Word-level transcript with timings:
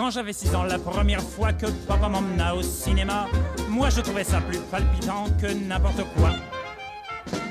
Quand 0.00 0.08
j'avais 0.08 0.32
6 0.32 0.54
ans, 0.54 0.62
la 0.62 0.78
première 0.78 1.20
fois 1.20 1.52
que 1.52 1.66
papa 1.86 2.08
m'emmena 2.08 2.54
au 2.54 2.62
cinéma, 2.62 3.26
moi 3.68 3.90
je 3.90 4.00
trouvais 4.00 4.24
ça 4.24 4.40
plus 4.40 4.58
palpitant 4.70 5.26
que 5.38 5.52
n'importe 5.52 6.02
quoi. 6.16 6.30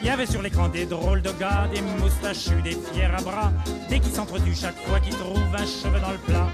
Il 0.02 0.08
y 0.08 0.10
avait 0.10 0.26
sur 0.26 0.42
l'écran 0.42 0.68
des 0.68 0.88
drôles 0.88 1.22
de 1.22 1.30
gars, 1.34 1.68
des 1.72 1.82
moustachus, 2.02 2.64
des 2.64 2.72
fiers 2.72 3.04
à 3.04 3.22
bras, 3.22 3.52
des 3.88 4.00
qui 4.00 4.10
s'entretuent 4.10 4.56
chaque 4.56 4.78
fois 4.78 5.00
qu'ils 5.00 5.14
trouvent 5.14 5.38
un 5.56 5.66
cheveu 5.68 6.00
dans 6.00 6.10
le 6.10 6.18
plat. 6.18 6.48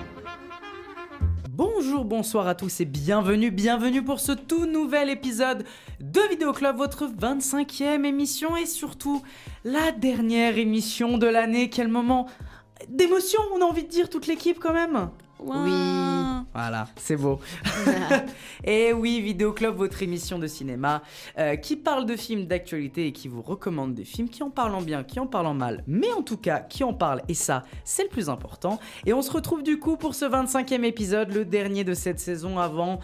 Bonjour, 1.50 2.04
bonsoir 2.04 2.46
à 2.50 2.56
tous 2.56 2.82
et 2.82 2.86
bienvenue, 2.86 3.50
bienvenue 3.50 4.04
pour 4.04 4.20
ce 4.20 4.34
tout 4.34 4.66
nouvel 4.66 5.10
épisode 5.10 5.64
de 6.02 6.20
Vidéo 6.30 6.52
Club, 6.52 6.76
votre 6.76 7.08
25e 7.08 8.04
émission 8.04 8.58
et 8.58 8.66
surtout 8.66 9.24
la 9.64 9.94
dernière 9.94 10.58
émission 10.58 11.18
de 11.18 11.28
l'année. 11.28 11.70
Quel 11.70 11.88
moment 11.88 12.28
d'émotion, 12.90 13.40
on 13.56 13.62
a 13.62 13.64
envie 13.64 13.84
de 13.84 13.90
dire 13.90 14.10
toute 14.10 14.28
l'équipe 14.28 14.60
quand 14.60 14.74
même. 14.74 15.10
Oui. 15.46 15.72
Voilà, 16.54 16.88
c'est 16.96 17.18
beau. 17.18 17.40
et 18.64 18.94
oui, 18.94 19.22
Vidéo 19.22 19.54
Club, 19.54 19.76
votre 19.76 20.02
émission 20.02 20.40
de 20.40 20.48
cinéma 20.48 21.04
euh, 21.38 21.56
qui 21.56 21.76
parle 21.76 22.06
de 22.06 22.16
films 22.16 22.46
d'actualité 22.46 23.08
et 23.08 23.12
qui 23.12 23.28
vous 23.28 23.42
recommande 23.42 23.94
des 23.94 24.06
films 24.06 24.30
qui 24.30 24.42
en 24.42 24.50
parlent 24.50 24.74
en 24.74 24.82
bien, 24.82 25.04
qui 25.04 25.20
en 25.20 25.28
parlent 25.28 25.48
en 25.48 25.54
mal, 25.54 25.84
mais 25.86 26.12
en 26.14 26.22
tout 26.22 26.38
cas 26.38 26.60
qui 26.60 26.84
en 26.84 26.94
parlent, 26.94 27.22
et 27.28 27.34
ça, 27.34 27.64
c'est 27.84 28.04
le 28.04 28.10
plus 28.10 28.30
important. 28.30 28.80
Et 29.06 29.14
on 29.14 29.22
se 29.22 29.32
retrouve 29.32 29.64
du 29.64 29.80
coup 29.80 29.98
pour 29.98 30.16
ce 30.16 30.26
25e 30.26 30.84
épisode, 30.84 31.34
le 31.34 31.46
dernier 31.46 31.84
de 31.84 31.94
cette 31.94 32.20
saison 32.20 32.58
avant 32.58 33.00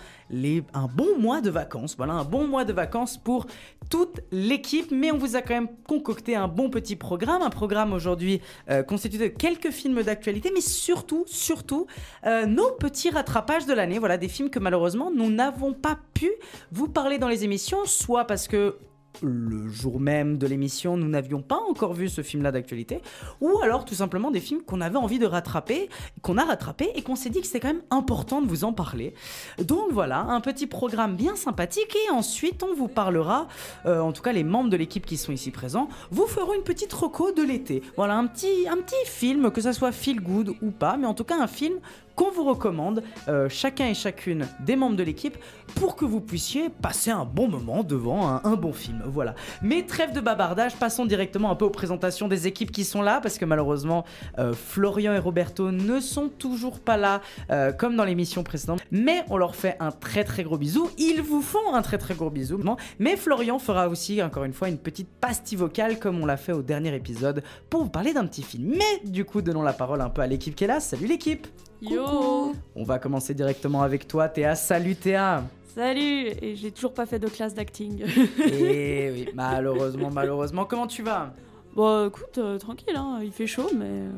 un 0.73 0.87
bon 0.87 1.17
mois 1.19 1.41
de 1.41 1.49
vacances. 1.49 1.95
Voilà, 1.97 2.13
un 2.13 2.23
bon 2.23 2.47
mois 2.47 2.65
de 2.65 2.73
vacances 2.73 3.17
pour 3.17 3.47
toute 3.89 4.21
l'équipe, 4.31 4.91
mais 4.91 5.11
on 5.11 5.17
vous 5.17 5.35
a 5.35 5.41
quand 5.41 5.53
même 5.53 5.69
concocté 5.87 6.35
un 6.35 6.47
bon 6.47 6.69
petit 6.69 6.95
programme, 6.95 7.41
un 7.41 7.49
programme 7.49 7.93
aujourd'hui 7.93 8.41
euh, 8.69 8.83
constitué 8.83 9.29
de 9.29 9.35
quelques 9.35 9.71
films 9.71 10.01
d'actualité, 10.03 10.51
mais 10.53 10.61
surtout, 10.61 11.25
surtout, 11.27 11.87
euh, 12.25 12.45
nos 12.45 12.71
petits 12.71 13.09
rattrapages 13.09 13.65
de 13.65 13.73
l'année. 13.73 13.99
Voilà, 13.99 14.17
des 14.17 14.29
films 14.29 14.49
que 14.49 14.59
malheureusement 14.59 15.11
nous 15.11 15.29
n'avons 15.29 15.73
pas 15.73 15.97
pu 16.13 16.31
vous 16.71 16.87
parler 16.87 17.17
dans 17.17 17.27
les 17.27 17.43
émissions, 17.43 17.85
soit 17.85 18.25
parce 18.25 18.47
que 18.47 18.77
le 19.21 19.69
jour 19.69 19.99
même 19.99 20.37
de 20.37 20.47
l'émission, 20.47 20.97
nous 20.97 21.07
n'avions 21.07 21.41
pas 21.41 21.59
encore 21.69 21.93
vu 21.93 22.09
ce 22.09 22.21
film-là 22.21 22.51
d'actualité, 22.51 23.01
ou 23.39 23.59
alors 23.61 23.85
tout 23.85 23.95
simplement 23.95 24.31
des 24.31 24.39
films 24.39 24.61
qu'on 24.61 24.81
avait 24.81 24.97
envie 24.97 25.19
de 25.19 25.25
rattraper, 25.25 25.89
qu'on 26.21 26.37
a 26.37 26.45
rattrapé 26.45 26.91
et 26.95 27.01
qu'on 27.01 27.15
s'est 27.15 27.29
dit 27.29 27.41
que 27.41 27.47
c'était 27.47 27.59
quand 27.59 27.73
même 27.73 27.83
important 27.89 28.41
de 28.41 28.47
vous 28.47 28.63
en 28.63 28.73
parler. 28.73 29.13
Donc 29.59 29.91
voilà, 29.91 30.19
un 30.19 30.41
petit 30.41 30.67
programme 30.67 31.15
bien 31.15 31.35
sympathique 31.35 31.95
et 32.07 32.11
ensuite 32.11 32.63
on 32.63 32.73
vous 32.73 32.87
parlera, 32.87 33.47
euh, 33.85 33.99
en 33.99 34.11
tout 34.11 34.21
cas 34.21 34.31
les 34.31 34.43
membres 34.43 34.69
de 34.69 34.77
l'équipe 34.77 35.05
qui 35.05 35.17
sont 35.17 35.31
ici 35.31 35.51
présents, 35.51 35.89
vous 36.11 36.27
feront 36.27 36.53
une 36.53 36.63
petite 36.63 36.93
reco 36.93 37.31
de 37.31 37.43
l'été. 37.43 37.81
Voilà, 37.97 38.17
un 38.17 38.27
petit, 38.27 38.67
un 38.69 38.77
petit 38.77 38.95
film, 39.05 39.51
que 39.51 39.61
ça 39.61 39.73
soit 39.73 39.91
feel 39.91 40.21
good 40.21 40.55
ou 40.61 40.71
pas, 40.71 40.97
mais 40.97 41.07
en 41.07 41.13
tout 41.13 41.23
cas 41.23 41.39
un 41.39 41.47
film 41.47 41.75
qu'on 42.21 42.29
vous 42.29 42.43
recommande, 42.43 43.01
euh, 43.29 43.49
chacun 43.49 43.87
et 43.87 43.95
chacune 43.95 44.47
des 44.59 44.75
membres 44.75 44.95
de 44.95 45.01
l'équipe, 45.01 45.39
pour 45.73 45.95
que 45.95 46.05
vous 46.05 46.21
puissiez 46.21 46.69
passer 46.69 47.09
un 47.09 47.25
bon 47.25 47.47
moment 47.47 47.83
devant 47.83 48.27
un, 48.27 48.55
bon 48.55 48.73
film. 48.73 49.01
Voilà. 49.07 49.33
Mais 49.63 49.87
trêve 49.87 50.13
de 50.13 50.19
babardage, 50.19 50.75
passons 50.75 51.07
directement 51.07 51.49
un 51.49 51.55
peu 51.55 51.65
aux 51.65 51.71
présentations 51.71 52.27
des 52.27 52.45
équipes 52.45 52.71
qui 52.71 52.83
sont 52.83 53.01
là, 53.01 53.21
parce 53.21 53.39
que 53.39 53.45
malheureusement, 53.45 54.05
euh, 54.37 54.53
Florian 54.53 55.13
et 55.13 55.17
Roberto 55.17 55.71
ne 55.71 55.99
sont 55.99 56.29
toujours 56.29 56.79
pas 56.79 56.95
là, 56.95 57.21
euh, 57.49 57.71
comme 57.71 57.95
dans 57.95 58.05
l'émission 58.05 58.43
précédente. 58.43 58.81
Mais 58.91 59.23
on 59.31 59.37
leur 59.37 59.55
fait 59.55 59.75
un 59.79 59.89
très 59.89 60.23
très 60.23 60.43
gros 60.43 60.59
bisou. 60.59 60.91
Ils 60.99 61.23
vous 61.23 61.41
font 61.41 61.73
un 61.73 61.81
très 61.81 61.97
très 61.97 62.13
gros 62.13 62.29
bisou. 62.29 62.59
Mais 62.99 63.17
Florian 63.17 63.57
fera 63.57 63.87
aussi, 63.87 64.21
encore 64.21 64.43
une 64.43 64.53
fois, 64.53 64.69
une 64.69 64.77
petite 64.77 65.09
pastille 65.09 65.57
vocale, 65.57 65.97
comme 65.97 66.21
on 66.21 66.27
l'a 66.27 66.37
fait 66.37 66.53
au 66.53 66.61
dernier 66.61 66.93
épisode, 66.93 67.41
pour 67.71 67.81
vous 67.81 67.89
parler 67.89 68.13
d'un 68.13 68.27
petit 68.27 68.43
film. 68.43 68.75
Mais 68.77 69.09
du 69.09 69.25
coup, 69.25 69.41
donnons 69.41 69.63
la 69.63 69.73
parole 69.73 70.01
un 70.01 70.09
peu 70.09 70.21
à 70.21 70.27
l'équipe 70.27 70.53
qui 70.53 70.65
est 70.65 70.67
là. 70.67 70.79
Salut 70.79 71.07
l'équipe 71.07 71.47
Yo 71.81 72.53
On 72.75 72.83
va 72.83 72.99
commencer 72.99 73.33
directement 73.33 73.81
avec 73.81 74.07
toi, 74.07 74.29
Théa. 74.29 74.53
Salut 74.55 74.95
Théa 74.95 75.43
Salut 75.73 76.27
Et 76.41 76.55
j'ai 76.55 76.71
toujours 76.71 76.93
pas 76.93 77.07
fait 77.07 77.17
de 77.17 77.27
classe 77.27 77.55
d'acting. 77.55 78.03
Et 78.37 79.09
oui, 79.13 79.29
malheureusement, 79.33 80.11
malheureusement. 80.11 80.65
Comment 80.65 80.85
tu 80.85 81.01
vas? 81.01 81.33
Bon, 81.73 82.07
écoute, 82.07 82.37
euh, 82.37 82.59
tranquille, 82.59 82.95
hein, 82.95 83.19
il 83.23 83.31
fait 83.31 83.47
chaud, 83.47 83.69
mais 83.73 83.85
euh, 83.85 84.09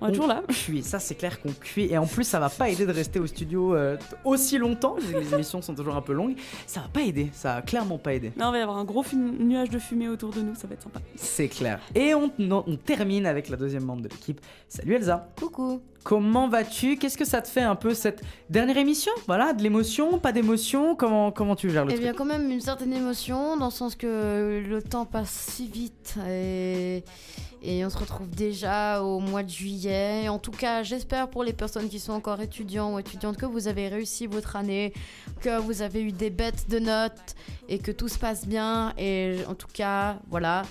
on 0.00 0.06
est 0.06 0.10
On 0.10 0.12
toujours 0.12 0.26
là. 0.28 0.42
cuit, 0.48 0.82
ça 0.82 0.98
c'est 0.98 1.14
clair 1.14 1.40
qu'on 1.40 1.52
cuit. 1.52 1.86
Et 1.90 1.98
en 1.98 2.06
plus, 2.06 2.24
ça 2.24 2.38
va 2.38 2.48
pas 2.50 2.68
aider 2.68 2.86
de 2.86 2.92
rester 2.92 3.18
au 3.18 3.26
studio 3.26 3.74
euh, 3.74 3.96
aussi 4.24 4.58
longtemps, 4.58 4.94
parce 4.94 5.06
que 5.06 5.18
les 5.18 5.34
émissions 5.34 5.62
sont 5.62 5.74
toujours 5.74 5.96
un 5.96 6.02
peu 6.02 6.12
longues. 6.12 6.36
Ça 6.66 6.80
va 6.80 6.88
pas 6.88 7.02
aider, 7.02 7.30
ça 7.32 7.56
va 7.56 7.62
clairement 7.62 7.98
pas 7.98 8.14
aider. 8.14 8.32
Non, 8.36 8.48
il 8.48 8.52
va 8.52 8.58
y 8.58 8.62
avoir 8.62 8.78
un 8.78 8.84
gros 8.84 9.04
nuage 9.14 9.70
de 9.70 9.78
fumée 9.78 10.08
autour 10.08 10.30
de 10.30 10.40
nous, 10.40 10.54
ça 10.54 10.66
va 10.66 10.74
être 10.74 10.82
sympa. 10.82 11.00
C'est 11.16 11.48
clair. 11.48 11.80
Et 11.94 12.14
on, 12.14 12.30
non, 12.38 12.64
on 12.66 12.76
termine 12.76 13.26
avec 13.26 13.48
la 13.48 13.56
deuxième 13.56 13.84
membre 13.84 14.02
de 14.02 14.08
l'équipe. 14.08 14.40
Salut 14.68 14.94
Elsa. 14.94 15.28
Coucou. 15.38 15.80
Comment 16.04 16.48
vas-tu? 16.48 16.96
Qu'est-ce 16.96 17.18
que 17.18 17.24
ça 17.26 17.42
te 17.42 17.48
fait 17.48 17.60
un 17.62 17.74
peu 17.74 17.92
cette 17.92 18.22
dernière 18.48 18.78
émission? 18.78 19.12
Voilà, 19.26 19.52
de 19.52 19.62
l'émotion, 19.62 20.18
pas 20.18 20.32
d'émotion? 20.32 20.94
Comment, 20.94 21.32
comment 21.32 21.54
tu 21.56 21.70
gères 21.70 21.84
le 21.84 21.90
Eh 21.90 21.94
truc? 21.94 22.04
bien, 22.04 22.14
quand 22.14 22.24
même 22.24 22.50
une 22.50 22.60
certaine 22.60 22.92
émotion, 22.94 23.56
dans 23.58 23.66
le 23.66 23.70
sens 23.72 23.94
que 23.94 24.62
le 24.66 24.80
temps 24.82 25.04
passe 25.04 25.28
si 25.50 25.66
vite 25.66 26.14
et, 26.28 27.02
et 27.62 27.84
on 27.84 27.90
se 27.90 27.98
retrouve 27.98 28.30
déjà 28.30 29.02
au 29.02 29.20
mois 29.20 29.42
de 29.42 29.48
juillet. 29.48 30.28
En 30.28 30.38
tout 30.38 30.50
cas, 30.50 30.82
j'espère 30.82 31.28
pour 31.28 31.44
les 31.44 31.52
personnes 31.52 31.88
qui 31.88 31.98
sont 31.98 32.12
encore 32.12 32.40
étudiants 32.40 32.94
ou 32.94 32.98
étudiantes 32.98 33.36
que 33.36 33.46
vous 33.46 33.68
avez 33.68 33.88
réussi 33.88 34.26
votre 34.26 34.56
année, 34.56 34.92
que 35.40 35.58
vous 35.58 35.82
avez 35.82 36.02
eu 36.02 36.12
des 36.12 36.30
bêtes 36.30 36.68
de 36.68 36.78
notes 36.78 37.34
et 37.68 37.78
que 37.78 37.90
tout 37.90 38.08
se 38.08 38.18
passe 38.18 38.46
bien. 38.46 38.92
Et 38.96 39.38
en 39.48 39.54
tout 39.54 39.68
cas, 39.72 40.18
voilà, 40.28 40.62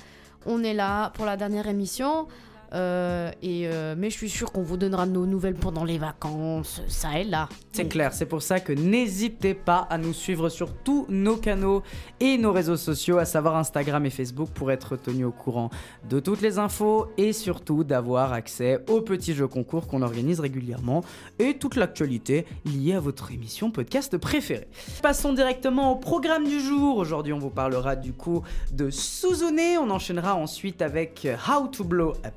on 0.46 0.64
est 0.64 0.74
là 0.74 1.12
pour 1.12 1.26
la 1.26 1.38
dernière 1.38 1.68
émission. 1.68 2.28
Euh, 2.74 3.32
et 3.42 3.68
euh, 3.68 3.96
mais 3.98 4.10
je 4.10 4.18
suis 4.18 4.30
sûre 4.30 4.52
qu'on 4.52 4.62
vous 4.62 4.78
donnera 4.78 5.06
nos 5.06 5.26
nouvelles 5.26 5.56
pendant 5.56 5.84
les 5.84 5.98
vacances, 5.98 6.82
ça 6.88 7.20
et 7.20 7.24
là. 7.24 7.48
C'est 7.72 7.88
clair, 7.88 8.14
c'est 8.14 8.26
pour 8.26 8.42
ça 8.42 8.60
que 8.60 8.74
n'hésitez 8.74 9.54
pas 9.54 9.88
à 9.90 9.98
nous 9.98 10.14
suivre 10.14 10.50
sur 10.50 10.74
tous 10.74 11.06
nos 11.10 11.38
canaux 11.38 11.84
et 12.20 12.38
nos 12.38 12.52
réseaux 12.52 12.78
sociaux, 12.78 13.18
à 13.18 13.26
savoir 13.26 13.56
Instagram 13.56 14.06
et 14.06 14.10
Facebook, 14.10 14.50
pour 14.50 14.72
être 14.72 14.96
tenu 14.98 15.26
au 15.26 15.32
courant 15.32 15.70
de 16.10 16.20
toutes 16.20 16.42
les 16.42 16.60
infos 16.60 17.08
et 17.18 17.34
surtout 17.34 17.84
d'avoir 17.84 18.34
accès 18.34 18.84
aux 18.90 19.02
petits 19.02 19.34
jeux 19.34 19.48
concours 19.48 19.88
qu'on 19.88 20.02
organise 20.02 20.40
régulièrement 20.40 21.04
et 21.40 21.58
toute 21.58 21.76
l'actualité 21.76 22.46
liée 22.66 22.94
à 22.94 23.00
votre 23.00 23.32
émission 23.32 23.72
podcast 23.72 24.18
préférée. 24.18 24.68
Passons 25.02 25.34
directement 25.34 25.92
au 25.92 25.96
programme 25.96 26.46
du 26.46 26.60
jour. 26.60 26.98
Aujourd'hui, 26.98 27.34
on 27.34 27.40
vous 27.40 27.50
parlera 27.50 27.96
du 27.96 28.14
coup 28.14 28.42
de 28.72 28.90
Suzune. 28.90 29.78
On 29.80 29.90
enchaînera 29.90 30.36
ensuite 30.36 30.82
avec 30.82 31.28
How 31.48 31.68
to 31.68 31.84
Blow 31.84 32.14
a 32.24 32.32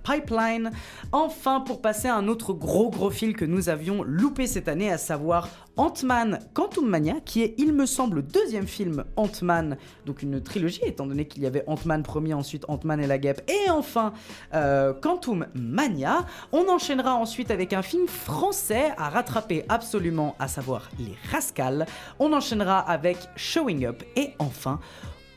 Enfin, 1.13 1.61
pour 1.61 1.81
passer 1.81 2.09
à 2.09 2.17
un 2.17 2.29
autre 2.29 2.53
gros 2.53 2.91
gros 2.91 3.11
fil 3.11 3.35
que 3.35 3.45
nous 3.45 3.69
avions 3.69 4.03
loupé 4.03 4.47
cette 4.47 4.69
année, 4.69 4.91
à 4.91 4.99
savoir 4.99 5.49
Ant-Man 5.77 6.41
Quantum 6.53 6.89
Mania, 6.89 7.15
qui 7.25 7.43
est, 7.43 7.55
il 7.59 7.73
me 7.73 7.87
semble, 7.87 8.17
le 8.17 8.23
deuxième 8.23 8.67
film 8.67 9.05
Ant-Man, 9.17 9.77
donc 10.07 10.23
une 10.23 10.43
trilogie, 10.43 10.83
étant 10.85 11.07
donné 11.07 11.27
qu'il 11.27 11.43
y 11.43 11.47
avait 11.47 11.65
Ant-Man 11.67 12.03
premier, 12.03 12.35
ensuite 12.35 12.65
Ant-Man 12.69 13.01
et 13.01 13.07
la 13.07 13.19
guêpe, 13.19 13.51
et 13.51 13.71
enfin 13.71 14.13
euh, 14.55 14.93
Quantum 14.93 15.47
Mania. 15.55 16.27
On 16.53 16.69
enchaînera 16.69 17.15
ensuite 17.15 17.51
avec 17.51 17.73
un 17.73 17.83
film 17.83 18.07
français 18.07 18.93
à 18.97 19.09
rattraper 19.09 19.65
absolument, 19.69 20.37
à 20.39 20.49
savoir 20.49 20.91
Les 20.99 21.17
Rascals. 21.31 21.87
On 22.19 22.33
enchaînera 22.33 22.79
avec 22.79 23.17
Showing 23.37 23.87
Up, 23.87 24.03
et 24.17 24.35
enfin 24.39 24.81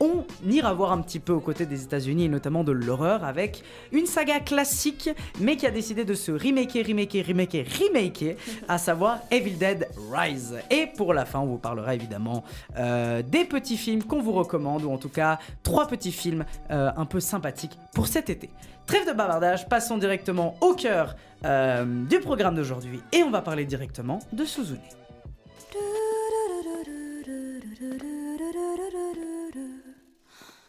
on 0.03 0.25
ira 0.49 0.73
voir 0.73 0.91
un 0.91 1.01
petit 1.01 1.19
peu 1.19 1.31
aux 1.31 1.39
côtés 1.39 1.65
des 1.65 1.83
États-Unis 1.83 2.25
et 2.25 2.29
notamment 2.29 2.63
de 2.63 2.73
l'horreur 2.73 3.23
avec 3.23 3.63
une 3.91 4.05
saga 4.05 4.39
classique 4.41 5.09
mais 5.39 5.55
qui 5.55 5.65
a 5.65 5.71
décidé 5.71 6.03
de 6.03 6.13
se 6.13 6.31
remaker, 6.31 6.85
remaker, 6.85 7.25
remaker, 7.25 7.65
remaker, 7.65 8.35
à 8.67 8.77
savoir 8.77 9.19
Evil 9.31 9.57
Dead 9.57 9.87
Rise. 10.11 10.57
Et 10.69 10.87
pour 10.87 11.13
la 11.13 11.25
fin, 11.25 11.39
on 11.39 11.45
vous 11.45 11.57
parlera 11.57 11.95
évidemment 11.95 12.43
euh, 12.77 13.21
des 13.21 13.45
petits 13.45 13.77
films 13.77 14.03
qu'on 14.03 14.21
vous 14.21 14.33
recommande 14.33 14.83
ou 14.83 14.91
en 14.91 14.97
tout 14.97 15.09
cas 15.09 15.39
trois 15.63 15.87
petits 15.87 16.11
films 16.11 16.43
euh, 16.71 16.91
un 16.95 17.05
peu 17.05 17.19
sympathiques 17.19 17.77
pour 17.93 18.07
cet 18.07 18.29
été. 18.29 18.49
Trêve 18.85 19.07
de 19.07 19.13
bavardage, 19.13 19.69
passons 19.69 19.97
directement 19.97 20.55
au 20.59 20.73
cœur 20.73 21.15
euh, 21.45 21.85
du 22.05 22.19
programme 22.19 22.55
d'aujourd'hui 22.55 23.01
et 23.13 23.23
on 23.23 23.31
va 23.31 23.41
parler 23.41 23.63
directement 23.63 24.19
de 24.33 24.43
Suzune. 24.43 24.79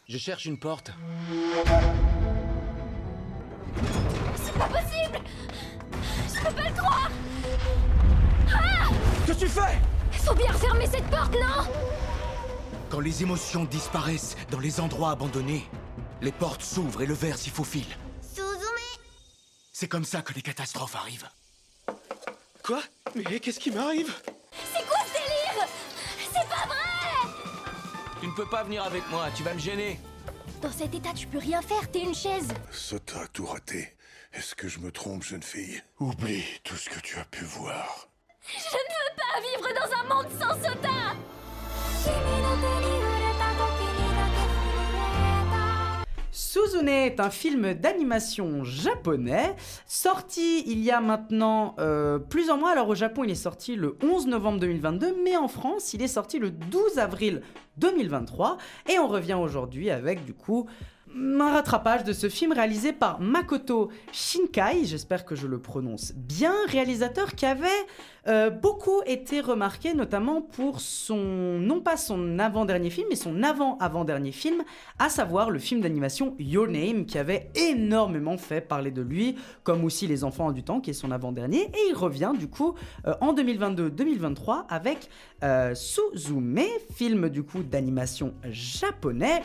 Je 0.07 0.19
cherche 0.19 0.45
une 0.45 0.59
porte. 0.59 0.91
Que 9.27 9.33
tu 9.33 9.49
fais? 9.49 9.81
Faut 10.13 10.35
bien 10.35 10.53
refermer 10.53 10.87
cette 10.87 11.07
porte, 11.07 11.33
non? 11.33 11.65
Quand 12.91 13.01
les 13.01 13.23
émotions 13.23 13.65
disparaissent 13.65 14.37
dans 14.51 14.61
les 14.61 14.79
endroits 14.79 15.11
abandonnés, 15.11 15.69
les 16.21 16.33
portes 16.33 16.63
s'ouvrent 16.63 17.01
et 17.03 17.07
le 17.07 17.15
verre 17.15 17.39
s'y 17.39 17.51
faufile. 17.51 17.97
C'est 19.73 19.89
comme 19.89 20.05
ça 20.05 20.21
que 20.21 20.35
les 20.35 20.43
catastrophes 20.43 20.97
arrivent. 20.97 21.29
Quoi? 22.63 22.83
Mais 23.15 23.41
qu'est-ce 23.41 23.61
qui 23.61 23.71
m'arrive? 23.71 24.15
C'est 24.75 24.87
quoi 24.87 24.99
ce 25.07 25.13
délire? 25.13 25.67
C'est 26.19 26.49
pas 26.49 26.67
vrai 26.67 26.84
peux 28.35 28.47
pas 28.47 28.65
venir 28.65 28.85
avec 28.85 29.09
moi, 29.11 29.27
tu 29.35 29.43
vas 29.43 29.55
me 29.55 29.59
gêner. 29.59 29.99
Dans 30.61 30.73
cet 30.73 30.95
état, 30.95 31.13
tu 31.15 31.27
peux 31.27 31.39
rien 31.39 31.63
faire, 31.63 31.91
t'es 31.91 32.01
une 32.01 32.15
chaise. 32.15 32.49
Ça 32.73 32.99
t'a 32.99 33.27
tout 33.29 33.47
raté. 33.47 33.97
Est-ce 34.33 34.55
que 34.55 34.69
je 34.69 34.81
me 34.81 34.91
trompe, 34.91 35.23
jeune 35.23 35.43
fille? 35.43 35.83
Oublie 36.01 36.45
tout 36.65 36.77
ce 36.77 36.91
que 36.91 36.99
tu 37.01 37.19
as 37.19 37.25
pu 37.25 37.45
voir. 37.45 38.09
Je 38.47 38.59
ne 38.59 38.95
veux 38.99 39.15
à 39.37 39.41
vivre 39.41 39.69
dans 39.75 39.91
un 40.01 40.05
monde 40.15 40.31
sans 40.39 40.55
soda 40.63 41.15
Suzune 46.37 46.89
est 46.89 47.21
un 47.21 47.31
film 47.31 47.75
d'animation 47.75 48.65
japonais 48.65 49.55
sorti 49.87 50.65
il 50.67 50.81
y 50.81 50.91
a 50.91 51.01
maintenant 51.01 51.77
euh, 51.79 52.19
plusieurs 52.19 52.59
mois. 52.59 52.73
Alors 52.73 52.89
au 52.89 52.97
Japon, 52.97 53.23
il 53.23 53.31
est 53.31 53.37
sorti 53.37 53.77
le 53.77 53.97
11 54.03 54.27
novembre 54.27 54.59
2022, 54.59 55.15
mais 55.23 55.37
en 55.37 55.47
France, 55.47 55.95
il 55.95 56.03
est 56.03 56.09
sorti 56.09 56.41
le 56.41 56.51
12 56.51 56.99
avril 56.99 57.41
2023. 57.77 58.59
Et 58.93 58.99
on 58.99 59.07
revient 59.07 59.35
aujourd'hui 59.35 59.91
avec 59.91 60.25
du 60.25 60.35
coup 60.35 60.67
un 61.17 61.53
rattrapage 61.53 62.05
de 62.05 62.13
ce 62.13 62.29
film 62.29 62.53
réalisé 62.53 62.93
par 62.93 63.21
Makoto 63.21 63.91
Shinkai, 64.13 64.85
j'espère 64.85 65.25
que 65.25 65.35
je 65.35 65.47
le 65.47 65.59
prononce 65.61 66.13
bien, 66.15 66.55
réalisateur 66.69 67.35
qui 67.35 67.47
avait 67.47 67.69
euh, 68.27 68.51
beaucoup 68.51 69.03
été 69.07 69.41
remarqué 69.41 69.95
notamment 69.95 70.43
pour 70.43 70.81
son, 70.81 71.17
non 71.17 71.81
pas 71.81 71.97
son 71.97 72.39
avant-dernier 72.39 72.91
film, 72.91 73.07
mais 73.11 73.17
son 73.17 73.43
avant-avant-dernier 73.43 74.33
film, 74.33 74.65
à 74.99 75.09
savoir 75.09 75.51
le 75.51 75.59
film 75.59 75.81
d'animation 75.81 76.35
Your 76.39 76.67
Name, 76.67 77.07
qui 77.07 77.19
avait 77.19 77.51
énormément 77.55 78.37
fait 78.37 78.61
parler 78.61 78.91
de 78.91 79.03
lui, 79.03 79.37
comme 79.63 79.85
aussi 79.85 80.07
Les 80.07 80.25
Enfants 80.25 80.51
du 80.53 80.63
Temps, 80.63 80.81
qui 80.81 80.91
est 80.91 80.95
son 80.95 81.11
avant-dernier, 81.11 81.63
et 81.63 81.91
il 81.91 81.95
revient 81.95 82.33
du 82.39 82.49
coup 82.49 82.75
euh, 83.07 83.15
en 83.21 83.35
2022-2023 83.35 84.67
avec 84.69 85.11
euh, 85.43 85.75
Suzume, 85.75 86.61
film 86.95 87.29
du 87.29 87.43
coup 87.43 87.63
d'animation 87.63 88.35
japonais. 88.45 89.43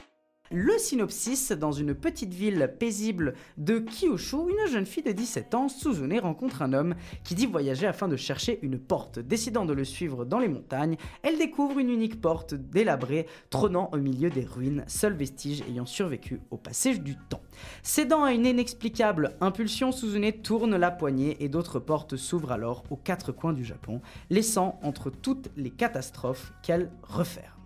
Le 0.51 0.79
synopsis, 0.79 1.51
dans 1.51 1.71
une 1.71 1.93
petite 1.93 2.33
ville 2.33 2.73
paisible 2.79 3.35
de 3.59 3.77
Kyushu, 3.77 4.35
une 4.49 4.71
jeune 4.71 4.87
fille 4.87 5.03
de 5.03 5.11
17 5.11 5.53
ans, 5.53 5.69
Suzune, 5.69 6.19
rencontre 6.19 6.63
un 6.63 6.73
homme 6.73 6.95
qui 7.23 7.35
dit 7.35 7.45
voyager 7.45 7.85
afin 7.85 8.07
de 8.07 8.15
chercher 8.15 8.57
une 8.63 8.79
porte. 8.79 9.19
Décidant 9.19 9.65
de 9.65 9.73
le 9.73 9.85
suivre 9.85 10.25
dans 10.25 10.39
les 10.39 10.47
montagnes, 10.47 10.97
elle 11.21 11.37
découvre 11.37 11.77
une 11.77 11.91
unique 11.91 12.19
porte 12.19 12.55
délabrée 12.55 13.27
trônant 13.51 13.91
au 13.93 13.97
milieu 13.97 14.31
des 14.31 14.43
ruines, 14.43 14.83
seul 14.87 15.13
vestige 15.13 15.61
ayant 15.69 15.85
survécu 15.85 16.41
au 16.49 16.57
passage 16.57 17.01
du 17.01 17.15
temps. 17.15 17.43
Cédant 17.83 18.23
à 18.23 18.33
une 18.33 18.47
inexplicable 18.47 19.35
impulsion, 19.41 19.91
Suzune 19.91 20.31
tourne 20.31 20.75
la 20.75 20.89
poignée 20.89 21.37
et 21.43 21.49
d'autres 21.49 21.79
portes 21.79 22.15
s'ouvrent 22.15 22.53
alors 22.53 22.85
aux 22.89 22.97
quatre 22.97 23.31
coins 23.31 23.53
du 23.53 23.63
Japon, 23.63 24.01
laissant 24.31 24.79
entre 24.81 25.11
toutes 25.11 25.49
les 25.57 25.69
catastrophes 25.69 26.53
qu'elle 26.63 26.89
referme. 27.03 27.58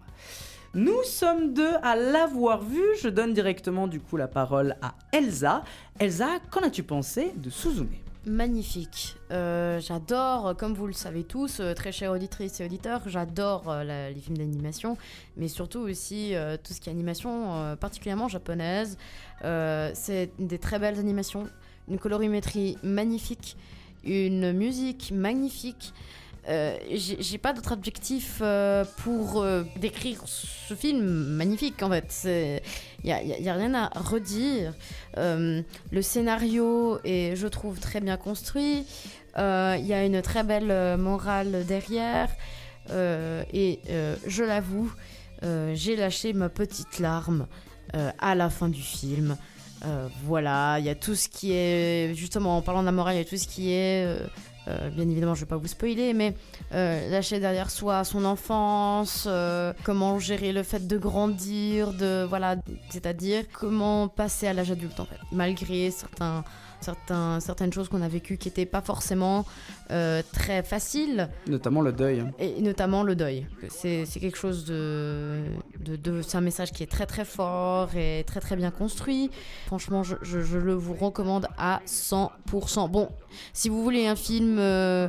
Nous 0.75 1.03
sommes 1.03 1.53
deux 1.53 1.75
à 1.83 1.95
l'avoir 1.95 2.63
vu. 2.63 2.81
Je 2.99 3.07
donne 3.07 3.33
directement 3.33 3.87
du 3.87 3.99
coup 3.99 4.17
la 4.17 4.27
parole 4.27 4.75
à 4.81 4.95
Elsa. 5.11 5.63
Elsa, 5.99 6.39
qu'en 6.49 6.61
as-tu 6.61 6.81
pensé 6.81 7.31
de 7.35 7.51
Suzume? 7.51 7.91
Magnifique. 8.25 9.17
Euh, 9.31 9.79
j'adore, 9.79 10.55
comme 10.57 10.73
vous 10.73 10.87
le 10.87 10.93
savez 10.93 11.25
tous, 11.25 11.59
euh, 11.59 11.75
très 11.75 11.91
chères 11.91 12.11
auditrices 12.11 12.59
et 12.59 12.65
auditeurs, 12.65 13.01
j'adore 13.05 13.65
euh, 13.67 14.09
les 14.09 14.19
films 14.19 14.37
d'animation, 14.37 14.97
mais 15.37 15.47
surtout 15.47 15.81
aussi 15.81 16.33
euh, 16.33 16.57
tout 16.57 16.73
ce 16.73 16.81
qui 16.81 16.89
est 16.89 16.91
animation, 16.93 17.53
euh, 17.53 17.75
particulièrement 17.75 18.27
japonaise. 18.27 18.97
Euh, 19.43 19.91
C'est 19.93 20.31
des 20.39 20.57
très 20.57 20.79
belles 20.79 20.97
animations, 20.97 21.47
une 21.87 21.99
colorimétrie 21.99 22.77
magnifique, 22.81 23.57
une 24.05 24.53
musique 24.53 25.11
magnifique. 25.13 25.93
Euh, 26.49 26.77
J'ai 26.91 27.37
pas 27.37 27.53
d'autre 27.53 27.71
adjectif 27.71 28.39
euh, 28.41 28.83
pour 28.97 29.41
euh, 29.41 29.63
décrire 29.79 30.21
ce 30.25 30.73
film 30.73 31.01
magnifique 31.01 31.81
en 31.81 31.89
fait. 31.89 32.21
Il 32.25 33.05
n'y 33.05 33.11
a, 33.13 33.23
y 33.23 33.49
a- 33.49 33.53
rien 33.53 33.73
à 33.73 33.87
redire. 33.95 34.73
Le 35.17 36.01
scénario 36.01 36.99
est, 37.05 37.35
je 37.35 37.47
trouve, 37.47 37.79
très 37.79 38.01
bien 38.01 38.17
construit. 38.17 38.85
Il 39.37 39.85
y 39.85 39.93
a 39.93 40.05
une 40.05 40.21
très 40.21 40.43
belle 40.43 40.97
morale 40.97 41.65
derrière. 41.65 42.29
Et 42.91 43.79
je 44.27 44.43
l'avoue, 44.43 44.91
j'ai 45.73 45.95
lâché 45.95 46.33
ma 46.33 46.49
petite 46.49 46.99
larme 46.99 47.47
à 48.19 48.35
la 48.35 48.49
fin 48.49 48.67
du 48.69 48.81
film. 48.81 49.37
Voilà, 50.25 50.77
il 50.79 50.85
y 50.85 50.89
a 50.89 50.95
tout 50.95 51.15
ce 51.15 51.27
qui 51.29 51.51
est, 51.53 52.13
justement 52.15 52.57
en 52.57 52.61
parlant 52.61 52.81
de 52.81 52.85
la 52.85 52.91
morale, 52.91 53.15
il 53.15 53.19
y 53.19 53.21
a 53.21 53.25
tout 53.25 53.37
ce 53.37 53.47
qui 53.47 53.71
est, 53.71 54.17
euh, 54.67 54.89
bien 54.89 55.07
évidemment 55.09 55.35
je 55.35 55.41
vais 55.41 55.47
pas 55.47 55.57
vous 55.57 55.67
spoiler, 55.67 56.13
mais 56.13 56.35
euh, 56.73 57.09
lâcher 57.09 57.39
derrière 57.39 57.69
soi 57.69 58.03
son 58.03 58.25
enfance, 58.25 59.25
euh, 59.27 59.73
comment 59.83 60.19
gérer 60.19 60.53
le 60.53 60.63
fait 60.63 60.87
de 60.87 60.97
grandir, 60.97 61.93
de 61.93 62.25
voilà, 62.27 62.55
c'est-à-dire 62.89 63.43
comment 63.51 64.07
passer 64.07 64.47
à 64.47 64.53
l'âge 64.53 64.71
adulte 64.71 65.01
malgré 65.31 65.91
certains, 65.91 66.43
certains, 66.83 67.39
certaines 67.39 67.73
choses 67.73 67.89
qu'on 67.89 68.01
a 68.01 68.07
vécues 68.07 68.37
qui 68.37 68.49
n'étaient 68.49 68.65
pas 68.67 68.81
forcément 68.81 69.45
euh, 69.91 70.21
très 70.33 70.61
faciles 70.63 71.29
Notamment 71.47 71.81
le 71.81 71.91
deuil. 71.91 72.23
et 72.39 72.61
notamment 72.61 73.03
le 73.03 73.15
deuil. 73.15 73.47
C'est 73.69 74.05
c'est 74.05 74.19
quelque 74.19 74.37
chose 74.37 74.65
de, 74.65 75.39
de, 75.79 75.95
de- 75.95 76.21
c'est 76.21 76.37
un 76.37 76.41
message 76.41 76.71
qui 76.71 76.83
est 76.83 76.91
très 76.91 77.05
très 77.05 77.25
fort 77.25 77.89
et 77.95 78.23
très 78.27 78.39
très 78.39 78.55
bien 78.55 78.69
construit. 78.71 79.31
Franchement, 79.65 80.03
je, 80.03 80.15
je- 80.21 80.41
je 80.41 80.57
le 80.57 80.73
vous 80.73 80.93
recommande 80.93 81.47
à 81.57 81.81
100%. 81.87 82.89
Bon, 82.89 83.09
si 83.53 83.69
vous 83.69 83.81
voulez 83.83 84.05
un 84.07 84.15
film 84.15 84.57
euh, 84.59 85.07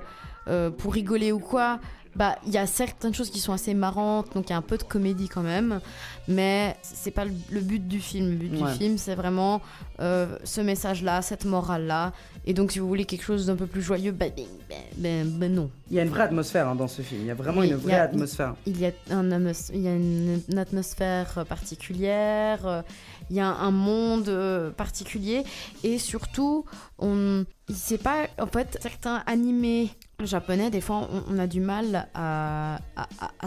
euh, 0.49 0.71
pour 0.71 0.93
rigoler 0.94 1.32
ou 1.32 1.38
quoi, 1.41 1.81
bah 2.16 2.37
il 2.46 2.52
y 2.52 2.58
a 2.58 2.66
certaines 2.66 3.14
choses 3.14 3.31
qui 3.31 3.40
sont 3.40 3.52
assez 3.52 3.75
marrantes, 3.75 4.32
donc 4.34 4.46
il 4.49 4.50
y 4.50 4.52
a 4.55 4.56
un 4.56 4.62
peu 4.62 4.76
de 4.78 4.82
comédie 4.84 5.28
quand 5.28 5.43
même, 5.43 5.81
mais 6.28 6.76
c'est 6.82 7.11
pas 7.11 7.25
le, 7.25 7.32
le 7.50 7.61
but 7.61 7.87
du 7.87 8.00
film. 8.00 8.31
Le 8.31 8.37
but 8.37 8.62
Ouais. 8.62 8.72
du 8.72 8.78
film, 8.78 8.99
c'est 8.99 9.14
vraiment 9.14 9.61
euh, 10.00 10.37
ce 10.44 10.61
message-là, 10.61 11.22
cette 11.22 11.44
morale-là. 11.44 12.12
Et 12.46 12.52
donc 12.55 12.72
si 12.72 12.78
vous 12.78 12.87
voulez 12.88 13.05
quelque 13.06 13.25
chose 13.25 13.46
d'un 13.46 13.56
peu 13.56 13.66
plus 13.66 13.81
joyeux, 13.82 14.12
bah, 14.12 14.26
ben, 14.37 14.44
ben- 14.69 14.76
ben- 14.99 15.26
ben 15.38 15.55
non. 15.55 15.70
Il 15.90 15.96
y 15.96 16.00
a 16.00 16.02
une 16.02 16.11
vraie 16.11 16.25
atmosphère 16.25 16.69
hein, 16.69 16.75
dans 16.75 16.88
ce 16.88 17.02
film. 17.02 17.22
Il 17.22 17.26
y 17.26 17.31
a 17.31 17.34
vraiment 17.34 17.61
Oui, 17.61 17.69
une 17.69 17.72
il 17.72 17.78
vraie 17.78 17.94
a- 17.94 18.02
atmosphère. 18.02 18.55
Il 18.66 18.78
y 18.78 18.87
a, 18.87 18.90
un 19.11 19.31
atmos- 19.31 19.70
il 19.72 19.81
y 19.81 19.88
a 19.88 19.94
une, 19.94 20.40
une 20.49 20.58
atmosphère 20.58 21.38
euh, 21.38 21.44
particulière, 21.44 22.66
euh, 22.66 22.82
il 23.31 23.37
y 23.37 23.40
a 23.40 23.46
un 23.49 23.70
monde 23.70 24.28
euh, 24.28 24.70
particulier 24.70 25.44
et 25.82 25.99
surtout, 25.99 26.64
on, 26.99 27.44
c'est 27.72 28.02
pas 28.02 28.26
en 28.38 28.46
fait 28.46 28.76
certains 28.82 29.22
animés 29.26 29.88
japonais, 30.22 30.70
des 30.70 30.81
fois 30.81 31.08
on, 31.28 31.38
a 31.38 31.46
du 31.46 31.61
mal 31.61 32.08
à, 32.14 32.78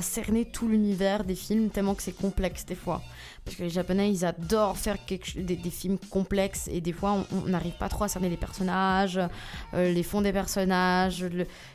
cerner 0.02 0.46
tout 0.46 0.68
l'univers 0.68 1.24
des 1.24 1.36
films 1.36 1.70
tellement 1.70 1.96
que 1.96 2.04
c'est 2.04 2.16
complexe 2.16 2.66
des 2.66 2.76
fois. 2.76 3.02
Parce 3.46 3.58
que 3.58 3.64
les 3.64 3.70
japonais 3.70 4.12
ils 4.12 4.26
adorent 4.26 4.78
faire 4.78 4.98
des, 5.08 5.58
films 5.70 5.98
complexes 6.10 6.68
et 6.72 6.82
des 6.82 6.92
fois 6.92 7.26
on- 7.32 7.48
n'arrive 7.48 7.78
pas 7.78 7.90
trop 7.90 8.04
à 8.04 8.08
cerner 8.08 8.30
les 8.30 8.38
personnages, 8.38 9.20
euh, 9.74 9.92
les 9.92 10.04
fonds 10.04 10.22
des 10.22 10.34
personnages, 10.34 11.26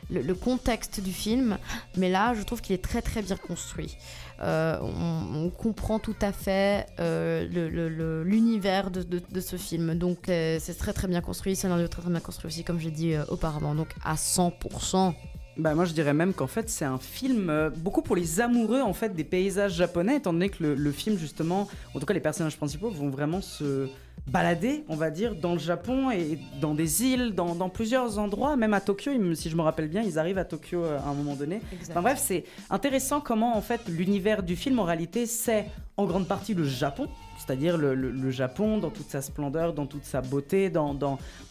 le 0.09 0.33
contexte 0.33 0.99
du 0.99 1.11
film. 1.11 1.57
Mais 1.97 2.09
là, 2.09 2.33
je 2.33 2.43
trouve 2.43 2.61
qu'il 2.61 2.75
est 2.75 2.83
très 2.83 3.01
très 3.01 3.21
bien 3.21 3.37
construit. 3.37 3.97
Euh, 4.43 4.77
on, 4.81 5.49
comprend 5.49 5.99
tout 5.99 6.15
à 6.21 6.31
fait 6.31 6.85
euh, 6.99 8.23
l'univers 8.25 8.91
de, 8.91 9.39
ce 9.39 9.55
film. 9.55 9.95
Donc 9.95 10.27
euh, 10.27 10.57
c'est 10.59 10.77
très 10.77 10.93
très 10.93 11.07
bien 11.07 11.21
construit, 11.21 11.55
c'est 11.55 11.67
un 11.67 11.69
scénario 11.69 11.87
très 11.87 12.01
très 12.01 12.11
bien 12.11 12.19
construit 12.19 12.47
aussi, 12.47 12.63
comme 12.63 12.79
j'ai 12.79 12.91
dit 12.91 13.13
auparavant. 13.29 13.75
Donc 13.75 13.89
à 14.03 14.15
100%. 14.15 15.13
Bah 15.55 15.75
moi 15.75 15.85
je 15.85 15.93
dirais 15.93 16.15
même 16.15 16.33
qu'en 16.33 16.47
fait 16.47 16.67
c'est 16.67 16.85
un 16.85 16.97
film 16.97 17.71
beaucoup 17.77 18.01
pour 18.01 18.15
les 18.15 18.41
amoureux 18.41 18.81
en 18.81 18.93
fait 18.93 19.13
des 19.13 19.23
paysages 19.23 19.75
japonais 19.75 20.17
étant 20.17 20.33
donné 20.33 20.49
que 20.49 20.63
le 20.63 20.91
film 20.91 21.17
justement, 21.17 21.69
en 21.93 21.99
tout 21.99 22.07
cas 22.07 22.13
les 22.15 22.19
personnages 22.19 22.57
principaux 22.57 22.89
vont 22.89 23.09
vraiment 23.09 23.39
se 23.39 23.87
balader 24.27 24.83
on 24.87 24.95
va 24.95 25.09
dire 25.09 25.35
dans 25.35 25.53
le 25.53 25.59
Japon 25.59 26.09
et 26.09 26.39
dans 26.61 26.73
des 26.73 27.03
îles, 27.03 27.35
dans, 27.35 27.55
dans 27.55 27.69
plusieurs 27.69 28.19
endroits, 28.19 28.55
même 28.55 28.73
à 28.73 28.81
Tokyo 28.81 29.11
si 29.35 29.49
je 29.49 29.55
me 29.55 29.61
rappelle 29.61 29.87
bien 29.89 30.01
ils 30.01 30.17
arrivent 30.17 30.37
à 30.37 30.45
Tokyo 30.45 30.83
euh, 30.83 30.99
à 30.99 31.09
un 31.09 31.13
moment 31.13 31.35
donné. 31.35 31.61
Enfin 31.89 32.01
bref 32.01 32.19
c'est 32.21 32.45
intéressant 32.69 33.19
comment 33.21 33.57
en 33.57 33.61
fait 33.61 33.81
l'univers 33.87 34.43
du 34.43 34.55
film 34.55 34.79
en 34.79 34.83
réalité 34.83 35.25
c'est 35.25 35.65
en 35.97 36.05
grande 36.05 36.27
partie 36.27 36.53
le 36.53 36.63
Japon. 36.63 37.07
C'est-à-dire 37.45 37.77
le, 37.77 38.31
Japon 38.31 38.77
dans 38.77 38.89
toute 38.89 39.09
sa 39.09 39.21
splendeur, 39.21 39.73
dans 39.73 39.85
toute 39.85 40.05
sa 40.05 40.21
beauté, 40.21 40.69
dans, 40.69 40.95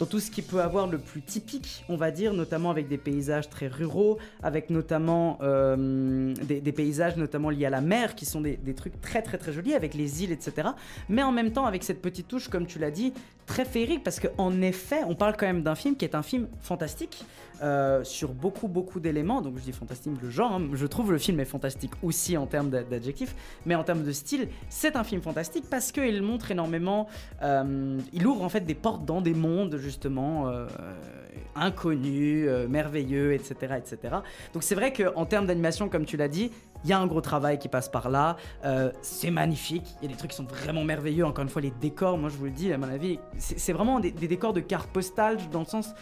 tout 0.08 0.20
ce 0.20 0.30
qui 0.30 0.40
peut 0.40 0.62
avoir 0.62 0.87
le 0.87 0.99
plus 0.99 1.20
typique, 1.20 1.84
on 1.88 1.96
va 1.96 2.11
dire, 2.11 2.32
notamment 2.32 2.70
avec 2.70 2.88
des 2.88 2.96
paysages 2.96 3.50
très 3.50 3.68
ruraux, 3.68 4.18
avec 4.42 4.70
notamment 4.70 5.38
euh, 5.42 6.34
des, 6.44 6.72
paysages 6.72 7.16
notamment 7.16 7.50
liés 7.50 7.66
à 7.66 7.70
la 7.70 7.82
mer, 7.82 8.14
qui 8.14 8.25
sont 8.25 8.40
des, 8.40 8.56
des 8.56 8.75
trucs 8.75 9.00
très 9.02 9.20
très 9.20 9.37
très 9.37 9.52
jolis, 9.52 9.75
avec 9.75 9.92
les 9.92 10.25
îles, 10.25 10.32
etc. 10.32 10.68
Mais 11.11 11.22
en 11.22 11.32
même 11.32 11.52
temps 11.52 11.66
avec 11.66 11.84
cette 11.84 12.00
petite 12.00 12.26
touche, 12.26 12.49
comme 12.49 12.66
tu 12.66 12.78
l'as 12.78 12.90
dit, 12.90 13.12
très 13.46 13.64
féerique, 13.64 14.02
parce 14.02 14.18
qu'en 14.18 14.62
effet, 14.62 15.02
on 15.06 15.14
parle 15.14 15.37
quand 15.37 15.46
même 15.46 15.62
d'un 15.62 15.75
film 15.75 15.96
qui 15.96 16.04
est 16.04 16.14
un 16.14 16.22
film 16.22 16.49
fantastique, 16.61 17.25
euh, 17.62 18.02
sur 18.04 18.33
beaucoup 18.35 18.69
beaucoup 18.69 18.99
d'éléments, 19.00 19.40
donc 19.40 19.57
je 19.59 19.62
dis 19.62 19.73
fantastique 19.73 20.12
le 20.21 20.31
genre, 20.31 20.52
hein. 20.52 20.69
je 20.73 20.87
trouve 20.87 21.12
le 21.12 21.19
film 21.19 21.38
est 21.40 21.45
fantastique 21.45 21.92
aussi 22.02 22.37
en 22.37 22.47
termes 22.47 22.71
d'a- 22.71 22.83
d'adjectifs, 22.83 23.35
mais 23.66 23.75
en 23.75 23.85
termes 23.85 24.02
de 24.02 24.12
style, 24.12 24.49
c'est 24.69 24.97
un 24.97 25.04
film 25.04 25.23
fantastique 25.23 25.64
parce 25.71 25.92
qu'il 25.92 26.23
montre 26.23 26.50
énormément, 26.50 27.07
euh, 27.42 27.99
il 28.12 28.26
ouvre 28.26 28.42
en 28.42 28.49
fait 28.49 28.62
des 28.62 28.75
portes 28.75 29.04
dans 29.04 29.21
des 29.21 29.35
mondes 29.35 29.76
justement 29.76 30.49
euh, 30.49 30.66
inconnus, 31.54 32.49
merveilleux, 32.69 33.33
etc., 33.35 33.75
etc. 33.78 34.16
Donc 34.52 34.62
c'est 34.62 34.75
vrai 34.75 34.92
qu'en 34.92 35.26
termes 35.26 35.47
d'animation, 35.47 35.88
comme 35.88 36.04
tu 36.04 36.16
l'as 36.16 36.28
dit, 36.28 36.50
il 36.85 36.90
y 36.90 36.92
a 36.92 36.99
un 36.99 37.07
gros 37.07 37.21
travail 37.21 37.59
qui 37.59 37.69
passe 37.69 37.88
par 37.88 38.11
là. 38.11 38.37
C'est 39.02 39.31
magnifique. 39.31 39.85
Il 40.00 40.04
y 40.04 40.09
a 40.09 40.12
des 40.12 40.19
trucs 40.19 40.31
qui 40.33 40.37
sont 40.37 40.45
vraiment 40.45 40.85
merveilleux. 40.85 41.25
Encore 41.25 41.42
une 41.45 41.49
fois, 41.50 41.62
les 41.62 41.73
décors, 41.81 42.19
moi 42.19 42.28
je 42.28 42.37
vous 42.37 42.47
le 42.47 42.50
dis, 42.50 42.73
à 42.73 42.78
mon 42.78 42.88
avis, 42.88 43.19
c'est 43.38 43.73
vraiment 43.73 44.00
des, 44.00 44.11
des 44.11 44.28
décors 44.28 44.52
de 44.52 44.61
cartes 44.61 44.90
postales 44.90 45.38
dans 45.52 45.61
le 45.61 45.66
sens. 45.66 45.95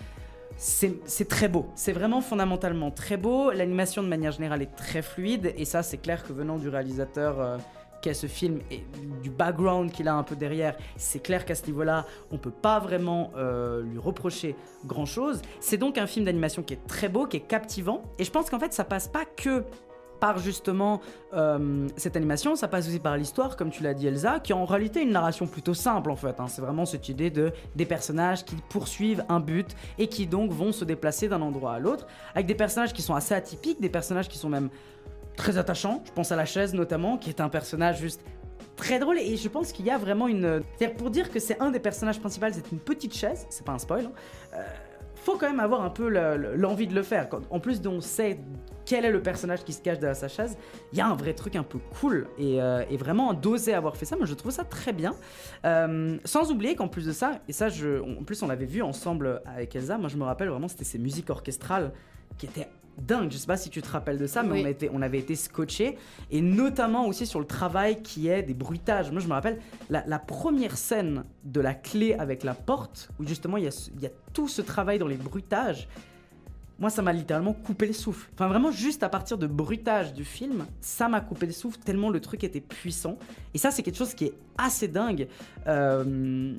C'est 0.61 1.29
très 1.29 1.49
beau. 1.49 1.67
C'est 1.75 1.93
vraiment 1.93 2.21
fondamentalement 2.21 2.91
très 2.91 3.17
beau. 3.17 3.51
L'animation 3.51 4.03
de 4.03 4.09
manière 4.09 4.33
générale 4.33 4.61
est 4.61 4.77
très 4.77 5.01
fluide. 5.01 5.55
Et 5.57 5.65
ça, 5.65 5.83
c'est 5.83 5.97
clair 5.97 6.23
que 6.23 6.35
venant 6.35 6.59
du 6.59 6.69
réalisateur 6.69 7.41
euh, 7.41 7.57
a 8.09 8.15
ce 8.15 8.27
film 8.27 8.61
et 8.71 8.83
du 9.23 9.31
background 9.31 9.91
qu'il 9.91 10.09
a 10.09 10.15
un 10.15 10.23
peu 10.23 10.37
derrière, 10.37 10.77
c'est 10.97 11.21
clair 11.21 11.45
qu'à 11.45 11.55
ce 11.55 11.67
niveau-là, 11.67 12.07
on 12.31 12.39
peut 12.39 12.51
pas 12.51 12.79
vraiment 12.79 13.31
euh, 13.37 13.83
lui 13.83 13.99
reprocher 13.99 14.55
grand-chose. 14.87 15.43
C'est 15.61 15.77
donc 15.77 15.99
un 15.99 16.07
film 16.07 16.25
d'animation 16.25 16.63
qui 16.63 16.75
est 16.75 16.87
très 16.87 17.09
beau, 17.09 17.27
qui 17.27 17.39
est 17.39 17.47
captivant. 17.47 18.03
Et 18.19 18.25
je 18.25 18.31
pense 18.31 18.51
qu'en 18.51 18.59
fait, 18.59 18.73
ça 18.73 18.85
passe 18.85 19.09
pas 19.09 19.25
que 19.25 19.65
par 20.21 20.39
justement 20.39 21.01
euh, 21.33 21.89
cette 21.97 22.17
animation, 22.17 22.55
ça 22.55 22.69
passe 22.69 22.87
aussi 22.87 23.01
par 23.01 23.17
l'histoire, 23.17 23.57
comme 23.57 23.71
tu 23.71 23.83
l'as 23.83 23.95
dit 23.95 24.07
Elsa, 24.07 24.39
qui 24.41 24.53
est 24.53 24.55
en 24.55 24.67
réalité 24.67 25.03
une 25.03 25.13
narration 25.13 25.47
plutôt 25.47 25.75
simple 25.75 26.11
en 26.11 26.17
fait. 26.17 26.39
Hein. 26.39 26.47
C'est 26.49 26.63
vraiment 26.63 26.85
cette 26.85 27.09
idée 27.09 27.31
de 27.31 27.53
des 27.75 27.87
personnages 27.87 28.45
qui 28.45 28.57
poursuivent 28.69 29.25
un 29.29 29.41
but 29.41 29.75
et 29.99 30.09
qui 30.09 30.27
donc 30.27 30.53
vont 30.53 30.73
se 30.73 30.85
déplacer 30.85 31.29
d'un 31.29 31.41
endroit 31.41 31.73
à 31.73 31.79
l'autre, 31.79 32.07
avec 32.35 32.47
des 32.47 32.55
personnages 32.55 32.93
qui 32.93 33.03
sont 33.03 33.15
assez 33.15 33.35
atypiques, 33.35 33.81
des 33.81 33.89
personnages 33.89 34.29
qui 34.29 34.39
sont 34.39 34.49
même 34.49 34.69
très 35.37 35.59
attachants. 35.59 36.03
Je 36.05 36.13
pense 36.13 36.31
à 36.33 36.37
la 36.37 36.45
chaise 36.45 36.75
notamment, 36.75 37.17
qui 37.17 37.31
est 37.31 37.41
un 37.41 37.49
personnage 37.49 37.99
juste 37.99 38.23
très 38.77 38.99
drôle 38.99 39.19
et 39.19 39.37
je 39.37 39.49
pense 39.49 39.73
qu'il 39.73 39.87
y 39.87 39.91
a 39.91 39.99
vraiment 39.99 40.29
une... 40.29 40.63
C'est-à-dire 40.77 40.97
pour 40.97 41.11
dire 41.11 41.31
que 41.31 41.39
c'est 41.39 41.61
un 41.61 41.71
des 41.71 41.81
personnages 41.81 42.21
principaux, 42.21 42.47
c'est 42.51 42.73
une 42.73 42.79
petite 42.79 43.15
chaise, 43.15 43.47
c'est 43.51 43.65
pas 43.65 43.73
un 43.73 43.79
spoil, 43.79 44.07
hein. 44.07 44.13
euh, 44.55 44.63
faut 45.15 45.37
quand 45.37 45.49
même 45.49 45.61
avoir 45.61 45.83
un 45.83 45.91
peu 45.91 46.09
l'envie 46.57 46.87
de 46.87 46.95
le 46.95 47.03
faire. 47.03 47.29
En 47.51 47.61
plus 47.61 47.81
on 47.87 48.01
sait 48.01 48.39
quel 48.91 49.05
est 49.05 49.13
le 49.13 49.23
personnage 49.23 49.63
qui 49.63 49.73
se 49.73 49.81
cache 49.81 50.01
derrière 50.01 50.17
sa 50.17 50.27
chaise, 50.27 50.59
il 50.93 50.99
y 50.99 51.01
a 51.01 51.07
un 51.07 51.15
vrai 51.15 51.33
truc 51.33 51.55
un 51.55 51.63
peu 51.63 51.79
cool 52.01 52.27
et, 52.37 52.61
euh, 52.61 52.83
vraiment 52.99 53.33
d'oser 53.35 53.73
avoir 53.73 53.97
fait 53.97 54.05
ça, 54.05 54.17
moi 54.17 54.27
je 54.27 54.35
trouve 54.35 54.51
ça 54.51 54.65
très 54.65 54.93
bien. 54.93 55.15
Euh, 55.65 56.19
sans 56.25 56.51
oublier 56.51 56.75
qu'en 56.75 56.89
plus 56.89 57.07
de 57.07 57.13
ça, 57.13 57.41
et 57.47 57.53
ça 57.53 57.69
je, 57.69 58.01
en 58.01 58.25
plus 58.25 58.43
on 58.43 58.49
l'avait 58.49 58.67
vu 58.67 58.83
ensemble 58.83 59.43
avec 59.47 59.77
Elsa, 59.77 59.97
moi 59.97 60.09
je 60.09 60.17
me 60.17 60.25
rappelle 60.25 60.49
vraiment 60.49 60.67
c'était 60.67 60.83
ces 60.83 60.99
musiques 60.99 61.31
orchestrales 61.31 61.93
qui 62.37 62.47
étaient 62.47 62.67
dingue. 62.99 63.31
Je 63.31 63.37
sais 63.37 63.47
pas 63.47 63.57
si 63.57 63.71
tu 63.71 63.81
te 63.81 63.89
rappelles 63.89 64.19
de 64.19 64.27
ça, 64.27 64.43
mais 64.43 64.77
on, 64.91 64.99
on 64.99 65.03
avait 65.03 65.21
été 65.21 65.37
scotché 65.37 65.97
et 66.33 66.41
notamment 66.41 67.07
aussi 67.07 67.27
sur 67.27 67.39
le 67.39 67.47
travail 67.47 68.03
qui 68.03 68.27
est 68.27 68.43
des 68.43 68.55
bruitages. 68.55 69.13
Moi, 69.13 69.21
je 69.21 69.29
me 69.29 69.35
rappelle 69.35 69.61
la, 69.89 70.19
première 70.19 70.77
scène 70.77 71.25
de 71.45 71.61
la 71.61 71.75
clé 71.75 72.15
avec 72.15 72.43
la 72.43 72.55
porte, 72.55 73.11
où 73.21 73.25
justement 73.25 73.57
il 73.57 73.65
y, 73.65 74.07
a, 74.07 74.11
tout 74.33 74.49
ce 74.49 74.63
travail 74.63 74.99
dans 74.99 75.07
les 75.07 75.17
bruitages. 75.17 75.89
Moi, 76.81 76.89
ça 76.91 77.03
m'a 77.03 77.13
littéralement 77.13 77.53
coupé 77.53 77.87
le 77.87 77.93
souffle. 77.93 78.31
Enfin, 78.35 78.49
vraiment, 78.49 78.71
juste 78.71 79.03
à 79.03 79.11
partir 79.11 79.37
de 79.37 79.47
bruitage 79.47 80.15
du 80.15 80.25
film, 80.25 80.67
ça 80.81 81.09
m'a 81.09 81.21
coupé 81.21 81.47
le 81.47 81.53
souffle 81.53 81.79
tellement 81.79 82.09
le 82.09 82.21
truc 82.21 82.43
était 82.43 82.61
puissant. 82.61 83.19
Et 83.55 83.59
ça, 83.59 83.71
c'est 83.71 83.83
quelque 83.83 83.99
chose 83.99 84.15
qui 84.15 84.25
est 84.27 84.35
assez 84.57 84.89
dingue. 84.89 85.29
Euh, 85.67 86.55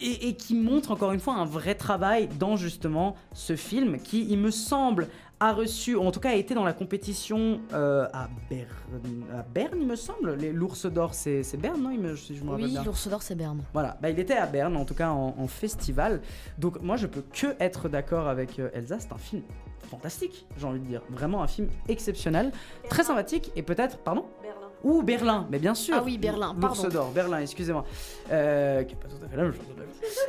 et, 0.00 0.34
qui 0.34 0.54
montre 0.54 0.90
encore 0.90 1.12
une 1.12 1.20
fois 1.20 1.34
un 1.34 1.44
vrai 1.44 1.74
travail 1.74 2.28
dans 2.38 2.56
justement 2.56 3.16
ce 3.32 3.56
film 3.56 3.98
qui, 3.98 4.26
il 4.28 4.38
me 4.38 4.50
semble, 4.50 5.08
a 5.38 5.52
reçu, 5.52 5.94
ou 5.94 6.02
en 6.02 6.10
tout 6.10 6.20
cas 6.20 6.30
a 6.30 6.34
été 6.34 6.54
dans 6.54 6.64
la 6.64 6.72
compétition 6.72 7.60
euh, 7.72 8.06
à, 8.12 8.28
Berne, 8.48 9.24
à 9.34 9.42
Berne, 9.42 9.78
il 9.80 9.86
me 9.86 9.96
semble. 9.96 10.34
L'ours 10.52 10.86
d'or, 10.86 11.12
c'est 11.14 11.42
Berne, 11.58 11.82
non 11.82 11.90
il 11.90 12.00
me, 12.00 12.14
je 12.14 12.32
me 12.42 12.54
Oui, 12.54 12.76
l'ours 12.84 13.08
d'or, 13.08 13.22
c'est 13.22 13.34
Berne. 13.34 13.62
Voilà, 13.72 13.98
bah, 14.00 14.08
il 14.08 14.18
était 14.18 14.36
à 14.36 14.46
Berne, 14.46 14.76
en 14.76 14.84
tout 14.84 14.94
cas 14.94 15.10
en, 15.10 15.46
festival. 15.46 16.22
Donc 16.58 16.80
moi, 16.82 16.96
je 16.96 17.06
peux 17.06 17.22
que 17.22 17.54
être 17.60 17.88
d'accord 17.88 18.28
avec 18.28 18.58
euh, 18.58 18.70
Elsa, 18.74 18.98
c'est 18.98 19.12
un 19.12 19.18
film 19.18 19.42
fantastique, 19.90 20.46
j'ai 20.56 20.66
envie 20.66 20.80
de 20.80 20.86
dire. 20.86 21.02
Vraiment 21.10 21.42
un 21.42 21.46
film 21.46 21.68
exceptionnel, 21.88 22.50
très 22.88 23.04
sympathique 23.04 23.52
et 23.56 23.62
peut-être, 23.62 23.98
pardon 23.98 24.24
Berlin. 24.42 24.66
Ou 24.82 25.02
Berlin, 25.02 25.46
mais 25.50 25.58
bien 25.58 25.74
sûr. 25.74 25.96
Ah 25.98 26.02
oui, 26.04 26.18
Berlin, 26.18 26.54
pardon. 26.60 26.82
L'ours 26.82 26.92
d'or, 26.92 27.10
Berlin, 27.10 27.40
excusez-moi. 27.40 27.84
Euh, 28.32 28.82
qui 28.84 28.94
pas 28.96 29.08
tout 29.08 29.24
à 29.24 29.28
fait 29.28 29.36
la 29.36 29.42
même 29.44 29.52
chose. 29.52 29.64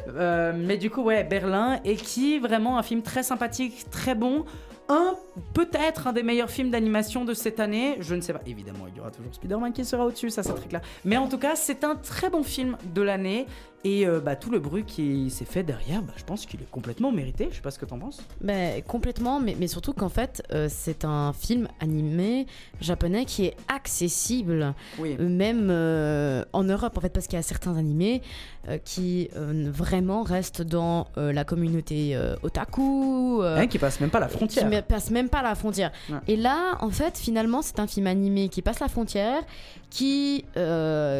Euh, 0.10 0.54
mais 0.56 0.78
du 0.78 0.90
coup, 0.90 1.02
ouais, 1.02 1.24
Berlin, 1.24 1.80
et 1.84 1.96
qui 1.96 2.40
vraiment 2.40 2.78
un 2.78 2.84
film 2.84 3.02
très 3.02 3.24
sympathique, 3.24 3.90
très 3.90 4.14
bon 4.14 4.46
un, 4.89 5.15
peut-être 5.53 6.08
un 6.08 6.13
des 6.13 6.24
meilleurs 6.24 6.50
films 6.50 6.72
d'animation 6.72 7.25
de 7.25 7.34
cette 7.34 7.60
année. 7.60 7.98
Je 8.00 8.15
ne 8.15 8.22
sais 8.22 8.34
pas. 8.34 8.41
Évidemment, 8.46 8.86
il 8.88 8.98
y 8.98 9.00
aura 9.00 9.12
toujours 9.12 9.34
Spider-Man 9.34 9.74
qui 9.74 9.86
sera 9.86 10.06
au-dessus, 10.06 10.29
ça 10.29 10.44
c'est 10.44 10.53
très 10.53 10.67
clair. 10.67 10.82
Mais 11.06 11.17
en 11.17 11.27
tout 11.27 11.38
cas, 11.38 11.56
c'est 11.56 11.84
un 11.84 11.96
très 11.96 12.29
bon 12.29 12.44
film 12.44 12.77
de 12.94 13.01
l'année. 13.01 13.46
Et 13.88 14.06
euh, 14.06 14.20
bah, 14.20 14.36
tout 14.36 14.51
le 14.51 14.60
bruit 14.60 14.84
qui 14.84 15.29
s'est 15.29 15.46
fait 15.46 15.63
derrière, 15.63 16.01
bah, 16.01 16.12
je 16.17 16.24
pense 16.25 16.46
qu'il 16.46 16.62
est 16.62 16.70
complètement 16.70 17.10
mérité. 17.13 17.48
Je 17.50 17.56
sais 17.56 17.62
pas 17.62 17.72
ce 17.72 17.79
que 17.79 17.86
t'en 17.86 17.98
penses. 17.98 18.22
Mais 18.41 18.84
complètement, 18.86 19.39
mais, 19.39 19.56
mais 19.58 19.67
surtout 19.67 19.94
qu'en 19.94 20.10
fait, 20.10 20.44
euh, 20.51 20.67
c'est 20.70 21.06
un 21.06 21.32
film 21.32 21.70
animé 21.79 22.48
japonais 22.82 23.24
qui 23.24 23.46
est 23.46 23.56
accessible, 23.70 24.74
oui. 25.00 25.15
Euh, 25.17 25.29
même 25.29 25.70
en 26.51 26.63
Europe, 26.63 26.98
en 26.98 27.01
fait, 27.01 27.13
parce 27.13 27.27
qu'il 27.27 27.38
y 27.38 27.39
a 27.39 27.44
certains 27.44 27.77
animés 27.77 28.22
qui 28.84 29.29
vraiment 29.34 30.24
restent 30.24 30.62
dans 30.62 31.08
la 31.15 31.46
communauté 31.46 32.20
otaku. 32.44 33.41
Hein, 33.44 33.67
qui 33.67 33.79
passent 33.79 34.01
même 34.01 34.10
pas 34.10 34.20
la 34.20 34.27
frontière. 34.27 34.70
Qui 34.70 34.82
passent 34.82 35.12
même 35.12 35.29
pas 35.29 35.41
la 35.41 35.56
frontière. 35.56 35.91
Et 36.27 36.36
là, 36.36 36.77
en 36.82 36.89
fait, 36.89 37.17
finalement, 37.17 37.62
c'est 37.62 37.79
un 37.79 37.88
film 37.88 38.08
animé 38.08 38.50
qui 38.50 38.62
passe 38.62 38.79
la 38.79 38.89
frontière, 38.89 39.44
qui, 39.89 40.46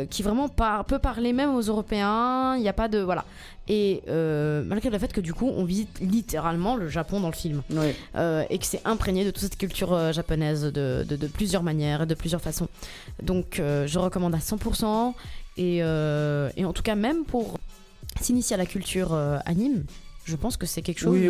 qui 0.10 0.24
vraiment 0.24 0.50
peut 0.50 1.00
parler 1.00 1.34
même 1.34 1.56
aux 1.56 1.62
Européens 1.62 2.56
il 2.56 2.62
n'y 2.62 2.70
a 2.70 2.74
pas 2.74 2.88
de. 2.88 3.00
Voilà. 3.00 3.26
Et 3.70 4.02
euh, 4.08 4.64
malgré 4.64 4.90
le 4.90 4.98
fait 4.98 5.12
que 5.12 5.20
du 5.20 5.34
coup, 5.34 5.48
on 5.48 5.66
visite 5.66 6.00
littéralement 6.00 6.76
le 6.76 6.88
Japon 6.88 7.20
dans 7.20 7.28
le 7.28 7.34
film. 7.34 7.62
Euh, 8.16 8.46
et 8.50 8.58
que 8.58 8.66
c'est 8.66 8.82
imprégné 8.86 9.26
de 9.26 9.32
toute 9.32 9.42
cette 9.42 9.58
culture 9.58 9.94
euh, 9.94 10.12
japonaise 10.14 10.64
de, 10.64 11.06
de, 11.08 11.28
plusieurs 11.28 11.64
manières 11.64 12.04
et 12.04 12.06
de 12.06 12.14
plusieurs 12.14 12.42
façons. 12.42 12.68
Donc, 13.22 13.58
je 13.62 14.00
recommande 14.00 14.36
à 14.36 14.40
100%. 14.40 15.14
Et, 15.58 15.78
et 15.78 16.66
en 16.66 16.74
tout 16.74 16.84
cas, 16.84 16.96
même 16.96 17.26
pour 17.26 17.60
s'initier 18.22 18.54
à 18.54 18.58
la 18.58 18.66
culture 18.66 19.14
anime, 19.46 19.84
je 20.28 20.36
pense 20.36 20.58
que 20.58 20.66
c'est 20.66 20.82
quelque 20.82 21.00
chose. 21.00 21.14
Oui, 21.14 21.30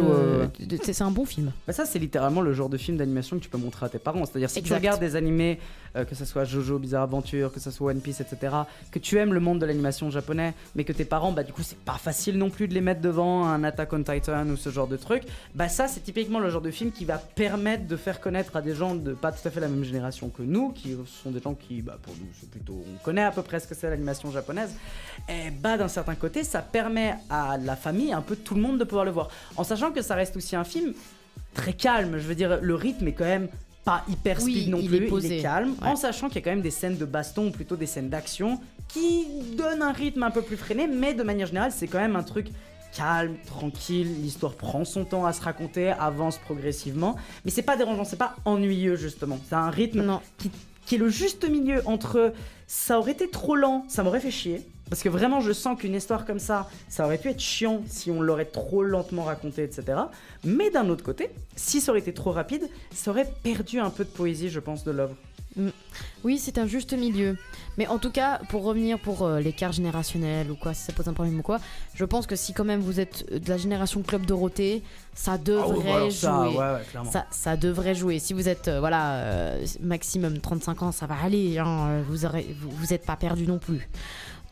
c'est 0.83 1.01
un 1.01 1.11
bon 1.11 1.25
film. 1.25 1.51
Bah 1.67 1.73
ça, 1.73 1.85
c'est 1.85 1.99
littéralement 1.99 2.41
le 2.41 2.53
genre 2.53 2.69
de 2.69 2.77
film 2.77 2.97
d'animation 2.97 3.37
que 3.37 3.43
tu 3.43 3.49
peux 3.49 3.57
montrer 3.57 3.85
à 3.85 3.89
tes 3.89 3.99
parents. 3.99 4.25
C'est-à-dire, 4.25 4.49
si 4.49 4.63
tu 4.63 4.73
regardes 4.73 4.99
des 4.99 5.15
animés, 5.15 5.59
euh, 5.95 6.03
que 6.03 6.15
ce 6.15 6.25
soit 6.25 6.45
Jojo, 6.45 6.79
Bizarre 6.79 7.03
Adventure, 7.03 7.53
que 7.53 7.59
ce 7.59 7.69
soit 7.69 7.91
One 7.91 8.01
Piece, 8.01 8.21
etc., 8.21 8.55
que 8.91 8.97
tu 8.97 9.17
aimes 9.17 9.33
le 9.33 9.39
monde 9.39 9.59
de 9.59 9.67
l'animation 9.67 10.09
japonais, 10.09 10.55
mais 10.75 10.83
que 10.83 10.93
tes 10.93 11.05
parents, 11.05 11.31
bah, 11.31 11.43
du 11.43 11.53
coup, 11.53 11.61
c'est 11.61 11.77
pas 11.77 11.93
facile 11.93 12.37
non 12.37 12.49
plus 12.49 12.67
de 12.67 12.73
les 12.73 12.81
mettre 12.81 13.01
devant 13.01 13.45
un 13.45 13.63
Attack 13.63 13.93
on 13.93 14.01
Titan 14.01 14.47
ou 14.47 14.57
ce 14.57 14.71
genre 14.71 14.87
de 14.87 14.97
truc, 14.97 15.23
bah, 15.53 15.69
ça, 15.69 15.87
c'est 15.87 16.01
typiquement 16.01 16.39
le 16.39 16.49
genre 16.49 16.61
de 16.61 16.71
film 16.71 16.91
qui 16.91 17.05
va 17.05 17.19
permettre 17.19 17.85
de 17.85 17.95
faire 17.97 18.19
connaître 18.19 18.55
à 18.55 18.61
des 18.63 18.73
gens 18.73 18.95
de 18.95 19.13
pas 19.13 19.31
tout 19.31 19.47
à 19.47 19.51
fait 19.51 19.59
la 19.59 19.67
même 19.67 19.83
génération 19.83 20.29
que 20.29 20.41
nous, 20.41 20.71
qui 20.71 20.95
sont 21.23 21.29
des 21.29 21.39
gens 21.39 21.53
qui, 21.53 21.83
bah, 21.83 21.99
pour 22.01 22.13
nous, 22.15 22.27
c'est 22.39 22.49
plutôt. 22.49 22.83
On 22.93 23.03
connaît 23.03 23.23
à 23.23 23.31
peu 23.31 23.43
près 23.43 23.59
ce 23.59 23.67
que 23.67 23.75
c'est 23.75 23.89
l'animation 23.89 24.31
japonaise. 24.31 24.73
Et 25.29 25.51
bah, 25.51 25.77
d'un 25.77 25.87
certain 25.87 26.15
côté, 26.15 26.43
ça 26.43 26.61
permet 26.61 27.15
à 27.29 27.57
la 27.57 27.75
famille, 27.75 28.11
un 28.11 28.21
peu 28.21 28.35
tout 28.35 28.55
le 28.55 28.61
monde, 28.61 28.79
de 28.79 28.86
pouvoir 28.87 29.05
le 29.05 29.11
voir. 29.11 29.29
En 29.55 29.63
sachant 29.63 29.91
que 29.91 30.01
ça 30.01 30.15
reste 30.15 30.35
aussi 30.35 30.55
un 30.55 30.63
film 30.63 30.93
très 31.53 31.73
calme. 31.73 32.17
Je 32.17 32.27
veux 32.27 32.35
dire, 32.35 32.59
le 32.61 32.75
rythme 32.75 33.07
est 33.07 33.13
quand 33.13 33.25
même 33.25 33.49
pas 33.83 34.03
hyper 34.09 34.41
speed 34.41 34.69
non 34.69 34.83
plus, 34.83 35.09
il 35.23 35.31
est 35.31 35.41
calme, 35.41 35.73
en 35.81 35.95
sachant 35.95 36.27
qu'il 36.27 36.35
y 36.35 36.39
a 36.39 36.41
quand 36.41 36.49
même 36.49 36.61
des 36.61 36.71
scènes 36.71 36.97
de 36.97 37.05
baston 37.05 37.47
ou 37.47 37.51
plutôt 37.51 37.77
des 37.77 37.85
scènes 37.85 38.09
d'action 38.09 38.59
qui 38.89 39.25
donnent 39.57 39.81
un 39.81 39.93
rythme 39.93 40.23
un 40.23 40.31
peu 40.31 40.41
plus 40.41 40.57
freiné, 40.57 40.87
mais 40.87 41.13
de 41.13 41.23
manière 41.23 41.47
générale, 41.47 41.71
c'est 41.71 41.87
quand 41.87 41.99
même 41.99 42.17
un 42.17 42.23
truc 42.23 42.47
calme, 42.91 43.35
tranquille, 43.45 44.21
l'histoire 44.21 44.55
prend 44.55 44.83
son 44.83 45.05
temps 45.05 45.25
à 45.25 45.31
se 45.31 45.41
raconter, 45.41 45.89
avance 45.89 46.37
progressivement, 46.37 47.15
mais 47.45 47.51
c'est 47.51 47.61
pas 47.61 47.77
dérangeant, 47.77 48.03
c'est 48.03 48.17
pas 48.17 48.35
ennuyeux 48.43 48.97
justement. 48.97 49.39
C'est 49.47 49.55
un 49.55 49.69
rythme 49.69 50.19
qui, 50.37 50.51
qui 50.85 50.95
est 50.95 50.97
le 50.97 51.07
juste 51.07 51.49
milieu 51.49 51.81
entre 51.85 52.33
ça 52.67 52.99
aurait 52.99 53.13
été 53.13 53.29
trop 53.29 53.55
lent, 53.55 53.85
ça 53.87 54.03
m'aurait 54.03 54.19
fait 54.19 54.31
chier, 54.31 54.65
parce 54.89 55.03
que 55.03 55.09
vraiment, 55.09 55.41
je 55.41 55.51
sens 55.51 55.77
qu'une 55.79 55.95
histoire 55.95 56.25
comme 56.25 56.39
ça, 56.39 56.69
ça 56.89 57.05
aurait 57.05 57.17
pu 57.17 57.29
être 57.29 57.39
chiant 57.39 57.81
si 57.87 58.11
on 58.11 58.21
l'aurait 58.21 58.45
trop 58.45 58.83
lentement 58.83 59.23
raconté, 59.23 59.63
etc. 59.63 59.99
Mais 60.43 60.69
d'un 60.69 60.89
autre 60.89 61.03
côté, 61.03 61.29
si 61.55 61.81
ça 61.81 61.91
aurait 61.91 61.99
été 61.99 62.13
trop 62.13 62.31
rapide, 62.31 62.69
ça 62.91 63.11
aurait 63.11 63.29
perdu 63.43 63.79
un 63.79 63.89
peu 63.89 64.03
de 64.03 64.09
poésie, 64.09 64.49
je 64.49 64.59
pense, 64.59 64.83
de 64.83 64.91
l'œuvre. 64.91 65.15
Mm. 65.57 65.69
Oui, 66.23 66.37
c'est 66.37 66.57
un 66.57 66.67
juste 66.67 66.93
milieu. 66.93 67.37
Mais 67.77 67.87
en 67.87 67.99
tout 67.99 68.11
cas, 68.11 68.39
pour 68.49 68.63
revenir 68.63 68.99
pour 68.99 69.23
euh, 69.23 69.39
l'écart 69.39 69.71
générationnel 69.71 70.49
ou 70.51 70.55
quoi, 70.55 70.73
si 70.73 70.83
ça 70.83 70.93
pose 70.93 71.07
un 71.07 71.13
problème 71.13 71.39
ou 71.39 71.41
quoi, 71.41 71.59
je 71.93 72.05
pense 72.05 72.27
que 72.27 72.35
si 72.35 72.53
quand 72.53 72.63
même 72.63 72.79
vous 72.79 72.99
êtes 72.99 73.31
de 73.31 73.49
la 73.49 73.57
génération 73.57 74.01
Club 74.01 74.25
Dorothée, 74.25 74.83
ça 75.13 75.33
ah 75.33 75.37
devrait 75.37 76.11
jouer. 76.11 76.57
Ça, 77.11 77.25
ça, 77.31 77.57
devrait 77.57 77.95
jouer. 77.95 78.19
Si 78.19 78.33
vous 78.33 78.49
êtes, 78.49 78.67
euh, 78.67 78.79
voilà, 78.79 79.15
euh, 79.15 79.65
maximum 79.81 80.39
35 80.39 80.83
ans, 80.83 80.91
ça 80.91 81.05
va 81.05 81.15
aller. 81.21 81.57
Hein, 81.57 82.01
vous, 82.07 82.25
aurez, 82.25 82.55
vous, 82.59 82.69
vous 82.71 82.93
êtes 82.93 83.05
pas 83.05 83.15
perdu 83.15 83.47
non 83.47 83.59
plus. 83.59 83.87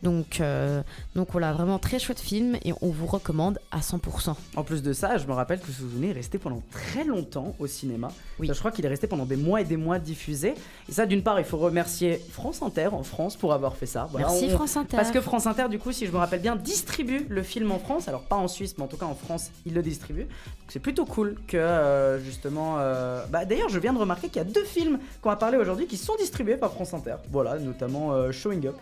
Donc, 0.02 0.40
euh, 0.40 0.82
donc 1.14 1.28
voilà, 1.32 1.52
vraiment 1.52 1.78
très 1.78 1.98
chouette 1.98 2.20
film 2.20 2.56
et 2.64 2.72
on 2.82 2.90
vous 2.90 3.06
recommande 3.06 3.58
à 3.70 3.80
100%. 3.80 4.34
En 4.56 4.62
plus 4.62 4.82
de 4.82 4.92
ça, 4.92 5.16
je 5.16 5.26
me 5.26 5.32
rappelle 5.32 5.60
que 5.60 5.72
souvenir 5.72 6.10
est 6.10 6.14
resté 6.14 6.38
pendant 6.38 6.62
très 6.70 7.04
longtemps 7.04 7.54
au 7.58 7.66
cinéma. 7.66 8.08
Oui. 8.38 8.48
je 8.52 8.58
crois 8.58 8.70
qu'il 8.70 8.84
est 8.84 8.88
resté 8.88 9.06
pendant 9.06 9.24
des 9.24 9.36
mois 9.36 9.60
et 9.60 9.64
des 9.64 9.76
mois 9.76 9.98
diffusé. 9.98 10.54
Et 10.88 10.92
ça, 10.92 11.06
d'une 11.06 11.22
part, 11.22 11.38
il 11.40 11.46
faut 11.46 11.56
remercier 11.56 12.20
France 12.30 12.62
Inter 12.62 12.88
en 12.92 13.02
France 13.02 13.36
pour 13.36 13.52
avoir 13.52 13.76
fait 13.76 13.86
ça. 13.86 14.08
Merci 14.16 14.50
France 14.50 14.76
Inter. 14.76 14.96
Parce 14.96 15.10
que 15.10 15.20
France 15.20 15.46
Inter, 15.46 15.68
du 15.70 15.78
coup, 15.78 15.92
si 15.92 16.06
je 16.06 16.12
me 16.12 16.18
rappelle 16.18 16.40
bien, 16.40 16.56
distribue 16.56 17.26
le 17.28 17.42
film 17.42 17.72
en 17.72 17.78
France. 17.78 18.08
Alors 18.08 18.22
pas 18.22 18.36
en 18.36 18.48
Suisse, 18.48 18.74
mais 18.76 18.84
en 18.84 18.88
tout 18.88 18.98
cas 18.98 19.06
en 19.06 19.14
France, 19.14 19.50
il 19.64 19.74
le 19.74 19.82
distribue. 19.82 20.22
Donc 20.22 20.68
c'est 20.68 20.80
plutôt 20.80 21.06
cool 21.06 21.36
que 21.46 21.56
euh, 21.56 22.20
justement. 22.20 22.76
Euh, 22.78 23.24
bah, 23.30 23.44
D'ailleurs, 23.44 23.68
je 23.68 23.78
viens 23.78 23.92
de 23.92 23.98
remarquer 23.98 24.28
qu'il 24.28 24.38
y 24.38 24.44
a 24.44 24.48
deux 24.48 24.64
films 24.64 24.98
qu'on 25.22 25.30
va 25.30 25.36
parler 25.36 25.56
aujourd'hui 25.56 25.86
qui 25.86 25.96
sont 25.96 26.16
distribués 26.16 26.56
par 26.56 26.72
France 26.72 26.92
Inter. 26.92 27.16
Voilà, 27.30 27.58
notamment 27.58 28.30
Showing 28.32 28.66
Up 28.66 28.76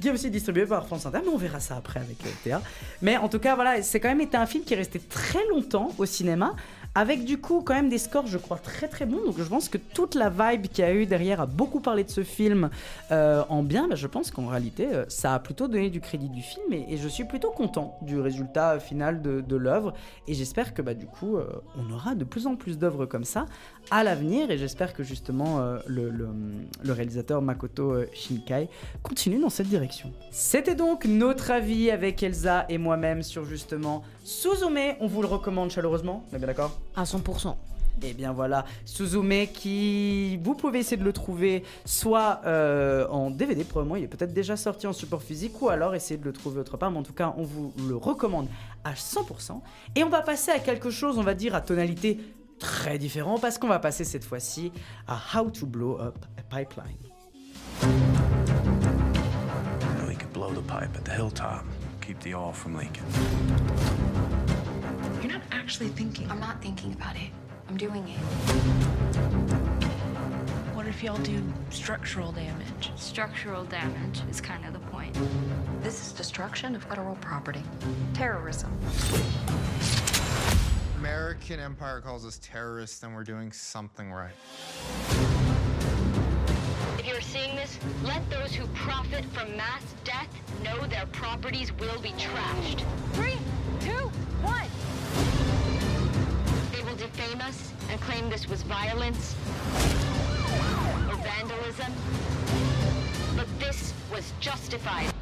qui 0.00 0.08
est 0.08 0.10
aussi 0.10 0.30
distribué 0.30 0.66
par 0.66 0.86
France 0.86 1.06
Inter, 1.06 1.20
mais 1.24 1.30
on 1.32 1.36
verra 1.36 1.60
ça 1.60 1.76
après 1.76 2.00
avec 2.00 2.18
euh, 2.24 2.30
Théa. 2.44 2.60
Mais 3.02 3.16
en 3.16 3.28
tout 3.28 3.38
cas, 3.38 3.54
voilà, 3.54 3.82
c'est 3.82 4.00
quand 4.00 4.08
même 4.08 4.20
été 4.20 4.36
un 4.36 4.46
film 4.46 4.64
qui 4.64 4.74
est 4.74 4.76
resté 4.76 4.98
très 4.98 5.46
longtemps 5.48 5.90
au 5.98 6.06
cinéma, 6.06 6.54
avec 6.94 7.24
du 7.24 7.38
coup 7.38 7.60
quand 7.62 7.74
même 7.74 7.90
des 7.90 7.98
scores, 7.98 8.26
je 8.26 8.38
crois, 8.38 8.58
très 8.58 8.88
très 8.88 9.04
bons. 9.04 9.22
Donc 9.24 9.36
je 9.38 9.44
pense 9.44 9.68
que 9.68 9.78
toute 9.78 10.14
la 10.14 10.30
vibe 10.30 10.66
qu'il 10.68 10.84
y 10.84 10.88
a 10.88 10.94
eu 10.94 11.06
derrière 11.06 11.40
a 11.40 11.46
beaucoup 11.46 11.80
parlé 11.80 12.04
de 12.04 12.10
ce 12.10 12.22
film 12.22 12.70
euh, 13.10 13.42
en 13.48 13.62
bien. 13.62 13.88
Bah, 13.88 13.96
je 13.96 14.06
pense 14.06 14.30
qu'en 14.30 14.46
réalité, 14.46 14.88
euh, 14.92 15.04
ça 15.08 15.34
a 15.34 15.38
plutôt 15.38 15.68
donné 15.68 15.90
du 15.90 16.00
crédit 16.00 16.28
du 16.28 16.42
film 16.42 16.72
et, 16.72 16.96
je 16.96 17.08
suis 17.08 17.24
plutôt 17.24 17.50
content 17.50 17.98
du 18.02 18.18
résultat 18.18 18.80
final 18.80 19.20
de, 19.20 19.56
l'œuvre. 19.56 19.92
Et 20.26 20.34
j'espère 20.34 20.74
que 20.74 20.82
bah, 20.82 20.94
du 20.94 21.06
coup, 21.06 21.36
on 21.76 21.92
aura 21.92 22.14
de 22.14 22.24
plus 22.24 22.46
en 22.46 22.56
plus 22.56 22.78
d'œuvres 22.78 23.06
comme 23.06 23.24
ça 23.24 23.46
à 23.90 24.04
l'avenir. 24.04 24.50
Et 24.50 24.58
j'espère 24.58 24.92
que 24.94 25.02
justement 25.02 25.60
euh, 25.60 25.78
le, 25.86 26.10
le- 26.10 26.28
le 26.84 26.92
réalisateur 26.92 27.42
Makoto 27.42 27.92
euh, 27.92 28.06
Shinkai 28.12 28.68
continue 29.02 29.38
dans 29.40 29.50
cette 29.50 29.68
direction. 29.68 30.12
C'était 30.30 30.74
donc 30.74 31.04
notre 31.04 31.50
avis 31.50 31.90
avec 31.90 32.22
Elsa 32.22 32.66
et 32.68 32.78
moi-même 32.78 33.22
sur 33.22 33.44
justement 33.44 34.02
Suzume. 34.24 34.78
On 35.00 35.06
vous 35.06 35.22
le 35.22 35.28
recommande 35.28 35.70
chaleureusement. 35.70 36.24
On 36.32 36.36
est 36.36 36.38
bien 36.38 36.46
d'accord? 36.48 36.78
À 36.96 37.04
100%. 37.04 37.54
et 38.02 38.12
bien 38.12 38.32
voilà, 38.32 38.64
Suzume 38.84 39.46
qui... 39.52 40.36
Vous 40.42 40.54
pouvez 40.54 40.80
essayer 40.80 40.96
de 40.98 41.04
le 41.04 41.12
trouver 41.14 41.62
soit 41.86 42.40
euh, 42.44 43.06
en 43.08 43.30
DVD, 43.30 43.64
probablement 43.64 43.96
il 43.96 44.04
est 44.04 44.08
peut-être 44.08 44.34
déjà 44.34 44.56
sorti 44.56 44.86
en 44.86 44.92
support 44.92 45.22
physique, 45.22 45.60
ou 45.62 45.68
alors 45.70 45.94
essayer 45.94 46.18
de 46.18 46.24
le 46.24 46.32
trouver 46.32 46.60
autre 46.60 46.76
part, 46.76 46.90
mais 46.90 46.98
en 46.98 47.02
tout 47.02 47.14
cas 47.14 47.32
on 47.38 47.42
vous 47.44 47.72
le 47.88 47.96
recommande 47.96 48.48
à 48.84 48.92
100%. 48.92 49.60
Et 49.94 50.04
on 50.04 50.10
va 50.10 50.20
passer 50.20 50.50
à 50.50 50.58
quelque 50.58 50.90
chose, 50.90 51.16
on 51.18 51.22
va 51.22 51.32
dire, 51.34 51.54
à 51.54 51.60
tonalité 51.62 52.18
très 52.58 52.98
différent, 52.98 53.38
parce 53.38 53.58
qu'on 53.58 53.68
va 53.68 53.78
passer 53.78 54.04
cette 54.04 54.24
fois-ci 54.24 54.72
à 55.06 55.18
How 55.34 55.50
to 55.50 55.66
Blow 55.66 56.00
Up 56.00 56.24
a 56.38 56.42
Pipeline. 56.42 56.96
We 60.06 60.16
could 60.16 60.32
blow 60.32 60.52
the 60.52 60.62
pipe 60.62 60.96
at 60.96 61.04
the 61.04 61.12
hilltop, 61.12 61.64
keep 62.00 62.18
the 62.20 62.34
oil 62.34 62.52
from 62.52 62.76
leaking. 62.76 63.04
You're 65.22 65.32
not 65.32 65.42
actually 65.52 65.90
thinking. 65.90 66.30
I'm 66.30 66.40
not 66.40 66.60
thinking 66.62 66.92
about 66.92 67.16
it. 67.16 67.30
I'm 67.68 67.76
doing 67.76 68.08
it. 68.08 68.20
What 70.74 70.86
if 70.86 71.02
y'all 71.02 71.18
do 71.18 71.42
structural 71.70 72.30
damage? 72.32 72.92
Structural 72.96 73.64
damage 73.64 74.22
is 74.30 74.40
kind 74.40 74.64
of 74.64 74.72
the 74.72 74.78
point. 74.90 75.18
This 75.82 76.00
is 76.00 76.12
destruction 76.12 76.76
of 76.76 76.84
federal 76.84 77.16
property. 77.16 77.62
Terrorism. 78.14 78.70
American 80.98 81.60
Empire 81.60 82.00
calls 82.00 82.24
us 82.24 82.40
terrorists, 82.42 83.00
then 83.00 83.12
we're 83.12 83.22
doing 83.22 83.52
something 83.52 84.10
right. 84.10 84.32
If 86.98 87.06
you're 87.06 87.20
seeing 87.20 87.54
this, 87.54 87.78
let 88.02 88.28
those 88.30 88.54
who 88.54 88.66
profit 88.68 89.24
from 89.26 89.54
mass 89.56 89.82
death 90.04 90.28
know 90.64 90.86
their 90.86 91.06
properties 91.12 91.70
will 91.74 92.00
be 92.00 92.12
trashed. 92.12 92.82
Three, 93.12 93.36
two, 93.80 94.10
one. 94.40 94.68
They 96.72 96.82
will 96.82 96.96
defame 96.96 97.42
us 97.42 97.72
and 97.90 98.00
claim 98.00 98.30
this 98.30 98.48
was 98.48 98.62
violence 98.62 99.36
or 101.08 101.16
vandalism. 101.16 101.92
But 103.36 103.46
this 103.60 103.92
was 104.10 104.32
justified. 104.40 105.12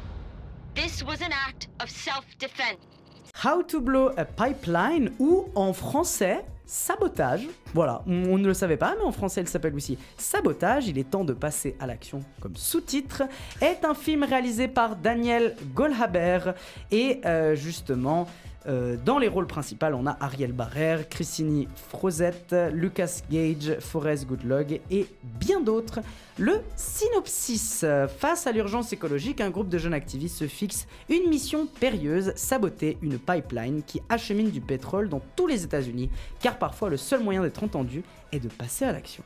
This 0.73 1.03
was 1.03 1.19
an 1.21 1.33
act 1.33 1.67
of 1.81 1.89
self-defense. 1.89 2.94
How 3.43 3.63
to 3.63 3.81
Blow 3.81 4.11
a 4.15 4.23
Pipeline 4.23 5.11
ou 5.19 5.45
en 5.55 5.73
français 5.73 6.45
Sabotage. 6.65 7.47
Voilà, 7.73 8.01
on 8.07 8.37
ne 8.37 8.47
le 8.47 8.53
savait 8.53 8.77
pas, 8.77 8.95
mais 8.97 9.03
en 9.03 9.11
français 9.11 9.41
il 9.41 9.47
s'appelle 9.47 9.75
aussi 9.75 9.97
Sabotage. 10.17 10.87
Il 10.87 10.97
est 10.97 11.09
temps 11.09 11.25
de 11.25 11.33
passer 11.33 11.75
à 11.79 11.85
l'action 11.85 12.21
comme 12.39 12.55
sous-titre. 12.55 13.23
Est 13.61 13.83
un 13.83 13.93
film 13.93 14.23
réalisé 14.23 14.67
par 14.67 14.95
Daniel 14.95 15.55
Goldhaber 15.73 16.53
et 16.91 17.21
euh, 17.25 17.55
justement. 17.55 18.27
Euh, 18.67 18.97
dans 19.03 19.19
les 19.19 19.27
rôles 19.27 19.47
principaux, 19.47 19.85
on 19.93 20.07
a 20.07 20.17
Ariel 20.19 20.51
Barrère, 20.51 21.07
Christine 21.09 21.67
Frozette, 21.89 22.55
Lucas 22.73 23.21
Gage, 23.29 23.77
Forrest 23.79 24.25
Goodlog 24.25 24.79
et 24.89 25.07
bien 25.23 25.61
d'autres. 25.61 25.99
Le 26.37 26.61
synopsis. 26.75 27.85
Face 28.17 28.47
à 28.47 28.51
l'urgence 28.51 28.91
écologique, 28.91 29.41
un 29.41 29.49
groupe 29.49 29.69
de 29.69 29.77
jeunes 29.77 29.93
activistes 29.93 30.37
se 30.37 30.47
fixe 30.47 30.87
une 31.09 31.29
mission 31.29 31.67
périlleuse, 31.67 32.33
saboter 32.35 32.97
une 33.01 33.17
pipeline 33.19 33.83
qui 33.83 34.01
achemine 34.09 34.49
du 34.49 34.61
pétrole 34.61 35.09
dans 35.09 35.21
tous 35.35 35.47
les 35.47 35.63
États-Unis, 35.63 36.09
car 36.41 36.57
parfois 36.57 36.89
le 36.89 36.97
seul 36.97 37.23
moyen 37.23 37.41
d'être 37.41 37.63
entendu 37.63 38.03
est 38.31 38.39
de 38.39 38.49
passer 38.49 38.85
à 38.85 38.91
l'action. 38.91 39.23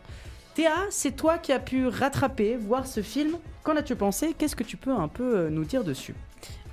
Théa, 0.55 0.75
c'est 0.89 1.15
toi 1.15 1.37
qui 1.37 1.53
as 1.53 1.59
pu 1.59 1.87
rattraper, 1.87 2.57
voir 2.57 2.85
ce 2.85 3.01
film. 3.01 3.37
Qu'en 3.63 3.75
as-tu 3.75 3.95
pensé? 3.95 4.33
Qu'est-ce 4.37 4.55
que 4.55 4.63
tu 4.63 4.77
peux 4.77 4.91
un 4.91 5.07
peu 5.07 5.37
euh, 5.37 5.49
nous 5.49 5.63
dire 5.63 5.83
dessus? 5.83 6.15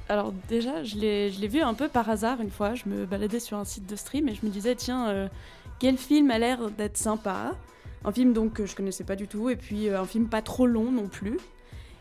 Alors 0.09 0.33
déjà, 0.49 0.85
je 0.85 0.97
l'ai 0.97 1.49
vu 1.49 1.61
un 1.61 1.75
peu 1.75 1.89
par 1.89 2.09
hasard 2.09 2.41
une 2.41 2.51
fois. 2.51 2.75
Je 2.75 2.89
me 2.89 3.07
baladais 3.07 3.41
sur 3.41 3.57
un 3.57 3.65
site 3.65 3.87
de 3.87 3.97
stream 3.97 4.29
et 4.29 4.35
je 4.35 4.47
me 4.47 4.51
disais, 4.51 4.75
tiens, 4.77 5.09
euh, 5.09 5.29
quel 5.81 5.99
film 5.99 6.31
a 6.31 6.39
l'air 6.39 6.71
d'être 6.71 6.97
sympa 6.97 7.55
Un 8.05 8.13
film 8.13 8.33
donc 8.33 8.55
que 8.55 8.67
je 8.67 8.77
connaissais 8.77 9.05
pas 9.05 9.17
du 9.17 9.27
tout 9.27 9.51
et 9.51 9.57
puis 9.57 9.89
euh, 9.89 10.01
un 10.01 10.07
film 10.07 10.29
pas 10.29 10.43
trop 10.43 10.67
long 10.67 10.93
non 10.93 11.09
plus. 11.09 11.39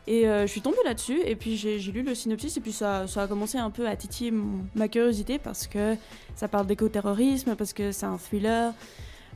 Et 0.08 0.28
euh, 0.28 0.46
je 0.46 0.52
suis 0.52 0.62
tombée 0.62 0.78
là-dessus 0.86 1.20
et 1.26 1.36
puis 1.36 1.58
j'ai 1.58 1.80
lu 1.80 2.04
le 2.04 2.14
synopsis 2.14 2.56
et 2.58 2.62
puis 2.62 2.72
ça, 2.72 3.06
a 3.16 3.28
commencé 3.28 3.58
un 3.58 3.72
peu 3.72 3.88
à 3.88 3.96
titiller 3.96 4.32
ma 4.76 4.88
curiosité 4.88 5.40
parce 5.40 5.66
que 5.66 5.96
ça 6.36 6.48
parle 6.48 6.68
d'écoterrorisme, 6.68 7.56
parce 7.56 7.74
que 7.74 7.92
c'est 7.92 8.06
un 8.06 8.20
thriller, 8.20 8.72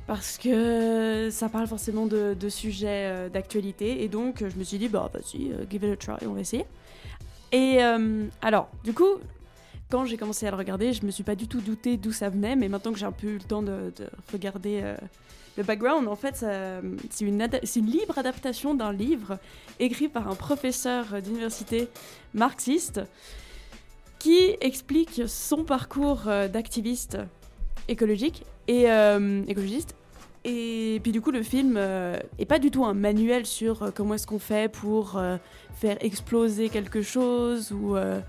parce 0.06 0.38
que 0.38 1.30
ça 1.32 1.50
parle 1.50 1.66
forcément 1.66 2.06
de, 2.06 2.36
de 2.40 2.50
sujets 2.50 3.32
d'actualité 3.34 4.04
et 4.04 4.10
donc 4.10 4.44
je 4.48 4.56
me 4.60 4.64
suis 4.64 4.78
dit, 4.78 4.90
bah 4.90 5.10
vas-y, 5.12 5.52
give 5.72 5.84
it 5.84 5.92
a 5.92 5.98
try, 5.98 6.28
on 6.28 6.34
va 6.34 6.42
essayer. 6.42 6.68
Et 7.52 7.84
euh, 7.84 8.26
alors, 8.42 8.70
du 8.84 8.94
coup, 8.94 9.18
quand 9.90 10.06
j'ai 10.06 10.18
commencé 10.18 10.46
à 10.46 10.52
le 10.52 10.58
regarder, 10.58 10.94
je 10.94 11.06
me 11.06 11.12
suis 11.12 11.24
pas 11.24 11.36
du 11.36 11.48
tout 11.48 11.62
douté 11.62 11.98
d'où 11.98 12.12
ça 12.12 12.30
venait, 12.30 12.56
mais 12.56 12.70
maintenant 12.70 12.92
que 12.92 13.00
j'ai 13.00 13.06
un 13.06 13.12
peu 13.12 13.28
eu 13.28 13.38
le 13.38 13.44
temps 13.44 13.62
de, 13.62 13.92
de 13.96 14.08
regarder 14.32 14.82
euh, 14.84 14.96
le 15.58 15.64
background, 15.64 16.08
en 16.08 16.16
fait, 16.16 16.46
c'est 17.10 17.26
une, 17.26 17.88
libre 17.88 18.18
adaptation 18.18 18.76
d'un 18.76 18.94
livre 18.94 19.40
écrit 19.80 20.08
par 20.08 20.30
un 20.30 20.36
professeur 20.36 21.22
d'université 21.22 21.90
marxiste 22.34 23.02
qui 24.20 24.56
explique 24.62 25.24
son 25.28 25.64
parcours 25.64 26.28
euh, 26.28 26.48
d'activiste 26.48 27.18
écologique 27.88 28.46
et 28.68 28.86
écologiste. 29.48 29.96
Et 30.52 31.00
puis 31.04 31.12
du 31.12 31.22
coup, 31.22 31.30
le 31.30 31.44
film 31.44 31.76
euh, 31.78 32.18
est 32.40 32.46
pas 32.46 32.58
du 32.58 32.72
tout 32.72 32.84
un 32.84 32.96
manuel 32.96 33.46
sur 33.46 33.84
euh, 33.84 33.92
comment 33.94 34.16
est-ce 34.16 34.26
qu'on 34.26 34.40
fait 34.40 34.72
pour 34.72 35.16
euh, 35.16 35.38
faire 35.76 35.98
exploser 36.02 36.70
quelque 36.70 37.04
chose 37.04 37.72
ou 37.72 37.96
euh, 37.96 38.20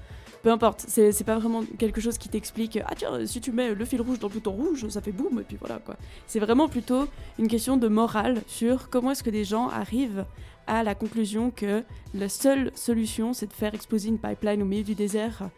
peu 0.43 0.51
importe. 0.51 0.85
C'est 0.87 1.25
pas 1.25 1.39
vraiment 1.39 1.63
quelque 1.79 2.01
chose 2.03 2.19
qui 2.19 2.29
t'explique 2.29 2.79
ah 2.85 2.93
tiens 2.95 3.25
si 3.25 3.41
tu 3.41 3.53
mets 3.53 3.75
le 3.75 3.85
fil 3.87 4.03
rouge 4.03 4.19
dans 4.19 4.29
le 4.29 4.35
bouton 4.35 4.53
rouge 4.53 4.87
ça 4.89 5.01
fait 5.01 5.13
boum 5.13 5.41
et 5.41 5.45
puis 5.45 5.57
voilà 5.59 5.79
quoi. 5.79 5.97
C'est 6.27 6.41
vraiment 6.41 6.69
plutôt 6.69 7.07
une 7.39 7.49
question 7.49 7.79
de 7.79 7.89
morale 7.89 8.43
sur 8.47 8.91
comment 8.91 9.13
est-ce 9.13 9.23
que 9.23 9.31
des 9.31 9.45
gens 9.45 9.69
arrivent 9.69 10.27
à 10.67 10.83
la 10.83 10.95
conclusion 10.95 11.51
que 11.51 11.83
la 12.15 12.29
seule 12.29 12.71
solution 12.75 13.33
c'est 13.33 13.47
de 13.47 13.53
faire 13.53 13.75
exploser 13.75 14.09
une 14.09 14.19
pipeline 14.19 14.63
au 14.63 14.67
milieu 14.67 14.85
du 14.85 14.95
désert 14.95 15.49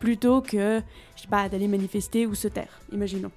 plutôt 0.00 0.42
que 0.42 0.82
je 1.16 1.22
sais 1.22 1.28
pas 1.28 1.48
d'aller 1.48 1.68
manifester 1.68 2.26
ou 2.26 2.34
se 2.34 2.48
taire. 2.48 2.80
Imaginons. 2.92 3.30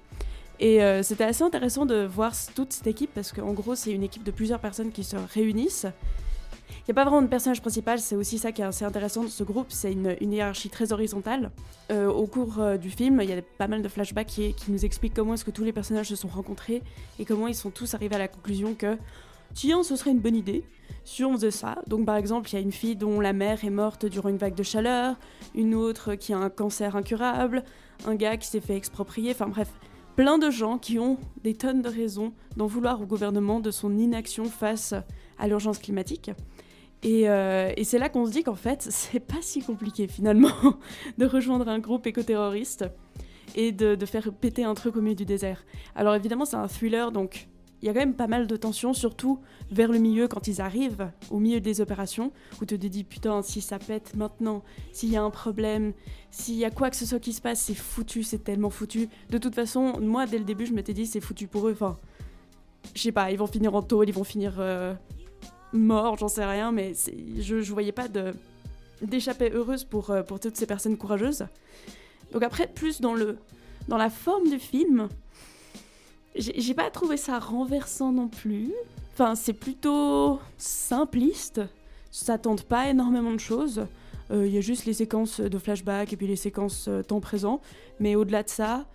Et 0.60 0.82
euh, 0.82 1.02
c'était 1.02 1.24
assez 1.24 1.42
intéressant 1.42 1.84
de 1.86 2.04
voir 2.04 2.32
toute 2.54 2.72
cette 2.72 2.86
équipe 2.86 3.10
parce 3.14 3.32
qu'en 3.32 3.52
gros, 3.52 3.74
c'est 3.74 3.92
une 3.92 4.02
équipe 4.02 4.22
de 4.22 4.30
plusieurs 4.30 4.60
personnes 4.60 4.92
qui 4.92 5.04
se 5.04 5.16
réunissent. 5.16 5.86
Il 6.86 6.92
n'y 6.92 6.92
a 6.92 7.02
pas 7.02 7.04
vraiment 7.04 7.22
de 7.22 7.28
personnage 7.28 7.62
principal, 7.62 7.98
c'est 7.98 8.14
aussi 8.14 8.38
ça 8.38 8.52
qui 8.52 8.60
est 8.60 8.64
assez 8.64 8.84
intéressant 8.84 9.24
de 9.24 9.28
ce 9.28 9.42
groupe, 9.42 9.68
c'est 9.70 9.92
une, 9.92 10.16
hiérarchie 10.20 10.68
très 10.68 10.92
horizontale. 10.92 11.50
Euh, 11.90 12.08
au 12.08 12.26
cours 12.26 12.60
euh, 12.60 12.76
du 12.76 12.90
film, 12.90 13.20
il 13.22 13.30
y 13.30 13.32
a 13.32 13.40
pas 13.56 13.68
mal 13.68 13.80
de 13.80 13.88
flashbacks 13.88 14.26
qui, 14.26 14.52
qui 14.52 14.70
nous 14.70 14.84
expliquent 14.84 15.14
comment 15.14 15.32
est-ce 15.32 15.46
que 15.46 15.50
tous 15.50 15.64
les 15.64 15.72
personnages 15.72 16.08
se 16.08 16.16
sont 16.16 16.28
rencontrés 16.28 16.82
et 17.18 17.24
comment 17.24 17.48
ils 17.48 17.54
sont 17.54 17.70
tous 17.70 17.94
arrivés 17.94 18.16
à 18.16 18.18
la 18.18 18.28
conclusion 18.28 18.74
que 18.74 18.98
tiens, 19.54 19.82
ce 19.82 19.96
serait 19.96 20.10
une 20.10 20.20
bonne 20.20 20.36
idée 20.36 20.62
si 21.04 21.24
on 21.24 21.32
faisait 21.32 21.50
ça. 21.50 21.76
Donc 21.86 22.04
par 22.04 22.16
exemple, 22.16 22.50
il 22.50 22.54
y 22.54 22.56
a 22.56 22.60
une 22.60 22.72
fille 22.72 22.96
dont 22.96 23.20
la 23.20 23.32
mère 23.32 23.64
est 23.64 23.70
morte 23.70 24.04
durant 24.04 24.28
une 24.28 24.36
vague 24.36 24.54
de 24.54 24.62
chaleur, 24.62 25.16
une 25.54 25.74
autre 25.74 26.14
qui 26.14 26.32
a 26.32 26.38
un 26.38 26.50
cancer 26.50 26.96
incurable, 26.96 27.64
un 28.06 28.14
gars 28.14 28.36
qui 28.36 28.46
s'est 28.46 28.60
fait 28.60 28.76
exproprier, 28.76 29.30
enfin 29.30 29.48
bref, 29.48 29.68
plein 30.16 30.38
de 30.38 30.50
gens 30.50 30.78
qui 30.78 30.98
ont 30.98 31.18
des 31.42 31.54
tonnes 31.54 31.82
de 31.82 31.88
raisons 31.88 32.32
d'en 32.56 32.66
vouloir 32.66 33.00
au 33.00 33.06
gouvernement 33.06 33.60
de 33.60 33.70
son 33.70 33.96
inaction 33.98 34.44
face 34.44 34.94
à 35.38 35.48
l'urgence 35.48 35.78
climatique. 35.78 36.30
Et, 37.02 37.28
euh, 37.28 37.70
c'est 37.82 37.98
là 37.98 38.08
qu'on 38.08 38.26
se 38.26 38.30
dit 38.32 38.42
qu'en 38.42 38.54
fait, 38.54 38.82
c'est 38.90 39.20
pas 39.20 39.42
si 39.42 39.62
compliqué 39.62 40.08
finalement 40.08 40.78
de 41.18 41.26
rejoindre 41.26 41.68
un 41.68 41.78
groupe 41.78 42.06
écoterroriste 42.06 42.84
et 43.54 43.72
de, 43.72 43.94
de 43.94 44.06
faire 44.06 44.32
péter 44.32 44.64
un 44.64 44.74
truc 44.74 44.96
au 44.96 45.00
milieu 45.00 45.14
du 45.14 45.26
désert. 45.26 45.64
Alors 45.94 46.14
évidemment, 46.14 46.44
c'est 46.44 46.56
un 46.56 46.68
thriller, 46.68 47.12
donc 47.12 47.48
il 47.84 47.88
y 47.88 47.90
a 47.90 47.92
quand 47.92 48.00
même 48.00 48.14
pas 48.14 48.28
mal 48.28 48.46
de 48.46 48.56
tension, 48.56 48.94
surtout 48.94 49.40
vers 49.70 49.92
le 49.92 49.98
milieu 49.98 50.26
quand 50.26 50.48
ils 50.48 50.62
arrivent 50.62 51.10
au 51.30 51.38
milieu 51.38 51.60
des 51.60 51.82
opérations, 51.82 52.32
où 52.62 52.64
tu 52.64 52.78
te 52.78 52.86
dis 52.86 53.04
putain, 53.04 53.42
si 53.42 53.60
ça 53.60 53.78
pète 53.78 54.16
maintenant, 54.16 54.62
s'il 54.90 55.10
y 55.10 55.18
a 55.18 55.22
un 55.22 55.28
problème, 55.28 55.92
s'il 56.30 56.54
y 56.54 56.64
a 56.64 56.70
quoi 56.70 56.88
que 56.88 56.96
ce 56.96 57.04
soit 57.04 57.18
qui 57.18 57.34
se 57.34 57.42
passe, 57.42 57.60
c'est 57.60 57.74
foutu, 57.74 58.22
c'est 58.22 58.42
tellement 58.42 58.70
foutu. 58.70 59.10
De 59.28 59.36
toute 59.36 59.54
façon, 59.54 60.00
moi 60.00 60.24
dès 60.24 60.38
le 60.38 60.44
début, 60.44 60.64
je 60.64 60.72
m'étais 60.72 60.94
dit 60.94 61.04
c'est 61.04 61.20
foutu 61.20 61.46
pour 61.46 61.68
eux. 61.68 61.72
Enfin, 61.72 61.98
je 62.94 63.02
sais 63.02 63.12
pas, 63.12 63.30
ils 63.30 63.36
vont 63.36 63.46
finir 63.46 63.74
en 63.74 63.82
tôle, 63.82 64.08
ils 64.08 64.14
vont 64.14 64.24
finir 64.24 64.54
euh, 64.60 64.94
morts, 65.74 66.16
j'en 66.16 66.28
sais 66.28 66.46
rien, 66.46 66.72
mais 66.72 66.94
je, 67.38 67.60
je 67.60 67.72
voyais 67.74 67.92
pas 67.92 68.08
de 68.08 68.32
d'échapper 69.02 69.50
heureuse 69.50 69.84
pour, 69.84 70.08
euh, 70.08 70.22
pour 70.22 70.40
toutes 70.40 70.56
ces 70.56 70.64
personnes 70.64 70.96
courageuses. 70.96 71.44
Donc 72.32 72.42
après, 72.42 72.66
plus 72.66 73.02
dans, 73.02 73.12
le, 73.12 73.36
dans 73.88 73.98
la 73.98 74.08
forme 74.08 74.48
du 74.48 74.58
film, 74.58 75.08
j'ai 76.36 76.74
pas 76.74 76.90
trouvé 76.90 77.16
ça 77.16 77.38
renversant 77.38 78.12
non 78.12 78.28
plus. 78.28 78.72
Enfin, 79.12 79.34
c'est 79.34 79.52
plutôt 79.52 80.40
simpliste. 80.58 81.60
Ça 82.10 82.38
tente 82.38 82.64
pas 82.64 82.88
énormément 82.88 83.32
de 83.32 83.38
choses. 83.40 83.86
Euh, 84.30 84.46
Il 84.46 84.54
y 84.54 84.58
a 84.58 84.60
juste 84.60 84.86
les 84.86 84.92
séquences 84.94 85.40
de 85.40 85.58
flashback 85.58 86.12
et 86.12 86.16
puis 86.16 86.26
les 86.26 86.36
séquences 86.36 86.86
euh, 86.88 87.02
temps 87.02 87.20
présent. 87.20 87.60
Mais 88.00 88.14
au-delà 88.16 88.42
de 88.42 88.48
ça, 88.48 88.86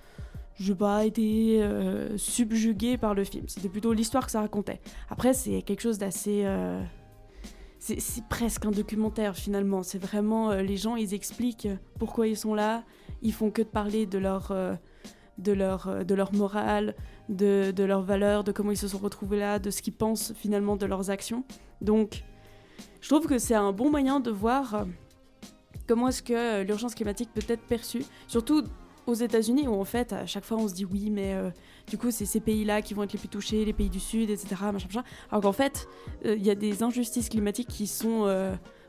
je 0.60 0.71
n'ai 0.73 0.78
pas 0.78 1.06
été 1.06 1.62
euh, 1.62 2.17
subjuguée 2.17 2.97
par 2.97 3.13
le 3.13 3.23
film. 3.23 3.45
C'était 3.47 3.69
plutôt 3.69 3.93
l'histoire 3.93 4.25
que 4.25 4.32
ça 4.32 4.41
racontait. 4.41 4.82
Après, 5.10 5.34
c'est 5.34 5.62
quelque 5.62 5.82
chose 5.82 5.97
d'assez. 5.97 6.41
euh, 6.45 6.82
c'est 7.80 8.25
presque 8.28 8.65
un 8.65 8.71
documentaire 8.71 9.36
finalement. 9.36 9.84
C'est 9.84 9.99
vraiment 9.99 10.52
euh, 10.52 10.62
les 10.62 10.75
gens, 10.75 10.97
ils 10.97 11.13
expliquent 11.13 11.69
pourquoi 11.97 12.28
ils 12.28 12.36
sont 12.38 12.54
là. 12.54 12.84
Ils 13.21 13.34
font 13.34 13.52
que 13.52 13.62
de 13.62 13.67
parler 13.67 14.06
de 14.06 14.17
leur, 14.17 14.52
euh, 14.52 14.73
de 15.38 15.54
leur, 15.54 15.88
euh, 15.88 16.04
de 16.04 16.13
leur 16.13 16.34
morale, 16.34 16.95
de, 17.29 17.83
leurs 17.83 18.01
valeurs, 18.01 18.43
de 18.43 18.51
comment 18.51 18.71
ils 18.71 18.77
se 18.77 18.87
sont 18.87 18.97
retrouvés 18.97 19.39
là, 19.39 19.59
de 19.59 19.69
ce 19.69 19.81
qu'ils 19.81 19.93
pensent 19.93 20.33
finalement 20.35 20.75
de 20.75 20.85
leurs 20.85 21.09
actions. 21.09 21.43
Donc, 21.81 22.23
je 23.01 23.07
trouve 23.07 23.27
que 23.27 23.37
c'est 23.37 23.55
un 23.55 23.71
bon 23.71 23.89
moyen 23.89 24.19
de 24.19 24.31
voir 24.31 24.75
euh, 24.75 24.83
comment 25.87 26.09
est-ce 26.09 26.23
que 26.23 26.33
euh, 26.33 26.63
l'urgence 26.63 26.95
climatique 26.95 27.29
peut 27.33 27.41
être 27.47 27.63
perçue, 27.63 28.03
surtout 28.27 28.63
aux 29.05 29.13
États-Unis 29.13 29.67
où 29.67 29.73
en 29.73 29.85
fait 29.85 30.13
à 30.13 30.27
chaque 30.27 30.43
fois 30.43 30.57
on 30.57 30.67
se 30.67 30.73
dit 30.75 30.85
oui 30.85 31.09
mais 31.09 31.33
euh, 31.33 31.49
du 31.87 31.97
coup 31.97 32.11
c'est 32.11 32.25
ces 32.25 32.39
pays-là 32.39 32.83
qui 32.83 32.93
vont 32.93 33.01
être 33.03 33.13
les 33.13 33.17
plus 33.17 33.29
touchés, 33.29 33.65
les 33.65 33.73
pays 33.73 33.89
du 33.89 33.99
Sud, 33.99 34.29
etc. 34.29 34.49
Machin, 34.71 34.87
machin. 34.87 35.03
Alors 35.31 35.41
qu'en 35.41 35.51
fait 35.51 35.87
il 36.23 36.45
y 36.45 36.51
a 36.51 36.55
des 36.55 36.83
injustices 36.83 37.29
climatiques 37.29 37.69
qui 37.69 37.87
sont 37.87 38.27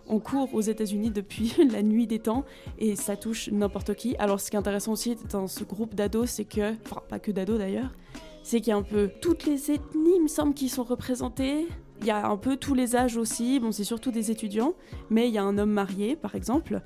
en 0.07 0.19
cours 0.19 0.53
aux 0.53 0.61
États-Unis 0.61 1.11
depuis 1.11 1.55
la 1.73 1.83
nuit 1.83 2.07
des 2.07 2.19
temps 2.19 2.45
et 2.79 2.97
ça 2.97 3.17
touche 3.17 3.49
n'importe 3.51 3.95
qui. 3.95 4.15
Alors 4.19 4.41
ce 4.41 4.51
qui 4.51 4.57
est 4.57 4.59
intéressant 4.59 4.93
aussi 4.93 5.17
dans 5.31 5.47
ce 5.47 5.65
groupe 5.65 5.95
d'ados 5.95 6.29
c'est 6.29 6.45
que, 6.45 6.75
enfin 6.85 7.01
pas 7.09 7.19
que 7.19 7.31
d'ados 7.31 7.59
d'ailleurs, 7.59 7.91
c'est 8.43 8.61
qu'il 8.61 8.71
y 8.71 8.73
a 8.73 8.77
un 8.77 8.83
peu 8.83 9.11
toutes 9.21 9.47
les 9.47 9.71
ethnies 9.71 10.17
il 10.17 10.23
me 10.23 10.29
semble 10.29 10.55
qui 10.55 10.69
sont 10.69 10.85
représentées. 10.85 11.67
Il 12.03 12.07
y 12.07 12.11
a 12.11 12.31
un 12.31 12.39
peu 12.39 12.57
tous 12.57 12.73
les 12.73 12.97
âges 12.97 13.19
aussi, 13.19 13.61
bon 13.61 13.73
c'est 13.73 13.85
surtout 13.85 14.11
des 14.11 14.31
étudiants, 14.31 14.73
mais 15.11 15.29
il 15.29 15.35
y 15.35 15.39
a 15.39 15.43
un 15.43 15.59
homme 15.59 15.73
marié 15.73 16.17
par 16.17 16.35
exemple. 16.35 16.81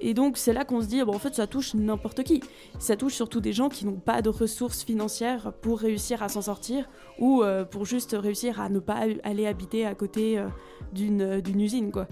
Et 0.00 0.12
donc 0.12 0.36
c'est 0.36 0.52
là 0.52 0.64
qu'on 0.64 0.80
se 0.80 0.88
dit, 0.88 1.02
bon, 1.04 1.14
en 1.14 1.18
fait 1.20 1.34
ça 1.36 1.46
touche 1.46 1.74
n'importe 1.74 2.24
qui. 2.24 2.42
Ça 2.80 2.96
touche 2.96 3.14
surtout 3.14 3.40
des 3.40 3.52
gens 3.52 3.68
qui 3.68 3.86
n'ont 3.86 4.00
pas 4.00 4.22
de 4.22 4.28
ressources 4.28 4.82
financières 4.82 5.52
pour 5.62 5.78
réussir 5.78 6.22
à 6.22 6.28
s'en 6.28 6.42
sortir 6.42 6.88
ou 7.20 7.42
euh, 7.42 7.64
pour 7.64 7.84
juste 7.84 8.16
réussir 8.18 8.60
à 8.60 8.68
ne 8.68 8.80
pas 8.80 9.04
aller 9.22 9.46
habiter 9.46 9.86
à 9.86 9.94
côté 9.94 10.38
euh, 10.38 10.48
d'une 10.92 11.22
euh, 11.22 11.40
d'une 11.40 11.60
usine. 11.60 11.92
quoi. 11.92 12.08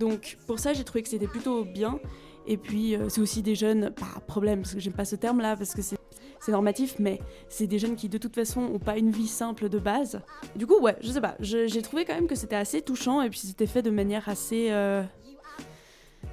Donc 0.00 0.38
pour 0.48 0.58
ça 0.58 0.72
j'ai 0.72 0.82
trouvé 0.82 1.02
que 1.02 1.08
c'était 1.08 1.28
plutôt 1.28 1.64
bien. 1.64 2.00
Et 2.46 2.56
puis 2.56 2.96
euh, 2.96 3.08
c'est 3.08 3.20
aussi 3.20 3.42
des 3.42 3.54
jeunes, 3.54 3.90
pas 3.90 4.20
problème 4.26 4.62
parce 4.62 4.74
que 4.74 4.80
j'aime 4.80 4.92
pas 4.92 5.04
ce 5.04 5.16
terme 5.16 5.40
là 5.40 5.56
parce 5.56 5.74
que 5.74 5.82
c'est 5.82 5.96
c'est 6.42 6.50
normatif, 6.50 6.96
mais 6.98 7.20
c'est 7.48 7.68
des 7.68 7.78
jeunes 7.78 7.94
qui 7.94 8.08
de 8.08 8.18
toute 8.18 8.34
façon 8.34 8.62
ont 8.62 8.80
pas 8.80 8.98
une 8.98 9.12
vie 9.12 9.28
simple 9.28 9.68
de 9.68 9.78
base. 9.78 10.20
Du 10.56 10.66
coup, 10.66 10.80
ouais, 10.80 10.96
je 11.00 11.12
sais 11.12 11.20
pas, 11.20 11.36
j'ai 11.38 11.82
trouvé 11.82 12.04
quand 12.04 12.14
même 12.14 12.26
que 12.26 12.34
c'était 12.34 12.56
assez 12.56 12.82
touchant 12.82 13.22
et 13.22 13.30
puis 13.30 13.38
c'était 13.38 13.68
fait 13.68 13.80
de 13.80 13.90
manière 13.90 14.28
assez. 14.28 14.66
euh, 14.70 15.04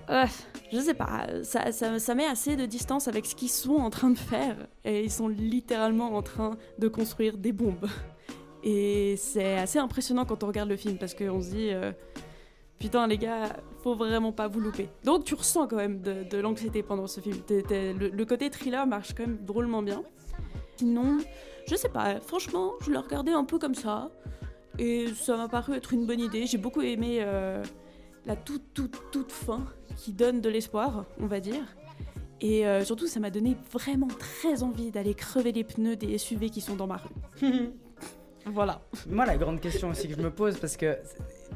euh, 0.09 0.25
je 0.73 0.79
sais 0.79 0.95
pas, 0.95 1.27
ça, 1.43 1.71
ça, 1.71 1.99
ça 1.99 2.15
met 2.15 2.25
assez 2.25 2.55
de 2.55 2.65
distance 2.65 3.07
avec 3.07 3.27
ce 3.27 3.35
qu'ils 3.35 3.49
sont 3.49 3.75
en 3.75 3.91
train 3.91 4.09
de 4.09 4.17
faire. 4.17 4.55
Et 4.83 5.03
ils 5.03 5.11
sont 5.11 5.27
littéralement 5.27 6.15
en 6.15 6.23
train 6.23 6.57
de 6.79 6.87
construire 6.87 7.37
des 7.37 7.51
bombes. 7.51 7.87
Et 8.63 9.15
c'est 9.15 9.59
assez 9.59 9.77
impressionnant 9.77 10.25
quand 10.25 10.43
on 10.43 10.47
regarde 10.47 10.69
le 10.69 10.75
film 10.75 10.97
parce 10.97 11.13
qu'on 11.13 11.39
se 11.39 11.49
dit. 11.51 11.69
euh, 11.71 11.91
Putain, 12.79 13.07
les 13.07 13.17
gars, 13.17 13.57
faut 13.83 13.95
vraiment 13.95 14.31
pas 14.31 14.47
vous 14.47 14.61
louper. 14.61 14.89
Donc, 15.03 15.25
tu 15.25 15.35
ressens 15.35 15.67
quand 15.67 15.75
même 15.75 16.01
de, 16.01 16.23
de 16.23 16.37
l'anxiété 16.37 16.81
pendant 16.81 17.07
ce 17.07 17.19
film. 17.19 17.37
Le, 17.49 18.09
le 18.09 18.25
côté 18.25 18.49
thriller 18.49 18.87
marche 18.87 19.13
quand 19.13 19.27
même 19.27 19.37
drôlement 19.43 19.83
bien. 19.83 20.01
Sinon, 20.77 21.17
je 21.67 21.75
sais 21.75 21.89
pas, 21.89 22.19
franchement, 22.21 22.73
je 22.81 22.91
l'ai 22.91 22.97
regardé 22.97 23.31
un 23.31 23.43
peu 23.43 23.59
comme 23.59 23.75
ça. 23.75 24.09
Et 24.77 25.07
ça 25.13 25.35
m'a 25.35 25.49
paru 25.49 25.75
être 25.75 25.93
une 25.93 26.07
bonne 26.07 26.21
idée. 26.21 26.45
J'ai 26.45 26.57
beaucoup 26.57 26.81
aimé 26.81 27.17
euh, 27.19 27.61
la 28.25 28.37
toute, 28.37 28.73
toute, 28.73 29.11
toute 29.11 29.31
fin 29.33 29.65
qui 29.97 30.13
donne 30.13 30.39
de 30.39 30.49
l'espoir, 30.49 31.05
on 31.19 31.27
va 31.27 31.41
dire. 31.41 31.63
Et 32.41 32.65
euh, 32.65 32.85
surtout, 32.85 33.07
ça 33.07 33.19
m'a 33.19 33.29
donné 33.29 33.57
vraiment 33.73 34.07
très 34.07 34.63
envie 34.63 34.91
d'aller 34.91 35.13
crever 35.13 35.51
les 35.51 35.65
pneus 35.65 35.97
des 35.97 36.17
SUV 36.17 36.49
qui 36.49 36.61
sont 36.61 36.75
dans 36.75 36.87
ma 36.87 36.97
rue. 36.97 37.73
voilà. 38.45 38.81
Moi, 39.09 39.25
la 39.25 39.35
grande 39.35 39.59
question 39.59 39.89
aussi 39.89 40.07
que 40.07 40.15
je 40.15 40.21
me 40.21 40.31
pose, 40.31 40.57
parce 40.57 40.77
que 40.77 40.97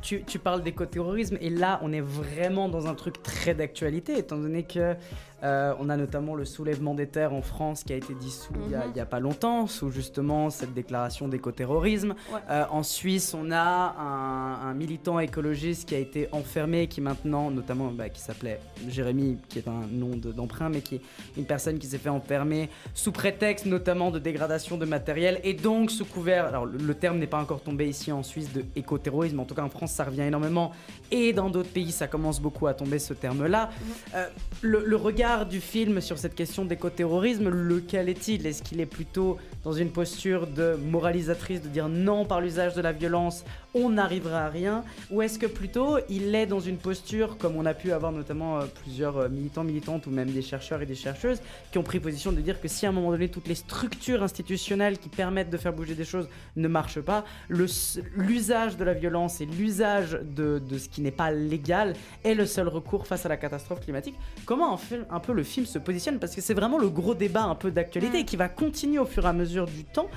tu, 0.04 0.40
parles 0.40 0.62
d'écoterrorisme, 0.64 1.38
et 1.40 1.50
là, 1.50 1.80
on 1.82 1.94
est 1.94 2.02
vraiment 2.02 2.70
dans 2.70 2.88
un 2.88 2.94
truc 2.94 3.24
très 3.24 3.56
d'actualité, 3.56 4.18
étant 4.18 4.38
donné 4.38 4.64
que 4.64 4.96
euh, 5.44 5.74
on 5.80 5.90
a 5.90 5.98
notamment 5.98 6.36
le 6.36 6.46
soulèvement 6.46 6.94
des 6.94 7.08
terres 7.08 7.34
en 7.34 7.42
France 7.42 7.84
qui 7.84 7.94
a 7.94 7.96
été 7.96 8.14
dissous 8.14 8.54
il 8.66 8.72
y 8.72 8.76
a- 8.76 8.80
Mhm. 8.86 8.92
il 8.94 8.98
y 8.98 9.02
a, 9.02 9.06
pas 9.06 9.20
longtemps, 9.20 9.68
sous 9.68 9.90
justement 9.92 10.50
cette 10.50 10.74
déclaration 10.74 11.28
d'écoterrorisme. 11.28 12.16
Ouais. 12.32 12.40
Euh, 12.50 12.64
en 12.72 12.84
Suisse, 12.84 13.34
on 13.34 13.52
a 13.52 13.96
un, 14.00 14.70
un 14.70 14.74
militant 14.74 15.20
écologiste 15.20 15.88
qui 15.90 15.96
a 15.96 16.00
été 16.00 16.30
enfermé, 16.32 16.88
qui 16.88 17.02
maintenant, 17.02 17.52
notamment, 17.52 17.92
bah, 17.92 18.10
qui 18.10 18.22
s'appelait 18.22 18.60
Jérémy, 18.88 19.38
qui 19.50 19.60
est 19.60 19.68
un 19.68 19.82
nom 19.92 20.16
de- 20.16 20.32
d'emprunt, 20.32 20.70
mais 20.70 20.82
qui 20.82 20.96
est 20.96 21.02
une 21.38 21.46
personne 21.46 21.78
qui 21.80 21.88
s'est 21.88 21.98
fait 21.98 22.10
enfermer 22.10 22.70
sous 22.94 23.12
prétexte 23.12 23.66
notamment 23.66 24.12
de 24.12 24.20
dégradation 24.20 24.78
de 24.78 24.86
matériel 24.86 25.40
et 25.44 25.54
donc 25.54 25.92
sous 25.92 26.06
couvert, 26.06 26.46
alors 26.46 26.66
le, 26.66 26.78
le 26.78 26.94
terme 26.96 27.18
n'est 27.18 27.28
pas 27.28 27.40
encore 27.42 27.62
tombé 27.62 27.88
ici 27.88 28.12
en 28.12 28.24
Suisse 28.24 28.52
de 28.54 28.64
écoterrorisme, 28.76 29.40
en 29.40 29.46
tout 29.46 29.56
cas 29.56 29.64
en 29.64 29.70
France 29.70 29.92
ça 29.92 30.04
revient 30.04 30.22
énormément 30.22 30.72
et 31.12 31.34
dans 31.34 31.50
d'autres 31.50 31.70
pays 31.70 31.92
ça 31.92 32.08
commence 32.08 32.40
beaucoup 32.40 32.68
à 32.68 32.74
tomber 32.74 33.00
ce 33.00 33.14
terme-là. 33.14 33.70
Euh, 34.16 34.28
le, 34.62 34.84
le 34.86 34.96
regard 34.96 35.33
du 35.42 35.60
film 35.60 36.00
sur 36.00 36.18
cette 36.18 36.36
question 36.36 36.66
d'écoterrorisme, 36.66 37.50
lequel 37.50 38.08
est-il? 38.08 38.46
Est-ce 38.46 38.62
qu'il 38.62 38.80
est 38.80 38.86
plutôt 38.86 39.38
dans 39.64 39.74
une 39.74 39.90
posture 39.90 40.46
de 40.46 40.76
moralisatrice, 40.76 41.62
de 41.62 41.70
dire 41.70 41.90
non 41.90 42.26
par 42.26 42.40
l'usage 42.40 42.76
de 42.76 42.82
la 42.82 42.92
violence, 42.92 43.44
on 43.74 43.90
n'arrivera 43.90 44.46
à 44.46 44.50
rien? 44.50 44.84
Ou 45.10 45.22
est-ce 45.22 45.40
que 45.40 45.48
plutôt 45.48 45.98
il 46.10 46.36
est 46.36 46.46
dans 46.46 46.60
une 46.60 46.78
posture, 46.78 47.38
comme 47.38 47.56
on 47.56 47.66
a 47.66 47.74
pu 47.74 47.92
avoir 47.92 48.12
notamment 48.12 48.60
euh, 48.60 48.66
plusieurs 48.84 49.18
euh, 49.18 49.30
militants, 49.30 49.64
militantes 49.64 50.06
ou 50.08 50.12
même 50.12 50.30
des 50.30 50.42
chercheurs 50.42 50.82
et 50.82 50.86
des 50.86 50.96
chercheuses, 50.96 51.40
qui 51.72 51.78
ont 51.80 51.84
pris 51.84 52.00
position 52.00 52.32
de 52.32 52.42
dire 52.42 52.62
que 52.62 52.68
si 52.68 52.86
à 52.86 52.90
un 52.90 52.92
moment 52.92 53.12
donné 53.12 53.30
toutes 53.30 53.48
les 53.48 53.56
structures 53.56 54.22
institutionnelles 54.22 55.00
qui 55.00 55.10
permettent 55.10 55.50
de 55.50 55.58
faire 55.58 55.74
bouger 55.74 55.96
des 55.96 56.06
choses 56.06 56.28
ne 56.56 56.68
marchent 56.68 57.02
pas, 57.02 57.26
l'usage 57.50 58.78
de 58.78 58.84
la 58.84 58.94
violence 58.94 59.42
et 59.42 59.46
l'usage 59.46 60.20
de, 60.22 60.60
de 60.60 60.78
ce 60.78 60.88
qui 60.88 61.02
n'est 61.02 61.12
pas 61.12 61.32
légal 61.32 61.96
est 62.24 62.36
le 62.36 62.46
seul 62.46 62.68
recours 62.68 63.08
face 63.08 63.26
à 63.26 63.30
la 63.30 63.38
catastrophe 63.38 63.82
climatique? 63.82 64.16
Comment 64.46 64.74
un, 64.74 64.78
film- 64.78 65.06
un 65.10 65.20
peu 65.24 65.34
le 65.34 65.44
film 65.44 65.66
se 65.66 65.80
positionne 65.80 66.20
Parce 66.20 66.36
que 66.36 66.42
c'est 66.42 66.54
vraiment 66.54 66.78
le 66.78 66.90
gros 66.90 67.16
débat 67.16 67.44
un 67.44 67.56
peu 67.56 67.72
d'actualité 67.72 68.22
Mm. 68.22 68.26
qui 68.26 68.36
va 68.36 68.50
continuer 68.50 69.00
au 69.00 69.06
fur 69.06 69.26
et 69.26 69.30
à 69.30 69.34
mesure 69.34 69.66
du 69.66 69.84
temps. 69.84 70.08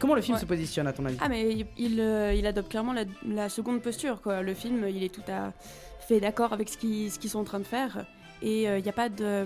Comment 0.00 0.14
le 0.14 0.22
film 0.22 0.34
Ouais. 0.36 0.40
se 0.40 0.46
positionne 0.46 0.86
à 0.86 0.92
ton 0.92 1.04
avis? 1.04 1.16
Ah 1.20 1.28
mais 1.28 1.48
il, 1.52 1.66
il, 1.76 2.00
euh, 2.00 2.32
il 2.34 2.46
adopte 2.46 2.70
clairement 2.70 2.92
la, 2.92 3.04
la 3.28 3.48
seconde 3.48 3.80
posture 3.82 4.20
quoi. 4.20 4.42
Le 4.42 4.54
film 4.54 4.84
il 4.88 5.02
est 5.04 5.14
tout 5.14 5.22
à 5.30 5.52
fait 6.08 6.18
d'accord 6.18 6.52
avec 6.52 6.68
ce 6.68 6.76
qu'ils 6.78 7.10
sont 7.30 7.38
en 7.38 7.44
train 7.44 7.60
de 7.60 7.64
faire 7.64 8.04
et 8.42 8.68
euh, 8.68 8.78
il 8.78 8.82
n'y 8.82 8.88
a 8.88 8.92
pas 8.92 9.08
de 9.08 9.44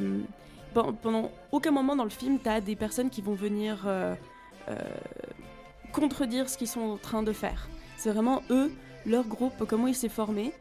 pen- 0.73 0.95
pendant 1.03 1.31
aucun 1.53 1.71
moment 1.73 1.95
dans 1.97 2.05
le 2.05 2.11
film 2.11 2.39
tu 2.43 2.49
as 2.49 2.61
des 2.63 2.77
personnes 2.77 3.11
qui 3.11 3.21
vont 3.21 3.35
venir 3.35 3.83
euh, 3.87 4.15
euh, 4.71 4.75
contredire 5.93 6.49
ce 6.49 6.57
qu'ils 6.59 6.69
sont 6.69 6.81
en 6.81 6.97
train 6.97 7.23
de 7.23 7.33
faire. 7.33 7.69
C'est 7.99 8.11
vraiment 8.11 8.43
eux, 8.51 8.73
leur 9.05 9.25
groupe, 9.25 9.65
comment 9.69 9.87
il 9.87 9.95
s'est 9.95 10.09
formé 10.09 10.53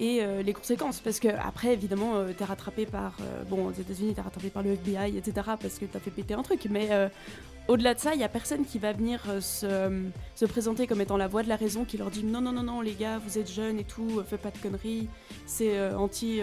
et 0.00 0.22
euh, 0.22 0.42
les 0.42 0.52
conséquences. 0.52 1.00
Parce 1.00 1.20
que 1.20 1.28
après, 1.28 1.72
évidemment, 1.72 2.16
euh, 2.16 2.32
t'es 2.36 2.44
rattrapé 2.44 2.86
par... 2.86 3.16
euh, 3.20 3.44
bon, 3.44 3.66
aux 3.66 3.72
États-Unis, 3.72 4.14
t'es 4.14 4.20
rattrapé 4.20 4.50
par 4.50 4.62
le 4.62 4.72
FBI, 4.72 5.16
etc. 5.16 5.32
parce 5.60 5.78
que 5.78 5.84
t'as 5.84 6.00
fait 6.00 6.10
péter 6.10 6.34
un 6.34 6.42
truc. 6.42 6.66
Mais 6.70 6.88
euh, 6.90 7.08
au-delà 7.68 7.94
de 7.94 8.00
ça, 8.00 8.14
il 8.14 8.20
y 8.20 8.24
a 8.24 8.28
personne 8.28 8.64
qui 8.64 8.78
va 8.78 8.92
venir 8.92 9.20
se, 9.40 10.02
se 10.34 10.44
présenter 10.44 10.86
comme 10.86 11.00
étant 11.00 11.16
la 11.16 11.28
voix 11.28 11.42
de 11.42 11.48
la 11.48 11.56
raison, 11.56 11.84
qui 11.84 11.96
leur 11.96 12.10
dit 12.10 12.24
non, 12.24 12.40
non, 12.40 12.52
non, 12.52 12.62
non, 12.62 12.80
les 12.80 12.94
gars, 12.94 13.18
vous 13.18 13.38
êtes 13.38 13.50
jeunes 13.50 13.78
et 13.78 13.84
tout, 13.84 14.22
faites 14.26 14.42
pas 14.42 14.50
de 14.50 14.58
conneries, 14.58 15.08
c'est 15.46 15.92
anti... 15.94 16.40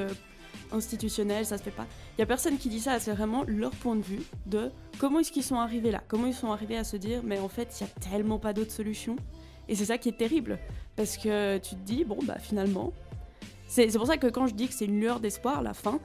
institutionnel, 0.72 1.46
ça 1.46 1.58
se 1.58 1.63
fait 1.63 1.72
pas. 1.72 1.86
Il 2.17 2.22
y 2.22 2.24
a 2.24 2.26
personne 2.26 2.58
qui 2.58 2.70
dit 2.70 2.80
ça, 2.80 3.00
c'est 3.00 3.12
vraiment 3.12 3.44
leur 3.46 3.72
point 3.72 3.96
de 3.96 4.02
vue 4.02 4.24
de 4.46 4.72
comment 4.98 5.20
est-ce 5.20 5.32
qu'ils 5.32 5.44
sont 5.44 5.58
arrivés 5.58 5.91
là, 5.91 6.02
comment 6.08 6.28
ils 6.28 6.34
sont 6.34 6.52
arrivés 6.52 6.78
à 6.78 6.84
se 6.84 6.98
dire 6.98 7.22
mais 7.24 7.39
en 7.39 7.50
fait, 7.50 7.80
il 7.80 7.84
y 7.84 7.89
a 7.89 8.10
tellement 8.10 8.39
pas 8.39 8.54
d'autres 8.54 8.72
solutions. 8.72 9.15
Et 9.67 9.76
c'est 9.76 9.86
ça 9.86 9.98
qui 9.98 10.10
est 10.10 10.17
terrible 10.17 10.60
parce 10.96 11.17
que 11.17 11.58
tu 11.58 11.76
te 11.76 11.82
dis 11.86 12.04
bon 12.04 12.17
bah 12.24 12.38
finalement 12.39 12.94
c'est 13.74 13.98
pour 13.98 14.08
ça 14.08 14.18
que 14.18 14.28
quand 14.28 14.48
je 14.48 14.54
dis 14.54 14.68
que 14.68 14.74
c'est 14.74 14.86
une 14.86 15.00
lueur 15.00 15.20
d'espoir 15.20 15.62
la 15.62 15.74
fin, 15.74 16.00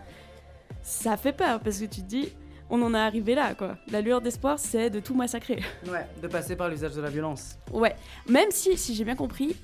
ça 0.83 1.17
fait 1.17 1.33
peur 1.33 1.61
parce 1.61 1.79
que 1.79 1.85
tu 1.87 2.01
te 2.03 2.07
dis 2.07 2.29
on 2.71 2.81
en 2.83 2.95
est 2.95 2.99
arrivé 2.99 3.35
là 3.35 3.55
quoi. 3.55 3.77
La 3.91 4.01
lueur 4.01 4.21
d'espoir 4.21 4.59
c'est 4.59 4.91
de 4.91 5.01
tout 5.01 5.15
massacrer. 5.15 5.61
Ouais, 5.91 6.07
de 6.23 6.27
passer 6.29 6.57
par 6.57 6.69
l'usage 6.69 6.95
de 6.95 7.01
la 7.01 7.11
violence. 7.11 7.59
Ouais, 7.73 7.95
même 8.29 8.51
si, 8.51 8.77
si 8.77 8.95
j'ai 8.95 9.05
bien 9.05 9.15
compris, 9.17 9.57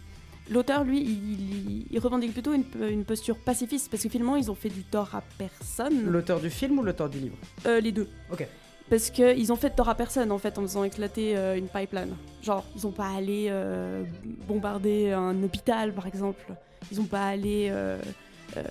l'auteur, 0.51 0.85
lui, 0.85 1.01
il, 1.01 1.41
il- 1.41 1.87
il 1.91 1.99
revendique 1.99 2.33
plutôt 2.33 2.53
une, 2.53 2.65
une 2.89 3.05
posture 3.05 3.37
pacifiste, 3.39 3.91
parce 3.91 4.03
que 4.03 4.09
finalement, 4.09 4.37
ils 4.37 4.51
ont 4.51 4.55
fait 4.55 4.69
du 4.69 4.83
tort 4.85 5.15
à 5.15 5.23
personne. 5.39 6.05
L'auteur 6.07 6.41
du 6.41 6.51
film 6.51 6.79
ou 6.79 6.83
l'auteur 6.83 7.09
du 7.09 7.19
livre 7.19 7.37
Euh, 7.67 7.81
les 7.81 7.93
deux. 7.93 8.09
Ok. 8.33 8.47
Parce 8.91 9.11
qu'ils 9.11 9.53
ont 9.53 9.57
fait 9.57 9.71
tort 9.71 9.89
à 9.89 9.95
personne, 9.95 10.31
en 10.33 10.39
fait, 10.39 10.59
en 10.59 10.63
faisant 10.63 10.85
éclater 10.85 11.37
euh, 11.37 11.57
une 11.57 11.69
pipeline. 11.69 12.15
Genre, 12.43 12.65
ils 12.77 12.87
ont 12.87 12.91
pas 12.93 13.09
allé 13.17 13.47
euh, 13.49 14.05
bombarder 14.47 15.11
un 15.13 15.41
hôpital, 15.43 15.93
par 15.95 16.07
exemple. 16.07 16.45
Ils 16.91 17.01
ont 17.01 17.07
pas 17.07 17.29
allé 17.29 17.69
euh, 17.71 17.99
euh, 18.57 18.63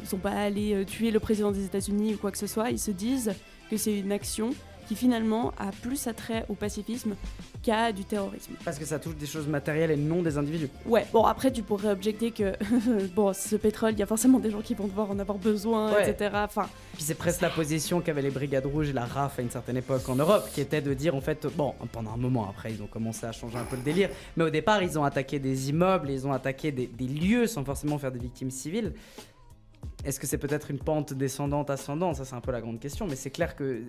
ils 0.00 0.06
sont 0.06 0.18
pas 0.18 0.30
allés 0.30 0.74
euh, 0.74 0.84
tuer 0.84 1.10
le 1.10 1.20
président 1.20 1.50
des 1.50 1.64
États-Unis 1.64 2.14
ou 2.14 2.18
quoi 2.18 2.30
que 2.30 2.38
ce 2.38 2.46
soit. 2.46 2.70
Ils 2.70 2.78
se 2.78 2.90
disent 2.90 3.32
que 3.70 3.76
c'est 3.76 3.98
une 3.98 4.12
action 4.12 4.50
qui 4.86 4.94
finalement 4.96 5.52
a 5.58 5.70
plus 5.82 6.06
attrait 6.06 6.44
au 6.48 6.54
pacifisme 6.54 7.14
qu'à 7.62 7.92
du 7.92 8.04
terrorisme. 8.04 8.54
Parce 8.64 8.78
que 8.78 8.84
ça 8.84 8.98
touche 8.98 9.16
des 9.16 9.26
choses 9.26 9.46
matérielles 9.48 9.90
et 9.90 9.96
non 9.96 10.22
des 10.22 10.36
individus. 10.38 10.68
Ouais, 10.86 11.06
bon 11.12 11.24
après 11.24 11.52
tu 11.52 11.62
pourrais 11.62 11.90
objecter 11.90 12.30
que 12.30 12.52
bon 13.14 13.32
ce 13.32 13.56
pétrole, 13.56 13.92
il 13.92 13.98
y 13.98 14.02
a 14.02 14.06
forcément 14.06 14.38
des 14.38 14.50
gens 14.50 14.60
qui 14.60 14.74
vont 14.74 14.86
devoir 14.86 15.10
en 15.10 15.18
avoir 15.18 15.38
besoin, 15.38 15.92
Ouais. 15.94 16.08
etc. 16.10 16.30
Enfin, 16.44 16.68
Puis 16.94 17.02
c'est 17.04 17.14
presque 17.14 17.40
la 17.40 17.50
position 17.50 18.00
qu'avaient 18.00 18.22
les 18.22 18.30
Brigades 18.30 18.66
Rouges 18.66 18.90
et 18.90 18.92
la 18.92 19.04
RAF 19.04 19.38
à 19.38 19.42
une 19.42 19.50
certaine 19.50 19.76
époque 19.76 20.08
en 20.08 20.16
Europe, 20.16 20.48
qui 20.52 20.60
était 20.60 20.82
de 20.82 20.92
dire 20.94 21.14
en 21.14 21.20
fait, 21.20 21.46
bon, 21.56 21.74
pendant 21.92 22.12
un 22.12 22.16
moment 22.16 22.48
après, 22.48 22.72
ils 22.72 22.82
ont 22.82 22.86
commencé 22.86 23.24
à 23.26 23.32
changer 23.32 23.56
un 23.58 23.64
peu 23.64 23.76
le 23.76 23.82
délire, 23.82 24.10
mais 24.36 24.44
au 24.44 24.50
départ, 24.50 24.82
ils 24.82 24.98
ont 24.98 25.04
attaqué 25.04 25.38
des 25.38 25.70
immeubles, 25.70 26.10
ils 26.10 26.26
ont 26.26 26.32
attaqué 26.32 26.72
des, 26.72 26.86
des 26.86 27.06
lieux 27.06 27.46
sans 27.46 27.64
forcément 27.64 27.98
faire 27.98 28.12
des 28.12 28.18
victimes 28.18 28.50
civiles. 28.50 28.92
Est-ce 30.04 30.20
que 30.20 30.26
c'est 30.26 30.38
peut-être 30.38 30.70
une 30.70 30.78
pente 30.78 31.12
descendante, 31.14 31.70
ascendante? 31.70 32.16
Ça, 32.16 32.24
c'est 32.24 32.34
un 32.34 32.40
peu 32.40 32.52
la 32.52 32.60
grande 32.60 32.78
question, 32.80 33.06
mais 33.06 33.16
c'est 33.16 33.30
clair 33.30 33.56
que. 33.56 33.82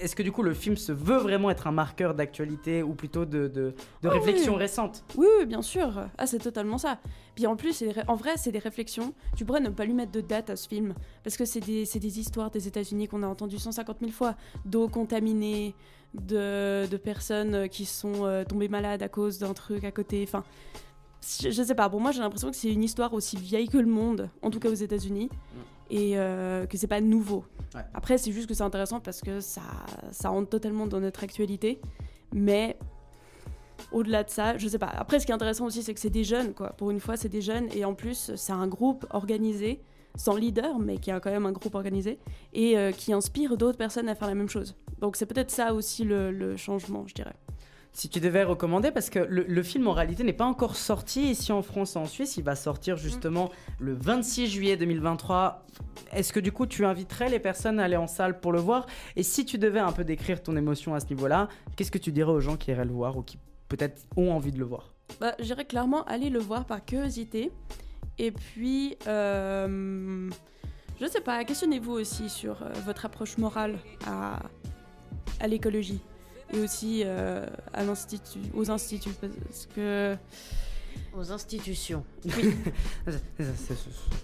Est-ce 0.00 0.16
que 0.16 0.22
du 0.22 0.32
coup, 0.32 0.42
le 0.42 0.54
film 0.54 0.76
se 0.76 0.92
veut 0.92 1.18
vraiment 1.18 1.50
être 1.50 1.66
un 1.66 1.72
marqueur 1.72 2.14
d'actualité 2.14 2.82
ou 2.82 2.94
plutôt 2.94 3.24
de, 3.24 3.48
de, 3.48 3.74
de 4.02 4.08
Ah 4.08 4.10
réflexion 4.10 4.54
oui. 4.54 4.58
récente? 4.60 5.04
Oui, 5.16 5.26
oui, 5.38 5.46
bien 5.46 5.62
sûr. 5.62 6.08
Ah, 6.18 6.26
c'est 6.26 6.38
totalement 6.38 6.78
ça. 6.78 6.98
Puis 7.34 7.46
en 7.46 7.56
plus, 7.56 7.84
en 8.08 8.14
vrai, 8.14 8.32
c'est 8.36 8.52
des 8.52 8.58
réflexions. 8.58 9.14
Tu 9.36 9.44
pourrais 9.44 9.60
ne 9.60 9.68
pas 9.70 9.84
lui 9.84 9.94
mettre 9.94 10.12
de 10.12 10.20
date 10.20 10.50
à 10.50 10.56
ce 10.56 10.68
film. 10.68 10.94
Parce 11.24 11.36
que 11.36 11.44
c'est 11.44 11.60
des, 11.60 11.84
des 11.84 12.20
histoires 12.20 12.50
des 12.50 12.66
États-Unis 12.68 13.08
qu'on 13.08 13.22
a 13.22 13.26
entendues 13.26 13.58
150 13.58 13.98
000 14.00 14.10
fois. 14.12 14.34
D'eau 14.64 14.88
contaminée, 14.88 15.74
de, 16.14 16.86
de 16.90 16.96
personnes 16.96 17.68
qui 17.68 17.84
sont 17.86 18.24
euh, 18.26 18.44
tombées 18.44 18.68
malades 18.68 19.02
à 19.02 19.08
cause 19.08 19.38
d'un 19.38 19.54
truc 19.54 19.84
à 19.84 19.90
côté. 19.90 20.24
Enfin, 20.26 20.44
je, 21.40 21.50
je 21.50 21.62
sais 21.62 21.74
pas. 21.74 21.88
Pour 21.88 22.00
moi, 22.00 22.10
j'ai 22.12 22.20
l'impression 22.20 22.50
que 22.50 22.56
c'est 22.56 22.72
une 22.72 22.82
histoire 22.82 23.12
aussi 23.14 23.36
vieille 23.36 23.68
que 23.68 23.78
le 23.78 23.86
monde, 23.86 24.28
en 24.42 24.50
tout 24.50 24.58
cas 24.60 24.68
aux 24.70 24.74
États-Unis. 24.74 25.28
Et 25.90 26.12
euh, 26.16 26.64
que 26.64 26.78
c'est 26.78 26.86
pas 26.86 27.02
nouveau. 27.02 27.44
Ouais. 27.74 27.82
Après, 27.92 28.16
c'est 28.16 28.32
juste 28.32 28.48
que 28.48 28.54
c'est 28.54 28.62
intéressant 28.62 28.98
parce 29.00 29.20
que 29.20 29.40
ça, 29.40 29.60
ça 30.10 30.30
rentre 30.30 30.48
totalement 30.48 30.86
dans 30.86 31.00
notre 31.00 31.22
actualité. 31.22 31.80
Mais 32.32 32.78
au-delà 33.90 34.24
de 34.24 34.30
ça, 34.30 34.56
je 34.56 34.66
sais 34.68 34.78
pas. 34.78 34.86
Après, 34.86 35.20
ce 35.20 35.26
qui 35.26 35.32
est 35.32 35.34
intéressant 35.34 35.66
aussi, 35.66 35.82
c'est 35.82 35.92
que 35.92 36.00
c'est 36.00 36.08
des 36.08 36.24
jeunes, 36.24 36.54
quoi. 36.54 36.70
Pour 36.70 36.90
une 36.90 37.00
fois, 37.00 37.18
c'est 37.18 37.28
des 37.28 37.42
jeunes. 37.42 37.66
Et 37.74 37.84
en 37.84 37.92
plus, 37.92 38.32
c'est 38.36 38.52
un 38.52 38.68
groupe 38.68 39.04
organisé, 39.10 39.82
sans 40.14 40.34
leader, 40.34 40.78
mais 40.78 40.96
qui 40.96 41.10
a 41.10 41.20
quand 41.20 41.30
même 41.30 41.44
un 41.44 41.52
groupe 41.52 41.74
organisé, 41.74 42.18
et 42.54 42.78
euh, 42.78 42.90
qui 42.92 43.12
inspire 43.12 43.58
d'autres 43.58 43.76
personnes 43.76 44.08
à 44.08 44.14
faire 44.14 44.28
la 44.28 44.34
même 44.34 44.48
chose. 44.48 44.74
Donc, 44.98 45.16
c'est 45.16 45.26
peut-être 45.26 45.50
ça 45.50 45.74
aussi 45.74 46.04
le, 46.04 46.30
le 46.30 46.56
changement, 46.56 47.04
je 47.06 47.12
dirais. 47.12 47.34
Si 47.94 48.08
tu 48.08 48.20
devais 48.20 48.42
recommander, 48.42 48.90
parce 48.90 49.10
que 49.10 49.18
le, 49.18 49.62
film 49.62 49.86
en 49.86 49.92
réalité 49.92 50.24
n'est 50.24 50.32
pas 50.32 50.46
encore 50.46 50.76
sorti 50.76 51.30
ici 51.30 51.52
en 51.52 51.60
France 51.60 51.94
et 51.94 51.98
en 51.98 52.06
Suisse, 52.06 52.38
il 52.38 52.42
va 52.42 52.56
sortir 52.56 52.96
justement 52.96 53.50
le 53.80 53.92
26 53.92 54.46
juillet 54.46 54.76
2023. 54.78 55.66
Est-ce 56.12 56.32
que 56.32 56.40
du 56.40 56.52
coup 56.52 56.64
tu 56.64 56.86
inviterais 56.86 57.28
les 57.28 57.38
personnes 57.38 57.78
à 57.78 57.84
aller 57.84 57.98
en 57.98 58.06
salle 58.06 58.40
pour 58.40 58.52
le 58.52 58.60
voir? 58.60 58.86
Et 59.14 59.22
si 59.22 59.44
tu 59.44 59.58
devais 59.58 59.78
un 59.78 59.92
peu 59.92 60.04
décrire 60.04 60.42
ton 60.42 60.56
émotion 60.56 60.94
à 60.94 61.00
ce 61.00 61.06
niveau-là, 61.08 61.48
qu'est-ce 61.76 61.90
que 61.90 61.98
tu 61.98 62.12
dirais 62.12 62.32
aux 62.32 62.40
gens 62.40 62.56
qui 62.56 62.70
iraient 62.70 62.86
le 62.86 62.92
voir 62.92 63.18
ou 63.18 63.22
qui 63.22 63.38
peut-être 63.68 64.00
ont 64.16 64.32
envie 64.32 64.52
de 64.52 64.58
le 64.58 64.64
voir? 64.64 64.94
Bah, 65.20 65.34
je 65.38 65.44
dirais 65.44 65.66
clairement 65.66 66.02
aller 66.04 66.30
le 66.30 66.38
voir 66.38 66.64
par 66.64 66.82
curiosité. 66.82 67.52
Et 68.18 68.32
puis, 68.32 68.96
euh, 69.06 70.30
je 70.98 71.06
sais 71.06 71.20
pas, 71.20 71.44
questionnez-vous 71.44 71.92
aussi 71.92 72.30
sur 72.30 72.62
euh, 72.62 72.72
votre 72.86 73.04
approche 73.04 73.36
morale 73.36 73.78
à 74.06 74.40
l'écologie 75.46 76.00
et 76.52 76.60
aussi 76.60 77.02
euh, 77.04 77.46
à 77.72 77.84
l'institut, 77.84 78.40
aux 78.54 78.70
instituts. 78.70 79.10
Parce 79.20 79.68
que. 79.74 80.16
Aux 81.16 81.32
institutions. 81.32 82.04
Oui. 82.24 82.54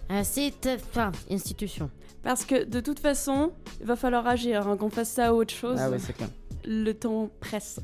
Un 0.08 0.24
site, 0.24 0.68
enfin, 0.90 1.12
institution. 1.30 1.90
Parce 2.22 2.44
que 2.44 2.64
de 2.64 2.80
toute 2.80 2.98
façon, 3.00 3.52
il 3.80 3.86
va 3.86 3.96
falloir 3.96 4.26
agir, 4.26 4.66
hein, 4.66 4.76
qu'on 4.76 4.90
fasse 4.90 5.10
ça 5.10 5.32
ou 5.34 5.38
autre 5.38 5.54
chose. 5.54 5.78
Ah 5.80 5.88
oui, 5.90 5.98
c'est 5.98 6.12
clair. 6.12 6.28
Le 6.66 6.92
temps 6.92 7.30
presse. 7.40 7.80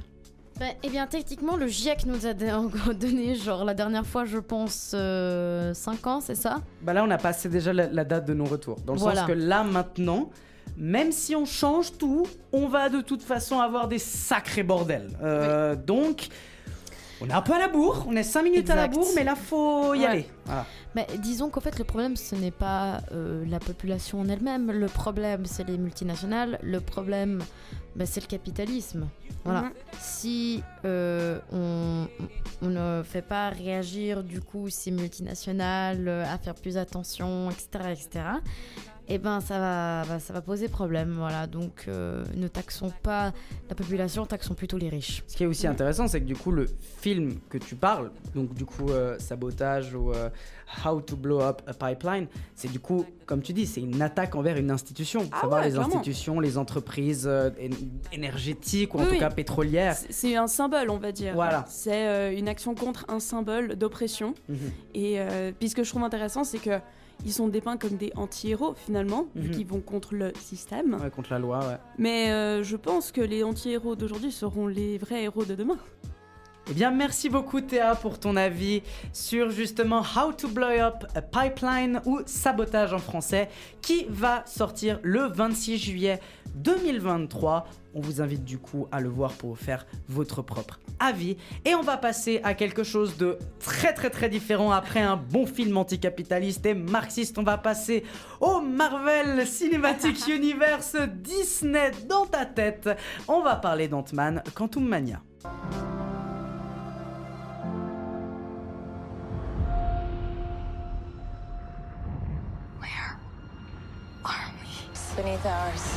Bah, 0.58 0.66
eh 0.82 0.88
bien, 0.88 1.06
techniquement, 1.06 1.56
le 1.56 1.66
GIEC 1.66 2.06
nous 2.06 2.26
a 2.26 2.34
donné, 2.94 3.34
genre, 3.34 3.64
la 3.64 3.74
dernière 3.74 4.06
fois, 4.06 4.24
je 4.24 4.38
pense, 4.38 4.94
5 4.94 6.06
ans, 6.06 6.20
c'est 6.20 6.34
ça? 6.34 6.60
Bah 6.82 6.92
là, 6.92 7.04
on 7.04 7.10
a 7.10 7.18
passé 7.18 7.48
déjà 7.48 7.72
la, 7.72 7.86
la 7.88 8.04
date 8.04 8.26
de 8.26 8.34
non-retour. 8.34 8.76
Dans 8.86 8.94
le 8.94 8.98
Voilà. 9.00 9.20
sens 9.20 9.28
que 9.28 9.32
là, 9.32 9.64
maintenant, 9.64 10.30
même 10.76 11.12
si 11.12 11.34
on 11.36 11.44
change 11.44 11.96
tout, 11.98 12.26
on 12.52 12.66
va 12.68 12.88
de 12.88 13.00
toute 13.00 13.22
façon 13.22 13.60
avoir 13.60 13.88
des 13.88 13.98
sacrés 13.98 14.62
bordels. 14.62 15.10
Euh, 15.22 15.76
Donc, 15.76 16.28
on 17.20 17.28
est 17.28 17.32
un 17.32 17.42
peu 17.42 17.52
à 17.54 17.58
la 17.58 17.68
bourre, 17.68 18.04
on 18.08 18.16
est 18.16 18.22
5 18.24 18.42
minutes 18.42 18.68
à 18.70 18.74
la 18.74 18.88
bourre, 18.88 19.08
mais 19.14 19.22
là, 19.24 19.34
faut 19.36 19.94
y 19.94 20.00
Ouais. 20.00 20.06
aller. 20.06 20.26
Voilà. 20.46 20.66
Mais 20.96 21.06
disons 21.18 21.48
qu'en 21.48 21.60
fait, 21.60 21.78
le 21.78 21.84
problème, 21.84 22.16
ce 22.16 22.34
n'est 22.34 22.50
pas 22.50 23.00
euh, 23.12 23.44
la 23.48 23.58
population 23.60 24.20
en 24.20 24.28
elle-même. 24.28 24.70
Le 24.70 24.86
problème, 24.86 25.44
c'est 25.46 25.64
les 25.66 25.78
multinationales. 25.78 26.58
Le 26.62 26.80
problème, 26.80 27.42
bah, 27.96 28.04
c'est 28.06 28.20
le 28.20 28.26
capitalisme. 28.26 29.08
Voilà. 29.44 29.70
Si 30.00 30.62
euh, 30.84 31.38
on, 31.52 32.06
on 32.62 32.68
ne 32.68 33.02
fait 33.04 33.22
pas 33.22 33.48
réagir, 33.50 34.22
du 34.22 34.40
coup, 34.40 34.68
ces 34.70 34.90
multinationales 34.90 36.08
à 36.08 36.36
faire 36.38 36.54
plus 36.54 36.76
attention, 36.76 37.50
etc., 37.50 37.68
etc., 37.92 38.24
eh 39.08 39.18
ben, 39.18 39.40
ça 39.40 39.58
va, 39.58 40.02
bah, 40.08 40.18
ça 40.18 40.32
va 40.32 40.40
poser 40.40 40.68
problème. 40.68 41.14
Voilà. 41.18 41.46
Donc, 41.46 41.84
euh, 41.88 42.24
ne 42.36 42.48
taxons 42.48 42.92
pas 43.02 43.32
la 43.68 43.74
population, 43.74 44.24
taxons 44.26 44.54
plutôt 44.54 44.78
les 44.78 44.88
riches. 44.88 45.22
Ce 45.26 45.36
qui 45.36 45.42
est 45.44 45.46
aussi 45.46 45.66
intéressant, 45.66 46.08
c'est 46.08 46.20
que 46.20 46.26
du 46.26 46.36
coup, 46.36 46.50
le 46.52 46.66
film 47.00 47.34
que 47.50 47.58
tu 47.58 47.74
parles, 47.74 48.10
donc 48.34 48.54
du 48.54 48.64
coup, 48.64 48.88
euh, 48.90 49.18
sabotage 49.18 49.94
ou 49.94 50.12
euh, 50.12 50.30
How 50.86 51.00
to 51.00 51.16
Blow 51.16 51.40
Up 51.40 51.62
a 51.66 51.74
Pipeline, 51.74 52.26
c'est 52.54 52.70
du 52.72 52.80
coup, 52.80 53.04
comme 53.26 53.42
tu 53.42 53.52
dis, 53.52 53.66
c'est 53.66 53.80
une 53.82 54.00
attaque 54.00 54.34
envers 54.34 54.56
une 54.56 54.70
institution. 54.70 55.28
Ah 55.32 55.42
savoir 55.42 55.60
ouais, 55.60 55.66
les 55.68 55.74
clairement. 55.74 55.88
institutions, 55.96 56.40
les 56.40 56.56
entreprises 56.58 57.26
euh, 57.26 57.50
én- 57.60 57.70
énergétiques 58.12 58.94
ou 58.94 58.98
en 59.00 59.04
Oui, 59.04 59.10
tout 59.14 59.18
cas 59.18 59.30
pétrolières. 59.30 59.94
C'est- 59.94 60.12
C'est 60.12 60.36
un 60.36 60.46
symbole, 60.46 60.88
on 60.90 60.96
va 60.98 61.12
dire. 61.12 61.34
Voilà. 61.34 61.64
C'est 61.68 62.06
euh, 62.08 62.36
une 62.36 62.48
action 62.48 62.74
contre 62.74 63.04
un 63.08 63.20
symbole 63.20 63.76
d'oppression. 63.76 64.34
Mhm. 64.48 64.58
Et 64.94 65.20
euh, 65.20 65.52
puis 65.58 65.68
ce 65.68 65.74
que 65.74 65.84
je 65.84 65.90
trouve 65.90 66.02
intéressant, 66.04 66.44
c'est 66.44 66.58
que 66.58 66.78
ils 67.24 67.32
sont 67.32 67.48
dépeints 67.48 67.76
comme 67.76 67.96
des 67.96 68.12
anti-héros 68.16 68.74
finalement, 68.76 69.26
vu 69.34 69.48
Mhm. 69.48 69.54
qu'ils 69.54 69.66
vont 69.66 69.80
contre 69.80 70.14
le 70.14 70.32
système. 70.40 70.94
Ouais, 71.02 71.10
contre 71.10 71.32
la 71.32 71.38
loi, 71.38 71.58
ouais. 71.60 71.76
Mais 71.98 72.30
euh, 72.30 72.62
je 72.62 72.76
pense 72.76 73.12
que 73.12 73.20
les 73.20 73.42
anti-héros 73.44 73.96
d'aujourd'hui 73.96 74.32
seront 74.32 74.66
les 74.66 74.98
vrais 74.98 75.22
héros 75.24 75.44
de 75.44 75.54
demain. 75.54 75.78
Eh 76.70 76.72
bien, 76.72 76.90
merci 76.90 77.28
beaucoup 77.28 77.60
Théa 77.60 77.94
pour 77.94 78.18
ton 78.18 78.36
avis 78.36 78.82
sur 79.12 79.50
justement 79.50 80.00
How 80.00 80.32
to 80.32 80.48
Blow 80.48 80.80
Up 80.80 81.04
a 81.14 81.20
Pipeline 81.20 82.00
ou 82.06 82.20
Sabotage 82.24 82.94
en 82.94 82.98
français 82.98 83.50
qui 83.82 84.06
va 84.08 84.42
sortir 84.46 84.98
le 85.02 85.24
26 85.26 85.76
juillet 85.76 86.20
2023. 86.54 87.66
On 87.94 88.00
vous 88.00 88.22
invite 88.22 88.44
du 88.44 88.56
coup 88.56 88.88
à 88.90 89.00
le 89.00 89.10
voir 89.10 89.34
pour 89.34 89.50
vous 89.50 89.62
faire 89.62 89.86
votre 90.08 90.40
propre 90.40 90.80
avis. 90.98 91.36
Et 91.66 91.74
on 91.74 91.82
va 91.82 91.98
passer 91.98 92.40
à 92.44 92.54
quelque 92.54 92.82
chose 92.82 93.18
de 93.18 93.38
très 93.60 93.92
très 93.92 94.08
très 94.08 94.30
différent 94.30 94.72
après 94.72 95.00
un 95.00 95.16
bon 95.16 95.44
film 95.44 95.76
anticapitaliste 95.76 96.64
et 96.64 96.74
marxiste. 96.74 97.36
On 97.36 97.42
va 97.42 97.58
passer 97.58 98.04
au 98.40 98.62
Marvel 98.62 99.46
Cinematic 99.46 100.26
Universe 100.28 100.96
Disney 101.16 101.90
dans 102.08 102.24
ta 102.24 102.46
tête. 102.46 102.88
On 103.28 103.42
va 103.42 103.56
parler 103.56 103.86
d'Ant-Man 103.86 104.42
Quantum 104.54 104.88
Mania. 104.88 105.20
Beneath 115.16 115.46
ours. 115.46 115.96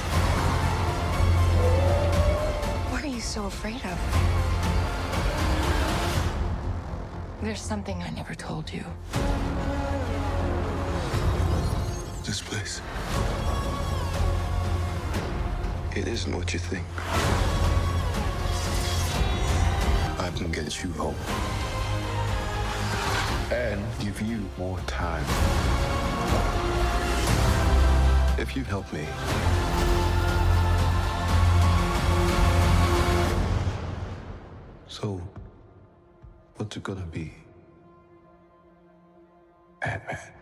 What 2.91 3.03
are 3.03 3.07
you 3.07 3.19
so 3.19 3.45
afraid 3.45 3.83
of? 3.83 3.97
There's 7.41 7.61
something 7.61 8.03
I 8.03 8.09
never 8.11 8.35
told 8.35 8.71
you. 8.71 8.83
This 12.23 12.41
place. 12.41 12.81
It 15.95 16.07
isn't 16.07 16.35
what 16.35 16.53
you 16.53 16.59
think. 16.59 16.85
I 20.19 20.29
can 20.35 20.51
get 20.51 20.83
you 20.83 20.91
home. 20.93 21.15
And 23.51 23.81
give 23.99 24.21
you 24.21 24.45
more 24.57 24.79
time. 24.81 25.25
If 28.37 28.55
you 28.55 28.63
help 28.63 28.91
me. 28.93 29.05
So, 34.87 35.21
what's 36.55 36.77
it 36.77 36.83
gonna 36.83 37.01
be? 37.01 37.33
Ant-Man. 39.81 40.36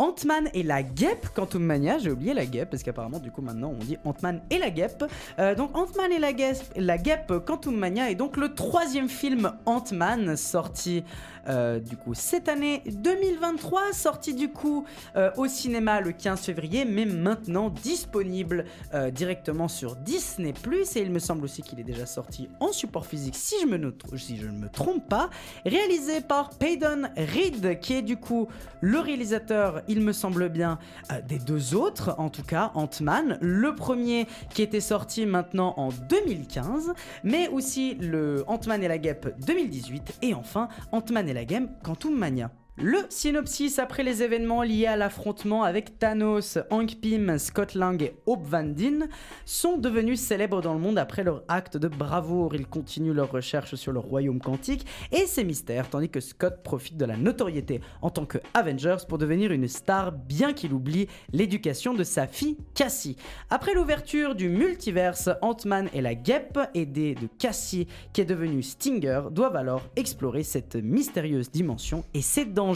Ant-Man 0.00 0.48
et 0.54 0.62
la 0.62 0.84
guêpe, 0.84 1.26
Quantum 1.34 1.64
Mania, 1.64 1.98
j'ai 1.98 2.12
oublié 2.12 2.32
la 2.32 2.46
guêpe, 2.46 2.70
parce 2.70 2.84
qu'apparemment, 2.84 3.18
du 3.18 3.32
coup, 3.32 3.42
maintenant, 3.42 3.74
on 3.76 3.82
dit 3.82 3.96
Ant-Man 4.04 4.40
et 4.48 4.58
la 4.58 4.70
guêpe. 4.70 5.04
Euh, 5.40 5.56
donc, 5.56 5.76
Ant-Man 5.76 6.12
et 6.12 6.20
la 6.20 6.32
guêpe, 6.32 6.62
la 6.76 6.98
guêpe, 6.98 7.32
Quantum 7.44 7.76
Mania 7.76 8.08
est 8.08 8.14
donc 8.14 8.36
le 8.36 8.54
troisième 8.54 9.08
film 9.08 9.52
Ant-Man 9.66 10.36
sorti 10.36 11.02
euh, 11.48 11.80
du 11.80 11.96
coup 11.96 12.12
cette 12.12 12.48
année 12.48 12.82
2023, 12.86 13.94
sorti 13.94 14.34
du 14.34 14.50
coup 14.50 14.84
euh, 15.16 15.30
au 15.38 15.46
cinéma 15.46 16.00
le 16.00 16.12
15 16.12 16.42
février, 16.42 16.84
mais 16.84 17.06
maintenant 17.06 17.70
disponible 17.70 18.66
directement 19.12 19.66
sur 19.66 19.96
Disney⁇ 19.96 20.52
et 20.98 21.00
il 21.00 21.10
me 21.10 21.18
semble 21.18 21.44
aussi 21.44 21.62
qu'il 21.62 21.80
est 21.80 21.84
déjà 21.84 22.06
sorti 22.06 22.48
en 22.60 22.72
support 22.72 23.06
physique 23.06 23.34
si 23.34 23.54
je, 23.62 24.16
si 24.16 24.36
je 24.36 24.46
ne 24.46 24.58
me 24.58 24.68
trompe 24.68 25.08
pas, 25.08 25.30
réalisé 25.64 26.20
par 26.20 26.50
Peyton 26.50 27.08
Reed, 27.16 27.80
qui 27.80 27.94
est 27.94 28.02
du 28.02 28.16
coup 28.16 28.48
le 28.80 29.00
réalisateur, 29.00 29.82
il 29.88 30.00
me 30.00 30.12
semble 30.12 30.48
bien, 30.48 30.78
des 31.26 31.38
deux 31.38 31.74
autres, 31.74 32.14
en 32.18 32.28
tout 32.28 32.42
cas 32.42 32.72
Ant-Man, 32.74 33.38
le 33.40 33.74
premier 33.74 34.26
qui 34.50 34.62
était 34.62 34.80
sorti 34.80 35.26
maintenant 35.26 35.74
en 35.76 35.88
2015, 35.88 36.94
mais 37.24 37.48
aussi 37.48 37.94
le 37.94 38.44
Ant-Man 38.46 38.82
et 38.82 38.88
la 38.88 38.98
guêpe 38.98 39.34
2018, 39.46 40.18
et 40.22 40.34
enfin 40.34 40.68
Ant-Man 40.92 41.28
et 41.28 41.34
la 41.34 41.44
game 41.44 41.68
Quantum 41.82 42.16
Mania. 42.16 42.50
Le 42.80 42.98
synopsis 43.08 43.80
après 43.80 44.04
les 44.04 44.22
événements 44.22 44.62
liés 44.62 44.86
à 44.86 44.94
l'affrontement 44.94 45.64
avec 45.64 45.98
Thanos, 45.98 46.58
Hank 46.70 47.00
Pym, 47.00 47.36
Scott 47.36 47.74
Lang 47.74 48.00
et 48.00 48.14
Hope 48.24 48.46
Van 48.46 48.62
Dyne 48.62 49.08
sont 49.44 49.78
devenus 49.78 50.20
célèbres 50.20 50.62
dans 50.62 50.74
le 50.74 50.78
monde 50.78 50.96
après 50.96 51.24
leur 51.24 51.42
acte 51.48 51.76
de 51.76 51.88
bravoure. 51.88 52.54
Ils 52.54 52.68
continuent 52.68 53.14
leurs 53.14 53.32
recherches 53.32 53.74
sur 53.74 53.90
le 53.90 53.98
royaume 53.98 54.38
quantique 54.38 54.86
et 55.10 55.26
ses 55.26 55.42
mystères, 55.42 55.90
tandis 55.90 56.08
que 56.08 56.20
Scott 56.20 56.62
profite 56.62 56.96
de 56.96 57.04
la 57.04 57.16
notoriété 57.16 57.80
en 58.00 58.10
tant 58.10 58.26
que 58.26 58.38
Avengers 58.54 58.98
pour 59.08 59.18
devenir 59.18 59.50
une 59.50 59.66
star, 59.66 60.12
bien 60.12 60.52
qu'il 60.52 60.72
oublie 60.72 61.08
l'éducation 61.32 61.94
de 61.94 62.04
sa 62.04 62.28
fille 62.28 62.58
Cassie. 62.76 63.16
Après 63.50 63.74
l'ouverture 63.74 64.36
du 64.36 64.48
multiverse, 64.48 65.30
Ant-Man 65.42 65.88
et 65.94 66.00
la 66.00 66.14
guêpe, 66.14 66.60
aidés 66.74 67.16
de 67.16 67.26
Cassie 67.40 67.88
qui 68.12 68.20
est 68.20 68.24
devenue 68.24 68.62
Stinger, 68.62 69.22
doivent 69.32 69.56
alors 69.56 69.82
explorer 69.96 70.44
cette 70.44 70.76
mystérieuse 70.76 71.50
dimension 71.50 72.04
et 72.14 72.22
ses 72.22 72.44
dangers 72.44 72.67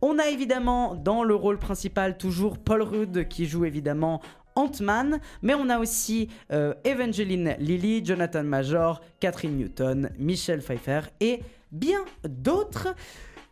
on 0.00 0.18
a 0.18 0.28
évidemment 0.28 0.94
dans 0.94 1.24
le 1.24 1.34
rôle 1.34 1.58
principal 1.58 2.16
toujours 2.16 2.58
Paul 2.58 2.82
Rudd 2.82 3.28
qui 3.28 3.46
joue 3.46 3.64
évidemment 3.64 4.20
Ant-Man, 4.54 5.20
mais 5.40 5.54
on 5.54 5.68
a 5.68 5.78
aussi 5.78 6.28
euh, 6.52 6.74
Evangeline 6.84 7.56
Lilly, 7.58 8.04
Jonathan 8.04 8.44
Major, 8.44 9.00
Catherine 9.20 9.56
Newton, 9.56 10.10
Michelle 10.18 10.60
Pfeiffer 10.60 11.00
et 11.20 11.40
bien 11.70 12.04
d'autres. 12.28 12.94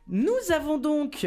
Nous 0.09 0.53
avons 0.53 0.79
donc 0.79 1.27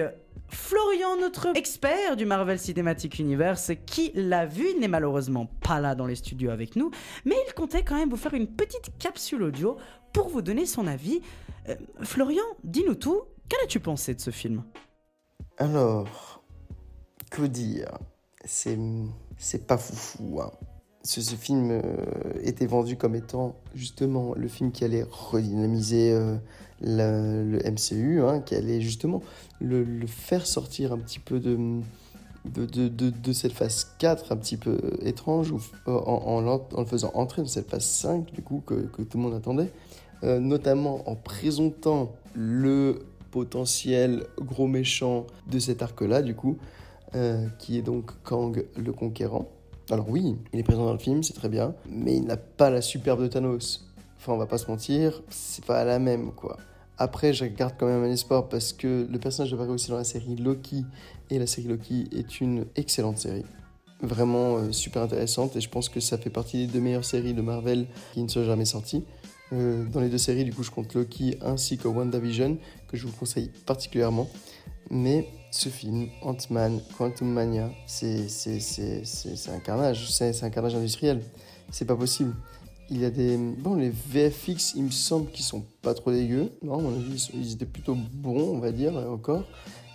Florian, 0.49 1.17
notre 1.19 1.47
expert 1.55 2.15
du 2.15 2.25
Marvel 2.25 2.59
Cinematic 2.59 3.17
Universe, 3.17 3.71
qui 3.85 4.11
l'a 4.13 4.45
vu, 4.45 4.65
n'est 4.79 4.87
malheureusement 4.87 5.47
pas 5.61 5.79
là 5.79 5.95
dans 5.95 6.05
les 6.05 6.15
studios 6.15 6.51
avec 6.51 6.75
nous, 6.75 6.91
mais 7.25 7.35
il 7.47 7.53
comptait 7.53 7.83
quand 7.83 7.95
même 7.95 8.09
vous 8.09 8.17
faire 8.17 8.33
une 8.33 8.47
petite 8.47 8.91
capsule 8.99 9.43
audio 9.43 9.77
pour 10.13 10.29
vous 10.29 10.41
donner 10.41 10.65
son 10.65 10.85
avis. 10.85 11.21
Euh, 11.69 11.75
Florian, 12.01 12.43
dis-nous 12.63 12.95
tout, 12.95 13.23
Qu'en 13.49 13.63
as-tu 13.63 13.79
pensé 13.79 14.13
de 14.13 14.21
ce 14.21 14.31
film? 14.31 14.63
Alors, 15.57 16.41
que 17.29 17.43
dire? 17.43 17.97
C'est 18.45 18.77
c'est 19.37 19.67
pas 19.67 19.77
foufou. 19.77 20.41
Hein. 20.41 20.51
Ce, 21.03 21.19
film 21.35 21.69
euh, 21.71 21.81
était 22.43 22.65
vendu 22.65 22.95
comme 22.95 23.13
étant 23.13 23.57
justement 23.75 24.33
le 24.35 24.47
film 24.47 24.71
qui 24.71 24.85
allait 24.85 25.05
redynamiser 25.09 26.13
euh, 26.13 26.37
le 26.79 27.59
MCU, 27.69 28.21
hein, 28.21 28.39
qui 28.39 28.55
allait 28.55 28.79
justement 28.79 29.21
le, 29.59 29.85
faire 30.07 30.45
sortir 30.45 30.93
un 30.93 30.97
petit 30.97 31.19
peu 31.19 31.41
de, 31.41 31.81
de, 32.45 32.87
de, 32.87 33.33
cette 33.33 33.51
phase 33.51 33.95
4 33.99 34.31
un 34.31 34.37
petit 34.37 34.55
peu 34.55 34.79
étrange, 35.01 35.51
ou, 35.51 35.59
en, 35.87 35.91
en, 35.91 36.79
le 36.79 36.85
faisant 36.85 37.11
entrer 37.15 37.41
dans 37.41 37.49
cette 37.49 37.69
phase 37.69 37.85
5 37.85 38.31
du 38.31 38.41
coup 38.41 38.63
que, 38.65 38.87
tout 39.03 39.17
le 39.17 39.23
monde 39.23 39.33
attendait, 39.33 39.71
euh, 40.23 40.39
notamment 40.39 41.09
en 41.09 41.15
présentant 41.15 42.13
le 42.33 42.99
potentiel 43.33 44.27
gros 44.39 44.67
méchant 44.67 45.25
de 45.51 45.57
cet 45.57 45.81
arc-là, 45.81 46.21
du 46.21 46.35
coup, 46.35 46.59
euh, 47.15 47.47
qui 47.57 47.79
est 47.79 47.81
donc 47.81 48.11
Kang 48.21 48.63
le 48.77 48.93
Conquérant. 48.93 49.49
Alors 49.89 50.07
oui, 50.07 50.37
il 50.53 50.59
est 50.59 50.63
présent 50.63 50.85
dans 50.85 50.93
le 50.93 50.99
film, 50.99 51.23
c'est 51.23 51.33
très 51.33 51.49
bien, 51.49 51.73
mais 51.89 52.15
il 52.15 52.25
n'a 52.25 52.37
pas 52.37 52.69
la 52.69 52.81
superbe 52.81 53.23
de 53.23 53.27
Thanos. 53.27 53.89
Enfin, 54.17 54.33
on 54.33 54.37
va 54.37 54.45
pas 54.45 54.59
se 54.59 54.69
mentir, 54.69 55.23
c'est 55.29 55.65
pas 55.65 55.83
la 55.83 55.97
même, 55.97 56.31
quoi. 56.31 56.57
Après, 56.99 57.33
je 57.33 57.45
garde 57.45 57.73
quand 57.79 57.87
même 57.87 58.03
un 58.03 58.11
espoir 58.11 58.49
parce 58.49 58.71
que 58.71 59.07
le 59.11 59.19
personnage 59.19 59.51
apparaît 59.51 59.69
aussi 59.69 59.89
dans 59.89 59.97
la 59.97 60.03
série 60.03 60.35
Loki, 60.35 60.85
et 61.31 61.39
la 61.39 61.47
série 61.47 61.67
Loki 61.67 62.07
est 62.11 62.39
une 62.39 62.67
excellente 62.75 63.17
série. 63.17 63.45
Vraiment 64.03 64.57
euh, 64.57 64.71
super 64.71 65.01
intéressante, 65.01 65.55
et 65.55 65.61
je 65.61 65.69
pense 65.69 65.89
que 65.89 65.99
ça 65.99 66.19
fait 66.19 66.29
partie 66.29 66.67
des 66.67 66.73
deux 66.73 66.81
meilleures 66.81 67.03
séries 67.03 67.33
de 67.33 67.41
Marvel 67.41 67.87
qui 68.13 68.21
ne 68.21 68.27
sont 68.27 68.43
jamais 68.43 68.65
sorties. 68.65 69.03
Euh, 69.53 69.85
dans 69.91 70.01
les 70.01 70.09
deux 70.09 70.17
séries, 70.19 70.45
du 70.45 70.53
coup, 70.53 70.63
je 70.63 70.71
compte 70.71 70.93
Loki 70.93 71.37
ainsi 71.41 71.77
que 71.77 71.87
WandaVision, 71.87 72.57
je 72.97 73.07
vous 73.07 73.13
conseille 73.13 73.51
particulièrement. 73.65 74.29
Mais 74.89 75.27
ce 75.51 75.69
film, 75.69 76.07
Ant-Man, 76.21 76.81
Quantum 76.97 77.31
Mania, 77.31 77.71
c'est 77.87 78.27
un 79.47 79.59
carnage, 79.59 80.09
c'est 80.11 80.43
un 80.43 80.49
carnage 80.49 80.75
industriel. 80.75 81.21
C'est 81.71 81.85
pas 81.85 81.95
possible. 81.95 82.35
Il 82.89 82.99
y 82.99 83.05
a 83.05 83.09
des. 83.09 83.37
Bon, 83.37 83.75
les 83.75 83.89
VFX, 83.89 84.73
il 84.75 84.83
me 84.83 84.91
semble 84.91 85.31
qu'ils 85.31 85.45
sont 85.45 85.63
pas 85.81 85.93
trop 85.93 86.11
dégueux. 86.11 86.51
Non, 86.61 86.79
à 86.79 86.81
mon 86.81 86.93
avis, 86.93 87.29
ils 87.33 87.53
étaient 87.53 87.65
plutôt 87.65 87.95
bons, 87.95 88.55
on 88.55 88.59
va 88.59 88.71
dire, 88.71 88.95
encore. 88.95 89.45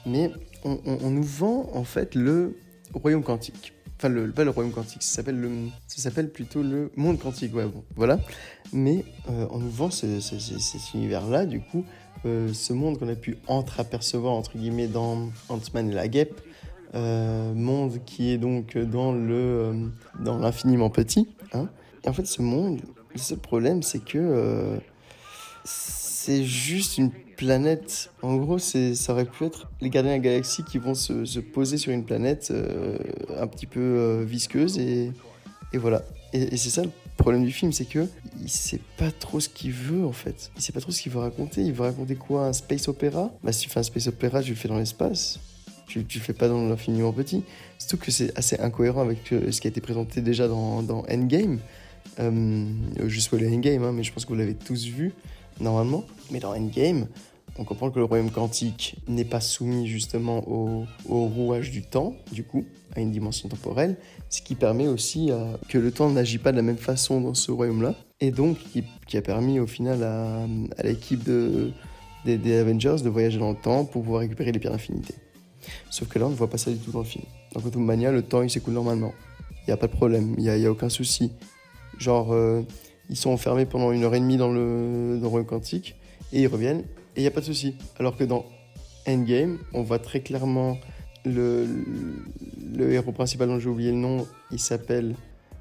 Mais 0.06 0.32
on 0.64 1.10
nous 1.10 1.22
vend, 1.22 1.68
en 1.74 1.84
fait, 1.84 2.14
le 2.14 2.56
royaume 2.94 3.22
quantique 3.22 3.74
enfin 3.98 4.08
le, 4.08 4.30
pas 4.30 4.44
le 4.44 4.50
royaume 4.50 4.72
quantique, 4.72 5.02
ça 5.02 5.16
s'appelle 5.16 5.40
le, 5.40 5.50
s'appelle 5.86 6.30
plutôt 6.30 6.62
le 6.62 6.90
monde 6.96 7.18
quantique, 7.18 7.52
voilà. 7.96 8.20
Mais 8.72 9.04
euh, 9.28 9.46
on 9.50 9.58
nous 9.58 9.70
vend 9.70 9.90
ce, 9.90 10.20
cet 10.20 10.94
univers-là, 10.94 11.46
du 11.46 11.60
coup, 11.60 11.84
euh, 12.24 12.52
ce 12.52 12.72
monde 12.72 12.98
qu'on 12.98 13.08
a 13.08 13.16
pu 13.16 13.38
entreapercevoir 13.46 14.32
entre 14.32 14.56
guillemets 14.56 14.86
dans 14.86 15.28
Ant-Man 15.48 15.90
et 15.90 15.94
la 15.94 16.08
Guêpe, 16.08 16.40
euh, 16.94 17.52
monde 17.54 17.98
qui 18.06 18.30
est 18.30 18.38
donc 18.38 18.78
dans 18.78 19.12
le, 19.12 19.90
dans 20.20 20.38
l'infiniment 20.38 20.90
petit. 20.90 21.28
Hein. 21.52 21.68
Et 22.04 22.08
en 22.08 22.12
fait, 22.12 22.26
ce 22.26 22.40
monde, 22.40 22.80
le 23.12 23.18
seul 23.18 23.38
problème, 23.38 23.82
c'est 23.82 24.04
que 24.04 24.78
c'est 25.64 26.44
juste 26.44 26.98
une 26.98 27.10
planète. 27.38 28.10
En 28.20 28.36
gros, 28.36 28.58
ça 28.58 29.12
aurait 29.12 29.24
pu 29.24 29.44
être 29.44 29.70
les 29.80 29.88
gardiens 29.88 30.12
de 30.12 30.16
la 30.16 30.22
galaxie 30.22 30.64
qui 30.64 30.76
vont 30.76 30.94
se, 30.94 31.24
se 31.24 31.38
poser 31.38 31.78
sur 31.78 31.92
une 31.92 32.04
planète 32.04 32.48
euh, 32.50 32.98
un 33.38 33.46
petit 33.46 33.66
peu 33.66 33.80
euh, 33.80 34.24
visqueuse 34.26 34.78
et, 34.78 35.12
voilà. 35.72 36.02
Et, 36.34 36.56
c'est 36.56 36.68
ça 36.68 36.82
le 36.82 36.90
problème 37.16 37.44
du 37.44 37.52
film, 37.52 37.72
c'est 37.72 37.84
que 37.84 38.06
il 38.42 38.50
sait 38.50 38.80
pas 38.96 39.10
trop 39.10 39.40
ce 39.40 39.48
qu'il 39.48 39.72
veut 39.72 40.04
en 40.04 40.12
fait. 40.12 40.50
Il 40.56 40.62
sait 40.62 40.72
pas 40.72 40.80
trop 40.80 40.92
ce 40.92 41.00
qu'il 41.00 41.12
veut 41.12 41.20
raconter. 41.20 41.62
Il 41.62 41.72
veut 41.72 41.84
raconter 41.84 42.16
quoi? 42.16 42.46
Un 42.46 42.52
space 42.52 42.88
opéra? 42.88 43.30
Bah 43.42 43.52
si 43.52 43.62
tu 43.62 43.70
fais 43.70 43.80
un 43.80 43.84
space 43.84 44.08
opéra, 44.08 44.42
tu 44.42 44.50
le 44.50 44.56
fais 44.56 44.68
dans 44.68 44.78
l'espace. 44.78 45.40
Tu, 45.86 46.04
tu 46.04 46.18
le 46.18 46.24
fais 46.24 46.34
pas 46.34 46.48
dans 46.48 46.68
l'infiniment 46.68 47.12
petit. 47.12 47.44
Surtout 47.78 47.96
que 47.96 48.10
c'est 48.10 48.36
assez 48.36 48.58
incohérent 48.60 49.00
avec 49.00 49.32
euh, 49.32 49.50
ce 49.52 49.60
qui 49.60 49.68
a 49.68 49.70
été 49.70 49.80
présenté 49.80 50.20
déjà 50.20 50.48
dans, 50.48 50.82
dans 50.82 51.04
Endgame. 51.10 51.60
Euh, 52.18 52.66
je 53.06 53.20
spoil 53.20 53.46
Endgame, 53.46 53.84
hein, 53.84 53.92
mais 53.92 54.02
je 54.02 54.12
pense 54.12 54.24
que 54.24 54.30
vous 54.30 54.38
l'avez 54.38 54.54
tous 54.54 54.86
vu 54.86 55.14
normalement. 55.60 56.04
Mais 56.30 56.40
dans 56.40 56.54
Endgame, 56.54 57.06
on 57.58 57.64
comprend 57.64 57.90
que 57.90 57.98
le 57.98 58.04
royaume 58.04 58.30
quantique 58.30 58.96
n'est 59.08 59.24
pas 59.24 59.40
soumis 59.40 59.86
justement 59.88 60.44
au, 60.48 60.86
rouage 61.08 61.70
du 61.70 61.82
temps, 61.82 62.14
du 62.32 62.44
coup, 62.44 62.64
à 62.94 63.00
une 63.00 63.10
dimension 63.10 63.48
temporelle, 63.48 63.96
ce 64.30 64.40
qui 64.42 64.54
permet 64.54 64.86
aussi 64.86 65.30
que 65.68 65.78
le 65.78 65.90
temps 65.90 66.08
n'agit 66.08 66.38
pas 66.38 66.52
de 66.52 66.56
la 66.56 66.62
même 66.62 66.76
façon 66.76 67.20
dans 67.20 67.34
ce 67.34 67.50
royaume-là, 67.50 67.94
et 68.20 68.30
donc 68.30 68.58
qui, 69.06 69.16
a 69.16 69.22
permis 69.22 69.58
au 69.58 69.66
final 69.66 70.02
à, 70.04 70.82
l'équipe 70.84 71.24
de, 71.24 71.72
des, 72.24 72.56
Avengers 72.56 72.96
de 73.02 73.08
voyager 73.08 73.38
dans 73.38 73.50
le 73.50 73.56
temps 73.56 73.84
pour 73.84 74.02
pouvoir 74.02 74.20
récupérer 74.20 74.52
les 74.52 74.60
pierres 74.60 74.72
d'infinité. 74.72 75.14
Sauf 75.90 76.08
que 76.08 76.18
là, 76.18 76.26
on 76.26 76.30
ne 76.30 76.34
voit 76.34 76.48
pas 76.48 76.58
ça 76.58 76.70
du 76.70 76.78
tout 76.78 76.92
dans 76.92 77.00
le 77.00 77.04
film. 77.04 77.24
Dans 77.52 77.60
Quantum 77.60 77.84
Mania, 77.84 78.12
le 78.12 78.22
temps 78.22 78.42
il 78.42 78.50
s'écoule 78.50 78.74
normalement. 78.74 79.12
Il 79.62 79.70
n'y 79.70 79.74
a 79.74 79.76
pas 79.76 79.88
de 79.88 79.92
problème, 79.92 80.34
il 80.38 80.44
n'y 80.44 80.50
a, 80.50 80.68
a, 80.68 80.70
aucun 80.70 80.88
souci. 80.88 81.32
Genre, 81.98 82.32
euh, 82.32 82.62
ils 83.10 83.16
sont 83.16 83.30
enfermés 83.30 83.66
pendant 83.66 83.92
une 83.92 84.04
heure 84.04 84.14
et 84.14 84.20
demie 84.20 84.36
dans 84.36 84.52
le, 84.52 85.18
dans 85.20 85.36
le 85.36 85.44
quantique, 85.44 85.96
et 86.32 86.42
ils 86.42 86.46
reviennent, 86.46 86.80
et 87.16 87.20
il 87.20 87.22
n'y 87.22 87.28
a 87.28 87.30
pas 87.30 87.40
de 87.40 87.46
souci. 87.46 87.76
Alors 87.98 88.16
que 88.16 88.24
dans 88.24 88.44
Endgame, 89.06 89.58
on 89.74 89.82
voit 89.82 89.98
très 89.98 90.20
clairement 90.20 90.76
le, 91.24 91.66
le 92.74 92.92
héros 92.92 93.12
principal 93.12 93.48
dont 93.48 93.58
j'ai 93.58 93.68
oublié 93.68 93.90
le 93.90 93.96
nom, 93.96 94.26
il 94.50 94.60
s'appelle 94.60 95.14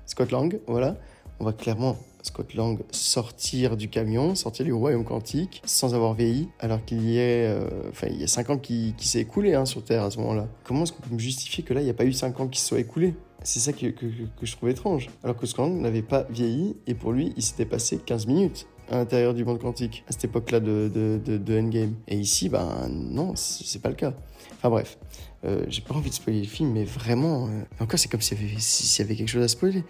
Scott 0.06 0.32
Lang, 0.32 0.60
voilà. 0.68 0.96
On 1.40 1.44
voit 1.44 1.54
clairement 1.54 1.98
Scott 2.24 2.54
Lang 2.54 2.80
sortir 2.92 3.78
du 3.78 3.90
camion, 3.90 4.36
sortir 4.36 4.66
du 4.66 4.74
royaume 4.74 5.04
quantique, 5.04 5.62
sans 5.66 5.96
avoir 5.96 6.14
vieilli, 6.14 6.50
alors 6.60 6.84
qu'il 6.84 7.10
y 7.10 7.20
euh, 7.20 7.70
y 8.10 8.24
a 8.24 8.28
5 8.28 8.50
ans 8.50 8.58
qui, 8.58 8.94
qui 8.98 9.08
s'est 9.08 9.20
écoulé 9.20 9.54
hein, 9.54 9.66
sur 9.66 9.84
Terre 9.84 10.04
à 10.04 10.12
ce 10.12 10.18
moment-là. 10.20 10.48
Comment 10.64 10.84
est-ce 10.84 10.94
qu'on 10.94 11.04
peut 11.04 11.14
me 11.14 11.20
justifier 11.20 11.64
que 11.64 11.74
là, 11.74 11.82
il 11.82 11.86
n'y 11.86 11.90
a 11.90 11.94
pas 11.94 12.06
eu 12.06 12.14
5 12.14 12.40
ans 12.40 12.48
qui 12.48 12.60
se 12.60 12.68
soient 12.68 12.80
écoulés? 12.80 13.14
C'est 13.44 13.60
ça 13.60 13.74
que, 13.74 13.88
que, 13.88 14.08
je 14.42 14.56
trouve 14.56 14.70
étrange. 14.70 15.10
Alors 15.24 15.38
que 15.38 15.46
Scott 15.46 15.68
Lang 15.68 15.82
n'avait 15.82 16.02
pas 16.02 16.24
vieilli, 16.30 16.76
et 16.88 16.96
pour 16.96 17.12
lui, 17.12 17.34
il 17.38 17.44
s'était 17.44 17.66
passé 17.66 17.98
15 17.98 18.28
minutes. 18.28 18.68
à 18.90 18.98
l'intérieur 18.98 19.34
du 19.34 19.44
monde 19.44 19.60
quantique 19.60 20.04
à 20.08 20.12
cette 20.12 20.26
époque-là 20.26 20.60
de, 20.60 20.90
de, 20.94 21.38
de, 21.38 21.60
Endgame. 21.60 21.96
Et 22.08 22.18
ici, 22.18 22.50
ben 22.50 22.88
non, 22.90 23.34
c'est 23.36 23.82
pas 23.82 23.90
le 23.90 23.96
cas. 23.96 24.14
Enfin 24.58 24.70
bref, 24.70 24.98
euh, 25.46 25.66
j'ai 25.68 25.82
pas 25.82 25.94
envie 25.94 26.10
de 26.10 26.16
spoiler 26.16 26.42
le 26.42 26.48
film, 26.48 26.72
mais 26.72 26.86
vraiment, 26.86 27.48
euh, 27.48 27.64
encore 27.80 28.00
c'est 28.00 28.10
comme 28.10 28.22
s'il 28.22 28.38
s'il 28.60 29.06
y 29.06 29.08
avait 29.08 29.16
quelque 29.16 29.30
chose 29.30 29.44
à 29.44 29.48
spoiler. 29.48 29.84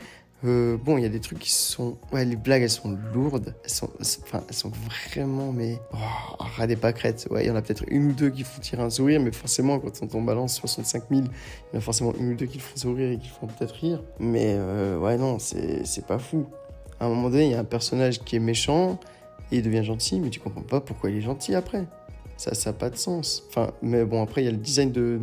Euh, 0.45 0.77
bon, 0.77 0.97
il 0.97 1.03
y 1.03 1.05
a 1.05 1.09
des 1.09 1.19
trucs 1.19 1.39
qui 1.39 1.51
sont. 1.51 1.97
Ouais, 2.11 2.23
les 2.23 2.35
blagues, 2.35 2.61
elles 2.61 2.69
sont 2.69 2.97
lourdes. 3.13 3.55
Elles 3.63 3.69
sont, 3.69 3.89
enfin, 4.23 4.43
elles 4.47 4.55
sont 4.55 4.71
vraiment, 5.09 5.51
mais. 5.51 5.79
Oh, 5.93 5.97
ras 6.39 6.67
des 6.67 6.75
pâquerettes. 6.75 7.27
Ouais, 7.31 7.45
il 7.45 7.47
y 7.47 7.51
en 7.51 7.55
a 7.55 7.61
peut-être 7.61 7.83
une 7.87 8.11
ou 8.11 8.13
deux 8.13 8.29
qui 8.29 8.43
font 8.43 8.61
tirer 8.61 8.83
un 8.83 8.89
sourire, 8.89 9.19
mais 9.19 9.31
forcément, 9.31 9.79
quand 9.79 10.15
on 10.15 10.21
balance 10.21 10.55
65 10.55 11.03
000, 11.09 11.21
il 11.21 11.25
y 11.25 11.75
en 11.75 11.79
a 11.79 11.81
forcément 11.81 12.13
une 12.19 12.33
ou 12.33 12.35
deux 12.35 12.45
qui 12.45 12.59
font 12.59 12.75
sourire 12.75 13.11
et 13.11 13.17
qui 13.17 13.29
font 13.29 13.47
peut-être 13.47 13.73
rire. 13.73 14.03
Mais 14.19 14.55
euh, 14.57 14.99
ouais, 14.99 15.17
non, 15.17 15.39
c'est 15.39 16.05
pas 16.05 16.19
fou. 16.19 16.45
À 16.99 17.05
un 17.05 17.09
moment 17.09 17.29
donné, 17.29 17.45
il 17.45 17.51
y 17.51 17.55
a 17.55 17.59
un 17.59 17.63
personnage 17.63 18.23
qui 18.23 18.35
est 18.35 18.39
méchant 18.39 18.99
et 19.51 19.57
il 19.57 19.63
devient 19.63 19.83
gentil, 19.83 20.19
mais 20.19 20.29
tu 20.29 20.39
comprends 20.39 20.61
pas 20.61 20.81
pourquoi 20.81 21.09
il 21.09 21.17
est 21.17 21.21
gentil 21.21 21.55
après 21.55 21.85
ça 22.37 22.51
n'a 22.65 22.73
pas 22.73 22.89
de 22.89 22.97
sens. 22.97 23.43
Enfin, 23.49 23.71
mais 23.81 24.05
bon, 24.05 24.21
après, 24.21 24.41
il 24.41 24.45
y 24.45 24.47
a 24.47 24.51
le 24.51 24.57
design 24.57 24.91
de, 24.91 25.19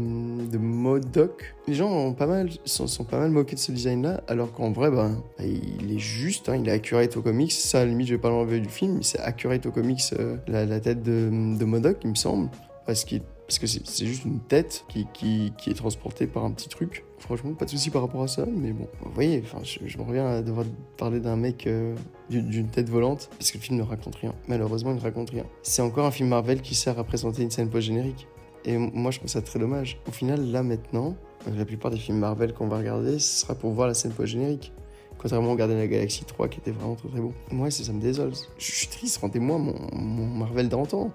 de 0.50 0.58
Modoc. 0.58 1.54
Les 1.66 1.74
gens 1.74 1.90
ont 1.90 2.12
pas 2.12 2.26
mal, 2.26 2.50
sont, 2.64 2.86
sont 2.86 3.04
pas 3.04 3.18
mal 3.18 3.30
moqués 3.30 3.54
de 3.54 3.60
ce 3.60 3.72
design-là, 3.72 4.22
alors 4.28 4.52
qu'en 4.52 4.72
vrai, 4.72 4.90
bah, 4.90 5.10
il 5.40 5.92
est 5.92 5.98
juste, 5.98 6.48
hein, 6.48 6.56
il 6.56 6.68
est 6.68 6.72
accurate 6.72 7.16
au 7.16 7.22
comics. 7.22 7.52
Ça, 7.52 7.80
à 7.80 7.84
la 7.84 7.90
limite, 7.90 8.08
je 8.08 8.14
vais 8.14 8.20
pas 8.20 8.30
l'enlever 8.30 8.60
du 8.60 8.68
film, 8.68 9.02
c'est 9.02 9.20
accurate 9.20 9.64
au 9.66 9.70
comics, 9.70 10.02
euh, 10.18 10.36
la, 10.48 10.80
tête 10.80 11.02
de, 11.02 11.56
de 11.56 11.64
Modoc, 11.64 11.98
il 12.04 12.10
me 12.10 12.14
semble. 12.14 12.50
Parce 12.86 13.04
parce 13.46 13.58
que 13.58 13.66
c'est 13.66 14.06
juste 14.06 14.24
une 14.24 14.40
tête 14.40 14.84
qui, 14.88 15.06
qui, 15.12 15.52
qui, 15.58 15.70
est 15.70 15.74
transportée 15.74 16.26
par 16.26 16.44
un 16.44 16.50
petit 16.50 16.68
truc. 16.68 17.04
Franchement, 17.24 17.54
pas 17.54 17.64
de 17.64 17.70
souci 17.70 17.88
par 17.88 18.02
rapport 18.02 18.22
à 18.22 18.28
ça, 18.28 18.44
mais 18.44 18.72
bon, 18.72 18.86
vous 19.00 19.10
voyez, 19.14 19.42
enfin, 19.42 19.60
je, 19.62 19.96
me 19.96 20.02
reviens 20.02 20.26
à 20.26 20.42
devoir 20.42 20.66
parler 20.98 21.20
d'un 21.20 21.36
mec 21.36 21.66
euh, 21.66 21.94
d'une 22.28 22.68
tête 22.68 22.90
volante, 22.90 23.30
parce 23.38 23.50
que 23.50 23.56
le 23.56 23.62
film 23.62 23.78
ne 23.78 23.82
raconte 23.82 24.16
rien. 24.16 24.34
Malheureusement, 24.46 24.90
il 24.90 24.96
ne 24.96 25.00
raconte 25.00 25.30
rien. 25.30 25.46
C'est 25.62 25.80
encore 25.80 26.04
un 26.04 26.10
film 26.10 26.28
Marvel 26.28 26.60
qui 26.60 26.74
sert 26.74 26.98
à 26.98 27.04
présenter 27.04 27.42
une 27.42 27.50
scène 27.50 27.70
post-générique. 27.70 28.28
Et 28.66 28.76
moi, 28.76 29.10
je 29.10 29.20
trouve 29.20 29.30
ça 29.30 29.40
très 29.40 29.58
dommage. 29.58 29.98
Au 30.06 30.10
final, 30.10 30.50
là, 30.50 30.62
maintenant, 30.62 31.16
euh, 31.48 31.56
la 31.56 31.64
plupart 31.64 31.90
des 31.90 31.96
films 31.96 32.18
Marvel 32.18 32.52
qu'on 32.52 32.68
va 32.68 32.76
regarder, 32.76 33.18
ce 33.18 33.40
sera 33.40 33.54
pour 33.54 33.70
voir 33.70 33.88
la 33.88 33.94
scène 33.94 34.12
post-générique. 34.12 34.74
Contrairement 35.16 35.52
au 35.52 35.56
Gardien 35.56 35.76
de 35.76 35.80
la 35.80 35.88
Galaxie 35.88 36.26
3 36.26 36.48
qui 36.48 36.58
était 36.58 36.72
vraiment 36.72 36.94
très 36.94 37.08
très 37.08 37.20
bon. 37.20 37.32
Moi, 37.50 37.70
ça, 37.70 37.90
me 37.90 38.02
désole. 38.02 38.32
Je 38.58 38.70
suis 38.70 38.88
triste, 38.88 39.16
rendez-moi 39.16 39.56
mon, 39.56 39.74
mon 39.94 40.26
Marvel 40.26 40.68
d'antan. 40.68 41.10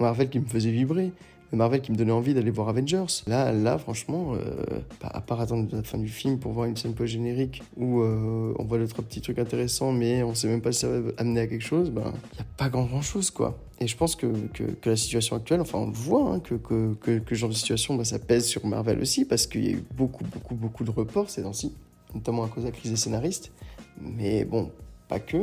Marvel 0.00 0.28
qui 0.28 0.38
me 0.38 0.44
faisait 0.44 0.70
vibrer 0.70 1.12
Marvel 1.52 1.80
qui 1.80 1.92
me 1.92 1.96
donnait 1.96 2.12
envie 2.12 2.34
d'aller 2.34 2.50
voir 2.50 2.68
Avengers. 2.68 3.22
Là, 3.26 3.52
là 3.52 3.78
franchement, 3.78 4.34
euh, 4.34 4.64
bah, 5.00 5.10
à 5.12 5.20
part 5.20 5.40
attendre 5.40 5.68
la 5.72 5.82
fin 5.82 5.98
du 5.98 6.08
film 6.08 6.38
pour 6.38 6.52
voir 6.52 6.66
une 6.66 6.76
scène 6.76 6.94
post-générique 6.94 7.62
où 7.76 8.00
euh, 8.00 8.54
on 8.58 8.64
voit 8.64 8.78
deux, 8.78 8.88
trois 8.88 9.04
petits 9.04 9.20
trucs 9.20 9.38
intéressants, 9.38 9.92
mais 9.92 10.22
on 10.22 10.34
sait 10.34 10.48
même 10.48 10.60
pas 10.60 10.72
si 10.72 10.80
ça 10.80 10.88
va 10.88 11.10
amener 11.18 11.40
à 11.40 11.46
quelque 11.46 11.64
chose, 11.64 11.88
il 11.88 11.94
ben, 11.94 12.02
n'y 12.02 12.40
a 12.40 12.46
pas 12.56 12.68
grand-chose, 12.68 13.30
quoi. 13.30 13.58
Et 13.78 13.86
je 13.86 13.96
pense 13.96 14.16
que, 14.16 14.26
que, 14.54 14.88
la 14.88 14.96
situation 14.96 15.36
actuelle, 15.36 15.60
enfin, 15.60 15.78
on 15.78 15.90
voit, 15.90 16.32
hein, 16.32 16.40
que, 16.40 16.54
que, 16.54 17.18
que, 17.18 17.34
genre 17.34 17.50
de 17.50 17.54
situation, 17.54 17.94
ben, 17.94 18.04
ça 18.04 18.18
pèse 18.18 18.46
sur 18.46 18.66
Marvel 18.66 18.98
aussi, 19.00 19.24
parce 19.24 19.46
qu'il 19.46 19.64
y 19.64 19.68
a 19.68 19.72
eu 19.72 19.84
beaucoup, 19.94 20.24
beaucoup, 20.24 20.54
beaucoup 20.54 20.84
de 20.84 20.90
reports 20.90 21.28
ces 21.28 21.42
temps-ci, 21.42 21.74
notamment 22.14 22.44
à 22.44 22.48
cause 22.48 22.64
de 22.64 22.68
la 22.68 22.74
crise 22.74 22.90
des 22.90 22.96
scénaristes. 22.96 23.52
Mais 24.00 24.44
bon, 24.44 24.70
pas 25.08 25.20
que, 25.20 25.38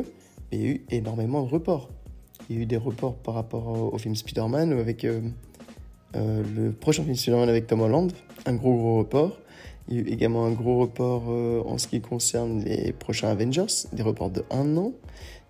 mais 0.51 0.57
il 0.57 0.61
y 0.61 0.65
a 0.65 0.69
eu 0.69 0.85
énormément 0.89 1.43
de 1.43 1.49
reports. 1.49 1.89
Il 2.49 2.55
y 2.55 2.59
a 2.59 2.61
eu 2.63 2.65
des 2.65 2.77
reports 2.77 3.15
par 3.15 3.35
rapport 3.35 3.93
au, 3.93 3.97
film 3.97 4.15
Spider-Man 4.15 4.73
avec. 4.73 5.05
Euh, 5.05 5.21
euh, 6.15 6.43
le 6.55 6.71
prochain 6.71 7.03
film 7.03 7.15
Spider-Man 7.15 7.49
avec 7.49 7.67
Tom 7.67 7.81
Holland, 7.81 8.11
un 8.45 8.53
gros 8.53 8.75
gros 8.75 8.97
report. 8.99 9.39
Il 9.87 9.95
y 9.95 9.99
a 9.99 10.01
eu 10.01 10.07
également 10.07 10.45
un 10.45 10.51
gros 10.51 10.79
report 10.79 11.23
euh, 11.29 11.61
en 11.65 11.77
ce 11.77 11.87
qui 11.87 12.01
concerne 12.01 12.63
les 12.63 12.93
prochains 12.93 13.29
Avengers, 13.29 13.65
des 13.91 14.03
reports 14.03 14.29
de 14.29 14.43
un 14.49 14.77
an, 14.77 14.93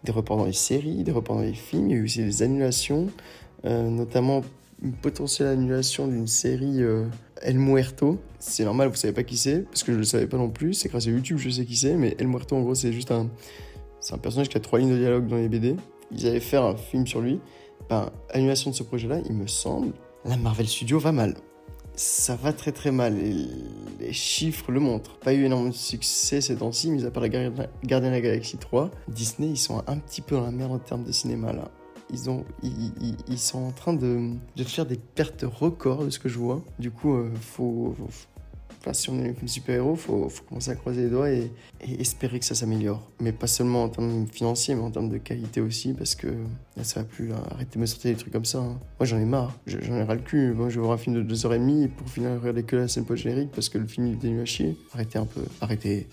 des 0.04 0.12
reports 0.12 0.38
dans 0.38 0.46
les 0.46 0.54
séries, 0.54 1.04
des 1.04 1.12
reports 1.12 1.36
dans 1.36 1.44
les 1.44 1.54
films. 1.54 1.90
Il 1.90 1.92
y 1.92 1.96
a 1.96 1.98
eu 2.00 2.06
aussi 2.06 2.24
des 2.24 2.42
annulations, 2.42 3.08
euh, 3.66 3.90
notamment 3.90 4.42
une 4.82 4.94
potentielle 4.94 5.48
annulation 5.48 6.08
d'une 6.08 6.28
série 6.28 6.82
El 7.42 7.58
Muerto. 7.58 8.18
C'est 8.40 8.66
normal, 8.66 8.90
vous 8.90 8.96
savez 8.96 9.14
pas 9.14 9.24
qui 9.24 9.38
c'est, 9.38 9.60
parce 9.60 9.84
que 9.84 9.94
je 9.94 9.98
le 9.98 10.04
savais 10.04 10.28
pas 10.28 10.38
non 10.38 10.50
plus. 10.50 10.74
C'est 10.74 10.90
grâce 10.90 11.08
à 11.08 11.10
YouTube 11.10 11.38
je 11.38 11.50
sais 11.50 11.66
qui 11.66 11.78
c'est, 11.78 11.96
mais 11.96 12.16
El 12.20 12.28
Muerto 12.28 12.56
en 12.56 12.62
gros 12.62 12.76
c'est 12.76 12.92
juste 12.92 13.12
un, 13.12 13.30
c'est 14.02 14.14
un 14.14 14.18
personnage 14.18 14.50
qui 14.50 14.58
a 14.58 14.60
trois 14.60 14.80
lignes 14.80 14.92
de 14.92 14.98
dialogue 14.98 15.28
dans 15.28 15.38
les 15.38 15.48
BD. 15.48 15.76
Ils 16.12 16.28
avaient 16.28 16.42
fait 16.42 16.58
un 16.58 16.76
film 16.76 17.08
sur 17.08 17.22
lui. 17.22 17.40
Ben, 17.90 18.12
annulation 18.30 18.72
de 18.72 18.76
ce 18.76 18.84
projet-là, 18.84 19.20
il 19.26 19.34
me 19.34 19.48
semble, 19.48 19.94
la 20.26 20.38
Marvel 20.38 20.68
Studio 20.68 21.00
va 21.00 21.12
mal. 21.12 21.36
Ça 21.96 22.36
va 22.36 22.54
très 22.54 22.72
très 22.72 22.92
mal 22.92 23.16
les 24.00 24.14
chiffres 24.14 24.72
le 24.72 24.80
montrent. 24.80 25.18
Pas 25.20 25.34
eu 25.34 25.46
énormément 25.46 25.70
de 25.70 25.76
succès 25.76 26.42
ces 26.42 26.58
temps-ci, 26.58 26.90
mis 26.92 27.06
à 27.06 27.12
part 27.12 27.24
la 27.24 27.30
Gardien 27.30 28.10
de 28.10 28.14
la 28.14 28.22
Galaxie 28.22 28.58
3. 28.58 28.92
Disney, 29.08 29.50
ils 29.50 29.58
sont 29.58 29.84
un 29.88 29.98
petit 29.98 30.22
peu 30.22 30.36
dans 30.36 30.44
la 30.44 30.52
merde 30.52 30.72
en 30.72 30.80
termes 30.80 31.04
de 31.04 31.12
cinéma 31.12 31.54
là. 31.54 31.70
Ils, 32.12 32.30
ont, 32.30 32.46
ils, 32.62 33.40
sont 33.40 33.64
en 33.64 33.72
train 33.72 33.94
de, 33.94 34.34
faire 34.66 34.86
des 34.86 34.98
pertes 34.98 35.46
records 35.48 36.06
de 36.06 36.12
ce 36.12 36.20
que 36.20 36.30
je 36.30 36.38
vois. 36.38 36.62
Du 36.78 36.92
coup, 36.92 37.16
euh, 37.16 37.32
faut, 37.42 37.96
si 38.92 39.10
on 39.10 39.24
est 39.24 39.30
un 39.30 39.34
film 39.34 39.48
super-héros, 39.48 39.94
il 39.94 40.00
faut, 40.00 40.30
commencer 40.50 40.72
à 40.72 40.76
croiser 40.76 41.04
les 41.04 41.10
doigts 41.10 41.30
et, 41.30 41.50
espérer 42.00 42.40
que 42.40 42.46
ça 42.46 42.56
s'améliore. 42.56 43.02
Mais 43.22 43.32
pas 43.32 43.48
seulement 43.48 43.84
en 43.84 43.90
termes 43.90 44.28
financiers, 44.28 44.76
mais 44.76 44.82
en 44.82 44.92
termes 44.92 45.10
de 45.10 45.18
qualité 45.18 45.62
aussi, 45.62 45.94
parce 45.94 46.16
que 46.16 46.28
là, 46.76 46.84
ça 46.84 47.02
va 47.02 47.06
plus. 47.06 47.32
Arrêtez 47.52 47.76
de 47.76 47.80
me 47.80 47.86
sortir 47.86 48.12
des 48.12 48.18
trucs 48.18 48.34
comme 48.34 48.46
ça. 48.46 48.58
Hein. 48.58 48.80
Moi, 49.00 49.06
j'en 49.06 49.20
ai 49.20 49.26
marre. 49.26 49.58
J'en 49.66 49.96
ai 49.96 50.04
ras 50.04 50.16
le 50.16 50.22
cul. 50.22 50.54
Moi, 50.54 50.68
je 50.70 50.76
vais 50.76 50.82
voir 50.82 50.94
un 50.94 50.98
film 50.98 51.16
de 51.16 51.34
2h30 51.34 51.90
pour 51.90 52.10
finir 52.10 52.32
regarder 52.40 52.64
que 52.64 52.76
la 52.76 52.88
scène 52.90 53.06
post-générique 53.06 53.52
parce 53.52 53.70
que 53.70 53.78
le 53.78 53.88
film 53.88 54.08
il 54.08 54.16
était 54.16 54.38
à 54.40 54.46
chier. 54.46 54.78
Arrêtez 54.94 55.18
un 55.18 55.26
peu. 55.26 55.42
Arrêtez. 55.62 56.08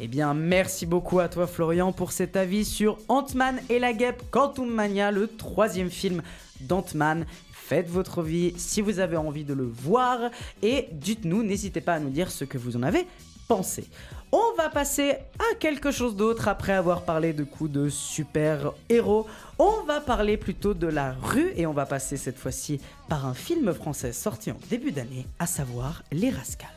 Eh 0.00 0.06
bien, 0.06 0.32
merci 0.32 0.86
beaucoup 0.86 1.18
à 1.18 1.28
toi, 1.28 1.48
Florian, 1.48 1.92
pour 1.92 2.12
cet 2.12 2.36
avis 2.36 2.64
sur 2.64 2.98
Ant-Man 3.08 3.58
et 3.68 3.80
la 3.80 3.92
guêpe 3.92 4.22
Quantum 4.30 4.72
Mania, 4.72 5.10
le 5.10 5.26
troisième 5.26 5.90
film 5.90 6.22
d'Ant-Man 6.60 7.26
faites 7.68 7.90
votre 7.90 8.22
vie 8.22 8.54
si 8.56 8.80
vous 8.80 8.98
avez 8.98 9.18
envie 9.18 9.44
de 9.44 9.52
le 9.52 9.66
voir 9.66 10.30
et 10.62 10.88
dites-nous, 10.90 11.42
n'hésitez 11.42 11.82
pas 11.82 11.92
à 11.94 11.98
nous 11.98 12.08
dire 12.08 12.30
ce 12.30 12.46
que 12.46 12.56
vous 12.56 12.78
en 12.78 12.82
avez 12.82 13.06
pensé. 13.46 13.86
On 14.32 14.54
va 14.56 14.70
passer 14.70 15.16
à 15.38 15.54
quelque 15.60 15.90
chose 15.90 16.16
d'autre 16.16 16.48
après 16.48 16.72
avoir 16.72 17.02
parlé 17.02 17.34
de 17.34 17.44
coups 17.44 17.70
de 17.70 17.90
super-héros. 17.90 19.26
On 19.58 19.82
va 19.86 20.00
parler 20.00 20.38
plutôt 20.38 20.72
de 20.72 20.86
la 20.86 21.12
rue 21.12 21.52
et 21.56 21.66
on 21.66 21.74
va 21.74 21.84
passer 21.84 22.16
cette 22.16 22.38
fois-ci 22.38 22.80
par 23.06 23.26
un 23.26 23.34
film 23.34 23.74
français 23.74 24.14
sorti 24.14 24.50
en 24.50 24.56
début 24.70 24.92
d'année, 24.92 25.26
à 25.38 25.46
savoir 25.46 26.02
Les 26.10 26.30
Rascals. 26.30 26.70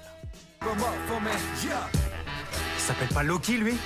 Il 0.62 0.68
s'appelle 2.78 3.14
pas 3.14 3.24
Loki 3.24 3.56
lui? 3.58 3.78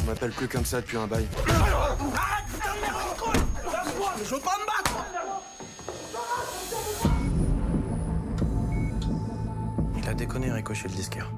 On 0.00 0.04
m'appelle 0.06 0.30
plus 0.30 0.46
comme 0.46 0.64
ça 0.64 0.80
depuis 0.80 0.96
un 0.96 1.08
bail. 1.08 1.26
Je 4.24 4.34
veux 4.34 4.40
pas 4.40 4.56
me 4.60 4.66
battre 4.66 4.81
Il 10.12 10.16
a 10.16 10.18
déconné, 10.18 10.52
Ricochet, 10.52 10.88
le 10.88 10.94
disquaire. 10.94 11.32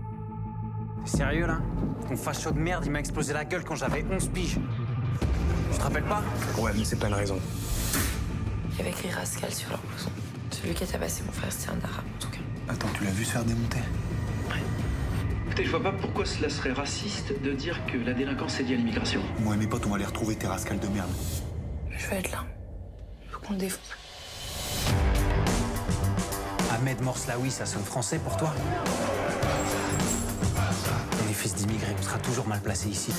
T'es 1.05 1.19
sérieux, 1.19 1.47
là? 1.47 1.61
Ton 2.09 2.17
facho 2.17 2.51
de 2.51 2.59
merde, 2.59 2.83
il 2.85 2.91
m'a 2.91 2.99
explosé 2.99 3.33
la 3.33 3.45
gueule 3.45 3.63
quand 3.63 3.77
j'avais 3.77 4.05
11 4.11 4.29
piges. 4.31 4.59
Tu 5.71 5.79
te 5.79 5.81
rappelles 5.81 6.03
pas? 6.03 6.25
Ouais, 6.59 6.73
mais 6.77 6.85
c'est 6.85 6.97
pas 6.97 7.07
une 7.07 7.15
raison. 7.15 7.39
Il 8.73 8.79
y 8.79 8.81
avait 8.81 8.91
écrit 8.91 9.11
Rascal 9.11 9.53
sur 9.53 9.71
leur 9.71 9.79
blouson. 9.79 10.11
Celui 10.51 10.75
qui 10.75 10.83
a 10.83 10.89
tabassé 10.89 11.23
mon 11.25 11.31
frère, 11.31 11.53
c'était 11.53 11.71
un 11.71 11.85
arabe, 11.85 12.05
en 12.17 12.19
tout 12.19 12.31
cas. 12.31 12.41
Attends, 12.69 12.89
tu 12.95 13.05
l'as 13.05 13.13
vu 13.13 13.25
se 13.25 13.31
faire 13.31 13.45
démonter? 13.45 13.79
Ouais. 14.49 14.63
Écoutez, 15.47 15.67
je 15.67 15.71
vois 15.71 15.83
pas 15.85 15.93
pourquoi 15.93 16.27
cela 16.27 16.51
serait 16.51 16.73
raciste 16.73 17.33
de 17.45 17.53
dire 17.53 17.79
que 17.87 17.97
la 17.97 18.13
délinquance 18.13 18.59
est 18.59 18.65
liée 18.65 18.75
à 18.75 18.79
l'immigration. 18.79 19.21
Moi 19.39 19.55
et 19.55 19.59
mes 19.59 19.69
potes, 19.69 19.87
on 19.87 19.91
va 19.91 19.97
aller 19.97 20.05
retrouver 20.05 20.35
tes 20.35 20.49
rascals 20.49 20.81
de 20.81 20.89
merde. 20.89 21.11
Je 21.97 22.09
vais 22.09 22.17
être 22.17 22.33
là. 22.33 22.45
Faut 23.31 23.39
qu'on 23.39 23.53
le 23.53 23.61
défonce. 23.61 23.93
Ahmed 26.75 27.01
Morslaoui, 27.03 27.53
ça 27.53 27.67
sonne 27.67 27.85
français 27.85 28.19
pour 28.19 28.37
toi 28.37 28.53
On 31.23 31.33
fils 31.33 31.55
d'immigrés, 31.55 31.95
on 31.97 32.03
sera 32.03 32.19
toujours 32.19 32.49
mal 32.49 32.61
placé 32.61 32.89
ici. 32.89 33.13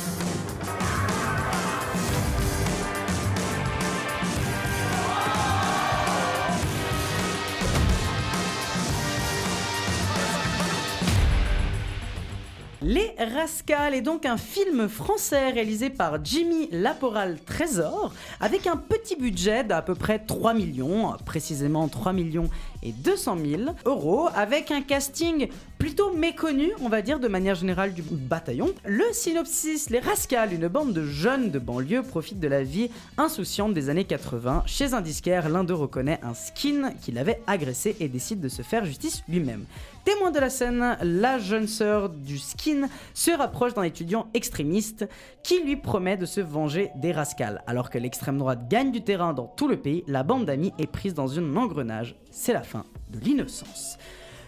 Les 12.82 13.16
Rascals 13.18 13.96
est 13.96 14.02
donc 14.02 14.28
un 14.28 14.38
film 14.38 14.88
français 14.88 15.50
réalisé 15.50 15.90
par 15.90 16.24
Jimmy 16.24 16.70
Laporal 16.72 17.40
Trésor 17.40 18.14
avec 18.40 18.68
un 18.68 18.78
petit 18.78 19.16
budget 19.16 19.64
d'à 19.64 19.82
peu 19.82 19.96
près 19.96 20.20
3 20.20 20.54
millions, 20.54 21.14
précisément 21.26 21.88
3 21.88 22.14
millions 22.14 22.48
et 22.86 22.92
200 22.92 23.38
000 23.44 23.62
euros, 23.86 24.30
avec 24.36 24.72
un 24.72 24.82
casting 24.82 25.50
plutôt 25.80 26.14
méconnu, 26.14 26.72
on 26.82 26.88
va 26.88 27.02
dire, 27.02 27.20
de 27.20 27.28
manière 27.28 27.56
générale 27.56 27.94
du 27.94 28.04
bataillon. 28.04 28.74
Le 28.86 29.04
synopsis, 29.12 29.90
les 29.90 30.00
Rascals, 30.00 30.54
une 30.54 30.68
bande 30.68 30.94
de 30.94 31.04
jeunes 31.04 31.50
de 31.50 31.60
banlieue 31.60 32.04
profitent 32.04 32.40
de 32.40 32.48
la 32.48 32.64
vie 32.64 32.90
insouciante 33.18 33.74
des 33.74 33.90
années 33.90 34.06
80. 34.06 34.64
Chez 34.68 34.94
un 34.94 35.02
disquaire, 35.02 35.50
l'un 35.50 35.64
d'eux 35.64 35.74
reconnaît 35.74 36.20
un 36.24 36.34
skin 36.34 36.92
qu'il 37.02 37.18
avait 37.18 37.42
agressé 37.48 37.96
et 38.00 38.08
décide 38.08 38.40
de 38.40 38.50
se 38.50 38.62
faire 38.62 38.86
justice 38.86 39.24
lui-même. 39.28 39.66
Témoin 40.06 40.30
de 40.30 40.40
la 40.40 40.52
scène, 40.52 40.98
la 41.02 41.40
jeune 41.40 41.68
sœur 41.68 42.10
du 42.10 42.38
skin 42.38 42.88
se 43.16 43.32
rapproche 43.32 43.74
d'un 43.74 43.82
étudiant 43.82 44.28
extrémiste 44.36 45.08
qui 45.42 45.64
lui 45.64 45.76
promet 45.76 46.16
de 46.16 46.28
se 46.28 46.42
venger 46.42 46.92
des 46.96 47.12
Rascals. 47.12 47.64
Alors 47.66 47.90
que 47.90 47.98
l'extrême 47.98 48.38
droite 48.38 48.70
gagne 48.70 48.92
du 48.92 49.02
terrain 49.02 49.34
dans 49.34 49.48
tout 49.48 49.68
le 49.68 49.78
pays, 49.78 50.04
la 50.08 50.22
bande 50.22 50.46
d'amis 50.46 50.74
est 50.78 50.86
prise 50.86 51.16
dans 51.16 51.40
un 51.40 51.56
engrenage. 51.56 52.16
C'est 52.38 52.52
la 52.52 52.64
fin 52.64 52.86
de 53.12 53.20
l'innocence. 53.20 53.98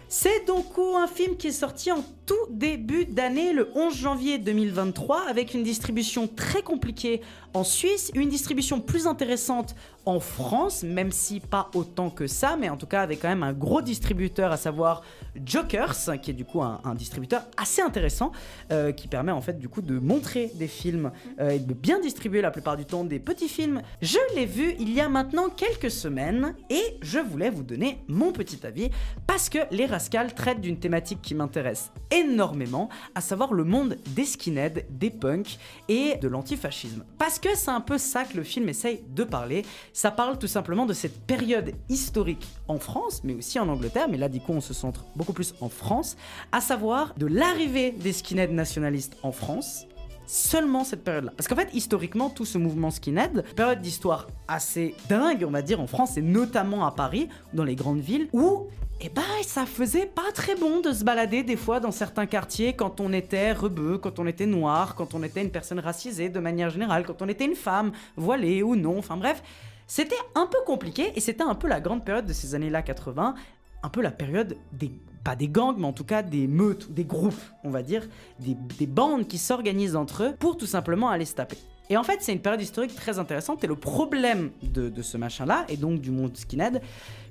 C'est 0.10 0.46
donc 0.46 0.66
un 0.78 1.08
film 1.08 1.38
qui 1.38 1.48
est 1.48 1.52
sorti 1.52 1.90
en 1.90 2.04
tout 2.26 2.36
début 2.50 3.06
d'année, 3.06 3.54
le 3.54 3.70
11 3.76 3.96
janvier 3.96 4.38
2023, 4.40 5.22
avec 5.22 5.54
une 5.54 5.64
distribution 5.64 6.28
très 6.28 6.62
compliquée 6.62 7.22
en 7.54 7.64
Suisse, 7.64 8.12
une 8.14 8.28
distribution 8.28 8.82
plus 8.82 9.08
intéressante 9.08 9.74
en 10.08 10.22
France, 10.22 10.84
même 10.84 11.12
si 11.12 11.42
pas 11.42 11.70
autant 11.74 12.10
que 12.10 12.28
ça, 12.28 12.56
mais 12.58 12.70
en 12.70 12.78
tout 12.78 12.86
cas 12.88 13.02
avec 13.02 13.22
quand 13.22 13.28
même 13.28 13.44
un 13.44 13.52
gros 13.52 13.82
distributeur, 13.82 14.54
à 14.54 14.58
savoir 14.58 15.02
Jokers, 15.46 16.22
qui 16.22 16.32
est 16.32 16.34
du 16.34 16.46
coup 16.46 16.62
un, 16.62 16.80
un 16.86 16.96
distributeur 16.96 17.44
assez 17.58 17.82
intéressant, 17.82 18.32
euh, 18.72 18.94
qui 18.94 19.10
permet 19.10 19.34
en 19.34 19.42
fait 19.42 19.60
du 19.60 19.68
coup 19.68 19.82
de 19.82 20.00
montrer 20.00 20.50
des 20.56 20.70
films 20.70 21.12
euh, 21.42 21.50
et 21.50 21.60
de 21.60 21.74
bien 21.74 22.00
distribuer 22.00 22.42
la 22.42 22.52
plupart 22.52 22.78
du 22.78 22.86
temps 22.86 23.04
des 23.04 23.20
petits 23.20 23.50
films. 23.50 23.82
Je 24.02 24.18
l'ai 24.34 24.46
vu 24.46 24.76
il 24.80 24.94
y 24.94 25.02
a 25.02 25.10
maintenant 25.10 25.50
quelques 25.50 25.92
semaines 25.92 26.56
et 26.70 26.98
je 27.02 27.20
voulais 27.20 27.50
vous 27.50 27.64
donner 27.64 28.00
mon 28.08 28.32
petit 28.32 28.66
avis 28.66 28.90
parce 29.26 29.50
que 29.50 29.60
Les 29.72 29.88
Rascals 29.88 30.34
traitent 30.34 30.62
d'une 30.62 30.80
thématique 30.80 31.22
qui 31.22 31.36
m'intéresse 31.36 31.92
énormément, 32.12 32.88
à 33.14 33.20
savoir 33.20 33.54
le 33.54 33.66
monde 33.66 33.98
des 34.16 34.24
skinheads, 34.24 34.84
des 34.90 35.10
punks 35.10 35.58
et 35.90 36.16
de 36.16 36.30
l'antifascisme. 36.30 37.04
Parce 37.18 37.40
que 37.40 37.50
c'est 37.56 37.72
un 37.72 37.82
peu 37.82 37.98
ça 37.98 38.24
que 38.24 38.38
le 38.38 38.44
film 38.44 38.70
essaye 38.70 39.04
de 39.10 39.26
parler. 39.26 39.66
Ça 39.98 40.12
parle 40.12 40.38
tout 40.38 40.46
simplement 40.46 40.86
de 40.86 40.94
cette 40.94 41.20
période 41.26 41.72
historique 41.90 42.48
en 42.68 42.78
France, 42.78 43.22
mais 43.24 43.34
aussi 43.34 43.58
en 43.58 43.68
Angleterre, 43.68 44.08
mais 44.08 44.18
là 44.18 44.30
du 44.30 44.40
coup 44.40 44.54
on 44.54 44.62
se 44.62 44.76
centre 44.76 45.06
beaucoup 45.16 45.34
plus 45.34 45.56
en 45.60 45.70
France, 45.70 46.18
à 46.52 46.62
savoir 46.62 47.16
de 47.18 47.26
l'arrivée 47.26 47.90
des 47.90 48.14
skinheads 48.14 48.54
nationalistes 48.54 49.18
en 49.24 49.32
France, 49.32 49.88
seulement 50.28 50.84
cette 50.84 51.04
période-là. 51.04 51.34
Parce 51.36 51.48
qu'en 51.48 51.56
fait, 51.56 51.70
historiquement, 51.74 52.30
tout 52.30 52.46
ce 52.46 52.60
mouvement 52.60 52.92
skinhead, 52.92 53.44
période 53.56 53.82
d'histoire 53.82 54.28
assez 54.48 54.94
dingue, 55.10 55.44
on 55.48 55.50
va 55.50 55.64
dire, 55.64 55.82
en 55.82 55.88
France, 55.88 56.16
et 56.16 56.22
notamment 56.22 56.86
à 56.86 56.92
Paris, 56.92 57.28
dans 57.56 57.64
les 57.64 57.76
grandes 57.76 58.02
villes, 58.02 58.30
où 58.34 58.68
eh 59.02 59.10
ben, 59.10 59.24
ça 59.42 59.66
faisait 59.66 60.06
pas 60.06 60.32
très 60.32 60.56
bon 60.56 60.80
de 60.80 60.92
se 60.92 61.04
balader 61.04 61.42
des 61.42 61.56
fois 61.56 61.80
dans 61.80 61.92
certains 61.92 62.26
quartiers 62.28 62.74
quand 62.74 63.00
on 63.00 63.14
était 63.14 63.52
rebeu, 63.52 63.98
quand 63.98 64.20
on 64.20 64.28
était 64.28 64.46
noir, 64.46 64.94
quand 64.94 65.16
on 65.16 65.24
était 65.24 65.42
une 65.42 65.52
personne 65.52 65.80
racisée 65.80 66.30
de 66.30 66.40
manière 66.40 66.70
générale, 66.70 67.04
quand 67.06 67.22
on 67.22 67.28
était 67.28 67.46
une 67.46 67.56
femme, 67.56 67.92
voilée 68.16 68.62
ou 68.62 68.76
non, 68.76 69.00
enfin 69.00 69.18
bref. 69.18 69.42
C'était 69.88 70.16
un 70.36 70.46
peu 70.46 70.58
compliqué 70.66 71.14
et 71.16 71.22
c'était 71.22 71.44
un 71.44 71.56
peu 71.56 71.68
la 71.68 71.80
grande 71.80 72.04
période 72.04 72.26
de 72.26 72.34
ces 72.34 72.56
années-là 72.56 72.82
80, 72.82 73.36
un 73.84 73.90
peu 73.90 74.02
la 74.02 74.12
période 74.12 74.58
des 74.74 74.92
pas 75.24 75.36
des 75.36 75.50
gangs, 75.50 75.76
mais 75.78 75.86
en 75.86 75.92
tout 75.92 76.06
cas 76.06 76.24
des 76.24 76.48
meutes, 76.48 76.90
des 76.94 77.04
groupes, 77.04 77.42
on 77.66 77.70
va 77.70 77.84
dire, 77.84 78.08
des, 78.40 78.56
des 78.80 78.88
bandes 78.88 79.28
qui 79.28 79.38
s'organisent 79.38 79.98
entre 79.98 80.24
eux 80.24 80.36
pour 80.40 80.56
tout 80.56 80.66
simplement 80.66 81.10
aller 81.10 81.26
se 81.26 81.36
taper. 81.36 81.58
Et 81.90 81.98
en 81.98 82.04
fait, 82.04 82.20
c'est 82.22 82.34
une 82.34 82.40
période 82.40 82.62
historique 82.62 82.96
très 82.96 83.20
intéressante. 83.20 83.64
Et 83.64 83.68
le 83.68 83.76
problème 83.76 84.52
de, 84.62 84.90
de 84.90 85.02
ce 85.02 85.18
machin-là, 85.18 85.66
et 85.70 85.78
donc 85.78 86.02
du 86.02 86.12
monde 86.12 86.36
skinhead, 86.36 86.82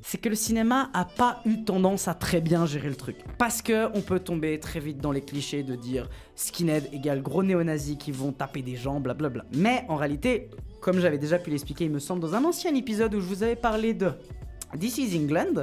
c'est 0.02 0.18
que 0.18 0.28
le 0.28 0.34
cinéma 0.34 0.90
a 0.94 1.04
pas 1.04 1.40
eu 1.44 1.64
tendance 1.64 2.09
à 2.09 2.14
très 2.14 2.40
bien 2.40 2.64
gérer 2.66 2.88
le 2.88 2.96
truc. 2.96 3.16
Parce 3.38 3.61
que 3.61 3.88
on 3.94 4.00
peut 4.00 4.20
tomber 4.20 4.59
très 4.61 4.80
vite 4.80 4.98
dans 4.98 5.12
les 5.12 5.22
clichés 5.22 5.62
de 5.62 5.74
dire 5.74 6.09
skinhead 6.34 6.88
égale 6.92 7.22
gros 7.22 7.42
néo-nazis 7.42 7.96
qui 7.98 8.12
vont 8.12 8.32
taper 8.32 8.62
des 8.62 8.76
gens, 8.76 9.00
blablabla. 9.00 9.44
Mais 9.52 9.84
en 9.88 9.96
réalité, 9.96 10.50
comme 10.87 11.01
j'avais 11.01 11.18
déjà 11.18 11.41
pu 11.41 11.51
l'expliquer, 11.51 11.87
il 11.87 11.91
me 11.91 11.99
semble, 11.99 12.20
dans 12.20 12.37
un 12.37 12.45
ancien 12.45 12.72
épisode 12.72 13.12
où 13.12 13.20
je 13.20 13.26
vous 13.26 13.43
avais 13.43 13.57
parlé 13.57 13.93
de 13.93 14.12
This 14.78 14.98
is 14.98 15.16
England, 15.16 15.62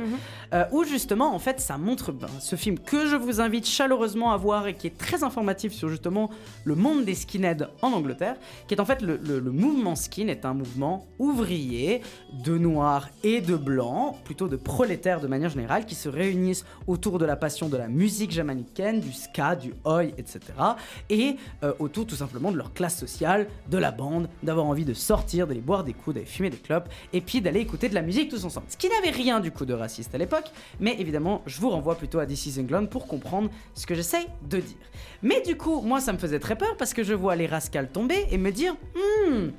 euh, 0.53 0.63
où 0.71 0.83
justement, 0.85 1.35
en 1.35 1.39
fait, 1.39 1.59
ça 1.59 1.77
montre 1.77 2.11
ben, 2.11 2.27
ce 2.39 2.55
film 2.55 2.79
que 2.79 3.05
je 3.05 3.15
vous 3.15 3.41
invite 3.41 3.67
chaleureusement 3.67 4.31
à 4.31 4.37
voir 4.37 4.65
et 4.67 4.75
qui 4.75 4.87
est 4.87 4.97
très 4.97 5.23
informatif 5.23 5.73
sur 5.73 5.89
justement 5.89 6.29
le 6.63 6.75
monde 6.75 7.03
des 7.05 7.13
skinheads 7.13 7.67
en 7.81 7.91
Angleterre, 7.91 8.37
qui 8.67 8.73
est 8.75 8.79
en 8.79 8.85
fait 8.85 9.01
le, 9.01 9.17
le- 9.17 9.39
le 9.39 9.51
mouvement 9.51 9.95
skin 9.95 10.27
est 10.29 10.45
un 10.45 10.53
mouvement 10.53 11.05
ouvrier 11.19 12.01
de 12.45 12.57
noirs 12.57 13.09
et 13.23 13.41
de 13.41 13.55
blancs, 13.55 14.15
plutôt 14.23 14.47
de 14.47 14.55
prolétaires 14.55 15.19
de 15.19 15.27
manière 15.27 15.49
générale, 15.49 15.85
qui 15.85 15.95
se 15.95 16.07
réunissent 16.09 16.65
autour 16.87 17.19
de 17.19 17.25
la 17.25 17.35
passion 17.35 17.67
de 17.69 17.77
la 17.77 17.87
musique 17.87 18.31
jamaïcaine, 18.31 18.99
du 19.01 19.11
ska, 19.11 19.55
du 19.55 19.73
oi, 19.85 20.05
etc. 20.05 20.39
Et 21.09 21.35
euh, 21.63 21.73
autour 21.79 22.05
tout 22.07 22.15
simplement 22.15 22.51
de 22.51 22.57
leur 22.57 22.73
classe 22.73 22.97
sociale, 22.97 23.47
de 23.69 23.77
la 23.77 23.91
bande, 23.91 24.29
d'avoir 24.43 24.65
envie 24.65 24.85
de 24.85 24.93
sortir, 24.93 25.45
d'aller 25.47 25.61
boire 25.61 25.83
des 25.83 25.93
coups, 25.93 26.15
d'aller 26.15 26.25
fumer 26.25 26.49
des 26.49 26.57
clopes, 26.57 26.87
et 27.11 27.21
puis 27.21 27.41
d'aller 27.41 27.59
écouter 27.59 27.89
de 27.89 27.95
la 27.95 28.01
musique 28.01 28.29
tous 28.29 28.43
ensemble. 28.45 28.67
Ce 28.69 28.77
qui 28.77 28.87
n'avait 28.95 29.11
rien 29.11 29.39
du 29.39 29.51
coup 29.51 29.65
de 29.65 29.73
raciste 29.73 30.13
à 30.15 30.17
l'époque, 30.17 30.51
mais 30.79 30.95
évidemment, 30.99 31.41
je 31.45 31.59
vous 31.59 31.69
renvoie 31.69 31.95
plutôt 31.95 32.19
à 32.19 32.25
This 32.25 32.45
is 32.45 32.59
England 32.59 32.87
pour 32.87 33.07
comprendre 33.07 33.49
ce 33.73 33.85
que 33.85 33.95
j'essaye 33.95 34.27
de 34.49 34.57
dire. 34.57 34.77
Mais 35.21 35.41
du 35.41 35.57
coup, 35.57 35.81
moi 35.81 35.99
ça 35.99 36.13
me 36.13 36.17
faisait 36.17 36.39
très 36.39 36.55
peur 36.55 36.75
parce 36.77 36.93
que 36.93 37.03
je 37.03 37.13
vois 37.13 37.35
les 37.35 37.47
rascals 37.47 37.89
tomber 37.89 38.27
et 38.31 38.37
me 38.37 38.51
dire, 38.51 38.75
hmm, 38.95 39.49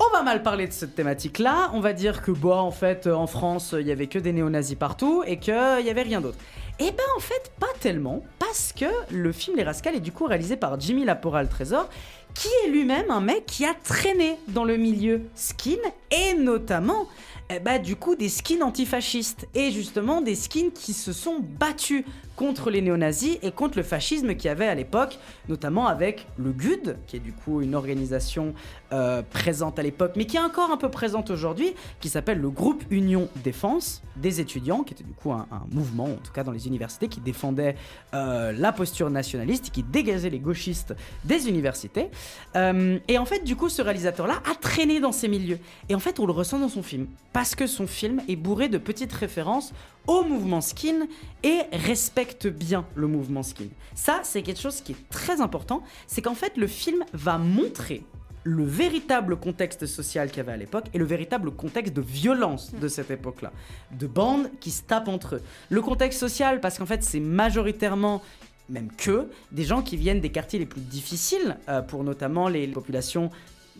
on 0.00 0.10
va 0.12 0.22
mal 0.22 0.42
parler 0.42 0.66
de 0.66 0.72
cette 0.72 0.94
thématique-là. 0.94 1.70
On 1.74 1.80
va 1.80 1.92
dire 1.92 2.22
que, 2.22 2.30
bah, 2.30 2.56
en 2.56 2.70
fait, 2.70 3.08
euh, 3.08 3.14
en 3.14 3.26
France, 3.26 3.74
il 3.78 3.86
y 3.86 3.90
avait 3.90 4.06
que 4.06 4.20
des 4.20 4.32
néo-nazis 4.32 4.76
partout 4.76 5.24
et 5.26 5.38
qu'il 5.38 5.54
y 5.54 5.90
avait 5.90 6.02
rien 6.02 6.20
d'autre. 6.20 6.38
Et 6.78 6.92
ben, 6.92 7.04
en 7.16 7.20
fait, 7.20 7.50
pas 7.58 7.66
tellement, 7.80 8.22
parce 8.38 8.72
que 8.72 8.84
le 9.10 9.32
film 9.32 9.56
Les 9.56 9.64
Rascals 9.64 9.96
est 9.96 10.00
du 10.00 10.12
coup 10.12 10.26
réalisé 10.26 10.56
par 10.56 10.78
Jimmy 10.78 11.04
Laporal 11.04 11.48
Trésor, 11.48 11.88
qui 12.34 12.48
est 12.64 12.68
lui-même 12.68 13.10
un 13.10 13.20
mec 13.20 13.46
qui 13.46 13.64
a 13.64 13.74
traîné 13.74 14.36
dans 14.46 14.62
le 14.62 14.76
milieu 14.76 15.22
skin 15.34 15.78
et 16.12 16.34
notamment. 16.34 17.08
Eh 17.50 17.60
bah, 17.60 17.78
du 17.78 17.96
coup, 17.96 18.14
des 18.14 18.28
skins 18.28 18.62
antifascistes. 18.62 19.46
Et 19.54 19.70
justement 19.70 20.20
des 20.20 20.34
skins 20.34 20.70
qui 20.72 20.92
se 20.92 21.12
sont 21.12 21.40
battus 21.40 22.04
contre 22.38 22.70
les 22.70 22.80
néo-nazis 22.80 23.36
et 23.42 23.50
contre 23.50 23.76
le 23.78 23.82
fascisme 23.82 24.36
qu'il 24.36 24.44
y 24.44 24.48
avait 24.48 24.68
à 24.68 24.74
l'époque, 24.76 25.18
notamment 25.48 25.88
avec 25.88 26.28
le 26.36 26.52
GUD, 26.52 26.96
qui 27.08 27.16
est 27.16 27.20
du 27.20 27.32
coup 27.32 27.62
une 27.62 27.74
organisation 27.74 28.54
euh, 28.92 29.22
présente 29.28 29.80
à 29.80 29.82
l'époque, 29.82 30.12
mais 30.14 30.24
qui 30.24 30.36
est 30.36 30.40
encore 30.40 30.70
un 30.70 30.76
peu 30.76 30.88
présente 30.88 31.30
aujourd'hui, 31.30 31.74
qui 31.98 32.08
s'appelle 32.08 32.38
le 32.40 32.48
Groupe 32.48 32.84
Union 32.90 33.28
Défense 33.42 34.02
des 34.14 34.40
étudiants, 34.40 34.84
qui 34.84 34.94
était 34.94 35.02
du 35.02 35.12
coup 35.12 35.32
un, 35.32 35.48
mouvement, 35.72 36.04
en 36.04 36.16
tout 36.22 36.32
cas 36.32 36.44
dans 36.44 36.52
les 36.52 36.68
universités, 36.68 37.08
qui 37.08 37.20
défendait 37.20 37.74
euh, 38.14 38.52
la 38.52 38.70
posture 38.70 39.10
nationaliste, 39.10 39.70
qui 39.70 39.82
dégageait 39.82 40.30
les 40.30 40.38
gauchistes 40.38 40.94
des 41.24 41.48
universités. 41.48 42.08
Euh, 42.54 43.00
et 43.08 43.18
en 43.18 43.24
fait, 43.24 43.42
du 43.42 43.56
coup, 43.56 43.68
ce 43.68 43.82
réalisateur-là 43.82 44.40
a 44.48 44.54
traîné 44.54 45.00
dans 45.00 45.12
ces 45.12 45.26
milieux. 45.26 45.58
Et 45.88 45.96
en 45.96 46.00
fait, 46.00 46.20
on 46.20 46.26
le 46.26 46.32
ressent 46.32 46.60
dans 46.60 46.68
son 46.68 46.84
film, 46.84 47.08
parce 47.32 47.56
que 47.56 47.66
son 47.66 47.88
film 47.88 48.22
est 48.28 48.36
bourré 48.36 48.68
de 48.68 48.78
petites 48.78 49.12
références 49.12 49.72
au 50.08 50.24
mouvement 50.24 50.60
skin 50.60 51.06
et 51.44 51.60
respecte 51.72 52.48
bien 52.48 52.84
le 52.96 53.06
mouvement 53.06 53.44
skin. 53.44 53.68
Ça, 53.94 54.20
c'est 54.24 54.42
quelque 54.42 54.60
chose 54.60 54.80
qui 54.80 54.92
est 54.92 55.08
très 55.10 55.40
important, 55.40 55.82
c'est 56.08 56.22
qu'en 56.22 56.34
fait, 56.34 56.56
le 56.56 56.66
film 56.66 57.04
va 57.12 57.38
montrer 57.38 58.02
le 58.44 58.64
véritable 58.64 59.36
contexte 59.36 59.84
social 59.86 60.28
qu'il 60.28 60.38
y 60.38 60.40
avait 60.40 60.52
à 60.52 60.56
l'époque 60.56 60.86
et 60.94 60.98
le 60.98 61.04
véritable 61.04 61.50
contexte 61.50 61.92
de 61.92 62.00
violence 62.00 62.74
de 62.74 62.88
cette 62.88 63.10
époque-là. 63.10 63.52
De 63.92 64.06
bandes 64.06 64.50
qui 64.60 64.70
se 64.70 64.82
tapent 64.82 65.08
entre 65.08 65.36
eux. 65.36 65.42
Le 65.68 65.82
contexte 65.82 66.18
social, 66.18 66.60
parce 66.60 66.78
qu'en 66.78 66.86
fait, 66.86 67.04
c'est 67.04 67.20
majoritairement 67.20 68.22
même 68.70 68.90
que 68.96 69.28
des 69.52 69.64
gens 69.64 69.82
qui 69.82 69.96
viennent 69.96 70.20
des 70.20 70.30
quartiers 70.30 70.58
les 70.58 70.66
plus 70.66 70.80
difficiles, 70.80 71.56
euh, 71.68 71.82
pour 71.82 72.04
notamment 72.04 72.48
les 72.48 72.66
populations 72.68 73.30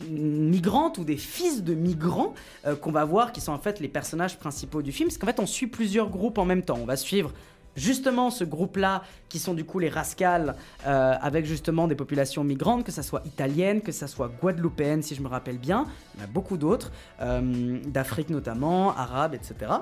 migrantes 0.09 0.99
ou 0.99 1.05
des 1.05 1.16
fils 1.16 1.64
de 1.64 1.74
migrants 1.74 2.34
euh, 2.66 2.76
qu'on 2.76 2.92
va 2.92 3.05
voir 3.05 3.32
qui 3.32 3.40
sont 3.40 3.53
en 3.53 3.59
fait 3.59 3.80
les 3.80 3.88
personnages 3.88 4.38
principaux 4.38 4.82
du 4.82 4.92
film 4.92 5.09
parce 5.09 5.18
qu'en 5.18 5.26
fait 5.26 5.40
on 5.40 5.46
suit 5.46 5.66
plusieurs 5.66 6.09
groupes 6.09 6.38
en 6.38 6.44
même 6.44 6.62
temps 6.62 6.78
on 6.80 6.86
va 6.86 6.96
suivre 6.96 7.32
justement 7.78 8.30
ce 8.30 8.44
groupe-là, 8.44 9.03
qui 9.28 9.38
sont 9.38 9.55
du 9.55 9.64
coup 9.64 9.78
les 9.78 9.88
rascals, 9.88 10.55
euh, 10.86 11.14
avec 11.20 11.46
justement 11.46 11.86
des 11.86 11.94
populations 11.94 12.44
migrantes, 12.44 12.84
que 12.84 12.92
ça 12.92 13.03
soit 13.03 13.22
italienne, 13.24 13.80
que 13.80 13.92
ça 13.92 14.07
soit 14.07 14.30
guadeloupéenne, 14.42 15.03
si 15.03 15.14
je 15.14 15.22
me 15.22 15.28
rappelle 15.28 15.59
bien. 15.59 15.86
Il 16.16 16.24
a 16.24 16.26
beaucoup 16.26 16.57
d'autres, 16.57 16.90
euh, 17.20 17.78
d'Afrique 17.86 18.30
notamment, 18.30 18.94
arabes, 18.96 19.34
etc. 19.34 19.72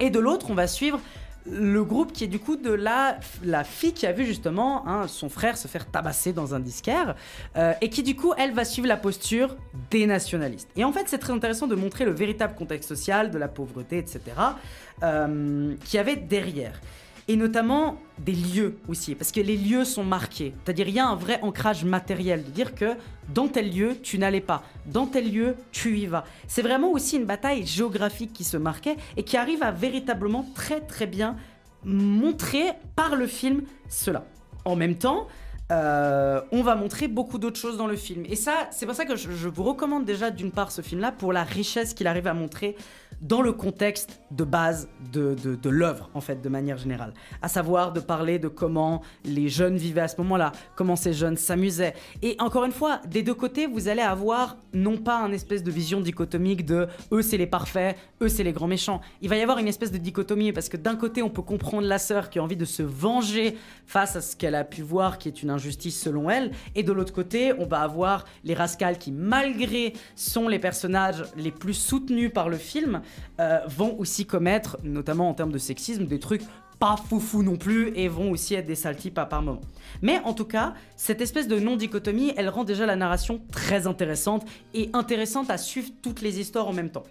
Et 0.00 0.10
de 0.10 0.18
l'autre, 0.20 0.46
on 0.50 0.54
va 0.54 0.68
suivre 0.68 1.00
le 1.46 1.82
groupe 1.84 2.12
qui 2.12 2.24
est 2.24 2.28
du 2.28 2.38
coup 2.38 2.56
de 2.56 2.70
la, 2.70 3.18
la 3.42 3.64
fille 3.64 3.92
qui 3.92 4.06
a 4.06 4.12
vu 4.12 4.24
justement 4.24 4.86
hein, 4.86 5.06
son 5.08 5.28
frère 5.28 5.56
se 5.56 5.68
faire 5.68 5.86
tabasser 5.90 6.32
dans 6.32 6.54
un 6.54 6.60
disquaire 6.60 7.14
euh, 7.56 7.72
et 7.80 7.88
qui 7.90 8.02
du 8.02 8.16
coup 8.16 8.32
elle 8.36 8.52
va 8.52 8.64
suivre 8.64 8.88
la 8.88 8.96
posture 8.96 9.56
des 9.90 10.06
nationalistes. 10.06 10.68
Et 10.76 10.84
en 10.84 10.92
fait 10.92 11.04
c'est 11.06 11.18
très 11.18 11.32
intéressant 11.32 11.66
de 11.66 11.74
montrer 11.74 12.04
le 12.04 12.12
véritable 12.12 12.54
contexte 12.54 12.88
social, 12.88 13.30
de 13.30 13.38
la 13.38 13.48
pauvreté, 13.48 13.98
etc. 13.98 14.20
euh, 15.02 15.74
qu'il 15.84 15.96
y 15.96 16.00
avait 16.00 16.16
derrière. 16.16 16.80
Et 17.28 17.36
notamment 17.36 17.98
des 18.18 18.32
lieux 18.32 18.78
aussi, 18.88 19.14
parce 19.14 19.32
que 19.32 19.40
les 19.40 19.56
lieux 19.56 19.84
sont 19.84 20.02
marqués. 20.02 20.54
C'est-à-dire 20.64 20.88
il 20.88 20.94
y 20.94 20.98
a 20.98 21.06
un 21.06 21.14
vrai 21.14 21.38
ancrage 21.42 21.84
matériel, 21.84 22.42
de 22.42 22.50
dire 22.50 22.74
que 22.74 22.94
dans 23.32 23.48
tel 23.48 23.70
lieu, 23.70 23.96
tu 24.02 24.18
n'allais 24.18 24.40
pas. 24.40 24.62
Dans 24.86 25.06
tel 25.06 25.30
lieu, 25.30 25.54
tu 25.70 25.98
y 25.98 26.06
vas. 26.06 26.24
C'est 26.46 26.62
vraiment 26.62 26.90
aussi 26.90 27.16
une 27.16 27.26
bataille 27.26 27.66
géographique 27.66 28.32
qui 28.32 28.44
se 28.44 28.56
marquait 28.56 28.96
et 29.18 29.24
qui 29.24 29.36
arrive 29.36 29.62
à 29.62 29.70
véritablement 29.70 30.46
très 30.54 30.80
très 30.80 31.06
bien 31.06 31.36
montrer 31.84 32.72
par 32.96 33.14
le 33.14 33.26
film 33.26 33.62
cela. 33.88 34.24
En 34.64 34.74
même 34.74 34.96
temps, 34.96 35.28
euh, 35.70 36.40
on 36.50 36.62
va 36.62 36.76
montrer 36.76 37.08
beaucoup 37.08 37.38
d'autres 37.38 37.60
choses 37.60 37.76
dans 37.76 37.86
le 37.86 37.96
film. 37.96 38.24
Et 38.26 38.36
ça, 38.36 38.68
c'est 38.70 38.86
pour 38.86 38.94
ça 38.94 39.04
que 39.04 39.16
je, 39.16 39.30
je 39.32 39.48
vous 39.48 39.64
recommande 39.64 40.04
déjà 40.04 40.30
d'une 40.30 40.50
part 40.50 40.72
ce 40.72 40.80
film-là 40.80 41.12
pour 41.12 41.32
la 41.32 41.44
richesse 41.44 41.92
qu'il 41.92 42.06
arrive 42.06 42.26
à 42.26 42.34
montrer 42.34 42.74
dans 43.20 43.42
le 43.42 43.52
contexte 43.52 44.20
de 44.30 44.44
base 44.44 44.88
de, 45.12 45.34
de, 45.34 45.70
l'œuvre, 45.70 46.10
en 46.14 46.20
fait, 46.20 46.40
de 46.40 46.48
manière 46.48 46.78
générale. 46.78 47.14
À 47.42 47.48
savoir 47.48 47.92
de 47.92 48.00
parler 48.00 48.38
de 48.38 48.48
comment 48.48 49.02
les 49.24 49.48
jeunes 49.48 49.76
vivaient 49.76 50.02
à 50.02 50.08
ce 50.08 50.16
moment-là, 50.18 50.52
comment 50.76 50.96
ces 50.96 51.12
jeunes 51.12 51.36
s'amusaient. 51.36 51.94
Et 52.22 52.36
encore 52.38 52.64
une 52.64 52.72
fois, 52.72 53.00
des 53.06 53.22
deux 53.22 53.34
côtés, 53.34 53.66
vous 53.66 53.88
allez 53.88 54.02
avoir 54.02 54.56
non 54.72 54.96
pas 54.96 55.18
un 55.18 55.32
espèce 55.32 55.62
de 55.62 55.70
vision 55.70 56.00
dichotomique 56.00 56.64
de 56.64 56.86
eux 57.12 57.22
c'est 57.22 57.36
les 57.36 57.46
parfaits, 57.46 57.96
eux 58.22 58.28
c'est 58.28 58.44
les 58.44 58.52
grands 58.52 58.66
méchants. 58.66 59.00
Il 59.22 59.28
va 59.28 59.36
y 59.36 59.42
avoir 59.42 59.58
une 59.58 59.68
espèce 59.68 59.92
de 59.92 59.98
dichotomie 59.98 60.52
parce 60.52 60.68
que 60.68 60.76
d'un 60.76 60.96
côté, 60.96 61.22
on 61.22 61.30
peut 61.30 61.42
comprendre 61.42 61.86
la 61.86 61.98
sœur 61.98 62.30
qui 62.30 62.38
a 62.38 62.42
envie 62.42 62.56
de 62.56 62.64
se 62.64 62.82
venger 62.82 63.56
face 63.86 64.16
à 64.16 64.20
ce 64.20 64.36
qu'elle 64.36 64.54
a 64.54 64.64
pu 64.64 64.82
voir 64.82 65.18
qui 65.18 65.28
est 65.28 65.42
une 65.42 65.50
injustice 65.50 66.00
selon 66.00 66.30
elle. 66.30 66.52
Et 66.74 66.82
de 66.82 66.92
l'autre 66.92 67.12
côté, 67.12 67.52
on 67.58 67.66
va 67.66 67.80
avoir 67.80 68.24
les 68.44 68.54
rascals 68.54 68.98
qui, 68.98 69.12
malgré 69.12 69.92
sont 70.14 70.48
les 70.48 70.58
personnages 70.58 71.24
les 71.36 71.50
plus 71.50 71.74
soutenus 71.74 72.32
par 72.32 72.48
le 72.48 72.56
film, 72.56 73.00
euh, 73.40 73.60
vont 73.66 73.98
aussi 73.98 74.26
commettre, 74.26 74.78
notamment 74.82 75.28
en 75.28 75.34
termes 75.34 75.52
de 75.52 75.58
sexisme, 75.58 76.06
des 76.06 76.18
trucs 76.18 76.42
pas 76.78 76.96
foufou 76.96 77.42
non 77.42 77.56
plus 77.56 77.88
et 77.96 78.08
vont 78.08 78.30
aussi 78.30 78.54
être 78.54 78.66
des 78.66 78.74
sales 78.74 78.96
types 78.96 79.18
à 79.18 79.26
par 79.26 79.42
moment. 79.42 79.60
Mais 80.02 80.20
en 80.24 80.32
tout 80.32 80.44
cas, 80.44 80.74
cette 80.96 81.20
espèce 81.20 81.48
de 81.48 81.58
non-dichotomie, 81.58 82.32
elle 82.36 82.48
rend 82.48 82.64
déjà 82.64 82.86
la 82.86 82.96
narration 82.96 83.40
très 83.50 83.86
intéressante 83.86 84.44
et 84.74 84.90
intéressante 84.92 85.50
à 85.50 85.58
suivre 85.58 85.90
toutes 86.02 86.20
les 86.20 86.38
histoires 86.38 86.68
en 86.68 86.72
même 86.72 86.90
temps. 86.90 87.04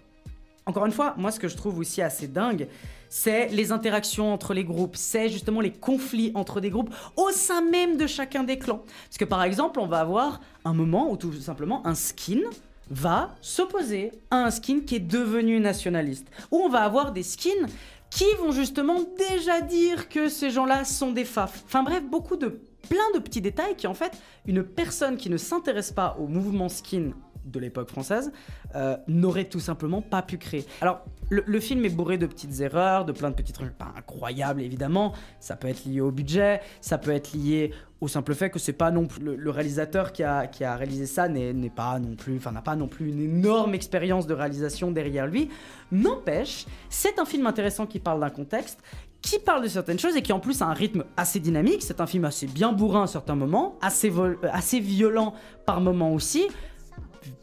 Encore 0.65 0.85
une 0.85 0.91
fois, 0.91 1.13
moi 1.17 1.31
ce 1.31 1.39
que 1.39 1.47
je 1.47 1.55
trouve 1.55 1.79
aussi 1.79 2.01
assez 2.01 2.27
dingue, 2.27 2.67
c'est 3.09 3.47
les 3.47 3.71
interactions 3.71 4.33
entre 4.33 4.53
les 4.53 4.65
groupes, 4.65 4.97
c'est 4.97 5.29
justement 5.29 5.61
les 5.61 5.71
conflits 5.71 6.33
entre 6.35 6.59
des 6.59 6.69
groupes 6.69 6.93
au 7.15 7.31
sein 7.31 7.61
même 7.61 7.95
de 7.95 8.05
chacun 8.05 8.43
des 8.43 8.59
clans. 8.59 8.83
Parce 9.05 9.17
que 9.17 9.25
par 9.25 9.43
exemple, 9.43 9.79
on 9.79 9.87
va 9.87 9.99
avoir 9.99 10.41
un 10.65 10.73
moment 10.73 11.09
où 11.09 11.15
tout 11.15 11.31
simplement 11.33 11.87
un 11.87 11.95
skin 11.95 12.41
va 12.89 13.35
s'opposer 13.41 14.11
à 14.31 14.45
un 14.45 14.51
skin 14.51 14.81
qui 14.85 14.95
est 14.95 14.99
devenu 14.99 15.59
nationaliste. 15.59 16.27
Où 16.51 16.57
on 16.57 16.69
va 16.69 16.83
avoir 16.83 17.11
des 17.11 17.23
skins 17.23 17.67
qui 18.09 18.25
vont 18.39 18.51
justement 18.51 18.99
déjà 19.17 19.61
dire 19.61 20.09
que 20.09 20.29
ces 20.29 20.49
gens-là 20.49 20.85
sont 20.85 21.11
des 21.11 21.25
faf. 21.25 21.63
Enfin 21.65 21.83
bref, 21.83 22.03
beaucoup 22.03 22.37
de 22.37 22.59
plein 22.89 23.11
de 23.13 23.19
petits 23.19 23.41
détails 23.41 23.75
qui 23.75 23.87
en 23.87 23.93
fait, 23.93 24.11
une 24.45 24.63
personne 24.63 25.17
qui 25.17 25.29
ne 25.29 25.37
s'intéresse 25.37 25.91
pas 25.91 26.17
au 26.19 26.27
mouvement 26.27 26.69
skin 26.69 27.11
de 27.51 27.59
l'époque 27.59 27.89
française 27.89 28.31
euh, 28.75 28.97
n'aurait 29.07 29.45
tout 29.45 29.59
simplement 29.59 30.01
pas 30.01 30.21
pu 30.21 30.37
créer. 30.37 30.65
Alors, 30.81 31.05
le, 31.29 31.59
film 31.59 31.83
est 31.83 31.89
bourré 31.89 32.17
de 32.17 32.25
petites 32.25 32.61
erreurs, 32.61 33.03
de 33.03 33.11
plein 33.11 33.29
de 33.29 33.35
petits 33.35 33.51
trucs 33.51 33.77
pas 33.77 33.91
incroyables 33.97 34.61
évidemment. 34.61 35.13
Ça 35.39 35.55
peut 35.55 35.67
être 35.67 35.85
lié 35.85 35.99
au 35.99 36.11
budget, 36.11 36.61
ça 36.79 36.97
peut 36.97 37.11
être 37.11 37.33
lié 37.33 37.71
au 37.99 38.07
simple 38.07 38.35
fait 38.35 38.49
que 38.49 38.59
c'est 38.59 38.73
pas 38.73 38.91
non 38.91 39.07
plus 39.07 39.23
le, 39.23 39.49
réalisateur 39.49 40.11
qui 40.11 40.23
a, 40.23 40.47
qui 40.47 40.63
a 40.63 40.75
réalisé 40.75 41.05
ça 41.05 41.27
n'est 41.27 41.69
pas 41.69 41.99
non 41.99 42.15
plus, 42.15 42.37
enfin 42.37 42.51
n'a 42.51 42.61
pas 42.61 42.75
non 42.75 42.87
plus 42.87 43.09
une 43.09 43.21
énorme 43.21 43.73
expérience 43.73 44.27
de 44.27 44.33
réalisation 44.33 44.91
derrière 44.91 45.27
lui. 45.27 45.49
N'empêche, 45.91 46.65
c'est 46.89 47.19
un 47.19 47.25
film 47.25 47.47
intéressant 47.47 47.87
qui 47.87 47.99
parle 47.99 48.19
d'un 48.19 48.29
contexte, 48.29 48.79
qui 49.21 49.39
parle 49.39 49.63
de 49.63 49.67
certaines 49.67 49.99
choses 49.99 50.15
et 50.15 50.21
qui 50.21 50.31
en 50.31 50.39
plus 50.39 50.61
a 50.61 50.65
un 50.65 50.73
rythme 50.73 51.03
assez 51.17 51.39
dynamique. 51.39 51.81
C'est 51.81 51.99
un 51.99 52.07
film 52.07 52.25
assez 52.25 52.45
bien 52.45 52.71
bourrin 52.71 53.03
à 53.03 53.07
certains 53.07 53.35
moments, 53.35 53.77
assez, 53.81 54.11
assez 54.51 54.79
violent 54.79 55.33
par 55.65 55.81
moments 55.81 56.13
aussi 56.13 56.47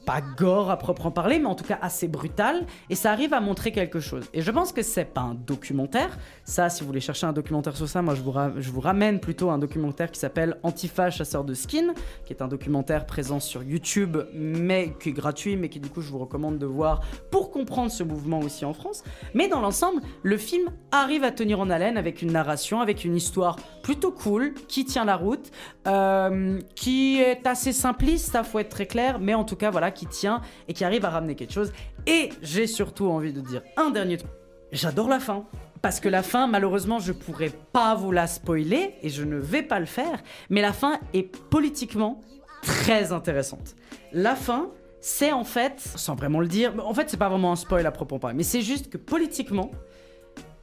pas 0.05 0.21
gore 0.21 0.71
à 0.71 0.77
proprement 0.77 1.11
parler, 1.11 1.39
mais 1.39 1.47
en 1.47 1.55
tout 1.55 1.65
cas 1.65 1.79
assez 1.81 2.09
brutal, 2.09 2.67
et 2.91 2.95
ça 2.95 3.13
arrive 3.13 3.33
à 3.33 3.41
montrer 3.41 3.73
quelque 3.73 4.01
chose. 4.01 4.25
Et 4.33 4.43
je 4.43 4.51
pense 4.51 4.73
que 4.73 4.83
c'est 4.83 5.05
pas 5.05 5.23
un 5.23 5.35
documentaire. 5.35 6.19
Ça, 6.45 6.69
si 6.69 6.83
vous 6.83 6.87
voulez 6.87 7.01
chercher 7.01 7.27
un 7.27 7.33
documentaire 7.33 7.77
sur 7.77 7.89
ça, 7.89 8.03
moi 8.03 8.15
je 8.15 8.23
vous, 8.23 8.33
je 8.59 8.71
vous 8.71 8.81
ramène 8.81 9.21
plutôt 9.21 9.51
un 9.51 9.59
documentaire 9.59 10.11
qui 10.11 10.21
s'appelle 10.21 10.57
Antifa 10.63 11.11
chasseur 11.11 11.45
de 11.45 11.55
skin, 11.55 11.95
qui 12.25 12.33
est 12.33 12.43
un 12.43 12.49
documentaire 12.49 13.07
présent 13.07 13.41
sur 13.41 13.63
YouTube, 13.63 14.17
mais 14.35 14.95
qui 15.01 15.11
est 15.11 15.13
gratuit, 15.13 15.57
mais 15.57 15.69
qui 15.69 15.81
du 15.81 15.89
coup 15.89 16.01
je 16.01 16.11
vous 16.11 16.19
recommande 16.19 16.59
de 16.59 16.67
voir 16.67 17.01
pour 17.31 17.51
comprendre 17.51 17.91
ce 17.91 18.03
mouvement 18.03 18.41
aussi 18.41 18.65
en 18.65 18.75
France. 18.75 19.05
Mais 19.35 19.49
dans 19.49 19.61
l'ensemble, 19.61 20.03
le 20.23 20.37
film 20.37 20.71
arrive 20.93 21.25
à 21.25 21.31
tenir 21.31 21.61
en 21.61 21.71
haleine 21.71 21.97
avec 21.97 22.23
une 22.23 22.33
narration, 22.33 22.81
avec 22.81 23.05
une 23.05 23.17
histoire 23.17 23.57
plutôt 23.83 24.13
cool, 24.13 24.55
qui 24.69 24.85
tient 24.85 25.05
la 25.05 25.17
route, 25.17 25.51
euh, 25.87 26.61
qui 26.75 27.21
est 27.21 27.47
assez 27.47 27.73
simpliste, 27.73 28.33
ça 28.33 28.43
faut 28.43 28.59
être 28.59 28.71
très 28.71 28.87
clair, 28.87 29.19
mais 29.21 29.35
en 29.35 29.45
tout 29.45 29.57
cas 29.57 29.71
voilà 29.71 29.91
qui 29.95 30.07
tient 30.07 30.43
et 30.69 30.75
qui 30.75 30.85
arrive 30.85 31.05
à 31.07 31.11
ramener 31.11 31.35
quelque 31.35 31.53
chose. 31.53 31.73
Et 32.07 32.29
j'ai 32.43 32.67
surtout 32.67 33.07
envie 33.07 33.33
de 33.33 33.41
dire 33.41 33.63
un 33.77 33.91
dernier 33.91 34.19
truc. 34.19 34.31
J'adore 34.73 35.09
la 35.09 35.21
fin. 35.21 35.45
Parce 35.81 36.01
que 36.01 36.09
la 36.09 36.23
fin, 36.23 36.47
malheureusement, 36.47 36.99
je 36.99 37.13
pourrais 37.13 37.51
pas 37.73 37.95
vous 37.95 38.11
la 38.11 38.27
spoiler 38.27 38.95
et 39.03 39.11
je 39.11 39.23
ne 39.23 39.37
vais 39.37 39.63
pas 39.63 39.81
le 39.81 39.87
faire. 39.87 40.23
Mais 40.49 40.63
la 40.63 40.73
fin 40.73 40.99
est 41.13 41.23
politiquement 41.23 42.23
très 42.63 43.13
intéressante. 43.13 43.77
La 44.13 44.35
fin, 44.35 44.71
c'est 45.03 45.33
en 45.33 45.45
fait, 45.45 45.81
sans 45.81 46.15
vraiment 46.15 46.41
le 46.41 46.49
dire, 46.49 46.73
en 46.83 46.95
fait, 46.95 47.11
c'est 47.11 47.19
pas 47.19 47.29
vraiment 47.29 47.53
un 47.53 47.57
spoil 47.57 47.85
à 47.85 47.91
propos 47.91 48.19
parler, 48.19 48.35
mais 48.35 48.43
c'est 48.43 48.63
juste 48.63 48.89
que 48.89 48.97
politiquement, 48.97 49.71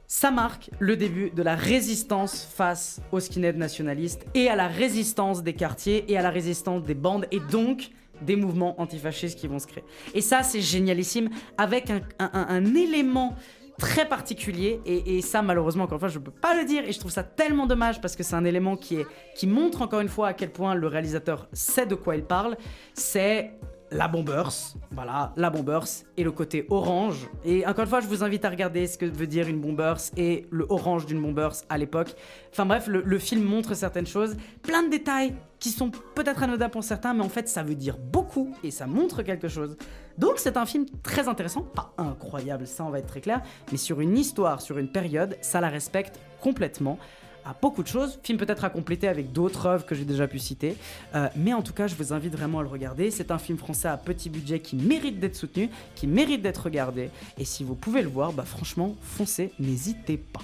ça 0.08 0.32
marque 0.32 0.70
le 0.80 0.96
début 0.96 1.30
de 1.30 1.42
la 1.42 1.54
résistance 1.54 2.44
face 2.44 3.00
aux 3.12 3.20
skinheads 3.20 3.56
nationalistes 3.56 4.26
et 4.34 4.48
à 4.48 4.56
la 4.56 4.66
résistance 4.66 5.44
des 5.44 5.54
quartiers 5.54 6.04
et 6.12 6.18
à 6.18 6.22
la 6.22 6.30
résistance 6.30 6.82
des 6.82 6.94
bandes 6.94 7.26
et 7.30 7.38
donc 7.38 7.92
des 8.24 8.36
mouvements 8.36 8.80
antifascistes 8.80 9.38
qui 9.38 9.46
vont 9.46 9.58
se 9.58 9.66
créer. 9.66 9.84
Et 10.14 10.20
ça, 10.20 10.42
c'est 10.42 10.60
génialissime, 10.60 11.28
avec 11.58 11.90
un, 12.18 12.64
élément 12.74 13.36
très 13.78 14.08
particulier, 14.08 14.80
et, 14.86 15.18
et, 15.18 15.22
ça, 15.22 15.42
malheureusement, 15.42 15.84
encore 15.84 15.96
une 15.96 16.00
fois, 16.00 16.08
je 16.08 16.18
peux 16.18 16.30
pas 16.30 16.54
le 16.54 16.64
dire, 16.64 16.84
et 16.86 16.92
je 16.92 16.98
trouve 16.98 17.10
ça 17.10 17.22
tellement 17.22 17.66
dommage 17.66 18.00
parce 18.00 18.16
que 18.16 18.22
c'est 18.22 18.36
un 18.36 18.44
élément 18.44 18.76
qui, 18.76 18.96
est, 18.96 19.06
qui 19.34 19.46
montre 19.46 19.82
encore 19.82 20.00
une 20.00 20.08
fois 20.08 20.28
à 20.28 20.32
quel 20.34 20.50
point 20.50 20.74
le 20.74 20.86
réalisateur 20.86 21.48
sait 21.52 21.86
de 21.86 21.94
quoi 21.94 22.16
il 22.16 22.24
parle, 22.24 22.56
c'est 22.94 23.52
la 23.92 24.08
bombers, 24.08 24.74
voilà, 24.90 25.32
la 25.36 25.50
bombers 25.50 25.86
et 26.16 26.24
le 26.24 26.32
côté 26.32 26.66
orange. 26.70 27.28
Et 27.44 27.66
encore 27.66 27.84
une 27.84 27.90
fois, 27.90 28.00
je 28.00 28.06
vous 28.06 28.24
invite 28.24 28.44
à 28.44 28.50
regarder 28.50 28.86
ce 28.86 28.96
que 28.96 29.04
veut 29.04 29.26
dire 29.26 29.48
une 29.48 29.60
bombers 29.60 30.00
et 30.16 30.46
le 30.50 30.66
orange 30.68 31.06
d'une 31.06 31.20
bombers 31.20 31.54
à 31.68 31.78
l'époque. 31.78 32.14
Enfin 32.50 32.66
bref, 32.66 32.86
le, 32.86 33.02
le, 33.02 33.18
film 33.18 33.42
montre 33.42 33.74
certaines 33.74 34.06
choses, 34.06 34.36
plein 34.62 34.82
de 34.82 34.88
détails 34.88 35.34
qui 35.58 35.70
sont 35.70 35.90
peut-être 36.14 36.42
anodins 36.42 36.68
pour 36.68 36.84
certains, 36.84 37.14
mais 37.14 37.22
en 37.22 37.28
fait 37.28 37.48
ça 37.48 37.62
veut 37.62 37.74
dire 37.74 37.98
beaucoup 37.98 38.54
et 38.64 38.70
ça 38.70 38.86
montre 38.86 39.22
quelque 39.22 39.48
chose. 39.48 39.76
Donc 40.18 40.34
c'est 40.38 40.56
un 40.56 40.66
film 40.66 40.86
très 41.02 41.28
intéressant, 41.28 41.62
pas 41.62 41.94
incroyable, 41.98 42.66
ça 42.66 42.84
on 42.84 42.90
va 42.90 42.98
être 42.98 43.06
très 43.06 43.20
clair, 43.20 43.42
mais 43.70 43.78
sur 43.78 44.00
une 44.00 44.18
histoire, 44.18 44.60
sur 44.60 44.78
une 44.78 44.90
période, 44.90 45.36
ça 45.40 45.60
la 45.60 45.68
respecte 45.68 46.18
complètement 46.40 46.98
à 47.44 47.54
beaucoup 47.60 47.82
de 47.82 47.88
choses. 47.88 48.18
Film 48.22 48.38
peut-être 48.38 48.64
à 48.64 48.70
compléter 48.70 49.08
avec 49.08 49.32
d'autres 49.32 49.66
œuvres 49.66 49.86
que 49.86 49.94
j'ai 49.94 50.04
déjà 50.04 50.26
pu 50.26 50.38
citer. 50.38 50.76
Euh, 51.14 51.28
mais 51.36 51.52
en 51.52 51.62
tout 51.62 51.72
cas, 51.72 51.86
je 51.86 51.94
vous 51.94 52.12
invite 52.12 52.32
vraiment 52.32 52.60
à 52.60 52.62
le 52.62 52.68
regarder. 52.68 53.10
C'est 53.10 53.30
un 53.30 53.38
film 53.38 53.58
français 53.58 53.88
à 53.88 53.96
petit 53.96 54.30
budget 54.30 54.60
qui 54.60 54.76
mérite 54.76 55.18
d'être 55.20 55.36
soutenu, 55.36 55.68
qui 55.94 56.06
mérite 56.06 56.42
d'être 56.42 56.64
regardé. 56.64 57.10
Et 57.38 57.44
si 57.44 57.64
vous 57.64 57.74
pouvez 57.74 58.02
le 58.02 58.08
voir, 58.08 58.32
bah 58.32 58.44
franchement, 58.44 58.96
foncez, 59.02 59.52
n'hésitez 59.58 60.16
pas. 60.16 60.42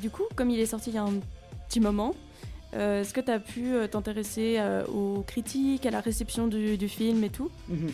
Du 0.00 0.10
coup, 0.10 0.24
comme 0.34 0.50
il 0.50 0.58
est 0.58 0.66
sorti 0.66 0.90
il 0.90 0.94
y 0.94 0.98
a 0.98 1.04
un 1.04 1.14
petit 1.68 1.80
moment, 1.80 2.14
euh, 2.74 3.02
est-ce 3.02 3.12
que 3.12 3.20
tu 3.20 3.30
as 3.30 3.38
pu 3.38 3.74
euh, 3.74 3.86
t'intéresser 3.86 4.56
euh, 4.58 4.84
aux 4.86 5.22
critiques, 5.22 5.84
à 5.84 5.90
la 5.90 6.00
réception 6.00 6.46
du, 6.48 6.78
du 6.78 6.88
film 6.88 7.22
et 7.24 7.30
tout? 7.30 7.50
Mm 7.68 7.74
-hmm. 7.74 7.92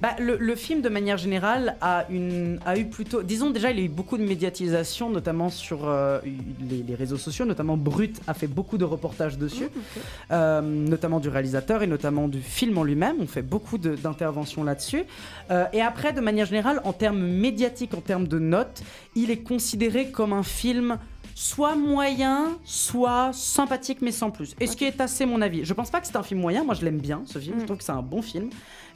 Bah, 0.00 0.14
le, 0.18 0.36
le, 0.36 0.54
film, 0.54 0.82
de 0.82 0.88
manière 0.88 1.16
générale, 1.16 1.76
a, 1.80 2.04
une, 2.10 2.58
a 2.66 2.76
eu 2.76 2.86
plutôt. 2.86 3.22
Disons 3.22 3.50
déjà, 3.50 3.70
il 3.70 3.78
a 3.78 3.82
eu 3.82 3.88
beaucoup 3.88 4.18
de 4.18 4.24
médiatisation, 4.24 5.10
notamment 5.10 5.48
sur 5.48 5.88
euh, 5.88 6.20
les, 6.68 6.82
les, 6.82 6.94
réseaux 6.94 7.16
sociaux, 7.16 7.44
notamment 7.44 7.76
Brut 7.76 8.20
a 8.26 8.34
fait 8.34 8.46
beaucoup 8.46 8.78
de 8.78 8.84
reportages 8.84 9.38
dessus, 9.38 9.64
mmh, 9.64 9.66
okay. 9.66 10.00
euh, 10.32 10.60
notamment 10.60 11.20
du 11.20 11.28
réalisateur 11.28 11.82
et 11.82 11.86
notamment 11.86 12.28
du 12.28 12.40
film 12.40 12.76
en 12.78 12.84
lui-même. 12.84 13.16
On 13.20 13.26
fait 13.26 13.42
beaucoup 13.42 13.78
d'interventions 13.78 14.64
là-dessus. 14.64 15.04
Euh, 15.50 15.64
et 15.72 15.80
après, 15.80 16.12
de 16.12 16.20
manière 16.20 16.46
générale, 16.46 16.80
en 16.84 16.92
termes 16.92 17.20
médiatiques, 17.20 17.94
en 17.94 18.00
termes 18.00 18.28
de 18.28 18.38
notes, 18.38 18.82
il 19.14 19.30
est 19.30 19.42
considéré 19.42 20.10
comme 20.10 20.32
un 20.32 20.42
film 20.42 20.98
soit 21.38 21.76
moyen, 21.76 22.56
soit 22.64 23.30
sympathique 23.34 23.98
mais 24.00 24.10
sans 24.10 24.30
plus. 24.30 24.52
Et 24.52 24.54
okay. 24.54 24.66
ce 24.66 24.76
qui 24.76 24.84
est 24.86 25.00
assez 25.02 25.26
mon 25.26 25.42
avis. 25.42 25.66
Je 25.66 25.74
pense 25.74 25.90
pas 25.90 26.00
que 26.00 26.06
c'est 26.06 26.16
un 26.16 26.22
film 26.22 26.40
moyen, 26.40 26.64
moi 26.64 26.74
je 26.74 26.82
l'aime 26.82 26.98
bien 26.98 27.22
ce 27.26 27.38
film, 27.38 27.56
mm. 27.56 27.60
je 27.60 27.64
trouve 27.66 27.76
que 27.76 27.84
c'est 27.84 27.92
un 27.92 28.00
bon 28.00 28.22
film, 28.22 28.48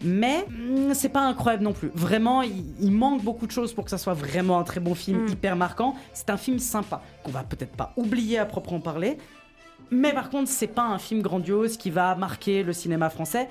mais 0.02 0.46
mm, 0.48 0.94
c'est 0.94 1.10
pas 1.10 1.20
incroyable 1.20 1.64
non 1.64 1.74
plus. 1.74 1.90
Vraiment, 1.94 2.40
il, 2.40 2.64
il, 2.80 2.92
manque 2.92 3.22
beaucoup 3.22 3.46
de 3.46 3.52
choses 3.52 3.74
pour 3.74 3.84
que 3.84 3.90
ça 3.90 3.98
soit 3.98 4.14
vraiment 4.14 4.58
un 4.58 4.64
très 4.64 4.80
bon 4.80 4.94
film, 4.94 5.26
mm. 5.26 5.28
hyper 5.28 5.54
marquant. 5.54 5.94
C'est 6.14 6.30
un 6.30 6.38
film 6.38 6.58
sympa, 6.58 7.02
qu'on 7.24 7.30
va 7.30 7.42
peut-être 7.42 7.76
pas 7.76 7.92
oublier 7.98 8.38
à 8.38 8.46
proprement 8.46 8.80
parler, 8.80 9.18
mais 9.90 10.14
par 10.14 10.30
contre, 10.30 10.48
c'est 10.48 10.66
pas 10.66 10.84
un 10.84 10.98
film 10.98 11.20
grandiose 11.20 11.76
qui 11.76 11.90
va 11.90 12.14
marquer 12.14 12.62
le 12.62 12.72
cinéma 12.72 13.10
français. 13.10 13.48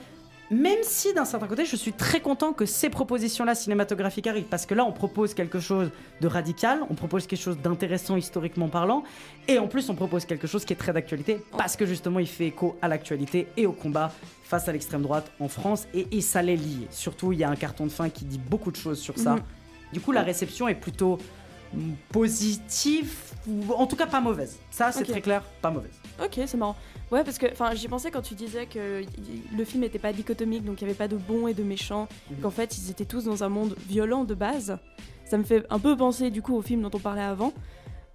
Même 0.52 0.80
si 0.82 1.14
d'un 1.14 1.26
certain 1.26 1.46
côté, 1.46 1.66
je 1.66 1.76
suis 1.76 1.94
très 1.94 2.22
content 2.22 2.54
que 2.54 2.66
ces 2.66 2.90
propositions-là 2.90 3.54
cinématographiques 3.54 4.26
arrivent, 4.26 4.46
parce 4.50 4.66
que 4.66 4.74
là, 4.74 4.84
on 4.84 4.92
propose 4.92 5.36
quelque 5.36 5.60
chose 5.60 5.92
de 6.22 6.28
radical, 6.28 6.82
on 6.90 6.96
propose 6.96 7.28
quelque 7.28 7.42
chose 7.42 7.60
d'intéressant 7.60 8.18
historiquement 8.18 8.68
parlant, 8.68 9.04
et 9.48 9.60
en 9.60 9.68
plus, 9.68 9.90
on 9.92 9.96
propose 9.96 10.26
quelque 10.26 10.48
chose 10.48 10.66
qui 10.66 10.74
est 10.74 10.76
très 10.76 10.92
d'actualité, 10.92 11.40
parce 11.56 11.76
que 11.76 11.86
justement, 11.86 12.18
il 12.18 12.28
fait 12.28 12.48
écho 12.48 12.78
à 12.82 12.88
l'actualité 12.88 13.48
et 13.58 13.68
au 13.68 13.74
combat 13.74 14.12
face 14.44 14.68
à 14.68 14.72
l'extrême 14.72 15.04
droite 15.04 15.32
en 15.40 15.50
France, 15.50 15.88
et, 15.94 16.08
et 16.12 16.22
ça 16.22 16.42
l'est 16.42 16.56
lié. 16.56 16.88
Surtout, 16.90 17.32
il 17.32 17.38
y 17.38 17.44
a 17.44 17.50
un 17.50 17.56
carton 17.56 17.86
de 17.86 17.92
fin 17.92 18.10
qui 18.10 18.26
dit 18.26 18.40
beaucoup 18.40 18.72
de 18.72 18.78
choses 18.78 19.00
sur 19.00 19.20
ça. 19.20 19.36
Mmh. 19.36 19.44
Du 19.94 20.00
coup, 20.00 20.12
la 20.12 20.24
réception 20.24 20.68
est 20.68 20.76
plutôt 20.76 21.20
positive, 22.12 23.14
ou 23.48 23.74
en 23.74 23.88
tout 23.88 23.96
cas 23.96 24.08
pas 24.08 24.22
mauvaise. 24.22 24.58
Ça, 24.72 24.92
c'est 24.92 25.04
très 25.06 25.22
clair, 25.22 25.44
pas 25.62 25.72
mauvaise. 25.72 25.92
Ok, 26.24 26.40
c'est 26.46 26.58
marrant. 26.58 26.76
Ouais, 27.12 27.24
parce 27.24 27.38
que 27.38 27.48
j'y 27.74 27.88
pensais 27.88 28.12
quand 28.12 28.22
tu 28.22 28.36
disais 28.36 28.66
que 28.66 29.04
le 29.58 29.66
film 29.66 29.82
n'était 29.84 30.00
pas 30.00 30.14
dichotomique, 30.14 30.64
donc 30.66 30.82
il 30.82 30.86
n'y 30.86 30.90
avait 30.92 30.98
pas 30.98 31.08
de 31.08 31.16
bons 31.18 31.48
et 31.48 31.54
de 31.54 31.64
méchants, 31.64 32.08
Mhm. 32.30 32.38
qu'en 32.42 32.52
fait 32.52 32.78
ils 32.78 32.92
étaient 32.92 33.06
tous 33.06 33.24
dans 33.26 33.44
un 33.44 33.50
monde 33.50 33.76
violent 33.88 34.26
de 34.26 34.34
base. 34.36 34.78
Ça 35.26 35.38
me 35.38 35.44
fait 35.44 35.66
un 35.70 35.80
peu 35.80 35.96
penser 35.96 36.30
du 36.32 36.42
coup 36.42 36.56
au 36.56 36.62
film 36.62 36.82
dont 36.82 36.92
on 36.94 37.00
parlait 37.00 37.22
avant. 37.22 37.54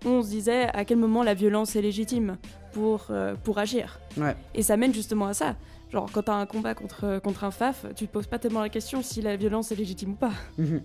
On 0.04 0.22
se 0.22 0.28
disait 0.28 0.66
à 0.74 0.84
quel 0.84 0.98
moment 0.98 1.22
la 1.22 1.34
violence 1.34 1.76
est 1.76 1.80
légitime 1.82 2.36
pour, 2.72 3.06
euh, 3.10 3.34
pour 3.42 3.58
agir. 3.58 3.98
Ouais. 4.18 4.36
Et 4.54 4.62
ça 4.62 4.76
mène 4.76 4.92
justement 4.92 5.26
à 5.26 5.34
ça. 5.34 5.56
Genre, 5.92 6.10
quand 6.12 6.22
t'as 6.24 6.34
un 6.34 6.44
combat 6.46 6.74
contre, 6.74 7.20
contre 7.20 7.44
un 7.44 7.50
faf, 7.50 7.86
tu 7.96 8.06
te 8.06 8.12
poses 8.12 8.26
pas 8.26 8.38
tellement 8.38 8.60
la 8.60 8.68
question 8.68 9.00
si 9.02 9.22
la 9.22 9.36
violence 9.36 9.72
est 9.72 9.76
légitime 9.76 10.10
ou 10.10 10.16
pas. 10.16 10.32
Mhm. 10.58 10.82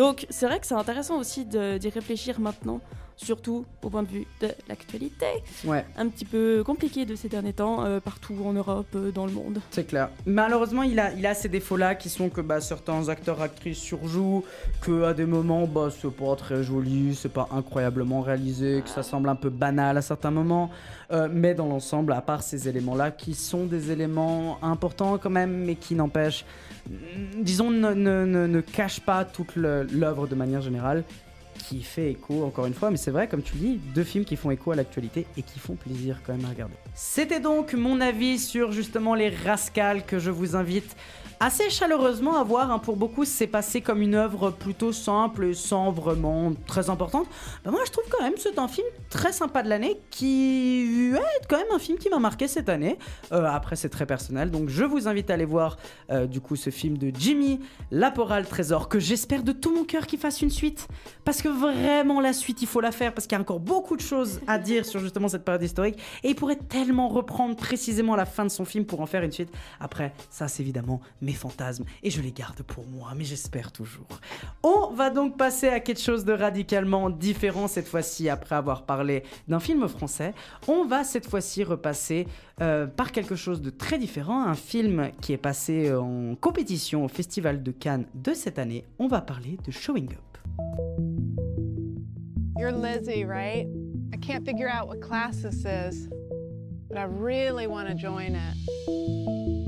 Donc, 0.00 0.26
c'est 0.30 0.46
vrai 0.46 0.58
que 0.58 0.66
c'est 0.66 0.72
intéressant 0.72 1.18
aussi 1.18 1.44
d'y 1.44 1.90
réfléchir 1.90 2.40
maintenant, 2.40 2.80
surtout 3.16 3.66
au 3.82 3.90
point 3.90 4.02
de 4.02 4.08
vue 4.08 4.26
de 4.40 4.48
l'actualité. 4.66 5.26
Ouais. 5.62 5.84
Un 5.98 6.08
petit 6.08 6.24
peu 6.24 6.64
compliqué 6.64 7.04
de 7.04 7.14
ces 7.14 7.28
derniers 7.28 7.52
temps, 7.52 7.84
euh, 7.84 8.00
partout 8.00 8.34
en 8.46 8.54
Europe, 8.54 8.86
euh, 8.94 9.12
dans 9.12 9.26
le 9.26 9.32
monde. 9.32 9.60
C'est 9.70 9.86
clair. 9.86 10.08
Malheureusement, 10.24 10.84
il 10.84 10.98
a, 10.98 11.12
il 11.12 11.26
a 11.26 11.34
ces 11.34 11.50
défauts-là 11.50 11.96
qui 11.96 12.08
sont 12.08 12.30
que 12.30 12.40
bah, 12.40 12.62
certains 12.62 13.10
acteurs, 13.10 13.42
actrices 13.42 13.76
surjouent, 13.76 14.42
que 14.80 15.02
à 15.02 15.12
des 15.12 15.26
moments, 15.26 15.66
bah, 15.66 15.90
c'est 15.90 16.10
pas 16.10 16.34
très 16.34 16.62
joli, 16.62 17.14
c'est 17.14 17.28
pas 17.28 17.50
incroyablement 17.52 18.22
réalisé, 18.22 18.80
que 18.82 18.88
ça 18.88 19.02
semble 19.02 19.28
un 19.28 19.36
peu 19.36 19.50
banal 19.50 19.98
à 19.98 20.00
certains 20.00 20.30
moments. 20.30 20.70
Euh, 21.12 21.28
mais 21.30 21.52
dans 21.52 21.66
l'ensemble, 21.66 22.14
à 22.14 22.22
part 22.22 22.42
ces 22.42 22.70
éléments-là, 22.70 23.10
qui 23.10 23.34
sont 23.34 23.66
des 23.66 23.90
éléments 23.90 24.58
importants 24.62 25.18
quand 25.18 25.28
même, 25.28 25.64
mais 25.66 25.74
qui 25.74 25.94
n'empêchent, 25.94 26.46
disons, 27.38 27.70
ne, 27.70 27.92
ne, 27.94 28.46
ne, 28.46 28.60
cachent 28.60 29.00
pas 29.00 29.24
toute 29.24 29.56
le- 29.56 29.84
l'œuvre 29.84 30.26
de 30.26 30.34
manière 30.34 30.60
générale 30.60 31.04
qui 31.68 31.82
fait 31.82 32.10
écho, 32.12 32.42
encore 32.44 32.66
une 32.66 32.74
fois, 32.74 32.90
mais 32.90 32.96
c'est 32.96 33.10
vrai, 33.10 33.28
comme 33.28 33.42
tu 33.42 33.54
dis, 33.56 33.78
deux 33.94 34.02
films 34.04 34.24
qui 34.24 34.36
font 34.36 34.50
écho 34.50 34.72
à 34.72 34.76
l'actualité 34.76 35.26
et 35.36 35.42
qui 35.42 35.58
font 35.58 35.74
plaisir 35.74 36.20
quand 36.26 36.32
même 36.34 36.44
à 36.46 36.48
regarder. 36.48 36.74
C'était 36.94 37.40
donc 37.40 37.74
mon 37.74 38.00
avis 38.00 38.38
sur 38.38 38.72
justement 38.72 39.14
les 39.14 39.28
Rascals 39.28 40.04
que 40.06 40.18
je 40.18 40.30
vous 40.30 40.56
invite 40.56 40.96
assez 41.40 41.70
chaleureusement 41.70 42.36
à 42.38 42.44
voir. 42.44 42.70
hein. 42.70 42.78
Pour 42.78 42.96
beaucoup, 42.96 43.24
c'est 43.24 43.46
passé 43.46 43.80
comme 43.80 44.02
une 44.02 44.14
œuvre 44.14 44.50
plutôt 44.50 44.92
simple 44.92 45.54
sans 45.54 45.90
vraiment 45.90 46.52
très 46.66 46.90
importante. 46.90 47.26
Bah, 47.64 47.70
moi, 47.70 47.80
je 47.86 47.90
trouve 47.90 48.04
quand 48.10 48.22
même 48.22 48.34
c'est 48.36 48.58
un 48.58 48.68
film 48.68 48.86
très 49.08 49.32
sympa 49.32 49.62
de 49.62 49.68
l'année 49.68 49.98
qui 50.10 51.10
est 51.14 51.46
quand 51.48 51.56
même 51.56 51.66
un 51.74 51.78
film 51.78 51.98
qui 51.98 52.08
m'a 52.10 52.18
marqué 52.18 52.46
cette 52.46 52.68
année. 52.68 52.98
Euh, 53.32 53.44
après, 53.46 53.74
c'est 53.76 53.88
très 53.88 54.06
personnel, 54.06 54.50
donc 54.50 54.68
je 54.68 54.84
vous 54.84 55.08
invite 55.08 55.30
à 55.30 55.34
aller 55.34 55.44
voir 55.44 55.78
euh, 56.10 56.26
du 56.26 56.40
coup 56.40 56.56
ce 56.56 56.70
film 56.70 56.98
de 56.98 57.10
Jimmy 57.18 57.60
Laporal 57.90 58.46
Trésor 58.46 58.88
que 58.88 58.98
j'espère 58.98 59.42
de 59.42 59.52
tout 59.52 59.74
mon 59.74 59.84
cœur 59.84 60.06
qu'il 60.06 60.18
fasse 60.18 60.42
une 60.42 60.50
suite 60.50 60.88
parce 61.24 61.42
que 61.42 61.48
vraiment 61.48 62.20
la 62.20 62.32
suite 62.32 62.60
il 62.62 62.68
faut 62.68 62.80
la 62.80 62.92
faire 62.92 63.14
parce 63.14 63.26
qu'il 63.26 63.36
y 63.36 63.38
a 63.38 63.40
encore 63.40 63.60
beaucoup 63.60 63.96
de 63.96 64.02
choses 64.02 64.40
à 64.46 64.58
dire 64.58 64.84
sur 64.84 65.00
justement 65.00 65.28
cette 65.28 65.44
période 65.44 65.62
historique 65.62 65.98
et 66.22 66.28
il 66.30 66.34
pourrait 66.34 66.56
tellement 66.56 67.08
reprendre 67.08 67.56
précisément 67.56 68.14
la 68.16 68.26
fin 68.26 68.44
de 68.44 68.50
son 68.50 68.64
film 68.64 68.84
pour 68.84 69.00
en 69.00 69.06
faire 69.06 69.22
une 69.22 69.32
suite. 69.32 69.50
Après, 69.80 70.12
ça 70.28 70.46
c'est 70.48 70.62
évidemment 70.62 71.00
mes 71.30 71.36
fantasmes 71.36 71.84
et 72.02 72.10
je 72.10 72.20
les 72.20 72.32
garde 72.32 72.62
pour 72.62 72.84
moi, 72.86 73.12
mais 73.16 73.24
j'espère 73.24 73.70
toujours. 73.70 74.08
On 74.64 74.90
va 74.92 75.10
donc 75.10 75.36
passer 75.36 75.68
à 75.68 75.78
quelque 75.78 76.00
chose 76.00 76.24
de 76.24 76.32
radicalement 76.32 77.08
différent 77.08 77.68
cette 77.68 77.86
fois-ci 77.86 78.28
après 78.28 78.56
avoir 78.56 78.84
parlé 78.84 79.22
d'un 79.46 79.60
film 79.60 79.86
français. 79.86 80.34
On 80.66 80.84
va 80.84 81.04
cette 81.04 81.26
fois-ci 81.26 81.62
repasser 81.62 82.26
euh, 82.60 82.86
par 82.88 83.12
quelque 83.12 83.36
chose 83.36 83.62
de 83.62 83.70
très 83.70 83.96
différent, 83.96 84.42
un 84.42 84.56
film 84.56 85.10
qui 85.20 85.32
est 85.32 85.38
passé 85.38 85.94
en 85.94 86.34
compétition 86.34 87.04
au 87.04 87.08
Festival 87.08 87.62
de 87.62 87.70
Cannes 87.70 88.06
de 88.14 88.34
cette 88.34 88.58
année. 88.58 88.84
On 88.98 89.06
va 89.06 89.20
parler 89.20 89.56
de 89.64 89.70
Showing 89.70 90.08
Up. 90.12 90.38
You're 92.58 92.72
Lizzie, 92.72 93.24
right? 93.24 93.66
I 94.12 94.16
can't 94.16 94.44
figure 94.44 94.68
out 94.68 94.88
what 94.88 95.00
class 95.00 95.42
this 95.42 95.64
is, 95.64 96.08
but 96.88 96.98
I 96.98 97.04
really 97.04 97.68
want 97.68 97.88
to 97.88 97.94
join 97.94 98.34
it. 98.34 99.59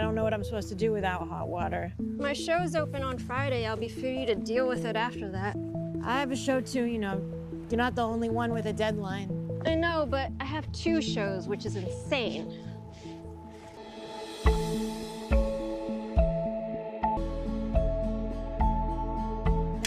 I 0.00 0.02
don't 0.02 0.14
know 0.14 0.24
what 0.24 0.32
I'm 0.32 0.42
supposed 0.42 0.70
to 0.70 0.74
do 0.74 0.92
without 0.92 1.28
hot 1.28 1.50
water. 1.50 1.92
My 1.98 2.32
show's 2.32 2.74
open 2.74 3.02
on 3.02 3.18
Friday. 3.18 3.66
I'll 3.66 3.76
be 3.76 3.90
free 3.90 4.24
to 4.24 4.34
deal 4.34 4.66
with 4.66 4.86
it 4.86 4.96
after 4.96 5.30
that. 5.30 5.58
I 6.02 6.18
have 6.18 6.30
a 6.30 6.36
show 6.36 6.62
too, 6.62 6.84
you 6.84 6.98
know. 6.98 7.20
You're 7.68 7.76
not 7.76 7.94
the 7.94 8.02
only 8.02 8.30
one 8.30 8.50
with 8.50 8.64
a 8.64 8.72
deadline. 8.72 9.60
I 9.66 9.74
know, 9.74 10.06
but 10.08 10.30
I 10.40 10.44
have 10.44 10.72
two 10.72 11.02
shows, 11.02 11.48
which 11.48 11.66
is 11.66 11.76
insane. 11.76 12.46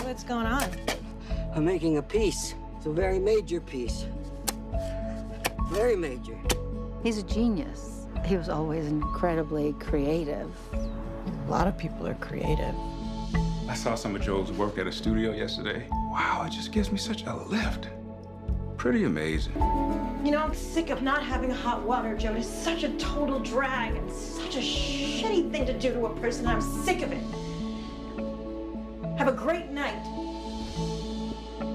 What's 0.03 0.23
going 0.23 0.45
on? 0.45 0.69
I'm 1.55 1.65
making 1.65 1.97
a 1.97 2.03
piece. 2.03 2.53
It's 2.77 2.85
a 2.85 2.91
very 2.91 3.17
major 3.17 3.59
piece. 3.59 4.05
Very 5.71 5.95
major. 5.95 6.37
He's 7.01 7.17
a 7.17 7.23
genius. 7.23 7.92
He 8.25 8.37
was 8.37 8.47
always 8.47 8.85
incredibly 8.87 9.73
creative. 9.73 10.49
A 10.73 11.51
lot 11.51 11.67
of 11.67 11.77
people 11.77 12.07
are 12.07 12.13
creative. 12.15 12.73
I 13.67 13.75
saw 13.75 13.95
some 13.95 14.15
of 14.15 14.21
Joel's 14.21 14.51
work 14.53 14.77
at 14.77 14.87
a 14.87 14.91
studio 14.91 15.33
yesterday. 15.33 15.87
Wow, 15.91 16.45
it 16.47 16.51
just 16.51 16.71
gives 16.71 16.89
me 16.91 16.97
such 16.97 17.23
a 17.23 17.35
lift. 17.35 17.89
Pretty 18.77 19.03
amazing. 19.03 19.53
You 20.23 20.31
know, 20.31 20.39
I'm 20.39 20.53
sick 20.53 20.89
of 20.89 21.01
not 21.01 21.23
having 21.23 21.49
hot 21.49 21.83
water, 21.83 22.15
Joe. 22.15 22.33
It's 22.33 22.47
such 22.47 22.83
a 22.83 22.89
total 22.97 23.39
drag 23.39 23.95
and 23.95 24.11
such 24.11 24.55
a 24.55 24.59
shitty 24.59 25.51
thing 25.51 25.65
to 25.65 25.77
do 25.77 25.93
to 25.93 26.05
a 26.05 26.19
person. 26.19 26.47
I'm 26.47 26.61
sick 26.61 27.01
of 27.01 27.11
it. 27.11 27.21
Have 29.17 29.27
a 29.27 29.33
great 29.33 29.69
night. 29.69 30.01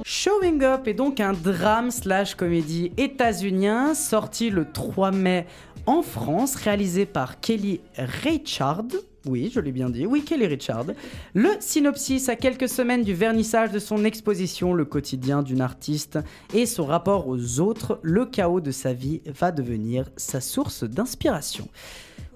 Showing 0.04 0.62
Up 0.62 0.88
est 0.88 0.94
donc 0.94 1.20
un 1.20 1.32
drame 1.32 1.90
slash 1.90 2.34
comédie 2.34 2.92
états-unien 2.96 3.94
sorti 3.94 4.50
le 4.50 4.70
3 4.70 5.10
mai 5.12 5.46
en 5.88 6.02
France, 6.02 6.54
réalisé 6.54 7.06
par 7.06 7.40
Kelly 7.40 7.80
Richard. 7.96 8.84
Oui, 9.24 9.50
je 9.50 9.58
l'ai 9.58 9.72
bien 9.72 9.88
dit. 9.88 10.04
Oui, 10.04 10.22
Kelly 10.22 10.46
Richard. 10.46 10.84
Le 11.32 11.48
synopsis 11.60 12.28
à 12.28 12.36
quelques 12.36 12.68
semaines 12.68 13.02
du 13.02 13.14
vernissage 13.14 13.72
de 13.72 13.78
son 13.78 14.04
exposition, 14.04 14.74
le 14.74 14.84
quotidien 14.84 15.42
d'une 15.42 15.62
artiste 15.62 16.18
et 16.52 16.66
son 16.66 16.84
rapport 16.84 17.26
aux 17.26 17.60
autres, 17.60 18.00
le 18.02 18.26
chaos 18.26 18.60
de 18.60 18.70
sa 18.70 18.92
vie 18.92 19.22
va 19.24 19.50
devenir 19.50 20.10
sa 20.18 20.42
source 20.42 20.84
d'inspiration. 20.84 21.66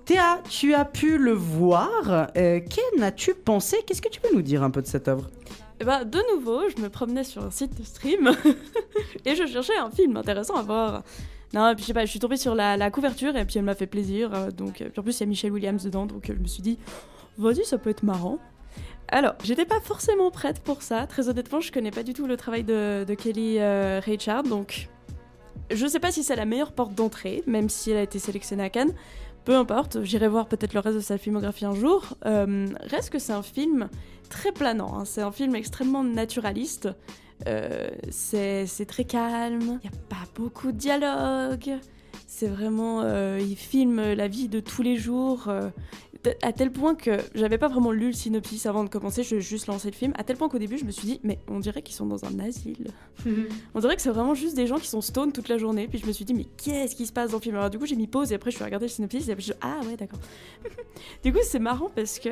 Théa, 0.07 0.41
tu 0.49 0.73
as 0.73 0.87
pu 0.87 1.19
le 1.19 1.33
voir. 1.33 2.29
Euh, 2.39 2.59
Qu'en 2.59 3.03
as-tu 3.03 3.35
pensé? 3.35 3.77
Qu'est-ce 3.87 4.01
que 4.01 4.09
tu 4.09 4.23
peux 4.23 4.35
nous 4.35 4.41
dire 4.43 4.63
un 4.63 4.71
peu 4.71 4.81
de 4.81 4.87
cette 4.87 5.09
œuvre? 5.09 5.29
Et 5.79 5.85
bah, 5.85 6.05
de 6.05 6.21
nouveau, 6.35 6.63
je 6.75 6.81
me 6.81 6.89
promenais 6.89 7.25
sur 7.25 7.45
un 7.45 7.51
site 7.51 7.79
de 7.79 7.85
stream 7.85 8.31
et 9.27 9.37
je 9.37 9.45
cherchais 9.45 9.77
un 9.77 9.91
film 9.91 10.17
intéressant 10.17 10.55
à 10.55 10.63
voir. 10.63 11.03
Non, 11.55 11.75
puis 11.75 11.83
je 11.83 11.89
sais 11.89 11.95
pas, 11.95 12.05
je 12.05 12.11
suis 12.11 12.19
tombée 12.19 12.39
sur 12.39 12.55
la, 12.55 12.91
couverture 12.91 13.37
et 13.37 13.45
puis 13.45 13.59
elle 13.59 13.65
m'a 13.65 13.75
fait 13.75 13.87
plaisir. 13.87 14.33
euh, 14.35 14.51
donc, 14.51 14.81
euh, 14.81 14.89
en 14.97 15.03
plus, 15.03 15.19
il 15.19 15.21
y 15.21 15.25
a 15.25 15.27
Michelle 15.27 15.53
Williams 15.53 15.85
dedans, 15.85 16.07
donc 16.07 16.31
euh, 16.31 16.35
je 16.37 16.43
me 16.43 16.47
suis 16.47 16.63
dit, 16.63 16.79
vas-y, 17.37 17.65
ça 17.65 17.79
peut 17.79 17.91
être 17.91 18.03
marrant. 18.03 18.39
Alors, 19.09 19.35
j'étais 19.45 19.67
pas 19.67 19.81
forcément 19.81 20.31
prête 20.31 20.61
pour 20.61 20.83
ça. 20.83 21.07
Très 21.07 21.29
honnêtement, 21.29 21.61
je 21.61 21.71
connais 21.71 21.91
pas 21.91 22.03
du 22.03 22.15
tout 22.15 22.27
le 22.27 22.39
travail 22.39 22.65
de, 22.65 23.05
Kelly 23.19 23.59
euh, 23.59 24.01
Richard, 24.03 24.45
donc 24.45 24.89
je 25.71 25.87
sais 25.87 26.01
pas 26.01 26.11
si 26.11 26.23
c'est 26.23 26.37
la 26.37 26.47
meilleure 26.47 26.73
porte 26.73 26.95
d'entrée, 26.95 27.43
même 27.47 27.69
si 27.69 27.91
elle 27.91 27.99
a 27.99 28.03
été 28.03 28.19
sélectionnée 28.19 28.65
à 28.65 28.71
Cannes. 28.71 28.95
Peu 29.45 29.57
importe, 29.57 30.03
j'irai 30.05 30.29
voir 30.29 30.47
peut-être 30.47 30.73
le 30.73 30.81
reste 30.81 30.97
de 30.97 31.03
sa 31.03 31.19
filmographie 31.19 31.65
un 31.65 31.75
jour. 31.75 32.15
Reste 32.23 33.11
que 33.11 33.19
c'est 33.19 33.33
un 33.33 33.43
film 33.43 33.89
très 34.31 34.53
planant, 34.53 35.01
hein. 35.01 35.05
c'est 35.05 35.21
un 35.21 35.33
film 35.33 35.57
extrêmement 35.57 36.05
naturaliste. 36.05 36.89
Euh, 37.47 37.89
c'est 38.11 38.87
très 38.87 39.05
calme, 39.05 39.61
il 39.83 39.91
n'y 39.91 39.97
a 39.97 40.07
pas 40.09 40.25
beaucoup 40.35 40.73
de 40.73 40.77
dialogue. 40.79 41.79
C'est 42.27 42.49
vraiment. 42.49 43.03
euh, 43.03 43.39
il 43.41 43.57
filme 43.57 44.13
la 44.13 44.29
vie 44.29 44.49
de 44.49 44.61
tous 44.61 44.83
les 44.83 44.97
jours. 44.97 45.49
euh, 45.49 45.69
à 46.43 46.53
tel 46.53 46.71
point 46.71 46.95
que 46.95 47.19
j'avais 47.35 47.59
pas 47.59 47.69
vraiment 47.69 47.91
lu 47.91 48.07
le 48.07 48.13
synopsis 48.13 48.67
avant 48.67 48.85
de 48.85 48.89
commencer, 48.89 49.25
je 49.25 49.41
juste 49.41 49.67
lancé 49.67 49.91
le 49.91 49.97
film. 49.97 50.13
À 50.17 50.25
tel 50.25 50.37
point 50.37 50.49
qu'au 50.49 50.59
début, 50.59 50.79
je 50.79 50.85
me 50.85 50.91
suis 50.91 51.07
dit, 51.07 51.21
mais 51.25 51.39
on 51.49 51.59
dirait 51.59 51.83
qu'ils 51.83 51.97
sont 51.97 52.07
dans 52.07 52.25
un 52.25 52.39
asile. 52.39 52.89
on 53.75 53.81
dirait 53.81 53.97
que 53.97 54.03
c'est 54.03 54.11
vraiment 54.11 54.35
juste 54.35 54.55
des 54.55 54.67
gens 54.67 54.79
qui 54.79 54.89
sont 54.89 55.01
stone 55.01 55.33
toute 55.33 55.49
la 55.49 55.59
journée. 55.59 55.89
Puis 55.89 55.99
je 55.99 56.07
me 56.07 56.13
suis 56.13 56.25
dit, 56.25 56.35
mais 56.35 56.45
qu'est-ce 56.45 56.95
qui 56.95 57.07
se 57.07 57.13
passe 57.13 57.33
dans 57.33 57.39
le 57.39 57.43
film? 57.43 57.57
Alors 57.57 57.71
du 57.71 57.79
coup, 57.79 57.87
j'ai 57.87 57.97
mis 57.97 58.07
pause 58.07 58.31
et 58.33 58.37
après, 58.37 58.51
je 58.51 58.57
suis 58.57 58.65
regardé 58.65 58.87
le 58.87 58.91
synopsis 58.91 59.29
et 59.29 59.33
après, 59.33 59.43
je 59.43 59.53
ah 59.61 59.81
ouais, 59.87 59.97
d'accord. 59.97 60.21
du 61.25 61.33
coup, 61.33 61.41
c'est 61.43 61.59
marrant 61.59 61.91
parce 61.95 62.19
que 62.19 62.31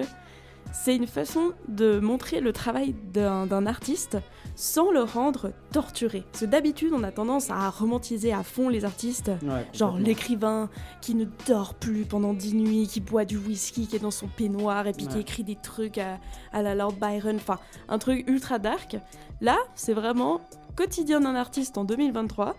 c'est 0.72 0.96
une 0.96 1.06
façon 1.06 1.52
de 1.68 1.98
montrer 2.00 2.40
le 2.40 2.52
travail 2.52 2.94
d'un 3.12 3.66
artiste 3.66 4.18
sans 4.54 4.90
le 4.90 5.02
rendre 5.02 5.52
torturé. 5.72 6.24
Parce 6.30 6.44
que 6.44 6.46
d'habitude, 6.46 6.92
on 6.94 7.02
a 7.02 7.10
tendance 7.12 7.50
à 7.50 7.68
romantiser 7.70 8.32
à 8.32 8.42
fond 8.42 8.68
les 8.68 8.84
artistes. 8.84 9.30
Ouais, 9.42 9.66
Genre 9.72 9.98
l'écrivain 9.98 10.68
qui 11.00 11.14
ne 11.14 11.24
dort 11.46 11.74
plus 11.74 12.04
pendant 12.04 12.34
dix 12.34 12.54
nuits, 12.54 12.86
qui 12.86 13.00
boit 13.00 13.24
du 13.24 13.38
whisky, 13.38 13.86
qui 13.86 13.96
est 13.96 14.00
dans 14.00 14.10
son 14.10 14.28
peignoir 14.28 14.86
et 14.86 14.92
puis 14.92 15.06
qui 15.06 15.18
écrit 15.18 15.44
des 15.44 15.56
trucs 15.56 15.98
à, 15.98 16.18
à 16.52 16.62
la 16.62 16.74
Lord 16.74 16.94
Byron. 16.94 17.36
Enfin, 17.36 17.58
un 17.88 17.98
truc 17.98 18.28
ultra 18.28 18.58
dark. 18.58 18.96
Là, 19.40 19.56
c'est 19.74 19.94
vraiment 19.94 20.40
quotidien 20.76 21.20
d'un 21.20 21.34
artiste 21.34 21.78
en 21.78 21.84
2023. 21.84 22.56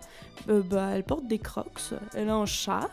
Euh, 0.49 0.62
bah, 0.64 0.89
elle 0.93 1.03
porte 1.03 1.28
des 1.28 1.39
crocs, 1.39 1.93
elle 2.14 2.30
a 2.30 2.36
un 2.36 2.45
chat. 2.45 2.89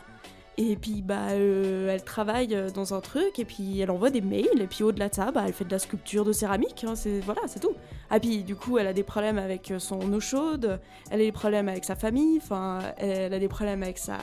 Et 0.61 0.75
puis 0.75 1.01
bah 1.01 1.29
euh, 1.29 1.87
elle 1.89 2.03
travaille 2.03 2.53
euh, 2.53 2.69
dans 2.69 2.93
un 2.93 2.99
truc 2.99 3.39
et 3.39 3.45
puis 3.45 3.79
elle 3.79 3.89
envoie 3.89 4.09
des 4.09 4.19
mails 4.19 4.59
et 4.59 4.67
puis 4.67 4.83
au-delà 4.83 5.07
de 5.07 5.15
ça 5.15 5.31
bah 5.31 5.43
elle 5.47 5.53
fait 5.53 5.63
de 5.63 5.71
la 5.71 5.79
sculpture 5.79 6.25
de 6.25 6.33
céramique 6.33 6.83
hein, 6.85 6.95
c'est 6.95 7.21
voilà 7.21 7.39
c'est 7.47 7.61
tout. 7.61 7.71
Ah 8.09 8.19
puis 8.19 8.43
du 8.43 8.57
coup 8.57 8.77
elle 8.77 8.87
a 8.87 8.91
des 8.91 9.03
problèmes 9.03 9.37
avec 9.37 9.71
euh, 9.71 9.79
son 9.79 10.11
eau 10.11 10.19
chaude, 10.19 10.81
elle 11.11 11.21
a 11.21 11.23
des 11.23 11.31
problèmes 11.31 11.69
avec 11.69 11.85
sa 11.85 11.95
famille, 11.95 12.39
enfin 12.43 12.79
elle 12.97 13.33
a 13.33 13.39
des 13.39 13.47
problèmes 13.47 13.83
avec 13.83 13.97
sa 13.97 14.17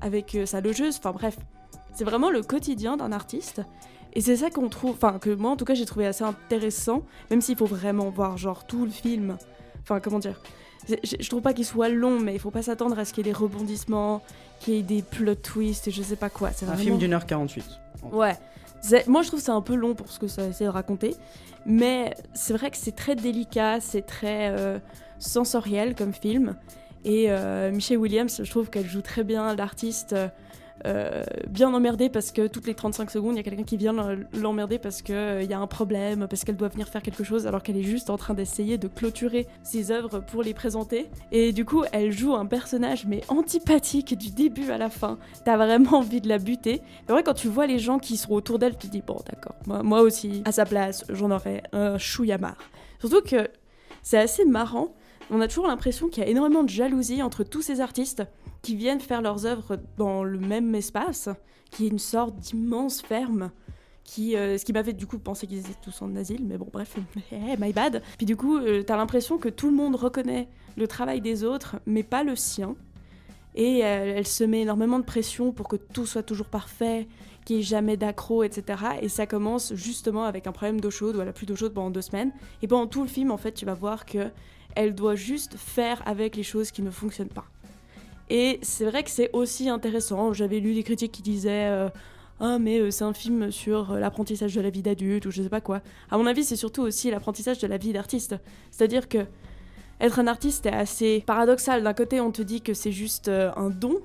avec 0.00 0.38
sa 0.46 0.62
logeuse, 0.62 0.96
enfin 0.96 1.12
bref. 1.12 1.36
C'est 1.92 2.04
vraiment 2.04 2.30
le 2.30 2.40
quotidien 2.40 2.96
d'un 2.96 3.12
artiste. 3.12 3.60
Et 4.14 4.22
c'est 4.22 4.36
ça 4.36 4.48
qu'on 4.48 4.70
trouve, 4.70 4.92
enfin 4.92 5.18
que 5.18 5.28
moi 5.28 5.50
en 5.50 5.56
tout 5.56 5.66
cas 5.66 5.74
j'ai 5.74 5.84
trouvé 5.84 6.06
assez 6.06 6.24
intéressant 6.24 7.02
même 7.30 7.42
s'il 7.42 7.58
faut 7.58 7.66
vraiment 7.66 8.08
voir 8.08 8.38
genre 8.38 8.66
tout 8.66 8.86
le 8.86 8.90
film, 8.90 9.36
enfin 9.82 10.00
comment 10.00 10.18
dire? 10.18 10.40
Je, 10.88 11.16
je 11.20 11.28
trouve 11.28 11.42
pas 11.42 11.52
qu'il 11.54 11.64
soit 11.64 11.88
long, 11.88 12.20
mais 12.20 12.34
il 12.34 12.38
faut 12.40 12.50
pas 12.50 12.62
s'attendre 12.62 12.98
à 12.98 13.04
ce 13.04 13.12
qu'il 13.12 13.26
y 13.26 13.28
ait 13.28 13.32
des 13.32 13.38
rebondissements, 13.38 14.22
qu'il 14.60 14.74
y 14.74 14.78
ait 14.78 14.82
des 14.82 15.02
plot 15.02 15.34
twists 15.36 15.88
et 15.88 15.90
je 15.90 16.02
sais 16.02 16.16
pas 16.16 16.30
quoi. 16.30 16.50
C'est 16.52 16.66
Un 16.68 16.76
film 16.76 16.98
d'une 16.98 17.12
heure 17.14 17.26
48. 17.26 17.64
Ouais. 18.12 18.36
Moi, 19.06 19.22
je 19.22 19.28
trouve 19.28 19.40
que 19.40 19.44
c'est 19.44 19.50
un 19.52 19.60
peu 19.60 19.74
long 19.74 19.94
pour 19.94 20.10
ce 20.10 20.18
que 20.18 20.28
ça 20.28 20.46
essaie 20.46 20.64
de 20.64 20.70
raconter. 20.70 21.16
Mais 21.66 22.14
c'est 22.34 22.52
vrai 22.54 22.70
que 22.70 22.76
c'est 22.76 22.94
très 22.94 23.16
délicat, 23.16 23.80
c'est 23.80 24.02
très 24.02 24.50
euh, 24.50 24.78
sensoriel 25.18 25.94
comme 25.94 26.14
film. 26.14 26.56
Et 27.04 27.26
euh, 27.28 27.70
Michelle 27.72 27.98
Williams, 27.98 28.40
je 28.42 28.50
trouve 28.50 28.70
qu'elle 28.70 28.86
joue 28.88 29.02
très 29.02 29.24
bien 29.24 29.54
l'artiste. 29.54 30.12
euh, 30.12 30.28
euh, 30.86 31.24
bien 31.48 31.72
emmerdée 31.72 32.08
parce 32.08 32.30
que 32.30 32.46
toutes 32.46 32.66
les 32.66 32.74
35 32.74 33.10
secondes, 33.10 33.34
il 33.34 33.36
y 33.38 33.40
a 33.40 33.42
quelqu'un 33.42 33.64
qui 33.64 33.76
vient 33.76 33.94
l'emmerder 34.32 34.78
parce 34.78 35.02
qu'il 35.02 35.46
y 35.48 35.52
a 35.52 35.58
un 35.58 35.66
problème, 35.66 36.26
parce 36.28 36.44
qu'elle 36.44 36.56
doit 36.56 36.68
venir 36.68 36.88
faire 36.88 37.02
quelque 37.02 37.24
chose 37.24 37.46
alors 37.46 37.62
qu'elle 37.62 37.76
est 37.76 37.82
juste 37.82 38.10
en 38.10 38.16
train 38.16 38.34
d'essayer 38.34 38.78
de 38.78 38.88
clôturer 38.88 39.46
ses 39.62 39.90
œuvres 39.90 40.20
pour 40.20 40.42
les 40.42 40.54
présenter. 40.54 41.08
Et 41.32 41.52
du 41.52 41.64
coup, 41.64 41.84
elle 41.92 42.12
joue 42.12 42.34
un 42.34 42.46
personnage 42.46 43.06
mais 43.06 43.22
antipathique 43.28 44.16
du 44.16 44.30
début 44.30 44.70
à 44.70 44.78
la 44.78 44.90
fin. 44.90 45.18
T'as 45.44 45.56
vraiment 45.56 45.98
envie 45.98 46.20
de 46.20 46.28
la 46.28 46.38
buter. 46.38 46.82
C'est 47.06 47.12
vrai, 47.12 47.22
quand 47.22 47.34
tu 47.34 47.48
vois 47.48 47.66
les 47.66 47.78
gens 47.78 47.98
qui 47.98 48.16
sont 48.16 48.32
autour 48.32 48.58
d'elle, 48.58 48.76
tu 48.76 48.86
te 48.86 48.92
dis, 48.92 49.02
bon, 49.06 49.18
d'accord, 49.26 49.56
moi, 49.66 49.82
moi 49.82 50.00
aussi, 50.02 50.42
à 50.44 50.52
sa 50.52 50.64
place, 50.64 51.04
j'en 51.08 51.30
aurais 51.30 51.62
un 51.72 51.98
chouïa 51.98 52.38
marre. 52.38 52.58
Surtout 53.00 53.22
que 53.22 53.48
c'est 54.02 54.18
assez 54.18 54.44
marrant. 54.44 54.94
On 55.30 55.40
a 55.40 55.48
toujours 55.48 55.66
l'impression 55.66 56.08
qu'il 56.08 56.22
y 56.22 56.26
a 56.26 56.28
énormément 56.28 56.62
de 56.62 56.70
jalousie 56.70 57.22
entre 57.22 57.44
tous 57.44 57.62
ces 57.62 57.80
artistes 57.80 58.22
qui 58.68 58.76
viennent 58.76 59.00
faire 59.00 59.22
leurs 59.22 59.46
œuvres 59.46 59.78
dans 59.96 60.22
le 60.22 60.38
même 60.38 60.74
espace, 60.74 61.30
qui 61.70 61.86
est 61.86 61.88
une 61.88 61.98
sorte 61.98 62.36
d'immense 62.36 63.00
ferme. 63.00 63.50
Qui, 64.04 64.36
euh, 64.36 64.58
ce 64.58 64.64
qui 64.66 64.74
m'a 64.74 64.84
fait 64.84 64.92
du 64.92 65.06
coup 65.06 65.18
penser 65.18 65.46
qu'ils 65.46 65.60
étaient 65.60 65.80
tous 65.82 66.02
en 66.02 66.14
asile, 66.16 66.44
mais 66.44 66.58
bon 66.58 66.68
bref, 66.70 66.96
my 67.32 67.72
bad. 67.72 68.02
Puis 68.18 68.26
du 68.26 68.36
coup, 68.36 68.58
euh, 68.58 68.82
t'as 68.82 68.98
l'impression 68.98 69.38
que 69.38 69.48
tout 69.48 69.70
le 69.70 69.76
monde 69.76 69.96
reconnaît 69.96 70.48
le 70.76 70.86
travail 70.86 71.22
des 71.22 71.44
autres, 71.44 71.76
mais 71.86 72.02
pas 72.02 72.24
le 72.24 72.36
sien. 72.36 72.76
Et 73.54 73.84
euh, 73.84 74.16
elle 74.18 74.26
se 74.26 74.44
met 74.44 74.60
énormément 74.60 74.98
de 74.98 75.04
pression 75.04 75.50
pour 75.50 75.66
que 75.66 75.76
tout 75.76 76.04
soit 76.04 76.22
toujours 76.22 76.48
parfait, 76.48 77.08
qu'il 77.46 77.56
n'y 77.56 77.62
ait 77.62 77.64
jamais 77.64 77.96
d'accro, 77.96 78.42
etc. 78.42 78.82
Et 79.00 79.08
ça 79.08 79.26
commence 79.26 79.74
justement 79.76 80.24
avec 80.24 80.46
un 80.46 80.52
problème 80.52 80.78
d'eau 80.78 80.90
chaude, 80.90 81.16
où 81.16 81.22
elle 81.22 81.32
plus 81.32 81.46
d'eau 81.46 81.56
chaude 81.56 81.72
pendant 81.72 81.90
deux 81.90 82.02
semaines. 82.02 82.32
Et 82.60 82.68
pendant 82.68 82.86
tout 82.86 83.00
le 83.00 83.08
film, 83.08 83.30
en 83.30 83.38
fait, 83.38 83.52
tu 83.52 83.64
vas 83.64 83.74
voir 83.74 84.04
que 84.04 84.30
elle 84.76 84.94
doit 84.94 85.14
juste 85.14 85.56
faire 85.56 86.02
avec 86.06 86.36
les 86.36 86.42
choses 86.42 86.70
qui 86.70 86.82
ne 86.82 86.90
fonctionnent 86.90 87.28
pas. 87.28 87.46
Et 88.30 88.58
c'est 88.62 88.84
vrai 88.84 89.02
que 89.02 89.10
c'est 89.10 89.30
aussi 89.32 89.68
intéressant. 89.68 90.32
J'avais 90.32 90.60
lu 90.60 90.74
des 90.74 90.82
critiques 90.82 91.12
qui 91.12 91.22
disaient 91.22 91.68
euh, 91.68 91.88
Ah, 92.40 92.58
mais 92.58 92.78
euh, 92.78 92.90
c'est 92.90 93.04
un 93.04 93.14
film 93.14 93.50
sur 93.50 93.92
euh, 93.92 93.98
l'apprentissage 93.98 94.54
de 94.54 94.60
la 94.60 94.70
vie 94.70 94.82
d'adulte 94.82 95.26
ou 95.26 95.30
je 95.30 95.42
sais 95.42 95.48
pas 95.48 95.60
quoi. 95.60 95.80
À 96.10 96.18
mon 96.18 96.26
avis, 96.26 96.44
c'est 96.44 96.56
surtout 96.56 96.82
aussi 96.82 97.10
l'apprentissage 97.10 97.58
de 97.58 97.66
la 97.66 97.78
vie 97.78 97.92
d'artiste. 97.92 98.36
C'est-à-dire 98.70 99.08
que 99.08 99.26
être 100.00 100.18
un 100.18 100.26
artiste 100.26 100.66
est 100.66 100.72
assez 100.72 101.24
paradoxal. 101.26 101.82
D'un 101.82 101.94
côté, 101.94 102.20
on 102.20 102.30
te 102.30 102.42
dit 102.42 102.60
que 102.60 102.74
c'est 102.74 102.92
juste 102.92 103.28
un 103.28 103.70
don. 103.70 103.98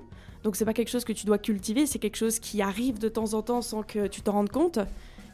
Donc 0.44 0.56
c'est 0.56 0.66
pas 0.66 0.74
quelque 0.74 0.90
chose 0.90 1.06
que 1.06 1.14
tu 1.14 1.26
dois 1.26 1.38
cultiver, 1.38 1.86
c'est 1.86 2.00
quelque 2.00 2.18
chose 2.18 2.40
qui 2.40 2.62
arrive 2.62 3.00
de 3.00 3.08
temps 3.08 3.34
en 3.34 3.42
temps 3.42 3.62
sans 3.62 3.84
que 3.84 4.08
tu 4.08 4.22
t'en 4.22 4.34
rendes 4.34 4.50
compte. 4.50 4.80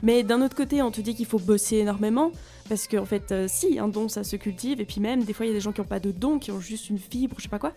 Mais 0.03 0.21
d'un 0.21 0.41
autre 0.41 0.55
côté, 0.55 0.81
on 0.81 0.91
te 0.91 1.01
dit 1.01 1.15
qu'il 1.15 1.25
faut 1.25 1.39
bosser 1.39 1.77
énormément, 1.77 2.31
parce 2.67 2.87
qu'en 2.87 3.05
fait, 3.05 3.33
si, 3.47 3.79
un 3.79 3.87
don, 3.87 4.07
ça 4.07 4.23
se 4.23 4.35
cultive, 4.35 4.79
et 4.79 4.85
puis 4.85 5.01
même, 5.01 5.23
des 5.23 5.33
fois, 5.33 5.45
il 5.45 5.49
y 5.49 5.51
a 5.51 5.55
des 5.55 5.61
gens 5.61 5.71
qui 5.71 5.81
n'ont 5.81 5.87
pas 5.87 5.99
de 5.99 6.11
don, 6.11 6.39
qui 6.39 6.51
ont 6.51 6.59
juste 6.59 6.89
une 6.89 6.99
fibre, 6.99 7.35
je 7.37 7.43
sais 7.43 7.49
pas 7.49 7.57
quoi. 7.57 7.73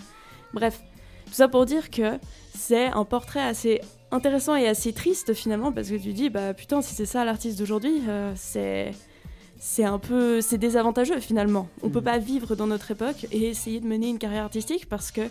Bref, 0.52 0.82
tout 1.32 1.38
ça 1.38 1.48
pour 1.48 1.64
dire 1.64 1.90
que 1.90 2.18
c'est 2.54 2.88
un 2.88 3.06
portrait 3.06 3.40
assez 3.40 3.80
intéressant 4.10 4.54
et 4.54 4.68
assez 4.68 4.92
triste 4.92 5.32
finalement, 5.32 5.72
parce 5.72 5.88
que 5.88 5.94
tu 5.94 6.12
dis, 6.12 6.28
bah 6.28 6.52
putain, 6.52 6.82
si 6.82 6.94
c'est 6.94 7.06
ça 7.06 7.24
l'artiste 7.24 7.58
d'aujourd'hui, 7.58 8.02
euh, 8.06 8.34
c'est 8.36 8.90
c'est 9.58 9.84
un 9.84 9.98
peu 9.98 10.42
c'est 10.42 10.58
désavantageux 10.58 11.20
finalement. 11.20 11.68
On 11.82 11.88
peut 11.88 12.02
pas 12.02 12.18
vivre 12.18 12.54
dans 12.54 12.66
notre 12.66 12.90
époque 12.90 13.26
et 13.32 13.48
essayer 13.48 13.80
de 13.80 13.86
mener 13.86 14.10
une 14.10 14.18
carrière 14.18 14.44
artistique 14.44 14.90
parce 14.90 15.10
que 15.10 15.22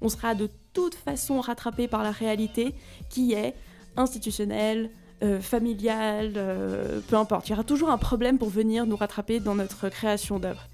on 0.00 0.08
sera 0.08 0.36
de 0.36 0.48
toute 0.72 0.94
façon 0.94 1.40
rattrapé 1.40 1.88
par 1.88 2.04
la 2.04 2.12
réalité 2.12 2.72
qui 3.08 3.32
est 3.32 3.56
institutionnelle, 3.96 4.90
euh, 5.24 5.40
familiale, 5.40 6.34
euh, 6.36 7.00
peu 7.08 7.16
importe. 7.16 7.48
Il 7.48 7.50
y 7.50 7.54
aura 7.54 7.64
toujours 7.64 7.90
un 7.90 7.98
problème 7.98 8.38
pour 8.38 8.50
venir 8.50 8.86
nous 8.86 8.96
rattraper 8.96 9.40
dans 9.40 9.56
notre 9.56 9.88
création 9.88 10.38
d'œuvre. 10.38 10.68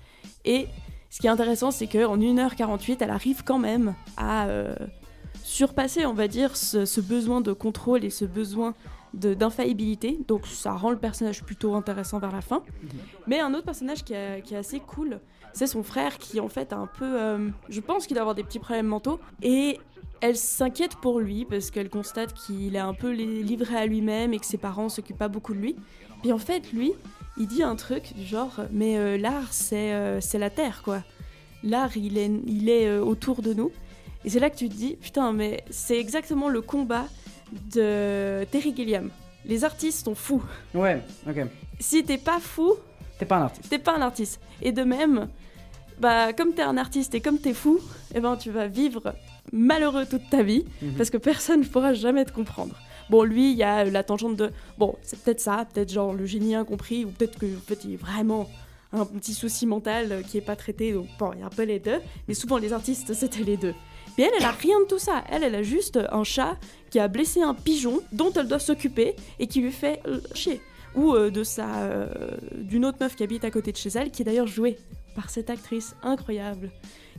Et 0.45 0.67
ce 1.17 1.21
qui 1.23 1.29
est 1.29 1.31
intéressant, 1.31 1.71
c'est 1.71 1.87
qu'en 1.87 2.19
1h48, 2.19 2.99
elle 3.01 3.09
arrive 3.09 3.43
quand 3.43 3.59
même 3.59 3.95
à 4.19 4.49
euh, 4.49 4.75
surpasser, 5.43 6.05
on 6.05 6.13
va 6.13 6.29
dire, 6.29 6.55
ce, 6.59 7.01
besoin 7.01 7.41
de 7.41 7.55
contrôle 7.55 8.05
et 8.05 8.11
ce 8.11 8.27
besoin 8.27 8.75
d'infaillibilité. 9.15 10.19
Donc 10.29 10.47
ça 10.47 10.73
rend 10.73 10.91
le 10.91 10.99
personnage 10.99 11.43
plutôt 11.43 11.75
intéressant 11.75 12.19
vers 12.19 12.33
la 12.33 12.43
fin. 12.43 12.63
Mais 13.27 13.41
un 13.41 13.55
autre 13.55 13.65
personnage 13.65 14.05
qui, 14.05 14.13
est- 14.13 14.53
assez 14.55 14.79
cool, 14.79 15.21
c'est 15.55 15.67
son 15.67 15.83
frère 15.83 16.19
qui 16.19 16.39
en 16.39 16.51
fait 16.51 16.75
a 16.75 16.77
un 16.77 16.87
peu... 16.87 17.07
euh, 17.19 17.49
je 17.71 17.81
pense 17.81 18.07
qu'il 18.07 18.13
doit 18.15 18.21
avoir 18.21 18.35
des 18.35 18.45
petits 18.45 18.59
problèmes 18.59 18.89
mentaux. 18.89 19.19
Et 19.43 19.81
elle 20.21 20.37
s'inquiète 20.37 20.97
pour 20.97 21.19
lui 21.19 21.47
parce 21.47 21.71
qu'elle 21.71 21.89
constate 21.89 22.35
qu'il 22.35 22.77
est 22.77 22.81
un 22.81 22.93
peu 22.93 23.11
li- 23.11 23.43
livré 23.43 23.75
à 23.77 23.87
lui-même 23.87 24.35
et 24.35 24.39
que 24.39 24.45
ses 24.45 24.59
parents 24.59 24.91
s'occupent 24.91 25.17
pas 25.17 25.29
beaucoup 25.29 25.55
de 25.55 25.61
lui. 25.61 25.77
Puis 26.21 26.31
en 26.35 26.39
fait, 26.39 26.71
lui, 26.75 26.93
il 27.39 27.47
dit 27.47 27.63
un 27.63 27.77
truc 27.77 28.15
du 28.17 28.25
genre, 28.25 28.61
mais 28.71 28.97
euh, 28.99 29.17
l'art, 29.19 29.53
c'est 29.53 29.93
euh, 29.93 30.21
c'est 30.21 30.39
la 30.39 30.51
terre, 30.51 30.83
quoi. 30.85 31.03
L'art, 31.63 31.97
il 31.97 32.17
est, 32.19 32.31
il 32.47 32.69
est 32.69 32.87
euh, 32.87 33.01
autour 33.03 33.43
de 33.43 33.53
nous. 33.55 33.71
Et 34.25 34.31
c'est 34.31 34.41
là 34.41 34.51
que 34.51 34.57
tu 34.57 34.69
te 34.69 34.75
dis, 34.75 34.97
putain, 34.97 35.33
mais 35.33 35.63
c'est 35.71 35.99
exactement 35.99 36.49
le 36.49 36.61
combat 36.61 37.07
de 37.75 38.45
Terry 38.51 38.75
Gilliam. 38.75 39.11
Les 39.45 39.65
artistes 39.65 40.05
sont 40.05 40.15
fous. 40.15 40.43
Ouais, 40.75 41.01
ok. 41.29 41.47
Si 41.79 42.03
t'es 42.05 42.19
pas 42.19 42.41
fou, 42.41 42.75
T'es 43.19 43.25
pas 43.25 43.37
un 43.37 43.43
artiste. 43.43 43.69
t'es 43.71 43.79
pas 43.79 43.97
un 43.97 44.03
artiste. 44.03 44.41
Et 44.63 44.73
de 44.73 44.83
même, 44.83 45.29
bah 46.01 46.33
comme 46.33 46.53
t'es 46.53 46.63
un 46.63 46.77
artiste 46.77 47.15
et 47.15 47.21
comme 47.21 47.39
t'es 47.39 47.55
fou, 47.55 47.79
eh 48.15 48.21
ben 48.21 48.37
tu 48.37 48.51
vas 48.51 48.67
vivre 48.67 49.15
malheureux 49.53 50.05
toute 50.07 50.29
ta 50.29 50.43
vie 50.43 50.65
Mhm. 50.83 50.95
parce 50.97 51.11
que 51.11 51.17
personne 51.19 51.61
ne 51.61 51.65
pourra 51.67 51.95
jamais 51.95 52.25
te 52.25 52.33
comprendre. 52.33 52.75
Bon, 53.11 53.23
lui, 53.23 53.53
il 53.53 53.57
y 53.57 53.63
a 53.63 53.85
la 53.85 54.03
tangente 54.03 54.37
de 54.37 54.51
bon, 54.79 54.97
c'est 55.03 55.19
peut-être 55.21 55.41
ça, 55.41 55.67
peut-être 55.73 55.93
genre 55.93 56.13
le 56.13 56.27
génie 56.27 56.55
incompris 56.55 57.05
ou 57.05 57.11
peut-être 57.11 57.39
que 57.39 57.47
fait 57.47 57.85
il 57.85 57.95
est 57.95 57.97
vraiment 57.97 58.49
un 58.93 59.05
petit 59.05 59.35
souci 59.35 59.67
mental 59.67 60.13
euh, 60.13 60.23
qui 60.23 60.39
est 60.39 60.43
pas 60.43 60.57
traité. 60.57 60.93
Donc 60.93 61.07
bon, 61.19 61.33
il 61.35 61.41
y 61.41 61.43
a 61.43 61.47
un 61.47 61.51
peu 61.51 61.65
les 61.65 61.79
deux, 61.79 62.01
mais 62.29 62.35
souvent 62.35 62.59
les 62.59 62.73
artistes 62.73 63.15
c'était 63.15 63.45
les 63.45 63.57
deux. 63.57 63.75
Mais 64.17 64.25
elle, 64.25 64.33
elle 64.39 64.45
a 64.45 64.51
rien 64.53 64.81
de 64.81 64.87
tout 64.87 64.99
ça. 64.99 65.25
Elle, 65.31 65.45
elle 65.45 65.55
a 65.55 65.63
juste 65.63 65.99
un 66.11 66.25
chat 66.25 66.57
qui 66.91 66.99
a 66.99 67.09
blessé 67.09 67.43
un 67.43 67.55
pigeon 67.55 68.01
dont 68.13 68.33
elle 68.33 68.49
doit 68.49 68.59
s'occuper 68.59 69.15
et 69.39 69.47
qui 69.47 69.61
lui 69.61 69.73
fait 69.73 70.01
euh, 70.07 70.21
chier. 70.35 70.61
Ou 70.95 71.15
euh, 71.15 71.31
de 71.31 71.45
sa, 71.45 71.83
euh, 71.83 72.09
d'une 72.55 72.87
autre 72.87 72.97
meuf 73.01 73.17
qui 73.17 73.23
habite 73.23 73.45
à 73.45 73.51
côté 73.51 73.71
de 73.73 73.77
chez 73.77 73.91
elle, 73.91 74.11
qui 74.11 74.23
est 74.23 74.25
d'ailleurs 74.25 74.47
jouée 74.47 74.79
par 75.15 75.29
cette 75.29 75.51
actrice 75.51 75.95
incroyable, 76.03 76.71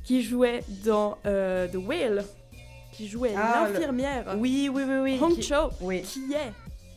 qui 0.04 0.24
jouait 0.24 0.64
dans 0.84 1.18
euh, 1.28 1.68
The 1.68 1.76
Whale, 1.76 2.26
qui 2.98 3.08
jouait 3.08 3.34
Ah, 3.38 3.66
le- 3.68 3.74
l'infirmière. 3.74 4.36
Oui, 4.38 4.70
oui, 4.74 4.84
oui, 4.88 4.95
oui. 5.04 5.20
Hong 5.22 5.34
qui- 5.36 5.43
Cho, 5.43 5.70
oui. 5.82 6.02
qui 6.02 6.34
est. 6.34 6.52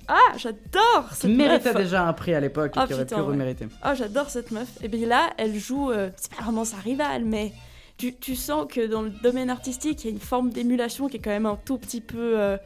Ah, 0.08 0.16
j'adore 0.38 1.08
Qui 1.10 1.14
cette 1.16 1.30
méritait 1.30 1.72
meuf. 1.72 1.82
déjà 1.82 2.06
un 2.08 2.12
prix 2.12 2.34
à 2.34 2.40
l'époque 2.40 2.72
et 2.76 2.80
Ah, 2.80 2.86
qui 2.86 2.94
aurait 2.94 3.06
pu 3.06 3.14
ouais. 3.14 3.20
remériter. 3.20 3.66
Ah, 3.82 3.94
j'adore 3.94 4.28
cette 4.30 4.50
meuf. 4.50 4.68
Et 4.82 4.88
bien 4.88 5.06
là, 5.06 5.30
elle 5.36 5.56
joue. 5.56 5.90
euh, 5.92 6.10
c'est 6.16 6.34
pas 6.34 6.42
vraiment 6.42 6.64
sa 6.64 6.78
rivale, 6.78 7.24
mais 7.24 7.52
tu, 7.96 8.14
tu 8.16 8.34
sens 8.34 8.66
que 8.68 8.86
dans 8.86 9.02
le 9.02 9.10
domaine 9.10 9.50
artistique, 9.50 10.02
il 10.02 10.06
y 10.08 10.10
a 10.10 10.12
une 10.12 10.20
forme 10.20 10.50
d'émulation 10.50 11.08
qui 11.08 11.18
est 11.18 11.20
quand 11.20 11.30
même 11.30 11.46
un 11.46 11.58
tout 11.64 11.78
petit 11.78 12.00
peu 12.00 12.40
euh, 12.40 12.56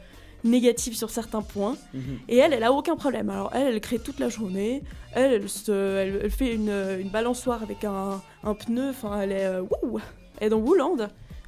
négative 0.43 0.95
sur 0.95 1.09
certains 1.11 1.41
points. 1.43 1.75
Mhm. 1.93 2.19
Et 2.29 2.37
elle, 2.37 2.53
elle 2.53 2.63
a 2.63 2.71
aucun 2.71 2.95
problème. 2.95 3.29
Alors 3.29 3.51
elle, 3.53 3.67
elle 3.75 3.81
crée 3.81 3.99
toute 3.99 4.19
la 4.19 4.29
journée. 4.29 4.81
Elle, 5.13 5.33
elle, 5.33 5.49
se- 5.49 5.71
elle- 5.71 6.21
elle 6.23 6.31
fait 6.31 6.53
une, 6.53 6.73
une 6.99 7.09
balançoire 7.09 7.61
avec 7.61 7.83
un, 7.83 8.21
un 8.43 8.53
pneu. 8.55 8.89
Enfin, 8.89 9.21
elle 9.21 9.31
est. 9.33 9.45
euh, 9.45 9.61
wouh 9.83 9.99
Elle 10.39 10.47
est 10.47 10.49
dans 10.49 10.57
Wooland. 10.59 10.97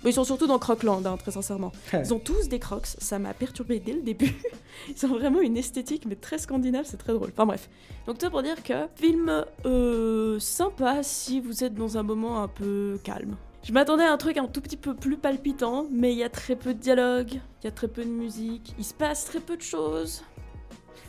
Mais 0.03 0.11
ils 0.11 0.13
sont 0.13 0.23
surtout 0.23 0.47
dans 0.47 0.59
Crockland, 0.59 1.05
hein, 1.05 1.17
très 1.17 1.31
sincèrement. 1.31 1.71
Ils 1.93 2.13
ont 2.13 2.19
tous 2.19 2.49
des 2.49 2.59
crocs. 2.59 2.85
Ça 2.85 3.19
m'a 3.19 3.33
perturbé 3.33 3.79
dès 3.79 3.93
le 3.93 4.01
début. 4.01 4.33
Ils 4.89 5.05
ont 5.05 5.09
vraiment 5.09 5.41
une 5.41 5.57
esthétique, 5.57 6.05
mais 6.05 6.15
très 6.15 6.37
scandinave. 6.37 6.85
C'est 6.85 6.97
très 6.97 7.13
drôle. 7.13 7.29
Enfin 7.33 7.45
bref. 7.45 7.69
Donc 8.05 8.19
tout 8.19 8.29
pour 8.29 8.43
dire 8.43 8.61
que 8.63 8.87
film 8.95 9.43
euh, 9.65 10.39
sympa 10.39 11.01
si 11.01 11.39
vous 11.39 11.63
êtes 11.63 11.73
dans 11.73 11.97
un 11.97 12.03
moment 12.03 12.43
un 12.43 12.47
peu 12.47 12.99
calme. 13.03 13.35
Je 13.63 13.73
m'attendais 13.73 14.05
à 14.05 14.13
un 14.13 14.17
truc 14.17 14.37
un 14.37 14.47
tout 14.47 14.61
petit 14.61 14.77
peu 14.77 14.93
plus 14.93 15.17
palpitant, 15.17 15.87
mais 15.91 16.13
il 16.13 16.17
y 16.17 16.23
a 16.23 16.29
très 16.29 16.55
peu 16.55 16.73
de 16.73 16.79
dialogue, 16.79 17.33
il 17.33 17.65
y 17.65 17.67
a 17.67 17.71
très 17.71 17.89
peu 17.89 18.05
de 18.05 18.09
musique, 18.09 18.73
il 18.77 18.85
se 18.85 18.93
passe 18.93 19.25
très 19.25 19.41
peu 19.41 19.57
de 19.57 19.61
choses. 19.61 20.23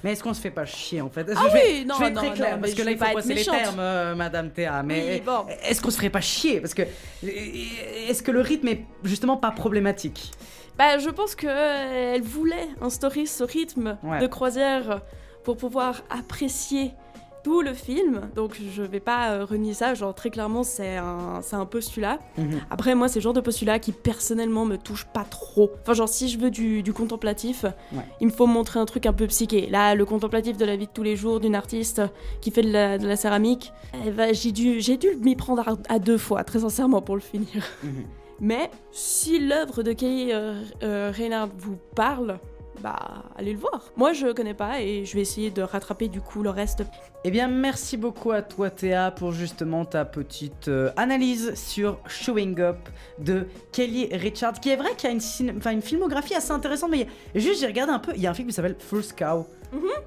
Mais 0.04 0.12
est-ce 0.12 0.22
qu'on 0.22 0.32
se 0.34 0.40
fait 0.40 0.50
pas 0.50 0.64
chier 0.64 1.00
en 1.00 1.10
fait? 1.10 1.26
Ah 1.34 1.40
je 1.48 1.52
vais, 1.52 1.62
oui, 1.80 1.84
non, 1.84 1.94
je 1.96 2.00
vais 2.00 2.06
être 2.08 2.14
non, 2.14 2.20
très 2.22 2.32
clair 2.32 2.54
non, 2.56 2.62
parce 2.62 2.74
que 2.74 2.82
là 2.82 2.90
il 2.92 2.98
faut 2.98 3.04
passer 3.14 3.34
les 3.34 3.44
termes, 3.44 3.80
euh, 3.80 4.14
Madame 4.14 4.50
Théa. 4.50 4.82
Mais 4.84 5.14
Oui, 5.14 5.20
bon. 5.24 5.46
est-ce 5.64 5.80
qu'on 5.82 5.90
se 5.90 5.96
ferait 5.96 6.10
pas 6.10 6.20
chier? 6.20 6.60
Parce 6.60 6.74
que 6.74 6.82
est-ce 7.22 8.22
que 8.22 8.30
le 8.30 8.40
rythme 8.40 8.68
est 8.68 8.84
justement 9.04 9.36
pas 9.36 9.50
problématique? 9.50 10.30
Bah, 10.76 10.98
je 10.98 11.10
pense 11.10 11.34
que 11.34 11.46
euh, 11.48 12.18
voulait 12.22 12.68
instaurer 12.80 13.26
ce 13.26 13.42
rythme 13.42 13.98
Ouais. 14.04 14.20
de 14.20 14.26
croisière 14.28 15.00
pour 15.42 15.56
pouvoir 15.56 16.02
apprécier 16.10 16.92
tout 17.48 17.62
le 17.62 17.72
film. 17.72 18.20
Donc, 18.36 18.60
je 18.74 18.82
vais 18.82 19.00
pas 19.00 19.30
euh, 19.30 19.44
renier 19.46 19.72
ça. 19.72 19.94
Genre, 19.94 20.14
très 20.14 20.28
clairement, 20.28 20.62
c'est 20.62 20.96
un, 20.98 21.40
c'est 21.40 21.56
un 21.56 21.64
postulat. 21.64 22.18
Mhm. 22.36 22.60
Après, 22.70 22.94
moi, 22.94 23.08
c'est 23.08 23.20
le 23.20 23.22
genre 23.22 23.32
de 23.32 23.40
postulat 23.40 23.78
qui 23.78 23.92
personnellement 23.92 24.66
me 24.66 24.76
touche 24.76 25.06
pas 25.06 25.24
trop. 25.24 25.70
Enfin, 25.80 25.94
genre, 25.94 26.08
si 26.10 26.28
je 26.28 26.38
veux 26.38 26.50
du, 26.50 26.82
du 26.82 26.92
contemplatif, 26.92 27.64
Ouais. 27.64 28.02
il 28.20 28.26
me 28.26 28.32
faut 28.32 28.46
montrer 28.46 28.78
un 28.80 28.84
truc 28.84 29.06
un 29.06 29.14
peu 29.14 29.26
psyché. 29.26 29.66
Là, 29.70 29.94
le 29.94 30.04
contemplatif 30.04 30.58
de 30.58 30.64
la 30.66 30.76
vie 30.76 30.86
de 30.86 30.92
tous 30.92 31.02
les 31.02 31.16
jours 31.16 31.40
d'une 31.40 31.54
artiste 31.54 32.02
qui 32.42 32.50
fait 32.50 32.60
de 32.62 32.70
la, 32.70 32.98
de 32.98 33.06
la 33.08 33.16
céramique, 33.16 33.72
eh 34.06 34.10
ben, 34.10 34.34
j'ai 34.34 34.52
dû, 34.52 34.80
j'ai 34.82 34.98
dû 34.98 35.08
m'y 35.22 35.34
prendre 35.34 35.66
à, 35.66 35.94
à 35.94 35.98
deux 35.98 36.18
fois, 36.18 36.44
très 36.44 36.58
sincèrement, 36.58 37.00
pour 37.00 37.14
le 37.14 37.22
finir. 37.22 37.64
Mhm. 37.82 38.04
Mais 38.40 38.70
si 38.92 39.40
l'œuvre 39.40 39.82
de 39.82 39.92
Kay 39.92 40.32
euh, 40.34 40.62
euh, 40.82 41.10
Reinhardt 41.16 41.50
vous 41.56 41.76
parle, 41.96 42.38
bah 42.82 43.24
allez 43.36 43.52
le 43.52 43.58
voir. 43.58 43.92
Moi 43.96 44.12
je 44.12 44.32
connais 44.32 44.54
pas 44.54 44.80
et 44.80 45.04
je 45.04 45.14
vais 45.14 45.20
essayer 45.20 45.50
de 45.50 45.62
rattraper 45.62 46.08
du 46.08 46.20
coup 46.20 46.42
le 46.42 46.50
reste. 46.50 46.82
Eh 47.24 47.32
bien, 47.32 47.48
merci 47.48 47.96
beaucoup 47.96 48.30
à 48.30 48.42
toi, 48.42 48.70
Théa, 48.70 49.10
pour 49.10 49.32
justement 49.32 49.84
ta 49.84 50.04
petite 50.04 50.68
euh, 50.68 50.90
analyse 50.96 51.54
sur 51.54 51.98
Showing 52.06 52.60
Up 52.60 52.76
de 53.18 53.48
Kelly 53.72 54.06
Richard, 54.12 54.60
qui 54.60 54.70
est 54.70 54.76
vrai 54.76 54.90
qu'il 54.96 55.10
y 55.10 55.12
a 55.12 55.16
une, 55.16 55.60
une 55.72 55.82
filmographie 55.82 56.34
assez 56.34 56.52
intéressante, 56.52 56.92
mais 56.92 57.08
juste 57.34 57.60
j'ai 57.60 57.66
regardé 57.66 57.92
un 57.92 57.98
peu, 57.98 58.12
il 58.14 58.22
y 58.22 58.28
a 58.28 58.30
un 58.30 58.34
film 58.34 58.46
qui 58.46 58.54
s'appelle 58.54 58.76
First 58.78 59.18
Cow. 59.18 59.46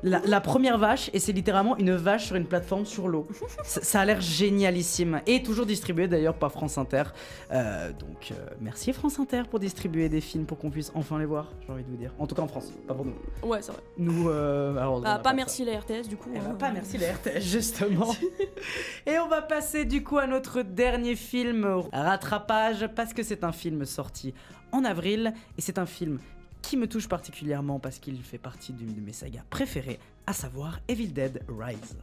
La, 0.04 0.20
la 0.26 0.42
première 0.42 0.78
vache, 0.78 1.10
et 1.14 1.20
c'est 1.20 1.32
littéralement 1.32 1.78
une 1.78 1.92
vache 1.96 2.26
sur 2.28 2.36
une 2.36 2.46
plateforme 2.46 2.86
sur 2.86 3.08
l'eau. 3.08 3.28
ça, 3.64 3.82
ça 3.84 4.00
a 4.02 4.06
l'air 4.06 4.20
génialissime. 4.22 5.22
Et 5.28 5.44
toujours 5.44 5.66
distribué 5.66 6.08
d'ailleurs 6.08 6.34
par 6.36 6.52
France 6.52 6.78
Inter. 6.78 7.04
Euh, 7.52 7.92
donc 7.94 8.32
euh, 8.32 8.36
merci 8.60 8.92
France 8.94 9.20
Inter 9.20 9.44
pour 9.50 9.60
distribuer 9.60 10.10
des 10.10 10.22
films 10.22 10.46
pour 10.46 10.58
qu'on 10.58 10.72
puisse 10.72 10.92
enfin 10.96 11.20
les 11.20 11.26
voir, 11.26 11.52
j'ai 11.66 11.72
envie 11.72 11.84
de 11.84 11.90
vous 11.90 11.98
dire. 11.98 12.12
En 12.18 12.26
tout 12.28 12.34
cas 12.36 12.42
en 12.42 12.48
France, 12.48 12.72
pas 12.88 12.94
pour 12.94 13.06
nous. 13.06 13.14
Ouais, 13.44 13.62
c'est 13.62 13.72
vrai. 13.72 13.82
Nous, 13.98 14.30
euh, 14.30 14.76
alors, 14.78 15.02
Bah, 15.02 15.20
pas 15.20 15.30
ça. 15.30 15.36
merci 15.36 15.66
la 15.66 15.80
RTS 15.80 16.08
du 16.10 16.18
coup. 16.18 16.30
Eh 16.36 16.40
pas 16.58 16.72
merci 16.72 16.98
la 16.98 17.14
RTS, 17.14 17.42
justement. 17.42 18.14
Et 19.06 19.20
on 19.20 19.28
va 19.28 19.42
passer 19.42 19.86
du 19.86 20.04
coup 20.04 20.18
à 20.18 20.28
notre 20.28 20.62
dernier 20.64 21.16
film, 21.16 21.66
Rattrapage, 21.94 22.88
parce 22.96 23.14
que 23.14 23.24
c'est 23.24 23.44
un 23.44 23.52
film 23.52 23.86
sorti 23.86 24.34
en 24.72 24.86
avril, 24.86 25.34
et 25.58 25.62
c'est 25.62 25.78
un 25.78 25.86
film 25.86 26.18
qui 26.62 26.78
me 26.78 26.88
touche 26.88 27.08
particulièrement 27.08 27.80
parce 27.80 28.00
qu'il 28.00 28.22
fait 28.22 28.38
partie 28.38 28.74
d'une 28.74 28.94
de 28.94 29.02
mes 29.02 29.14
sagas 29.14 29.44
préférées, 29.50 30.00
à 30.28 30.34
savoir 30.34 30.80
Evil 30.88 31.08
Dead 31.08 31.42
Rise. 31.48 31.98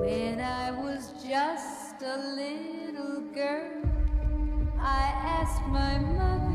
When 0.00 0.38
I 0.38 0.70
was 0.70 1.12
just 1.22 2.02
a 2.02 2.16
little 2.34 3.22
girl, 3.34 3.82
I 4.78 5.12
asked 5.40 5.66
my 5.68 5.98
mother. 5.98 6.52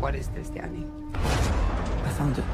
What 0.00 0.14
is 0.14 0.28
this, 0.34 0.50
Danny? 0.50 0.86
I 1.14 2.10
found 2.10 2.38
it. 2.38 2.44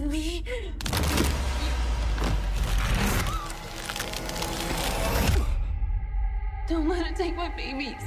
Me. 0.00 0.42
Don't 6.66 6.88
let 6.88 7.06
it 7.06 7.16
take 7.16 7.36
my 7.36 7.48
babies. 7.50 8.00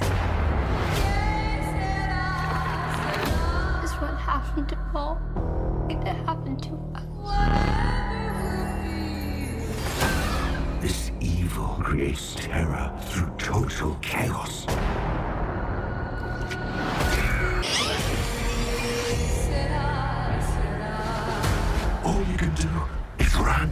Is 3.84 3.92
what 4.00 4.16
happened 4.18 4.68
to 4.70 4.76
Paul. 4.92 5.18
It 5.88 6.02
happened 6.26 6.62
to 6.64 6.74
us. 6.94 7.04
This 10.82 11.12
evil 11.20 11.78
creates 11.80 12.34
terror 12.34 12.92
through 13.02 13.30
total 13.38 13.96
chaos. 14.02 14.66
All 22.06 22.12
you 22.30 22.36
can 22.38 22.54
do 22.54 22.68
is 23.18 23.34
run. 23.36 23.68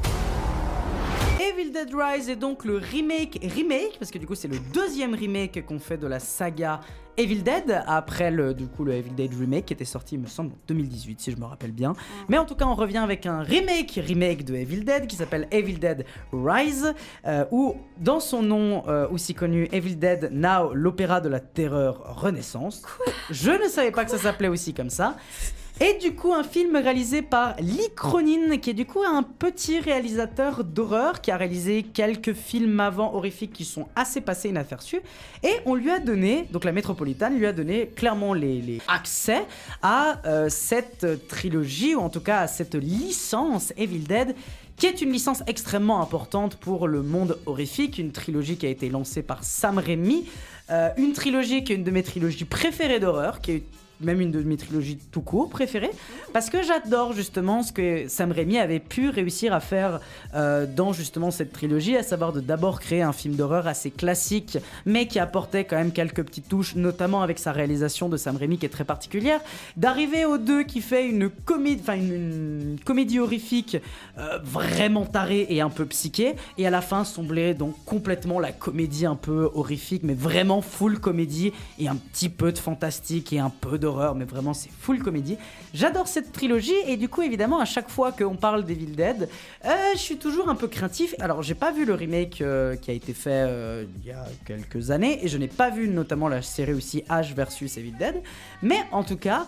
Evil 1.41 1.71
Dead 1.71 1.95
Rise 1.95 2.29
est 2.29 2.35
donc 2.35 2.65
le 2.65 2.79
remake, 2.79 3.39
remake, 3.55 3.97
parce 3.97 4.11
que 4.11 4.19
du 4.19 4.27
coup 4.27 4.35
c'est 4.35 4.49
le 4.49 4.59
deuxième 4.73 5.15
remake 5.15 5.65
qu'on 5.65 5.79
fait 5.79 5.99
de 5.99 6.09
la 6.09 6.19
saga 6.19 6.81
Evil 7.17 7.45
Dead, 7.45 7.85
après 7.87 8.33
le, 8.33 8.53
du 8.53 8.67
coup 8.67 8.83
le 8.83 8.95
Evil 8.95 9.11
Dead 9.11 9.33
remake 9.39 9.67
qui 9.67 9.73
était 9.75 9.85
sorti 9.85 10.17
il 10.17 10.23
me 10.23 10.27
semble 10.27 10.51
en 10.53 10.59
2018 10.67 11.21
si 11.21 11.31
je 11.31 11.37
me 11.37 11.45
rappelle 11.45 11.71
bien. 11.71 11.95
Mais 12.29 12.37
en 12.37 12.45
tout 12.45 12.57
cas 12.57 12.65
on 12.65 12.75
revient 12.75 12.99
avec 12.99 13.25
un 13.27 13.41
remake, 13.41 14.01
remake 14.05 14.45
de 14.45 14.57
Evil 14.57 14.83
Dead 14.85 15.07
qui 15.07 15.15
s'appelle 15.15 15.47
Evil 15.53 15.79
Dead 15.79 16.05
Rise, 16.33 16.93
euh, 17.27 17.45
où 17.53 17.77
dans 17.99 18.19
son 18.19 18.43
nom 18.43 18.83
euh, 18.89 19.07
aussi 19.11 19.35
connu 19.35 19.69
Evil 19.71 19.95
Dead 19.95 20.31
Now, 20.33 20.75
l'opéra 20.75 21.21
de 21.21 21.29
la 21.29 21.39
terreur 21.39 22.21
renaissance. 22.21 22.83
je 23.31 23.53
ne 23.53 23.69
savais 23.69 23.93
pas 23.93 24.05
que 24.05 24.11
ça 24.11 24.19
s'appelait 24.19 24.49
aussi 24.49 24.75
comme 24.75 24.91
ça. 24.91 25.15
Et 25.81 25.99
du 26.01 26.15
coup, 26.15 26.33
un 26.33 26.45
film 26.45 26.77
réalisé 26.77 27.21
par 27.21 27.57
Lee 27.59 27.89
Cronin, 27.97 28.59
qui 28.59 28.71
est 28.71 28.75
du 28.75 28.87
coup 28.87 29.03
un 29.05 29.25
petit 29.25 29.81
réalisateur 29.81 30.63
d'horreur 30.63 31.21
qui 31.21 31.33
a 31.33 31.37
réalisé 31.37 31.83
quelques 31.83 32.33
films 32.33 32.79
avant 32.79 33.13
horrifiques 33.13 33.53
qui 33.53 33.65
sont 33.65 33.89
assez 33.97 34.21
passés 34.21 34.51
inaperçus. 34.51 35.01
Et 35.43 35.53
on 35.67 35.75
lui 35.75 35.91
a 35.91 35.99
donné, 35.99 36.47
donc 36.53 36.63
la 36.63 36.71
métropolitaine 36.71 37.37
lui 37.37 37.47
a 37.47 37.53
donné 37.53 37.89
clairement 37.89 38.35
les, 38.35 38.81
accès 38.87 39.45
à 39.83 40.23
euh, 40.27 40.49
cette 40.49 41.27
trilogie, 41.27 41.97
ou 41.97 42.01
en 42.01 42.09
tout 42.09 42.21
cas 42.21 42.39
à 42.39 42.47
cette 42.47 42.77
licence 42.77 43.73
Evil 43.77 43.99
Dead 43.99 44.37
qui 44.77 44.87
est 44.87 45.03
une 45.03 45.13
licence 45.13 45.43
extrêmement 45.47 46.01
importante 46.01 46.57
pour 46.57 46.89
le 46.89 47.03
monde 47.03 47.39
horrifique, 47.47 47.99
une 47.99 48.11
trilogie 48.11 48.57
qui 48.57 48.67
a 48.67 48.69
été 48.69 48.89
lancée 48.89 49.23
par 49.23 49.45
Sam 49.45 49.79
Raimi, 49.79 50.27
euh, 50.71 50.89
une 50.97 51.13
trilogie 51.13 51.63
qui 51.63 51.73
est 51.73 51.77
une 51.77 51.85
de 51.85 51.93
mes 51.93 52.03
trilogies 52.03 52.45
préférées 52.45 52.99
d'horreur, 52.99 53.41
qui 53.41 53.53
est 53.53 53.63
même 54.01 54.21
une 54.21 54.31
de 54.31 54.43
mes 54.43 54.57
trilogies 54.57 54.99
tout 55.11 55.21
court 55.21 55.51
préférées, 55.51 55.91
parce 56.33 56.51
que 56.51 56.63
j'adore 56.63 57.13
justement 57.13 57.63
ce 57.63 57.73
que 57.73 58.09
Sam 58.09 58.33
Raimi 58.33 58.59
avait 58.59 58.81
pu 58.81 59.09
réussir 59.09 59.53
à 59.53 59.61
faire 59.61 60.01
euh, 60.35 60.67
dans 60.67 60.93
justement 60.93 61.31
cette 61.31 61.53
trilogie, 61.53 61.97
à 61.97 62.03
savoir 62.03 62.33
de 62.33 62.41
d'abord 62.41 62.81
créer 62.81 63.03
un 63.03 63.13
film 63.13 63.35
d'horreur 63.35 63.67
assez 63.67 63.91
classique, 63.91 64.59
mais 64.87 65.07
qui 65.07 65.19
apportait 65.19 65.65
quand 65.65 65.77
même 65.77 65.93
quelques 65.93 66.23
petites 66.23 66.49
touches, 66.49 66.75
notamment 66.75 67.23
avec 67.23 67.39
sa 67.39 67.53
réalisation 67.53 68.09
de 68.09 68.17
Sam 68.17 68.37
Raimi 68.37 68.59
qui 68.59 68.67
est 68.67 68.71
très 68.71 68.85
particulière, 68.85 69.41
d'arriver 69.77 70.25
au 70.25 70.39
2 70.39 70.65
qui 70.65 70.81
fait 70.81 71.09
une 71.09 71.31
comédie, 71.31 71.81
enfin 71.83 71.95
une, 71.95 72.77
comédie 72.85 73.21
horrifique 73.21 73.77
euh, 74.19 74.39
vraiment 74.43 75.07
tarée 75.07 75.47
et 75.49 75.61
un 75.61 75.71
peu 75.71 75.85
psyché, 75.87 76.35
et 76.59 76.67
à 76.67 76.71
la 76.71 76.81
fin 76.81 77.05
sombrer 77.05 77.55
donc 77.55 77.75
complètement 77.85 78.41
la 78.41 78.53
comédie 78.53 79.07
un 79.07 79.17
peu 79.17 79.51
horrifique, 79.55 80.03
mais 80.05 80.15
vraiment 80.15 80.63
full 80.63 80.99
comédie 80.99 81.53
et 81.79 81.89
un 81.89 81.97
petit 81.97 82.29
peu 82.29 82.53
de 82.53 82.59
fantastique 82.59 83.33
et 83.33 83.39
un 83.39 83.51
peu 83.51 83.79
d'horreur, 83.85 84.15
mais 84.15 84.25
vraiment 84.25 84.55
c'est 84.55 84.71
full 84.81 85.03
comédie. 85.03 85.37
J'adore 85.75 86.09
cette 86.09 86.33
trilogie 86.33 86.73
et 86.87 86.97
du 86.97 87.11
coup 87.11 87.21
évidemment 87.21 87.61
à 87.61 87.67
chaque 87.67 87.91
fois 87.91 88.13
qu'on 88.13 88.37
parle 88.37 88.65
d'Evil 88.65 88.97
Dead, 88.97 89.29
euh, 89.67 89.71
je 89.93 89.99
suis 89.99 90.17
toujours 90.17 90.49
un 90.49 90.55
peu 90.55 90.69
craintif. 90.69 91.15
Alors 91.19 91.43
j'ai 91.43 91.55
pas 91.55 91.71
vu 91.71 91.85
le 91.85 91.93
remake 91.93 92.41
euh, 92.41 92.77
qui 92.77 92.91
a 92.91 92.95
été 92.95 93.13
fait 93.13 93.45
euh, 93.47 93.85
il 93.99 94.07
y 94.07 94.13
a 94.13 94.25
quelques 94.47 94.91
années 94.91 95.23
et 95.23 95.29
je 95.29 95.37
n'ai 95.37 95.49
pas 95.49 95.69
vu 95.69 95.89
notamment 95.89 96.29
la 96.29 96.41
série 96.41 96.73
aussi 96.73 97.05
H 97.11 97.35
versus 97.35 97.77
Evil 97.77 97.93
Dead, 97.99 98.23
mais 98.63 98.81
en 98.91 99.05
tout 99.05 99.19
cas 99.19 99.47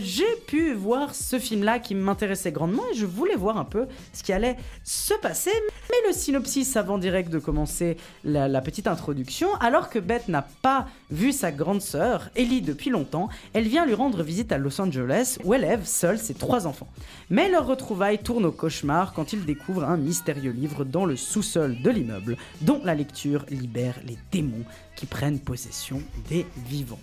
j'ai 0.00 0.32
pu 0.46 0.72
voir 0.74 1.14
ce 1.14 1.38
film-là 1.40 1.80
qui 1.80 1.94
m'intéressait 1.96 2.52
grandement 2.52 2.84
et 2.92 2.94
je 2.94 3.06
voulais 3.06 3.34
voir 3.34 3.56
un 3.58 3.64
peu 3.64 3.86
ce 4.12 4.22
qui 4.22 4.32
allait 4.32 4.56
se 4.84 5.14
passer. 5.14 5.50
Mais 5.90 6.08
le 6.08 6.12
synopsis 6.12 6.76
avant 6.76 6.98
direct 6.98 7.30
de 7.30 7.40
commencer 7.40 7.96
la, 8.22 8.46
la 8.46 8.60
petite 8.60 8.86
introduction, 8.86 9.48
alors 9.56 9.90
que 9.90 9.98
Beth 9.98 10.28
n'a 10.28 10.46
pas 10.62 10.86
vu 11.10 11.32
sa 11.32 11.50
grande 11.50 11.82
sœur 11.82 12.28
Ellie 12.36 12.62
depuis 12.62 12.90
longtemps, 12.90 13.28
elle 13.56 13.68
vient 13.68 13.86
lui 13.86 13.94
rendre 13.94 14.22
visite 14.22 14.52
à 14.52 14.58
Los 14.58 14.78
Angeles 14.82 15.38
où 15.42 15.54
elle 15.54 15.64
élève 15.64 15.86
seule 15.86 16.18
ses 16.18 16.34
trois 16.34 16.66
enfants. 16.66 16.88
Mais 17.30 17.48
leur 17.48 17.66
retrouvaille 17.66 18.18
tourne 18.18 18.44
au 18.44 18.52
cauchemar 18.52 19.14
quand 19.14 19.32
ils 19.32 19.46
découvrent 19.46 19.84
un 19.84 19.96
mystérieux 19.96 20.50
livre 20.50 20.84
dans 20.84 21.06
le 21.06 21.16
sous-sol 21.16 21.80
de 21.80 21.88
l'immeuble, 21.88 22.36
dont 22.60 22.82
la 22.84 22.94
lecture 22.94 23.46
libère 23.48 23.94
les 24.04 24.18
démons 24.30 24.66
qui 24.94 25.06
prennent 25.06 25.40
possession 25.40 26.02
des 26.28 26.44
vivants. 26.66 27.00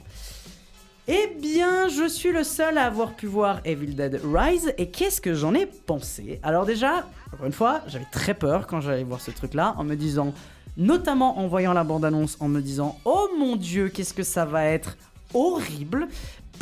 Eh 1.07 1.35
bien, 1.41 1.87
je 1.87 2.07
suis 2.07 2.31
le 2.31 2.43
seul 2.43 2.77
à 2.77 2.85
avoir 2.85 3.15
pu 3.15 3.25
voir 3.25 3.59
Evil 3.65 3.95
Dead 3.95 4.21
Rise, 4.23 4.75
et 4.77 4.91
qu'est-ce 4.91 5.21
que 5.21 5.33
j'en 5.33 5.55
ai 5.55 5.65
pensé? 5.65 6.39
Alors 6.43 6.67
déjà, 6.67 7.07
encore 7.33 7.47
une 7.47 7.51
fois, 7.51 7.81
j'avais 7.87 8.05
très 8.11 8.35
peur 8.35 8.67
quand 8.67 8.79
j'allais 8.79 9.03
voir 9.03 9.21
ce 9.21 9.31
truc-là, 9.31 9.73
en 9.79 9.83
me 9.83 9.95
disant, 9.95 10.35
notamment 10.77 11.39
en 11.39 11.47
voyant 11.47 11.73
la 11.73 11.83
bande-annonce, 11.83 12.37
en 12.39 12.47
me 12.47 12.61
disant, 12.61 12.99
oh 13.05 13.29
mon 13.39 13.55
dieu, 13.55 13.89
qu'est-ce 13.89 14.13
que 14.13 14.21
ça 14.21 14.45
va 14.45 14.65
être 14.65 14.97
horrible 15.33 16.07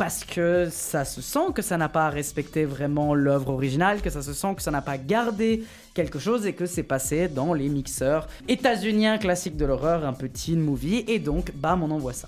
parce 0.02 0.24
que 0.24 0.68
ça 0.68 1.04
se 1.04 1.22
sent 1.22 1.52
que 1.54 1.62
ça 1.62 1.76
n'a 1.76 1.88
pas 1.88 2.10
respecté 2.10 2.64
vraiment 2.64 3.14
l'œuvre 3.14 3.50
originale, 3.50 4.02
que 4.02 4.10
ça 4.10 4.20
se 4.20 4.32
sent 4.32 4.56
que 4.56 4.60
ça 4.60 4.72
n'a 4.72 4.82
pas 4.82 4.98
gardé 4.98 5.62
quelque 5.94 6.18
chose 6.18 6.44
et 6.44 6.54
que 6.54 6.66
c'est 6.66 6.82
passé 6.82 7.28
dans 7.28 7.54
les 7.54 7.68
mixeurs 7.68 8.26
états-uniens 8.48 9.18
classiques 9.18 9.56
de 9.56 9.64
l'horreur, 9.64 10.04
un 10.04 10.12
teen 10.12 10.58
movie, 10.58 11.04
et 11.06 11.20
donc, 11.20 11.52
bam, 11.54 11.84
on 11.84 11.90
envoie 11.92 12.14
ça. 12.14 12.26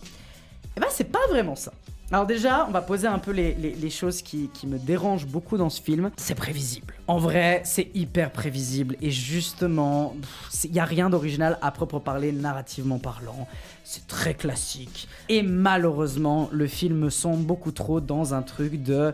Et 0.77 0.81
ben, 0.81 0.87
c'est 0.89 1.11
pas 1.11 1.27
vraiment 1.29 1.57
ça. 1.57 1.73
Alors 2.15 2.27
déjà, 2.27 2.65
on 2.69 2.71
va 2.71 2.81
poser 2.81 3.09
un 3.09 3.19
peu 3.19 3.33
les, 3.33 3.91
choses 3.91 4.23
qui, 4.23 4.49
me 4.69 4.79
dérangent 4.79 5.27
beaucoup 5.27 5.57
dans 5.57 5.69
ce 5.69 5.83
film. 5.83 6.13
C'est 6.17 6.37
prévisible. 6.37 6.95
En 7.09 7.19
vrai, 7.19 7.61
c'est 7.65 7.91
hyper 7.93 8.31
prévisible. 8.31 8.95
Et 9.03 9.11
justement, 9.11 10.15
il 10.63 10.71
n'y 10.71 10.79
a 10.79 10.85
rien 10.85 11.11
d'original 11.11 11.59
à 11.61 11.73
propre 11.73 11.99
parler, 11.99 12.31
narrativement 12.31 13.01
parlant. 13.01 13.49
C'est 13.83 14.07
très 14.07 14.35
classique. 14.35 15.09
Et 15.29 15.43
malheureusement, 15.43 16.49
le 16.53 16.69
film 16.69 16.99
me 16.99 17.11
semble 17.11 17.45
beaucoup 17.45 17.73
trop 17.73 18.01
dans 18.01 18.33
un 18.33 18.43
truc 18.43 18.81
de 18.81 19.13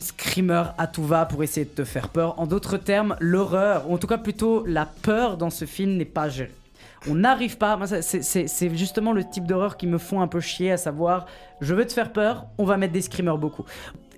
screamer 0.00 0.64
à 0.76 0.88
tout 0.88 1.04
va 1.04 1.26
pour 1.26 1.44
essayer 1.44 1.66
de 1.66 1.70
te 1.70 1.84
faire 1.84 2.08
peur. 2.08 2.36
En 2.40 2.48
d'autres 2.48 2.78
termes, 2.78 3.14
l'horreur, 3.20 3.88
ou 3.88 3.94
en 3.94 3.98
tout 3.98 4.08
cas 4.08 4.18
plutôt 4.18 4.66
la 4.66 4.86
peur 4.86 5.36
dans 5.36 5.50
ce 5.50 5.66
film 5.66 5.92
n'est 5.98 6.04
pas 6.04 6.28
gérée. 6.28 6.50
On 7.08 7.16
n'arrive 7.16 7.58
pas, 7.58 7.78
c'est- 8.00 8.74
justement 8.76 9.12
le 9.12 9.24
type 9.24 9.46
d'horreur 9.46 9.76
qui 9.76 9.86
me 9.86 9.98
font 9.98 10.20
un 10.22 10.28
peu 10.28 10.40
chier, 10.40 10.72
à 10.72 10.76
savoir, 10.78 11.26
je 11.60 11.74
veux 11.74 11.86
te 11.86 11.92
faire 11.92 12.12
peur, 12.12 12.46
on 12.56 12.64
va 12.64 12.76
mettre 12.78 12.92
des 12.94 13.02
screamers 13.02 13.36
beaucoup. 13.38 13.64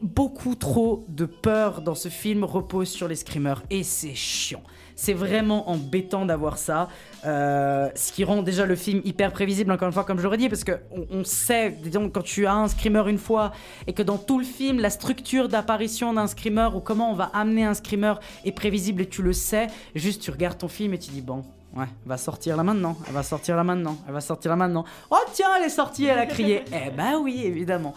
Beaucoup 0.03 0.55
trop 0.55 1.05
de 1.09 1.25
peur 1.25 1.81
dans 1.81 1.95
ce 1.95 2.09
film 2.09 2.45
repose 2.45 2.89
sur 2.89 3.09
les 3.09 3.17
screamers, 3.17 3.63
et 3.71 3.83
c'est 3.83 4.15
chiant. 4.15 4.63
C'est 4.95 5.15
vraiment 5.15 5.69
embêtant 5.69 6.25
d'avoir 6.27 6.57
ça, 6.59 6.89
euh, 7.27 7.89
ce 7.95 8.13
qui 8.13 8.23
rend 8.25 8.43
déjà 8.43 8.65
le 8.67 8.77
film 8.77 9.01
hyper 9.05 9.33
prévisible, 9.33 9.73
encore 9.73 9.89
une 9.89 9.93
fois, 9.93 10.05
comme 10.05 10.19
j'aurais 10.21 10.37
dit, 10.39 10.49
parce 10.49 10.65
que 10.65 10.73
on, 10.91 11.07
on 11.11 11.25
sait, 11.25 11.71
disons, 11.83 12.09
quand 12.09 12.23
tu 12.23 12.47
as 12.47 12.55
un 12.55 12.69
screamer 12.69 13.03
une 13.09 13.19
fois, 13.19 13.53
et 13.87 13.93
que 13.95 14.03
dans 14.03 14.17
tout 14.19 14.39
le 14.39 14.45
film, 14.45 14.79
la 14.81 14.91
structure 14.91 15.49
d'apparition 15.49 16.13
d'un 16.15 16.27
screamer, 16.29 16.69
ou 16.75 16.81
comment 16.81 17.11
on 17.11 17.15
va 17.15 17.31
amener 17.35 17.65
un 17.65 17.75
screamer 17.75 18.15
est 18.45 18.53
prévisible, 18.53 19.03
et 19.03 19.07
tu 19.09 19.23
le 19.23 19.33
sais, 19.33 19.67
juste 19.95 20.23
tu 20.23 20.31
regardes 20.31 20.59
ton 20.59 20.69
film 20.69 20.95
et 20.95 20.99
tu 20.99 21.11
dis, 21.11 21.21
bon, 21.23 21.43
Ouais, 21.77 21.85
elle 22.05 22.09
va 22.09 22.17
sortir 22.17 22.57
là 22.57 22.63
maintenant, 22.63 22.97
elle 23.07 23.13
va 23.13 23.23
sortir 23.23 23.55
là 23.55 23.63
maintenant, 23.63 23.99
elle 24.07 24.15
va 24.15 24.23
sortir 24.23 24.51
là 24.51 24.57
maintenant. 24.57 24.87
Oh 25.11 25.19
tiens, 25.35 25.49
elle 25.59 25.65
est 25.65 25.69
sortie, 25.69 26.07
elle 26.07 26.19
a 26.19 26.25
crié. 26.25 26.65
eh 26.73 26.91
ben 26.91 27.19
oui, 27.21 27.43
évidemment. 27.45 27.95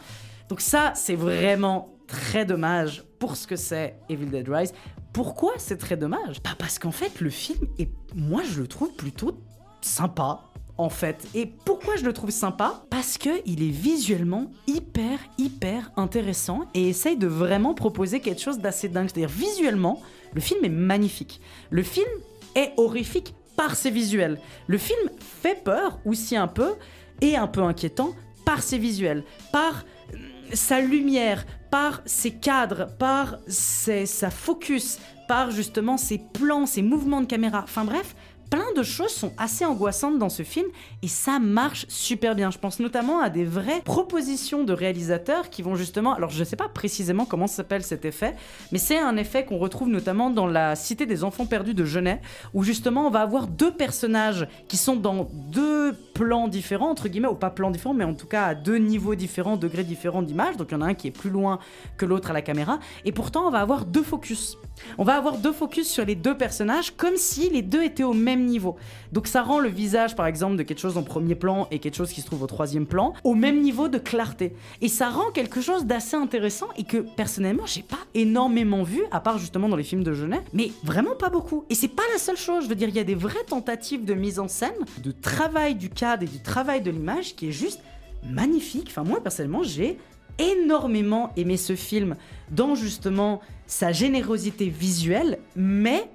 Donc 0.50 0.60
ça, 0.60 0.92
c'est 0.96 1.16
vraiment 1.16 1.90
très 2.06 2.44
dommage 2.44 3.06
pour 3.20 3.38
ce 3.38 3.48
que 3.48 3.56
c'est 3.56 3.96
Evil 4.10 4.26
Dead 4.26 4.50
Rise. 4.50 4.74
Pourquoi 5.14 5.54
c'est 5.58 5.78
très 5.78 5.96
dommage? 5.96 6.42
Bah 6.44 6.52
parce 6.58 6.78
qu'en 6.78 6.92
fait, 6.92 7.22
le 7.22 7.30
film 7.30 7.68
est, 7.78 7.90
moi 8.16 8.42
je 8.44 8.60
le 8.60 8.68
trouve 8.68 8.92
plutôt 8.94 9.40
sympa. 9.82 10.42
En 10.78 10.90
fait. 10.90 11.28
Et 11.36 11.46
pourquoi 11.46 11.98
je 11.98 12.06
le 12.06 12.14
trouve 12.14 12.30
sympa? 12.30 12.86
Parce 12.90 13.18
que 13.18 13.42
il 13.46 13.62
est 13.62 13.72
visuellement 13.72 14.50
hyper, 14.66 15.20
hyper 15.38 15.92
intéressant 15.98 16.62
et 16.74 16.88
essaye 16.88 17.18
de 17.18 17.28
vraiment 17.28 17.74
proposer 17.74 18.22
quelque 18.22 18.42
chose 18.42 18.60
d'assez 18.60 18.88
dingue. 18.88 19.10
C'est-à-dire, 19.10 19.28
visuellement, 19.28 20.02
le 20.34 20.40
film 20.40 20.64
est 20.64 20.70
magnifique. 20.70 21.42
Le 21.70 21.84
film 21.84 22.08
est 22.56 22.72
horrifique 22.78 23.36
par 23.60 23.76
ses 23.76 23.90
visuels. 23.90 24.40
Le 24.68 24.78
film 24.78 25.10
fait 25.20 25.62
peur 25.62 26.00
aussi 26.06 26.38
un 26.38 26.48
peu 26.48 26.76
et 27.20 27.36
un 27.36 27.48
peu 27.48 27.62
inquiétant 27.62 28.16
par 28.46 28.64
ses 28.64 28.78
visuels, 28.78 29.26
par 29.52 29.84
euh, 30.14 30.18
sa 30.54 30.80
lumière, 30.80 31.46
par 31.70 32.02
ses 32.06 32.32
cadres, 32.32 32.88
par 32.98 33.38
sa 33.50 34.30
focus, 34.30 35.00
par 35.28 35.52
justement 35.52 35.98
ses 35.98 36.20
plans, 36.20 36.66
ses 36.66 36.82
mouvements 36.82 37.20
de 37.20 37.26
caméra. 37.26 37.60
Enfin 37.66 37.84
bref, 37.84 38.16
plein 38.50 38.72
de 38.76 38.84
choses 38.84 39.12
sont 39.12 39.34
assez 39.38 39.66
angoissantes 39.66 40.18
dans 40.18 40.30
ce 40.30 40.44
film 40.44 40.68
et 41.02 41.08
ça 41.08 41.40
marche 41.40 41.86
super 41.88 42.36
bien. 42.36 42.52
Je 42.52 42.58
pense 42.58 42.80
notamment 42.80 43.20
à 43.20 43.30
des 43.30 43.46
vraies 43.46 43.82
propositions 43.84 44.64
de 44.64 44.74
réalisateurs 44.74 45.50
qui 45.50 45.62
vont 45.62 45.76
justement, 45.76 46.14
alors 46.14 46.30
je 46.30 46.40
ne 46.40 46.46
sais 46.46 46.56
pas 46.56 46.70
précisément 46.70 47.26
comment 47.26 47.48
s'appelle 47.48 47.84
cet 47.84 48.06
effet, 48.06 48.36
mais 48.72 48.78
c'est 48.80 49.00
un 49.00 49.18
effet 49.18 49.46
qu'on 49.46 49.58
retrouve 49.58 49.90
notamment 49.90 50.30
dans 50.30 50.48
la 50.48 50.76
Cité 50.76 51.06
des 51.06 51.24
enfants 51.24 51.46
perdus 51.46 51.74
de 51.74 51.86
Genet, 51.86 52.22
où 52.54 52.64
justement 52.64 53.08
on 53.08 53.10
va 53.10 53.22
avoir 53.22 53.48
deux 53.48 53.72
personnages 53.72 54.48
qui 54.68 54.78
sont 54.78 54.96
dans 54.96 55.30
deux 55.34 55.94
plans 56.14 56.48
différents, 56.48 56.90
entre 56.90 57.08
guillemets, 57.08 57.28
ou 57.28 57.36
pas 57.36 57.50
plans 57.50 57.72
différents, 57.72 57.94
mais 57.94 58.04
en 58.04 58.14
tout 58.14 58.28
cas 58.28 58.46
à 58.46 58.56
deux 58.56 58.78
niveaux 58.78 59.16
différents, 59.16 59.58
degrés 59.58 59.84
différents 59.84 60.22
d'image. 60.22 60.58
Donc 60.58 60.70
il 60.72 60.74
y 60.74 60.78
en 60.78 60.82
a 60.82 60.88
un 60.88 60.94
qui 60.94 61.08
est 61.08 61.12
plus 61.12 61.30
loin 61.30 61.60
que 61.98 62.06
l'autre 62.06 62.32
à 62.32 62.34
la 62.34 62.42
caméra, 62.42 62.80
et 63.06 63.12
pourtant 63.12 63.48
on 63.48 63.52
va 63.52 63.60
avoir 63.60 63.86
deux 63.86 64.04
focus. 64.04 64.58
On 64.98 65.04
va 65.04 65.16
avoir 65.16 65.38
deux 65.38 65.52
focus 65.52 65.88
sur 65.88 66.06
les 66.06 66.16
deux 66.16 66.38
personnages 66.38 66.92
comme 66.96 67.16
si 67.16 67.50
les 67.50 67.62
deux 67.62 67.84
étaient 67.84 68.04
au 68.04 68.14
même 68.14 68.46
niveau. 68.46 68.76
Donc 69.12 69.28
ça 69.28 69.42
rend 69.42 69.60
le 69.60 69.70
visage 69.70 70.16
par 70.16 70.28
exemple 70.28 70.56
de 70.56 70.64
quelque 70.64 70.80
chose 70.80 70.98
en 70.98 71.04
premier 71.04 71.36
plan 71.36 71.68
et 71.72 71.80
quelque 71.80 71.96
chose 71.96 72.12
qui 72.12 72.22
se 72.22 72.26
trouve 72.26 72.44
au 72.44 72.48
troisième 72.48 72.86
plan 72.86 73.14
au 73.24 73.36
même 73.36 73.62
niveau 73.62 73.88
de 73.88 73.98
clarté. 73.98 74.54
Et 74.82 74.88
ça 74.88 75.10
rend 75.10 75.32
quelque 75.32 75.62
chose 75.62 75.86
d'assez 75.86 76.16
intéressant 76.16 76.68
et 76.78 76.84
que 76.84 76.98
personnellement 76.98 77.66
j'ai 77.66 77.84
pas 77.84 78.00
énormément 78.14 78.84
vu 78.84 79.02
à 79.12 79.20
part 79.20 79.38
justement 79.38 79.70
dans 79.70 79.76
les 79.76 79.84
films 79.84 80.04
de 80.04 80.14
Genet, 80.14 80.42
mais 80.54 80.72
vraiment 80.84 81.16
pas 81.16 81.30
beaucoup. 81.30 81.66
Et 81.70 81.76
c'est 81.76 81.88
pas 81.88 82.04
la 82.14 82.20
seule 82.20 82.38
chose, 82.38 82.64
je 82.64 82.70
veux 82.70 82.76
dire 82.76 82.90
il 82.90 82.96
y 82.96 83.00
a 83.00 83.04
des 83.04 83.16
vraies 83.16 83.44
tentatives 83.48 84.06
de 84.06 84.14
mise 84.14 84.40
en 84.40 84.48
scène, 84.48 84.72
de 85.04 85.12
travail 85.12 85.76
du 85.76 85.90
cadre 85.90 86.24
et 86.24 86.28
du 86.28 86.40
travail 86.40 86.82
de 86.82 86.92
l'image 86.92 87.36
qui 87.36 87.50
est 87.50 87.52
juste 87.52 87.82
magnifique. 88.24 88.88
Enfin 88.90 89.04
moi 89.04 89.22
personnellement 89.22 89.64
j'ai 89.64 89.98
énormément 90.40 91.32
aimé 91.36 91.58
ce 91.58 91.76
film 91.76 92.16
dans 92.52 92.76
justement 92.76 93.42
sa 93.70 93.92
générosité 93.92 94.68
visuelle, 94.68 95.38
mais 95.56 96.10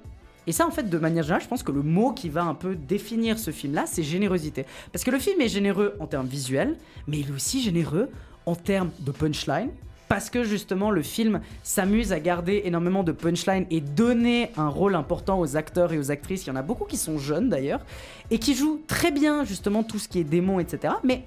et 0.45 0.51
ça 0.51 0.67
en 0.67 0.71
fait 0.71 0.89
de 0.89 0.97
manière 0.97 1.23
générale, 1.23 1.41
je 1.41 1.47
pense 1.47 1.63
que 1.63 1.71
le 1.71 1.81
mot 1.81 2.11
qui 2.11 2.27
va 2.29 2.43
un 2.43 2.53
peu 2.53 2.75
définir 2.75 3.39
ce 3.39 3.49
film-là, 3.49 3.85
c'est 3.87 4.03
générosité. 4.03 4.65
Parce 4.91 5.03
que 5.05 5.09
le 5.09 5.17
film 5.17 5.39
est 5.41 5.47
généreux 5.47 5.95
en 5.99 6.05
termes 6.05 6.27
visuels, 6.27 6.75
mais 7.07 7.17
il 7.17 7.29
est 7.29 7.31
aussi 7.31 7.61
généreux 7.61 8.09
en 8.45 8.55
termes 8.55 8.91
de 8.99 9.11
punchline. 9.11 9.69
Parce 10.09 10.29
que 10.29 10.43
justement 10.43 10.91
le 10.91 11.01
film 11.01 11.39
s'amuse 11.63 12.11
à 12.11 12.19
garder 12.19 12.61
énormément 12.65 13.03
de 13.03 13.13
punchline 13.13 13.65
et 13.71 13.79
donner 13.79 14.51
un 14.57 14.67
rôle 14.67 14.93
important 14.93 15.39
aux 15.39 15.55
acteurs 15.55 15.93
et 15.93 15.97
aux 15.97 16.11
actrices. 16.11 16.45
Il 16.45 16.49
y 16.49 16.51
en 16.51 16.57
a 16.57 16.61
beaucoup 16.61 16.85
qui 16.85 16.97
sont 16.97 17.17
jeunes 17.17 17.47
d'ailleurs 17.47 17.83
et 18.31 18.37
qui 18.37 18.53
jouent 18.53 18.81
très 18.85 19.11
bien 19.11 19.45
justement 19.45 19.81
tout 19.81 19.97
ce 19.97 20.09
qui 20.09 20.19
est 20.19 20.25
démon, 20.25 20.59
etc. 20.59 20.93
Mais 21.05 21.23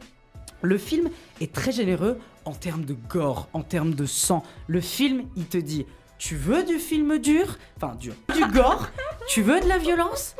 le 0.60 0.76
film 0.76 1.08
est 1.40 1.52
très 1.52 1.72
généreux 1.72 2.18
en 2.44 2.52
termes 2.52 2.84
de 2.84 2.94
gore, 3.08 3.48
en 3.54 3.62
termes 3.62 3.94
de 3.94 4.06
sang. 4.06 4.42
Le 4.68 4.80
film, 4.80 5.22
il 5.36 5.46
te 5.46 5.58
dit, 5.58 5.86
tu 6.18 6.36
veux 6.36 6.64
du 6.64 6.78
film 6.78 7.18
dur, 7.18 7.56
enfin 7.76 7.94
dur, 7.94 8.14
du 8.34 8.44
gore, 8.52 8.88
tu 9.28 9.42
veux 9.42 9.60
de 9.60 9.68
la 9.68 9.78
violence? 9.78 10.34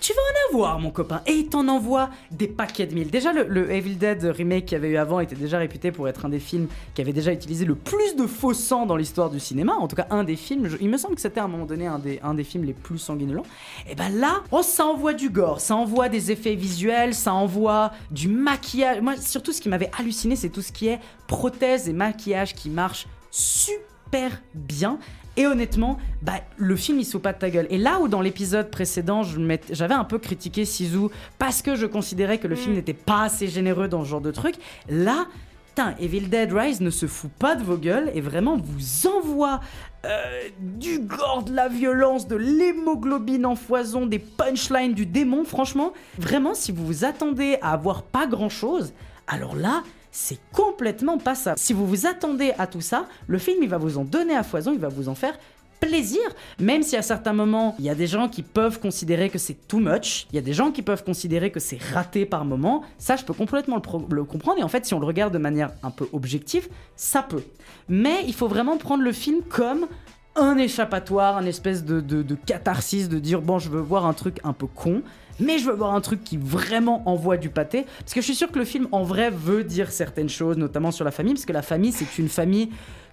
Tu 0.00 0.12
vas 0.12 0.20
en 0.20 0.54
avoir, 0.54 0.78
mon 0.80 0.90
copain. 0.90 1.22
Et 1.26 1.32
il 1.32 1.48
t'en 1.48 1.66
envoie 1.66 2.10
des 2.30 2.46
paquets 2.46 2.86
de 2.86 2.94
mille. 2.94 3.10
Déjà, 3.10 3.32
le, 3.32 3.72
Evil 3.72 3.96
Dead 3.96 4.22
remake 4.22 4.66
qu'il 4.66 4.76
y 4.76 4.76
avait 4.76 4.90
eu 4.90 4.98
avant 4.98 5.18
était 5.18 5.34
déjà 5.34 5.56
réputé 5.56 5.92
pour 5.92 6.06
être 6.08 6.26
un 6.26 6.28
des 6.28 6.40
films 6.40 6.68
qui 6.94 7.00
avait 7.00 7.14
déjà 7.14 7.32
utilisé 7.32 7.64
le 7.64 7.74
plus 7.74 8.14
de 8.14 8.26
faux 8.26 8.52
sang 8.52 8.84
dans 8.84 8.96
l'histoire 8.96 9.30
du 9.30 9.40
cinéma. 9.40 9.72
En 9.72 9.88
tout 9.88 9.96
cas, 9.96 10.06
un 10.10 10.22
des 10.22 10.36
films. 10.36 10.68
il 10.78 10.90
me 10.90 10.98
semble 10.98 11.14
que 11.14 11.22
c'était 11.22 11.40
à 11.40 11.44
un 11.44 11.48
moment 11.48 11.64
donné 11.64 11.86
un 11.86 11.98
des, 11.98 12.20
un 12.22 12.34
des 12.34 12.44
films 12.44 12.64
les 12.64 12.74
plus 12.74 12.98
sanguinolents. 12.98 13.46
Et 13.88 13.94
ben 13.94 14.10
là, 14.10 14.42
oh, 14.50 14.62
ça 14.62 14.84
envoie 14.84 15.14
du 15.14 15.30
gore, 15.30 15.60
ça 15.60 15.74
envoie 15.74 16.10
des 16.10 16.30
effets 16.30 16.54
visuels, 16.54 17.14
ça 17.14 17.32
envoie 17.32 17.90
du 18.10 18.28
maquillage. 18.28 19.00
Moi, 19.00 19.16
surtout, 19.16 19.52
ce 19.52 19.62
qui 19.62 19.70
m'avait 19.70 19.90
halluciné, 19.98 20.36
c'est 20.36 20.50
tout 20.50 20.60
ce 20.60 20.70
qui 20.70 20.88
est 20.88 21.00
prothèse 21.28 21.88
et 21.88 21.94
maquillage 21.94 22.54
qui 22.54 22.68
marche 22.68 23.06
super 23.30 24.42
bien. 24.54 24.98
Et 25.36 25.46
honnêtement, 25.46 25.98
bah, 26.22 26.40
le 26.56 26.76
film 26.76 26.98
il 26.98 27.04
se 27.04 27.12
fout 27.12 27.22
pas 27.22 27.32
de 27.32 27.38
ta 27.38 27.50
gueule. 27.50 27.66
Et 27.70 27.78
là 27.78 28.00
où 28.00 28.08
dans 28.08 28.20
l'épisode 28.20 28.70
précédent, 28.70 29.22
j'avais 29.70 29.94
un 29.94 30.04
peu 30.04 30.18
critiqué 30.18 30.64
Sisu 30.64 31.08
parce 31.38 31.62
que 31.62 31.74
je 31.74 31.86
considérais 31.86 32.38
que 32.38 32.46
le 32.46 32.54
film 32.54 32.74
n'était 32.74 32.94
pas 32.94 33.22
assez 33.22 33.48
généreux 33.48 33.88
dans 33.88 34.04
ce 34.04 34.08
genre 34.08 34.20
de 34.20 34.30
truc, 34.30 34.54
là, 34.88 35.26
putain, 35.68 35.94
Evil 35.98 36.28
Dead 36.28 36.52
Rise 36.52 36.80
ne 36.80 36.90
se 36.90 37.06
fout 37.06 37.30
pas 37.32 37.56
de 37.56 37.64
vos 37.64 37.76
gueules 37.76 38.10
et 38.14 38.20
vraiment 38.20 38.56
vous 38.56 39.08
envoie 39.08 39.60
euh, 40.04 40.48
du 40.60 41.00
gore, 41.00 41.44
de 41.44 41.54
la 41.54 41.68
violence, 41.68 42.28
de 42.28 42.36
l'hémoglobine 42.36 43.46
en 43.46 43.56
foison, 43.56 44.06
des 44.06 44.18
punchlines 44.18 44.92
du 44.92 45.06
démon. 45.06 45.44
Franchement, 45.44 45.92
vraiment, 46.18 46.54
si 46.54 46.72
vous 46.72 46.86
vous 46.86 47.04
attendez 47.04 47.58
à 47.62 47.72
avoir 47.72 48.02
pas 48.02 48.26
grand 48.26 48.50
chose, 48.50 48.92
alors 49.26 49.56
là, 49.56 49.82
c'est 50.14 50.38
complètement 50.52 51.18
pas 51.18 51.34
ça. 51.34 51.54
Si 51.56 51.72
vous 51.72 51.86
vous 51.86 52.06
attendez 52.06 52.52
à 52.56 52.68
tout 52.68 52.80
ça, 52.80 53.06
le 53.26 53.38
film 53.38 53.62
il 53.62 53.68
va 53.68 53.78
vous 53.78 53.98
en 53.98 54.04
donner 54.04 54.36
à 54.36 54.44
foison, 54.44 54.72
il 54.72 54.78
va 54.78 54.88
vous 54.88 55.08
en 55.08 55.16
faire 55.16 55.36
plaisir, 55.80 56.22
même 56.60 56.84
si 56.84 56.96
à 56.96 57.02
certains 57.02 57.32
moments, 57.32 57.74
il 57.80 57.84
y 57.84 57.90
a 57.90 57.96
des 57.96 58.06
gens 58.06 58.28
qui 58.28 58.42
peuvent 58.42 58.78
considérer 58.78 59.28
que 59.28 59.38
c'est 59.38 59.66
too 59.66 59.80
much, 59.80 60.26
il 60.30 60.36
y 60.36 60.38
a 60.38 60.40
des 60.42 60.52
gens 60.54 60.70
qui 60.70 60.82
peuvent 60.82 61.02
considérer 61.02 61.50
que 61.50 61.58
c'est 61.58 61.82
raté 61.92 62.24
par 62.24 62.44
moment, 62.44 62.84
ça 62.96 63.16
je 63.16 63.24
peux 63.24 63.34
complètement 63.34 63.82
le, 64.08 64.24
comprendre, 64.24 64.60
et 64.60 64.62
en 64.62 64.68
fait 64.68 64.86
si 64.86 64.94
on 64.94 65.00
le 65.00 65.04
regarde 65.04 65.34
de 65.34 65.38
manière 65.38 65.72
un 65.82 65.90
peu 65.90 66.08
objective, 66.12 66.68
ça 66.94 67.22
peut. 67.22 67.42
Mais 67.88 68.22
il 68.26 68.34
faut 68.34 68.48
vraiment 68.48 68.78
prendre 68.78 69.02
le 69.02 69.12
film 69.12 69.42
comme 69.42 69.88
un 70.36 70.56
échappatoire, 70.56 71.36
un 71.36 71.44
espèce 71.44 71.84
de, 71.84 72.00
de 72.00 72.34
catharsis, 72.34 73.08
de 73.08 73.18
dire 73.18 73.42
bon 73.42 73.58
je 73.58 73.68
veux 73.68 73.80
voir 73.80 74.06
un 74.06 74.14
truc 74.14 74.38
un 74.44 74.52
peu 74.52 74.68
con, 74.68 75.02
mais 75.40 75.58
je 75.58 75.66
veux 75.66 75.74
voir 75.74 75.94
un 75.94 76.00
truc 76.00 76.22
qui 76.24 76.36
vraiment 76.36 77.02
envoie 77.08 77.36
du 77.36 77.48
pâté, 77.48 77.86
parce 78.00 78.14
que 78.14 78.20
je 78.20 78.26
suis 78.26 78.34
sûr 78.34 78.50
que 78.50 78.58
le 78.58 78.64
film 78.64 78.88
en 78.92 79.02
vrai 79.02 79.30
veut 79.30 79.64
dire 79.64 79.90
certaines 79.90 80.28
choses, 80.28 80.56
notamment 80.56 80.90
sur 80.90 81.04
la 81.04 81.10
famille, 81.10 81.34
parce 81.34 81.46
que 81.46 81.52
la 81.52 81.62
famille 81.62 81.92
c'est 81.92 82.18
une 82.18 82.28
famille 82.28 82.70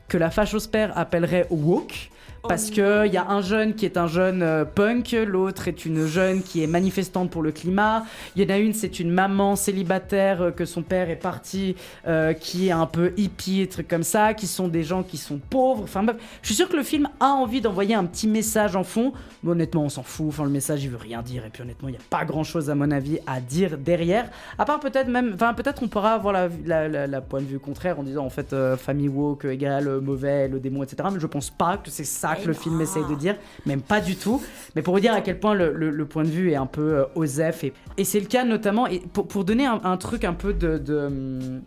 que 0.08 0.18
la 0.18 0.30
fachosphère 0.30 0.98
appellerait 0.98 1.48
woke. 1.50 2.10
Parce 2.48 2.72
que 2.72 3.06
il 3.06 3.14
y 3.14 3.18
a 3.18 3.30
un 3.30 3.42
jeune 3.42 3.76
qui 3.76 3.86
est 3.86 3.98
un 3.98 4.08
jeune 4.08 4.42
euh, 4.42 4.66
punk, 4.66 5.16
l'autre 5.28 5.68
est 5.68 5.86
une 5.86 6.08
jeune 6.08 6.42
qui 6.42 6.64
est 6.64 6.68
manifestante 6.68 7.30
pour 7.30 7.44
le 7.44 7.52
climat. 7.52 8.04
Il 8.36 8.42
y 8.42 8.46
en 8.46 8.50
a 8.56 8.58
une, 8.58 8.74
c'est 8.74 9.00
une 9.00 9.12
maman 9.12 9.56
célibataire 9.56 10.42
euh, 10.42 10.52
que 10.52 10.66
son 10.66 10.82
père 10.82 11.12
est 11.12 11.18
parti, 11.18 11.76
euh, 12.08 12.34
qui 12.34 12.70
est 12.70 12.72
un 12.72 12.88
peu 12.88 13.14
hippie 13.16 13.62
et 13.62 13.68
trucs 13.68 13.88
comme 13.88 14.02
ça, 14.02 14.34
qui 14.34 14.48
sont 14.48 14.68
des 14.68 14.82
gens 14.84 15.04
qui 15.04 15.18
sont 15.18 15.38
pauvres. 15.52 15.84
Enfin 15.84 16.02
bref, 16.02 16.18
je 16.42 16.48
suis 16.48 16.56
sûr 16.56 16.68
que 16.68 16.76
le 16.76 16.82
film 16.82 17.08
a 17.20 17.28
envie 17.28 17.62
d'envoyer 17.62 17.94
un 17.94 18.06
petit 18.06 18.28
message 18.28 18.76
en 18.76 18.84
fond. 18.84 19.14
Mais 19.44 19.52
honnêtement, 19.52 19.84
on 19.84 19.90
s'en 19.90 20.04
fout. 20.04 20.26
Enfin, 20.30 20.44
le 20.44 20.50
message, 20.50 20.84
il 20.84 20.90
veut 20.90 20.98
rien 20.98 21.22
dire. 21.22 21.46
Et 21.46 21.50
puis 21.50 21.62
honnêtement, 21.62 21.90
il 21.90 21.92
n'y 21.92 21.98
a 21.98 22.02
pas 22.10 22.26
grand 22.26 22.44
chose 22.44 22.72
à 22.72 22.76
mon 22.76 22.90
avis 22.90 23.20
à 23.28 23.40
dire 23.40 23.78
derrière. 23.78 24.28
À 24.58 24.66
part 24.66 24.80
peut-être 24.80 25.08
même, 25.10 25.32
enfin 25.36 25.54
peut-être 25.54 25.84
on 25.84 25.88
pourra 25.88 26.14
avoir 26.14 26.34
la, 26.34 26.50
la, 26.66 26.88
la- 26.88 27.08
la 27.08 27.22
point 27.22 27.40
de 27.42 27.46
vue 27.46 27.60
contraire 27.60 28.00
en 28.00 28.04
disant 28.04 28.26
en 28.26 28.30
fait 28.32 28.56
famille 28.78 29.10
woke 29.10 29.46
égale 29.46 30.00
mauvais, 30.02 30.48
le 30.48 30.60
démon, 30.60 30.82
etc. 30.84 31.08
Mais 31.14 31.20
je 31.20 31.28
pense 31.28 31.52
pas 31.52 31.78
que 31.78 31.90
c'est 31.92 32.04
ça 32.12 32.36
que 32.36 32.48
le 32.48 32.54
film 32.54 32.80
essaye 32.82 33.06
de 33.10 33.16
dire, 33.16 33.36
même 33.66 33.82
pas 33.82 34.00
du 34.02 34.16
tout. 34.16 34.42
Mais 34.76 34.82
pour 34.82 34.94
vous 34.94 35.00
dire 35.00 35.14
à 35.14 35.22
quel 35.22 35.40
point 35.40 35.54
le, 35.54 35.74
le- 35.74 35.90
le 35.90 36.06
point 36.06 36.24
de 36.24 36.30
vue 36.30 36.52
est 36.52 36.56
un 36.56 36.66
peu 36.66 36.94
euh, 37.00 37.06
osef 37.16 37.64
et, 37.64 37.74
et 37.98 38.04
c'est 38.04 38.20
le 38.20 38.26
cas 38.28 38.44
notamment 38.44 38.88
et 38.88 39.00
pour, 39.00 39.28
pour 39.28 39.44
donner 39.46 39.66
un, 39.66 39.82
un 39.84 39.98
truc 39.98 40.24
un 40.24 40.34
peu 40.34 40.54
de, 40.54 40.78
de, 40.78 40.96
hum, 40.98 41.62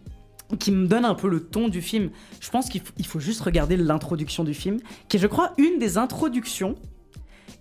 qui 0.59 0.71
me 0.71 0.87
donne 0.87 1.05
un 1.05 1.15
peu 1.15 1.29
le 1.29 1.41
ton 1.41 1.69
du 1.69 1.81
film. 1.83 2.11
Je 2.41 2.51
pense 2.51 2.69
qu'il 2.69 2.83
faut, 3.07 3.19
juste 3.21 3.41
regarder 3.41 3.77
l'introduction 3.77 4.45
du 4.45 4.55
film, 4.55 4.79
qui 5.09 5.17
est, 5.17 5.21
je 5.21 5.27
crois, 5.27 5.53
une 5.59 5.79
des 5.79 5.99
introductions 5.99 6.75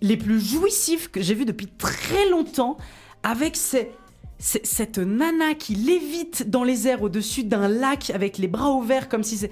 les 0.02 0.16
plus 0.16 0.40
jouissives 0.40 1.10
que 1.10 1.22
j'ai 1.22 1.34
vues 1.34 1.46
depuis 1.46 1.66
très 1.66 2.28
longtemps, 2.28 2.76
avec 3.22 3.56
ces- 3.56 3.90
ces- 4.38 4.60
cette 4.64 4.98
nana 4.98 5.54
qui 5.54 5.74
lévite 5.74 6.50
dans 6.50 6.62
les 6.64 6.86
airs 6.88 7.02
au-dessus 7.02 7.44
d'un 7.44 7.68
lac 7.68 8.10
avec 8.10 8.36
les 8.38 8.48
bras 8.48 8.72
ouverts 8.72 9.08
comme 9.08 9.22
si 9.22 9.36
c'est 9.38 9.50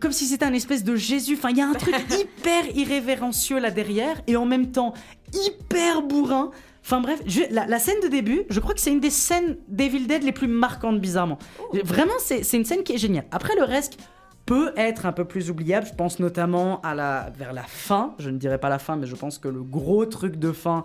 comme 0.00 0.12
si 0.12 0.26
c'était 0.26 0.44
un 0.44 0.52
espèce 0.52 0.84
de 0.84 0.96
Jésus. 0.96 1.34
Enfin, 1.36 1.50
il 1.50 1.58
y 1.58 1.60
a 1.60 1.66
un 1.68 1.74
truc 1.74 1.94
hyper 2.20 2.76
irrévérencieux 2.76 3.58
là 3.58 3.70
derrière 3.70 4.20
et 4.26 4.36
en 4.36 4.46
même 4.46 4.70
temps 4.72 4.94
hyper 5.32 6.02
bourrin. 6.02 6.50
Enfin 6.84 7.00
bref, 7.00 7.20
je- 7.26 7.40
la, 7.50 7.66
la 7.66 7.78
scène 7.78 8.00
de 8.02 8.08
début, 8.08 8.42
je 8.50 8.60
crois 8.60 8.74
que 8.74 8.80
c'est 8.80 8.90
une 8.92 9.00
des 9.00 9.10
scènes 9.10 9.56
d'Evil 9.68 10.06
Dead 10.06 10.22
les 10.22 10.32
plus 10.32 10.48
marquantes 10.48 11.00
bizarrement. 11.00 11.38
Vraiment, 11.82 12.12
c'est 12.18 12.42
c'est 12.42 12.56
une 12.58 12.64
scène 12.64 12.82
qui 12.82 12.92
est 12.92 12.98
géniale. 12.98 13.24
Après 13.30 13.54
le 13.56 13.64
reste 13.64 13.96
peut 14.46 14.72
être 14.76 15.06
un 15.06 15.12
peu 15.12 15.24
plus 15.24 15.48
oubliable. 15.50 15.86
Je 15.86 15.94
pense 15.94 16.18
notamment 16.20 16.82
à 16.82 16.94
la 16.94 17.32
vers 17.38 17.54
la 17.54 17.62
fin. 17.62 18.14
Je 18.18 18.28
ne 18.28 18.36
dirais 18.36 18.58
pas 18.58 18.68
la 18.68 18.78
fin, 18.78 18.96
mais 18.96 19.06
je 19.06 19.16
pense 19.16 19.38
que 19.38 19.48
le 19.48 19.62
gros 19.62 20.04
truc 20.04 20.36
de 20.36 20.52
fin 20.52 20.84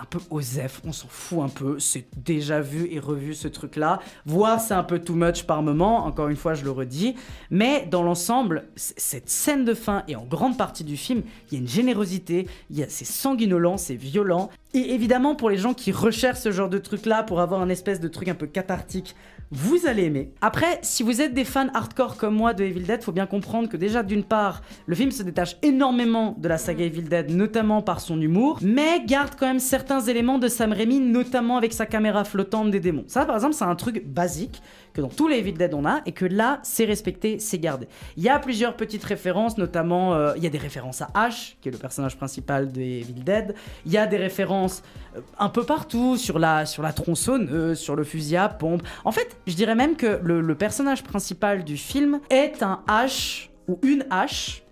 un 0.00 0.04
peu 0.04 0.18
osef, 0.30 0.80
on 0.84 0.92
s'en 0.92 1.08
fout 1.08 1.40
un 1.40 1.48
peu, 1.48 1.78
c'est 1.78 2.06
déjà 2.16 2.60
vu 2.60 2.88
et 2.90 2.98
revu 2.98 3.34
ce 3.34 3.48
truc-là. 3.48 4.00
Voir, 4.26 4.60
c'est 4.60 4.74
un 4.74 4.84
peu 4.84 4.98
too 4.98 5.14
much 5.14 5.44
par 5.44 5.62
moment, 5.62 6.04
encore 6.06 6.28
une 6.28 6.36
fois, 6.36 6.54
je 6.54 6.64
le 6.64 6.70
redis. 6.70 7.14
Mais 7.50 7.86
dans 7.90 8.02
l'ensemble, 8.02 8.64
cette 8.76 9.28
scène 9.28 9.64
de 9.64 9.74
fin 9.74 10.04
et 10.08 10.16
en 10.16 10.24
grande 10.24 10.56
partie 10.56 10.84
du 10.84 10.96
film, 10.96 11.22
il 11.50 11.54
y 11.54 11.56
a 11.56 11.60
une 11.60 11.68
générosité, 11.68 12.46
c'est 12.88 13.04
sanguinolent, 13.04 13.76
c'est 13.76 13.94
violent. 13.94 14.50
Et 14.74 14.94
évidemment, 14.94 15.34
pour 15.34 15.50
les 15.50 15.58
gens 15.58 15.74
qui 15.74 15.92
recherchent 15.92 16.40
ce 16.40 16.52
genre 16.52 16.68
de 16.68 16.78
truc-là, 16.78 17.22
pour 17.22 17.40
avoir 17.40 17.60
un 17.60 17.68
espèce 17.68 18.00
de 18.00 18.08
truc 18.08 18.28
un 18.28 18.34
peu 18.34 18.46
cathartique, 18.46 19.16
vous 19.52 19.86
allez 19.86 20.04
aimer. 20.04 20.32
Après, 20.40 20.78
si 20.82 21.02
vous 21.02 21.20
êtes 21.20 21.34
des 21.34 21.44
fans 21.44 21.68
hardcore 21.74 22.16
comme 22.16 22.36
moi 22.36 22.54
de 22.54 22.62
Evil 22.62 22.82
Dead, 22.82 23.02
faut 23.02 23.10
bien 23.10 23.26
comprendre 23.26 23.68
que 23.68 23.76
déjà 23.76 24.04
d'une 24.04 24.22
part, 24.22 24.62
le 24.86 24.94
film 24.94 25.10
se 25.10 25.24
détache 25.24 25.56
énormément 25.62 26.36
de 26.38 26.48
la 26.48 26.56
saga 26.56 26.84
Evil 26.84 27.02
Dead, 27.02 27.30
notamment 27.30 27.82
par 27.82 28.00
son 28.00 28.20
humour, 28.20 28.60
mais 28.62 29.04
garde 29.04 29.34
quand 29.38 29.46
même 29.46 29.58
certains 29.58 30.00
éléments 30.00 30.38
de 30.38 30.46
Sam 30.46 30.72
Raimi, 30.72 31.00
notamment 31.00 31.56
avec 31.56 31.72
sa 31.72 31.84
caméra 31.84 32.24
flottante 32.24 32.70
des 32.70 32.78
démons. 32.78 33.04
Ça, 33.08 33.26
par 33.26 33.34
exemple, 33.34 33.54
c'est 33.54 33.64
un 33.64 33.74
truc 33.74 34.06
basique 34.06 34.62
que 34.92 35.00
dans 35.00 35.08
tous 35.08 35.28
les 35.28 35.38
Evil 35.38 35.52
Dead 35.52 35.74
on 35.74 35.84
a 35.84 36.00
et 36.06 36.12
que 36.12 36.24
là, 36.24 36.60
c'est 36.62 36.84
respecté, 36.84 37.38
c'est 37.38 37.58
gardé. 37.58 37.86
Il 38.16 38.22
y 38.22 38.28
a 38.28 38.38
plusieurs 38.38 38.76
petites 38.76 39.04
références, 39.04 39.58
notamment 39.58 40.14
euh, 40.14 40.32
il 40.36 40.42
y 40.42 40.46
a 40.46 40.50
des 40.50 40.58
références 40.58 41.02
à 41.02 41.08
Ash, 41.14 41.56
qui 41.60 41.68
est 41.68 41.72
le 41.72 41.78
personnage 41.78 42.16
principal 42.16 42.72
de 42.72 42.80
Evil 42.80 43.24
Dead. 43.24 43.54
Il 43.86 43.92
y 43.92 43.98
a 43.98 44.06
des 44.06 44.16
références 44.16 44.82
euh, 45.16 45.20
un 45.38 45.48
peu 45.48 45.64
partout 45.64 46.16
sur 46.16 46.38
la 46.38 46.66
sur 46.66 46.82
la 46.82 46.92
tronçonneuse, 46.92 47.78
sur 47.78 47.96
le 47.96 48.04
fusil 48.04 48.36
à 48.36 48.48
pompe. 48.48 48.82
En 49.04 49.12
fait, 49.12 49.36
je 49.46 49.54
dirais 49.54 49.74
même 49.74 49.96
que 49.96 50.20
le, 50.22 50.40
le 50.40 50.54
personnage 50.54 51.02
principal 51.02 51.64
du 51.64 51.76
film 51.76 52.20
est 52.30 52.62
un 52.62 52.82
H 52.88 53.48
ou 53.68 53.78
une 53.82 54.02
H. 54.10 54.62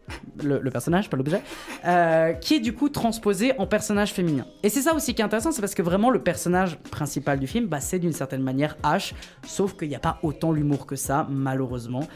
Le, 0.43 0.71
personnage, 0.71 1.11
pas 1.11 1.17
l'objet, 1.17 1.43
euh, 1.85 2.33
qui 2.33 2.55
est 2.55 2.61
du 2.61 2.73
coup 2.73 2.89
transposé 2.89 3.53
en 3.59 3.67
personnage 3.67 4.13
féminin. 4.13 4.47
Et 4.63 4.69
c'est 4.69 4.83
ça 4.83 4.95
aussi 4.95 5.15
qui 5.15 5.23
est 5.23 5.25
intéressant, 5.25 5.51
c'est 5.51 5.61
parce 5.61 5.75
que 5.75 5.83
vraiment 5.83 6.11
le 6.11 6.23
personnage 6.23 6.77
principal 6.79 7.41
du 7.41 7.47
film, 7.47 7.67
bah, 7.67 7.81
c'est 7.81 7.99
d'une 7.99 8.13
certaine 8.13 8.43
manière 8.43 8.77
H, 8.85 9.15
sauf 9.47 9.77
qu'il 9.77 9.89
n'y 9.89 9.97
a 9.97 10.01
pas 10.01 10.19
autant 10.23 10.53
l'humour 10.53 10.87
que 10.87 10.97
ça, 10.97 11.27
malheureusement. 11.29 12.07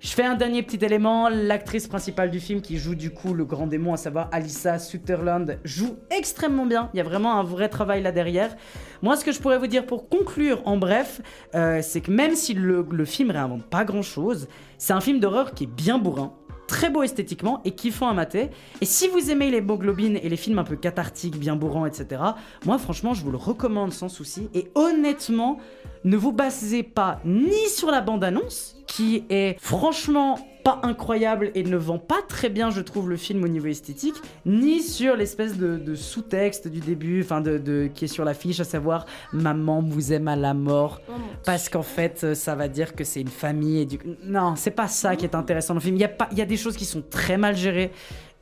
Je 0.00 0.08
fais 0.08 0.24
un 0.24 0.34
dernier 0.34 0.62
petit 0.62 0.84
élément, 0.84 1.28
l'actrice 1.28 1.86
principale 1.88 2.30
du 2.30 2.40
film 2.40 2.60
qui 2.60 2.76
joue 2.76 2.94
du 2.94 3.10
coup 3.10 3.34
le 3.34 3.44
grand 3.44 3.66
démon, 3.66 3.94
à 3.94 3.96
savoir 3.96 4.28
Alyssa 4.32 4.78
Sutherland, 4.78 5.58
joue 5.64 5.96
extrêmement 6.10 6.66
bien. 6.66 6.90
Il 6.92 6.98
y 6.98 7.00
a 7.00 7.04
vraiment 7.04 7.38
un 7.38 7.42
vrai 7.42 7.68
travail 7.68 8.02
là 8.02 8.12
derrière. 8.12 8.54
Moi, 9.02 9.16
ce 9.16 9.24
que 9.24 9.32
je 9.32 9.40
pourrais 9.40 9.58
vous 9.58 9.66
dire 9.66 9.86
pour 9.86 10.08
conclure 10.08 10.60
en 10.66 10.76
bref, 10.76 11.20
euh, 11.54 11.80
c'est 11.82 12.00
que 12.00 12.10
même 12.10 12.34
si 12.34 12.54
le, 12.54 12.86
le 12.90 13.04
film 13.04 13.30
réinvente 13.30 13.64
pas 13.64 13.84
grand 13.84 14.02
chose, 14.02 14.48
c'est 14.78 14.92
un 14.92 15.00
film 15.00 15.20
d'horreur 15.20 15.54
qui 15.54 15.64
est 15.64 15.68
bien 15.68 15.98
bourrin. 15.98 16.32
Très 16.68 16.90
beau 16.90 17.02
esthétiquement 17.02 17.60
et 17.64 17.72
kiffant 17.72 18.08
à 18.08 18.12
mater. 18.12 18.50
Et 18.80 18.84
si 18.84 19.08
vous 19.08 19.30
aimez 19.30 19.50
les 19.50 19.60
globines 19.60 20.18
et 20.22 20.28
les 20.28 20.36
films 20.36 20.58
un 20.58 20.64
peu 20.64 20.76
cathartiques, 20.76 21.38
bien 21.38 21.56
bourrants, 21.56 21.86
etc., 21.86 22.22
moi 22.64 22.78
franchement 22.78 23.14
je 23.14 23.22
vous 23.22 23.30
le 23.30 23.36
recommande 23.36 23.92
sans 23.92 24.08
souci. 24.08 24.48
Et 24.54 24.70
honnêtement, 24.74 25.58
ne 26.04 26.16
vous 26.16 26.32
basez 26.32 26.82
pas 26.82 27.20
ni 27.24 27.68
sur 27.68 27.90
la 27.90 28.00
bande-annonce, 28.00 28.76
qui 28.86 29.24
est 29.30 29.56
franchement 29.60 30.38
pas 30.66 30.80
incroyable 30.82 31.52
et 31.54 31.62
ne 31.62 31.76
vend 31.76 31.98
pas 31.98 32.18
très 32.26 32.48
bien, 32.48 32.70
je 32.70 32.80
trouve, 32.80 33.08
le 33.08 33.16
film 33.16 33.44
au 33.44 33.48
niveau 33.48 33.68
esthétique, 33.68 34.16
ni 34.44 34.80
sur 34.82 35.14
l'espèce 35.14 35.56
de, 35.56 35.76
de 35.76 35.94
sous-texte 35.94 36.66
du 36.66 36.80
début, 36.80 37.22
enfin 37.22 37.40
de, 37.40 37.56
de- 37.58 37.88
qui 37.94 38.06
est 38.06 38.08
sur 38.08 38.24
l'affiche, 38.24 38.58
à 38.58 38.64
savoir 38.64 39.06
Maman 39.32 39.80
vous 39.80 40.12
aime 40.12 40.26
à 40.26 40.34
la 40.34 40.54
mort, 40.54 41.00
parce 41.44 41.68
qu'en 41.68 41.84
fait, 41.84 42.22
euh, 42.24 42.34
ça 42.34 42.56
va 42.56 42.66
dire 42.66 42.96
que 42.96 43.04
c'est 43.04 43.20
une 43.20 43.28
famille 43.28 43.82
et 43.82 43.86
du. 43.86 43.98
Non, 44.24 44.56
c'est 44.56 44.72
pas 44.72 44.88
ça 44.88 45.14
qui 45.14 45.24
est 45.24 45.36
intéressant 45.36 45.74
dans 45.74 45.78
le 45.78 45.84
film. 45.84 45.94
Il 45.96 46.00
y 46.00 46.04
a 46.04 46.08
pas, 46.08 46.28
il 46.32 46.38
y 46.38 46.42
a 46.42 46.46
des 46.46 46.56
choses 46.56 46.76
qui 46.76 46.84
sont 46.84 47.02
très 47.08 47.36
mal 47.38 47.54
gérées 47.56 47.92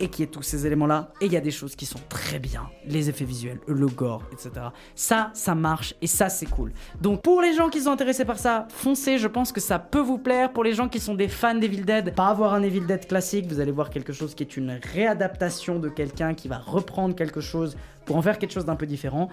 et 0.01 0.09
qui 0.09 0.23
est 0.23 0.27
tous 0.27 0.43
ces 0.43 0.67
éléments-là, 0.67 1.13
et 1.21 1.27
il 1.27 1.33
y 1.33 1.37
a 1.37 1.41
des 1.41 1.51
choses 1.51 1.77
qui 1.77 1.87
sont 1.87 2.01
très 2.09 2.39
bien, 2.39 2.69
les 2.87 3.09
effets 3.09 3.25
visuels, 3.25 3.61
le 3.67 3.87
gore, 3.87 4.23
etc. 4.33 4.51
Ça, 4.95 5.31
ça 5.35 5.55
marche 5.55 5.95
et 6.03 6.07
ça, 6.07 6.29
c'est 6.29 6.47
cool. 6.47 6.73
Donc 7.01 7.23
pour 7.23 7.41
les 7.41 7.55
gens 7.55 7.69
qui 7.69 7.81
sont 7.81 7.91
intéressés 7.91 8.25
par 8.25 8.39
ça, 8.39 8.67
foncez, 8.71 9.19
je 9.19 9.29
pense 9.29 9.53
que 9.53 9.61
ça 9.61 9.79
peut 9.79 10.01
vous 10.01 10.19
plaire. 10.19 10.53
Pour 10.53 10.65
les 10.65 10.75
gens 10.75 10.89
qui 10.89 10.99
sont 10.99 11.15
des 11.15 11.29
fans 11.29 11.55
d'Evil 11.55 11.85
Dead, 11.85 12.15
pas 12.15 12.29
avoir 12.29 12.55
un 12.55 12.63
Evil 12.63 12.81
Dead 12.87 13.07
classique, 13.07 13.47
vous 13.47 13.61
allez 13.61 13.73
voir 13.73 13.91
quelque 13.91 14.13
chose 14.13 14.35
qui 14.35 14.43
est 14.43 14.57
une 14.57 14.81
réadaptation 14.93 15.79
de 15.79 15.89
quelqu'un 15.89 16.35
qui 16.35 16.49
va 16.49 16.59
reprendre 16.59 17.15
quelque 17.15 17.41
chose 17.41 17.77
pour 18.05 18.17
en 18.17 18.23
faire 18.23 18.39
quelque 18.39 18.53
chose 18.53 18.65
d'un 18.65 18.77
peu 18.77 18.87
différent. 18.87 19.29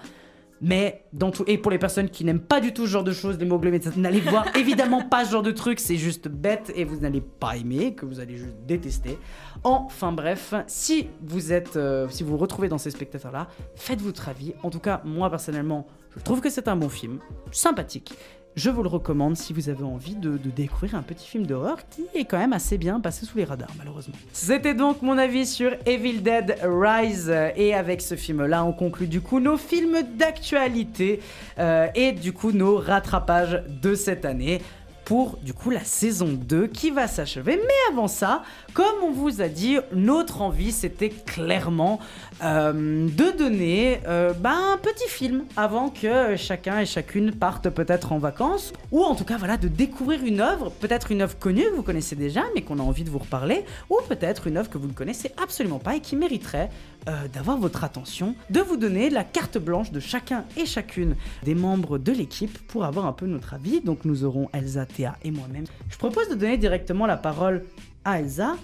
Mais 0.62 1.04
dans 1.12 1.32
tout 1.32 1.42
et 1.48 1.58
pour 1.58 1.72
les 1.72 1.78
personnes 1.78 2.08
qui 2.08 2.24
n'aiment 2.24 2.40
pas 2.40 2.60
du 2.60 2.72
tout 2.72 2.86
ce 2.86 2.92
genre 2.92 3.02
de 3.02 3.12
choses, 3.12 3.36
l'hémoglobine, 3.36 3.80
etc., 3.80 3.96
n'allez 3.96 4.20
voir 4.20 4.46
évidemment 4.56 5.02
pas 5.02 5.24
ce 5.24 5.32
genre 5.32 5.42
de 5.42 5.50
truc, 5.50 5.80
c'est 5.80 5.96
juste 5.96 6.28
bête 6.28 6.72
et 6.76 6.84
vous 6.84 7.00
n'allez 7.00 7.20
pas 7.20 7.56
aimer, 7.56 7.94
que 7.94 8.06
vous 8.06 8.20
allez 8.20 8.36
juste 8.36 8.54
détester. 8.64 9.18
Enfin 9.64 10.12
bref, 10.12 10.54
si 10.68 11.08
vous 11.20 11.52
êtes, 11.52 11.76
euh, 11.76 12.06
si 12.08 12.22
vous 12.22 12.30
vous 12.30 12.38
retrouvez 12.38 12.68
dans 12.68 12.78
ces 12.78 12.92
spectateurs-là, 12.92 13.48
faites 13.74 14.00
votre 14.00 14.28
avis. 14.28 14.54
En 14.62 14.70
tout 14.70 14.78
cas, 14.78 15.02
moi 15.04 15.28
personnellement, 15.28 15.88
je 16.16 16.22
trouve 16.22 16.40
que 16.40 16.48
c'est 16.48 16.68
un 16.68 16.76
bon 16.76 16.88
film, 16.88 17.18
sympathique. 17.50 18.14
Je 18.54 18.68
vous 18.68 18.82
le 18.82 18.88
recommande 18.88 19.34
si 19.34 19.54
vous 19.54 19.70
avez 19.70 19.82
envie 19.82 20.14
de, 20.14 20.36
découvrir 20.36 20.94
un 20.94 21.02
petit 21.02 21.26
film 21.26 21.46
d'horreur 21.46 21.78
qui 21.88 22.04
est 22.14 22.26
quand 22.26 22.36
même 22.36 22.52
assez 22.52 22.76
bien 22.76 23.00
passé 23.00 23.24
sous 23.24 23.38
les 23.38 23.44
radars, 23.44 23.70
malheureusement. 23.78 24.14
C'était 24.34 24.74
donc 24.74 25.00
mon 25.00 25.16
avis 25.16 25.46
sur 25.46 25.72
Evil 25.86 26.20
Dead 26.20 26.58
Rise. 26.62 27.32
Et 27.56 27.72
avec 27.72 28.02
ce 28.02 28.14
film-là, 28.14 28.62
on 28.64 28.74
conclut 28.74 29.06
du 29.06 29.22
coup 29.22 29.40
nos 29.40 29.56
films 29.56 30.02
d'actualité 30.18 31.20
euh, 31.58 31.86
et 31.94 32.12
du 32.12 32.34
coup 32.34 32.52
nos 32.52 32.76
rattrapages 32.76 33.62
de 33.68 33.94
cette 33.94 34.26
année 34.26 34.60
pour 35.04 35.38
du 35.42 35.52
coup 35.52 35.70
la 35.70 35.84
saison 35.84 36.28
2 36.32 36.66
qui 36.66 36.90
va 36.90 37.06
s'achever. 37.06 37.56
Mais 37.56 37.92
avant 37.92 38.08
ça, 38.08 38.42
comme 38.74 39.02
on 39.02 39.10
vous 39.10 39.40
a 39.40 39.48
dit, 39.48 39.78
notre 39.92 40.42
envie 40.42 40.72
c'était 40.72 41.10
clairement 41.10 41.98
euh, 42.42 43.08
de 43.08 43.36
donner 43.36 44.00
euh, 44.06 44.32
bah, 44.32 44.54
un 44.74 44.78
petit 44.78 45.08
film 45.08 45.44
avant 45.56 45.90
que 45.90 46.36
chacun 46.36 46.80
et 46.80 46.86
chacune 46.86 47.32
partent 47.32 47.70
peut-être 47.70 48.12
en 48.12 48.18
vacances 48.18 48.72
ou 48.90 49.02
en 49.02 49.14
tout 49.14 49.24
cas 49.24 49.36
voilà 49.36 49.56
de 49.56 49.68
découvrir 49.68 50.24
une 50.24 50.40
œuvre, 50.40 50.70
peut-être 50.70 51.12
une 51.12 51.22
œuvre 51.22 51.38
connue 51.38 51.64
que 51.64 51.76
vous 51.76 51.82
connaissez 51.82 52.16
déjà 52.16 52.42
mais 52.54 52.62
qu'on 52.62 52.78
a 52.78 52.82
envie 52.82 53.04
de 53.04 53.10
vous 53.10 53.18
reparler 53.18 53.64
ou 53.90 53.98
peut-être 54.08 54.46
une 54.46 54.56
œuvre 54.56 54.70
que 54.70 54.78
vous 54.78 54.88
ne 54.88 54.92
connaissez 54.92 55.32
absolument 55.42 55.78
pas 55.78 55.96
et 55.96 56.00
qui 56.00 56.16
mériterait 56.16 56.70
euh, 57.08 57.26
d'avoir 57.34 57.58
votre 57.58 57.82
attention, 57.82 58.36
de 58.50 58.60
vous 58.60 58.76
donner 58.76 59.10
la 59.10 59.24
carte 59.24 59.58
blanche 59.58 59.90
de 59.90 59.98
chacun 59.98 60.44
et 60.56 60.66
chacune 60.66 61.16
des 61.42 61.56
membres 61.56 61.98
de 61.98 62.12
l'équipe 62.12 62.56
pour 62.68 62.84
avoir 62.84 63.06
un 63.06 63.12
peu 63.12 63.26
notre 63.26 63.54
avis. 63.54 63.80
Donc 63.80 64.04
nous 64.04 64.24
aurons 64.24 64.48
Elsa, 64.52 64.86
Théa 64.92 65.16
et 65.22 65.30
moi-même. 65.30 65.64
Je 65.90 65.96
propose 65.96 66.28
de 66.28 66.34
donner 66.34 66.56
directement 66.56 67.06
la 67.06 67.16
parole 67.16 67.64
à 68.04 68.20
Elsa. 68.20 68.56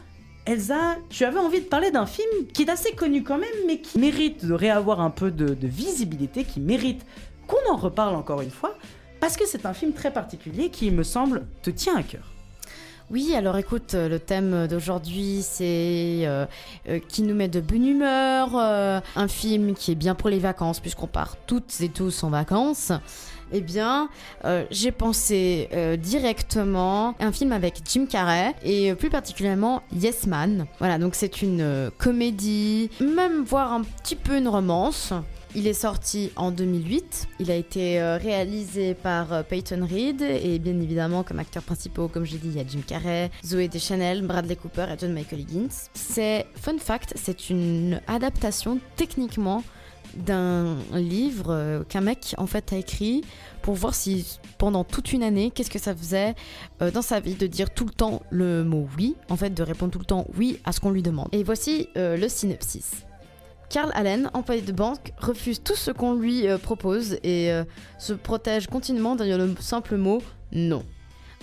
Elsa, 0.46 0.96
tu 1.10 1.24
avais 1.24 1.38
envie 1.38 1.60
de 1.60 1.66
parler 1.66 1.90
d'un 1.90 2.06
film 2.06 2.46
qui 2.54 2.62
est 2.62 2.70
assez 2.70 2.92
connu 2.92 3.22
quand 3.22 3.36
même, 3.36 3.48
mais 3.66 3.80
qui 3.80 3.98
mérite 3.98 4.46
de 4.46 4.54
réavoir 4.54 5.00
un 5.00 5.10
peu 5.10 5.30
de, 5.30 5.54
visibilité, 5.66 6.44
qui 6.44 6.60
mérite 6.60 7.04
qu'on 7.46 7.72
en 7.72 7.76
reparle 7.76 8.14
encore 8.14 8.40
une 8.40 8.50
fois, 8.50 8.74
parce 9.20 9.36
que 9.36 9.46
c'est 9.46 9.66
un 9.66 9.74
film 9.74 9.92
très 9.92 10.10
particulier 10.10 10.70
qui, 10.70 10.86
il 10.86 10.94
me 10.94 11.02
semble, 11.02 11.46
te 11.62 11.70
tient 11.70 11.96
à 11.96 12.02
cœur. 12.02 12.32
Oui, 13.10 13.34
alors 13.34 13.56
écoute, 13.56 13.94
euh, 13.94 14.06
le 14.06 14.18
thème 14.18 14.66
d'aujourd'hui, 14.66 15.40
c'est 15.42 16.26
euh, 16.26 16.44
euh, 16.88 16.98
qui 17.08 17.22
nous 17.22 17.34
met 17.34 17.48
de 17.48 17.60
bonne 17.60 17.86
humeur, 17.86 18.54
un 18.54 19.28
film 19.28 19.74
qui 19.74 19.92
est 19.92 19.94
bien 19.94 20.14
pour 20.14 20.28
les 20.28 20.38
vacances, 20.38 20.80
puisqu'on 20.80 21.06
part 21.06 21.36
toutes 21.46 21.80
et 21.80 21.88
tous 21.88 22.22
en 22.22 22.28
vacances. 22.28 22.92
Eh 23.52 23.60
bien, 23.60 24.10
euh, 24.44 24.64
j'ai 24.70 24.92
pensé 24.92 25.68
euh, 25.72 25.96
directement 25.96 27.14
un 27.18 27.32
film 27.32 27.52
avec 27.52 27.80
Jim 27.88 28.06
Carrey 28.06 28.54
et 28.62 28.90
euh, 28.90 28.94
plus 28.94 29.08
particulièrement 29.08 29.82
Yes 29.92 30.26
Man. 30.26 30.66
Voilà, 30.78 30.98
donc 30.98 31.14
c'est 31.14 31.40
une 31.40 31.90
comédie, 31.96 32.90
même 33.00 33.44
voire 33.44 33.72
un 33.72 33.82
petit 33.82 34.16
peu 34.16 34.36
une 34.36 34.48
romance. 34.48 35.12
Il 35.54 35.66
est 35.66 35.72
sorti 35.72 36.30
en 36.36 36.50
2008. 36.50 37.26
Il 37.40 37.50
a 37.50 37.54
été 37.54 38.02
réalisé 38.02 38.92
par 38.92 39.44
Peyton 39.44 39.88
Reed 39.90 40.20
et 40.20 40.58
bien 40.58 40.78
évidemment 40.78 41.22
comme 41.22 41.38
acteurs 41.38 41.62
principaux, 41.62 42.06
comme 42.06 42.26
j'ai 42.26 42.36
dit, 42.36 42.48
il 42.48 42.56
y 42.58 42.60
a 42.60 42.64
Jim 42.68 42.82
Carrey, 42.86 43.30
Zoé 43.46 43.66
Deschanel, 43.66 44.22
Bradley 44.26 44.56
Cooper 44.56 44.86
et 44.92 44.98
John 44.98 45.14
Michael 45.14 45.40
Higgins. 45.40 45.88
C'est 45.94 46.44
fun 46.54 46.76
fact, 46.78 47.14
c'est 47.16 47.48
une 47.48 48.02
adaptation 48.08 48.78
techniquement 48.96 49.64
d'un 50.18 50.76
livre 50.92 51.46
euh, 51.50 51.84
qu'un 51.84 52.00
mec 52.00 52.34
en 52.38 52.46
fait 52.46 52.72
a 52.72 52.76
écrit 52.76 53.22
pour 53.62 53.74
voir 53.74 53.94
si 53.94 54.38
pendant 54.58 54.84
toute 54.84 55.12
une 55.12 55.22
année 55.22 55.50
qu'est-ce 55.50 55.70
que 55.70 55.78
ça 55.78 55.94
faisait 55.94 56.34
euh, 56.82 56.90
dans 56.90 57.02
sa 57.02 57.20
vie 57.20 57.34
de 57.34 57.46
dire 57.46 57.70
tout 57.70 57.84
le 57.84 57.90
temps 57.90 58.22
le 58.30 58.64
mot 58.64 58.88
oui 58.96 59.16
en 59.28 59.36
fait 59.36 59.50
de 59.50 59.62
répondre 59.62 59.92
tout 59.92 59.98
le 59.98 60.04
temps 60.04 60.26
oui 60.36 60.58
à 60.64 60.72
ce 60.72 60.80
qu'on 60.80 60.90
lui 60.90 61.02
demande. 61.02 61.28
Et 61.32 61.42
voici 61.42 61.88
euh, 61.96 62.16
le 62.16 62.28
synopsis. 62.28 63.04
Carl 63.70 63.90
Allen, 63.94 64.30
employé 64.32 64.62
de 64.62 64.72
banque, 64.72 65.12
refuse 65.18 65.62
tout 65.62 65.74
ce 65.74 65.90
qu'on 65.90 66.14
lui 66.14 66.46
propose 66.62 67.18
et 67.22 67.50
se 67.98 68.14
protège 68.14 68.66
continuellement 68.66 69.14
derrière 69.14 69.36
le 69.36 69.54
simple 69.60 69.98
mot 69.98 70.22
non. 70.52 70.82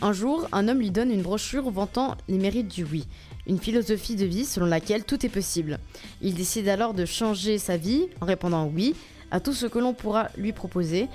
Un 0.01 0.11
jour, 0.11 0.47
un 0.51 0.67
homme 0.67 0.79
lui 0.79 0.91
donne 0.91 1.11
une 1.11 1.21
brochure 1.21 1.69
vantant 1.69 2.15
les 2.27 2.37
mérites 2.37 2.67
du 2.67 2.83
oui, 2.83 3.05
une 3.47 3.59
philosophie 3.59 4.15
de 4.15 4.25
vie 4.25 4.45
selon 4.45 4.65
laquelle 4.65 5.03
tout 5.03 5.25
est 5.25 5.29
possible. 5.29 5.79
Il 6.21 6.35
décide 6.35 6.67
alors 6.67 6.93
de 6.93 7.05
changer 7.05 7.57
sa 7.57 7.77
vie 7.77 8.07
en 8.21 8.25
répondant 8.25 8.65
oui 8.73 8.95
à 9.31 9.39
tout 9.39 9.53
ce 9.53 9.65
que 9.65 9.79
l'on 9.79 9.93
pourra 9.93 10.29
lui 10.37 10.53
proposer. 10.53 11.07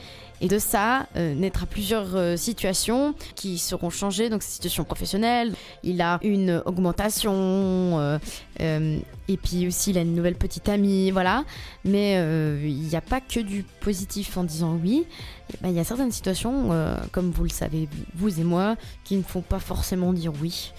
Et 0.43 0.49
de 0.49 0.59
ça 0.59 1.07
euh, 1.17 1.35
naîtra 1.35 1.67
plusieurs 1.67 2.17
euh, 2.17 2.37
situations 2.37 3.15
qui 3.35 3.59
seront 3.59 3.91
changées, 3.91 4.31
donc 4.31 4.43
situation 4.43 4.85
professionnelle. 4.85 5.53
Il 5.83 6.01
a 6.01 6.19
une 6.23 6.63
augmentation, 6.65 7.99
euh, 7.99 8.19
et 8.59 9.37
puis 9.37 9.67
aussi 9.67 9.91
il 9.91 9.99
a 9.99 10.01
une 10.01 10.15
nouvelle 10.15 10.37
petite 10.37 10.69
amie, 10.69 11.11
voilà. 11.11 11.45
Mais 11.85 12.15
il 12.63 12.89
n'y 12.89 12.97
a 12.97 13.01
pas 13.03 13.21
que 13.21 13.41
du 13.41 13.65
positif 13.81 14.37
en 14.37 14.45
disant 14.45 14.79
oui. 14.83 15.05
Eh 15.53 15.57
ben, 15.63 15.69
Il 15.69 15.75
y 15.75 15.81
a 15.81 15.85
certaines 15.85 16.13
situations, 16.13 16.71
comme 17.13 17.31
vous 17.31 17.45
le 17.45 17.51
savez, 17.51 17.89
vous 18.15 18.41
et 18.41 18.45
moi, 18.45 18.77
qui 19.05 19.17
ne 19.17 19.23
font 19.23 19.43
pas 19.43 19.59
forcément 19.59 20.13
dire 20.13 20.33
oui. 20.41 20.73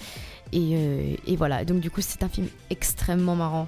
Et, 0.54 0.76
euh, 0.76 1.16
et 1.26 1.36
voilà, 1.36 1.64
donc 1.66 1.80
du 1.80 1.90
coup 1.90 2.02
c'est 2.02 2.24
un 2.24 2.30
film 2.30 2.48
extrêmement 2.70 3.36
marrant. 3.36 3.68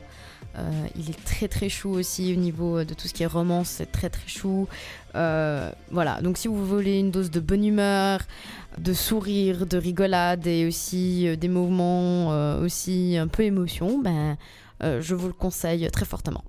Euh, 0.58 0.70
il 0.96 1.10
est 1.10 1.24
très 1.26 1.48
très 1.48 1.68
chou 1.70 1.90
aussi 1.90 2.32
au 2.32 2.36
niveau 2.36 2.84
de 2.84 2.94
tout 2.94 3.08
ce 3.08 3.14
qui 3.14 3.24
est 3.24 3.28
romance, 3.28 3.70
c'est 3.70 3.92
très 3.92 4.10
très 4.10 4.28
chou. 4.28 4.68
Euh, 5.16 5.72
voilà, 5.92 6.22
donc 6.22 6.38
si 6.38 6.48
vous 6.48 6.66
voulez 6.66 7.00
une 7.00 7.10
dose 7.10 7.32
de 7.32 7.40
bonne 7.40 7.66
humeur, 7.66 8.20
de 8.78 8.94
sourire, 8.94 9.66
de 9.66 9.78
rigolade 9.78 10.46
et 10.46 10.68
aussi 10.68 11.28
euh, 11.28 11.36
des 11.36 11.48
mouvements 11.48 12.32
euh, 12.34 12.64
aussi 12.64 13.18
un 13.18 13.28
peu 13.28 13.44
émotion, 13.44 14.00
ben, 14.00 14.38
euh, 14.84 15.02
je 15.02 15.16
vous 15.16 15.28
le 15.28 15.34
conseille 15.34 15.90
très 15.92 16.06
fortement. 16.06 16.44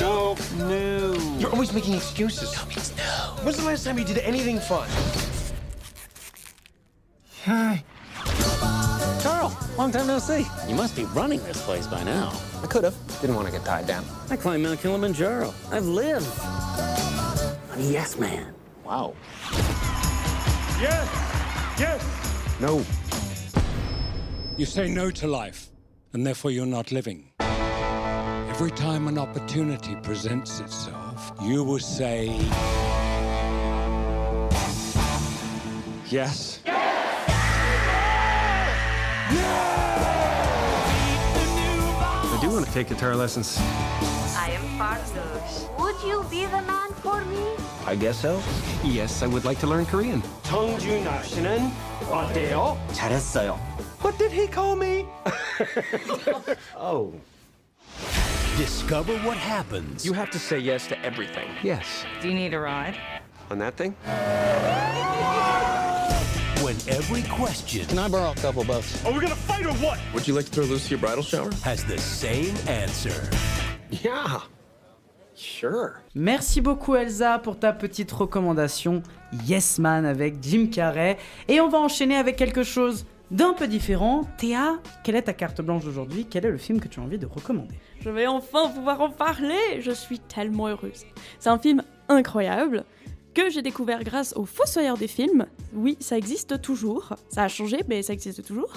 No. 0.00 0.34
No. 0.58 1.14
You're 1.38 1.52
always 1.52 1.72
making 1.74 1.94
excuses. 1.94 2.50
no. 2.96 3.44
When's 3.44 3.58
the 3.58 3.64
last 3.66 3.84
time 3.84 3.98
you 3.98 4.04
did 4.04 4.18
anything 4.18 4.58
fun? 4.58 4.86
Hi. 7.44 7.84
Carl, 9.22 9.56
long 9.76 9.92
time 9.92 10.06
no 10.06 10.18
see. 10.18 10.46
You 10.66 10.74
must 10.74 10.96
be 10.96 11.04
running 11.04 11.42
this 11.44 11.62
place 11.62 11.86
by 11.86 12.02
now. 12.02 12.32
I 12.62 12.66
could 12.66 12.84
have. 12.84 12.96
Didn't 13.20 13.36
want 13.36 13.46
to 13.48 13.52
get 13.52 13.64
tied 13.64 13.86
down. 13.86 14.04
I 14.30 14.36
climbed 14.36 14.62
Mount 14.62 14.80
Kilimanjaro. 14.80 15.52
I've 15.70 15.84
lived. 15.84 16.26
I'm 17.70 17.80
a 17.80 17.82
yes 17.82 18.18
man. 18.18 18.54
Wow. 18.84 19.14
Yes! 20.80 21.06
Yes! 21.78 22.02
No. 22.60 22.82
You 24.56 24.66
say 24.66 24.88
no 24.88 25.10
to 25.10 25.26
life, 25.26 25.68
and 26.14 26.26
therefore 26.26 26.50
you're 26.50 26.66
not 26.66 26.90
living. 26.90 27.30
Every 27.40 28.70
time 28.70 29.06
an 29.06 29.18
opportunity 29.18 29.96
presents 29.96 30.60
itself, 30.60 31.32
you 31.42 31.62
will 31.62 31.78
say. 31.78 32.28
Yes. 36.08 36.60
I 42.27 42.37
do 42.41 42.49
want 42.51 42.65
to 42.65 42.71
take 42.71 42.89
guitar 42.89 43.15
lessons. 43.15 43.57
I 44.37 44.51
am 44.51 44.63
Farzos. 44.77 45.69
Would 45.79 45.95
you 46.03 46.23
be 46.29 46.45
the 46.45 46.61
man 46.63 46.91
for 47.01 47.23
me? 47.25 47.55
I 47.85 47.95
guess 47.95 48.19
so. 48.19 48.41
Yes, 48.83 49.23
I 49.23 49.27
would 49.27 49.45
like 49.45 49.59
to 49.59 49.67
learn 49.67 49.85
Korean. 49.85 50.21
청주 50.43 51.01
날씨는 51.03 51.71
어때요? 52.11 52.77
잘했어요. 52.93 53.57
What 54.01 54.17
did 54.17 54.31
he 54.31 54.47
call 54.47 54.75
me? 54.75 55.05
Oh. 56.75 57.13
Discover 58.57 59.17
what 59.25 59.37
happens. 59.37 60.05
You 60.05 60.13
have 60.13 60.29
to 60.31 60.39
say 60.39 60.59
yes 60.59 60.87
to 60.87 60.95
everything. 61.03 61.47
Yes. 61.63 62.05
Do 62.21 62.27
you 62.29 62.33
need 62.35 62.53
a 62.53 62.59
ride? 62.59 62.95
On 63.49 63.57
that 63.59 63.75
thing? 63.75 63.95
When 67.00 67.22
every 67.22 67.30
question. 67.30 67.86
Can 67.86 67.98
I 67.98 68.08
borrow 68.08 68.32
a 68.32 68.34
couple 68.34 68.62
bucks? 68.64 69.02
Are 69.06 69.12
we 69.12 69.20
gonna 69.20 69.34
fight 69.34 69.64
or 69.64 69.72
what? 69.74 69.98
Would 70.12 70.28
you 70.28 70.34
like 70.34 70.44
to 70.46 70.50
throw 70.50 70.64
Lucy 70.64 70.96
a 70.96 70.98
bridal 70.98 71.22
shower? 71.22 71.50
Has 71.64 71.82
the 71.84 71.96
same 71.96 72.54
answer. 72.68 73.14
Yeah. 73.90 74.40
Sure. 75.34 76.02
Merci 76.14 76.60
beaucoup 76.60 76.96
Elsa 76.96 77.38
pour 77.38 77.58
ta 77.58 77.72
petite 77.72 78.12
recommandation 78.12 79.02
Yes 79.46 79.78
Man 79.78 80.04
avec 80.04 80.42
Jim 80.42 80.66
Carrey. 80.66 81.16
Et 81.48 81.60
on 81.60 81.68
va 81.68 81.78
enchaîner 81.78 82.16
avec 82.16 82.36
quelque 82.36 82.64
chose 82.64 83.06
d'un 83.30 83.54
peu 83.54 83.66
différent. 83.66 84.24
Théa, 84.36 84.78
quelle 85.02 85.16
est 85.16 85.22
ta 85.22 85.32
carte 85.32 85.62
blanche 85.62 85.84
d'aujourd'hui? 85.84 86.26
Quel 86.28 86.44
est 86.44 86.50
le 86.50 86.58
film 86.58 86.80
que 86.80 86.88
tu 86.88 87.00
as 87.00 87.02
envie 87.02 87.18
de 87.18 87.26
recommander? 87.26 87.76
Je 88.00 88.10
vais 88.10 88.26
enfin 88.26 88.68
pouvoir 88.68 89.00
en 89.00 89.10
parler 89.10 89.80
Je 89.80 89.92
suis 89.92 90.18
tellement 90.18 90.68
heureuse. 90.68 91.04
C'est 91.38 91.48
un 91.48 91.58
film 91.58 91.82
incroyable 92.10 92.84
que 93.34 93.50
j'ai 93.50 93.62
découvert 93.62 94.02
grâce 94.04 94.34
au 94.36 94.44
Fossoyeur 94.44 94.96
des 94.96 95.08
films. 95.08 95.46
Oui, 95.74 95.96
ça 96.00 96.16
existe 96.18 96.60
toujours. 96.60 97.14
Ça 97.28 97.44
a 97.44 97.48
changé, 97.48 97.78
mais 97.88 98.02
ça 98.02 98.12
existe 98.12 98.44
toujours. 98.44 98.72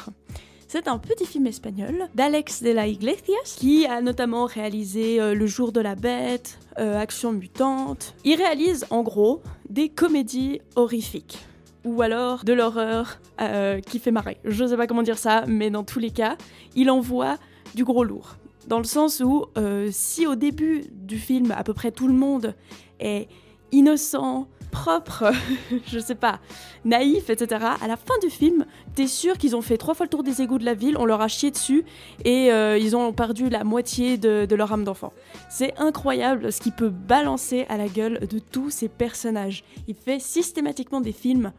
C'est 0.73 0.87
un 0.87 0.97
petit 0.97 1.27
film 1.27 1.45
espagnol 1.45 2.07
d'Alex 2.15 2.63
de 2.63 2.71
la 2.71 2.87
Iglesias 2.87 3.57
qui 3.57 3.85
a 3.85 4.01
notamment 4.01 4.45
réalisé 4.45 5.21
euh, 5.21 5.35
Le 5.35 5.45
jour 5.45 5.71
de 5.71 5.79
la 5.79 5.93
bête, 5.93 6.57
euh, 6.79 6.99
Action 6.99 7.31
mutante. 7.31 8.15
Il 8.23 8.37
réalise 8.37 8.87
en 8.89 9.03
gros 9.03 9.43
des 9.69 9.89
comédies 9.89 10.61
horrifiques 10.75 11.45
ou 11.85 12.01
alors 12.01 12.43
de 12.43 12.53
l'horreur 12.53 13.19
euh, 13.39 13.81
qui 13.81 13.99
fait 13.99 14.09
marrer. 14.09 14.37
Je 14.45 14.65
sais 14.65 14.75
pas 14.75 14.87
comment 14.87 15.03
dire 15.03 15.19
ça, 15.19 15.43
mais 15.47 15.69
dans 15.69 15.83
tous 15.83 15.99
les 15.99 16.09
cas, 16.09 16.37
il 16.75 16.89
envoie 16.89 17.37
du 17.75 17.83
gros 17.83 18.03
lourd. 18.03 18.37
Dans 18.65 18.79
le 18.79 18.85
sens 18.85 19.19
où, 19.19 19.45
si 19.91 20.25
au 20.25 20.35
début 20.35 20.85
du 20.89 21.19
film, 21.19 21.51
à 21.51 21.63
peu 21.63 21.73
près 21.73 21.91
tout 21.91 22.07
le 22.07 22.13
monde 22.13 22.55
est 22.99 23.27
innocent, 23.73 24.47
propre, 24.71 25.31
je 25.87 25.99
sais 25.99 26.15
pas, 26.15 26.39
naïf, 26.85 27.29
etc., 27.29 27.65
à 27.81 27.87
la 27.87 27.97
fin 27.97 28.13
du 28.21 28.29
film, 28.29 28.65
t'es 28.95 29.07
sûr 29.07 29.37
qu'ils 29.37 29.55
ont 29.55 29.61
fait 29.61 29.77
trois 29.77 29.93
fois 29.93 30.05
le 30.05 30.09
tour 30.09 30.23
des 30.23 30.41
égouts 30.41 30.57
de 30.57 30.65
la 30.65 30.73
ville, 30.73 30.95
on 30.97 31.05
leur 31.05 31.21
a 31.21 31.27
chié 31.27 31.51
dessus 31.51 31.83
et 32.23 32.51
euh, 32.51 32.77
ils 32.77 32.95
ont 32.95 33.13
perdu 33.13 33.49
la 33.49 33.63
moitié 33.63 34.17
de, 34.17 34.55
leur 34.55 34.71
âme 34.71 34.83
d'enfant. 34.83 35.13
C'est 35.49 35.77
incroyable 35.77 36.51
ce 36.51 36.61
qu'il 36.61 36.71
peut 36.71 36.89
balancer 36.89 37.65
à 37.69 37.77
la 37.77 37.87
gueule 37.87 38.27
de 38.27 38.39
tous 38.39 38.69
ces 38.69 38.87
personnages. 38.87 39.63
Il 39.87 39.95
fait 39.95 40.19
systématiquement 40.19 41.01
des 41.01 41.11
films 41.11 41.51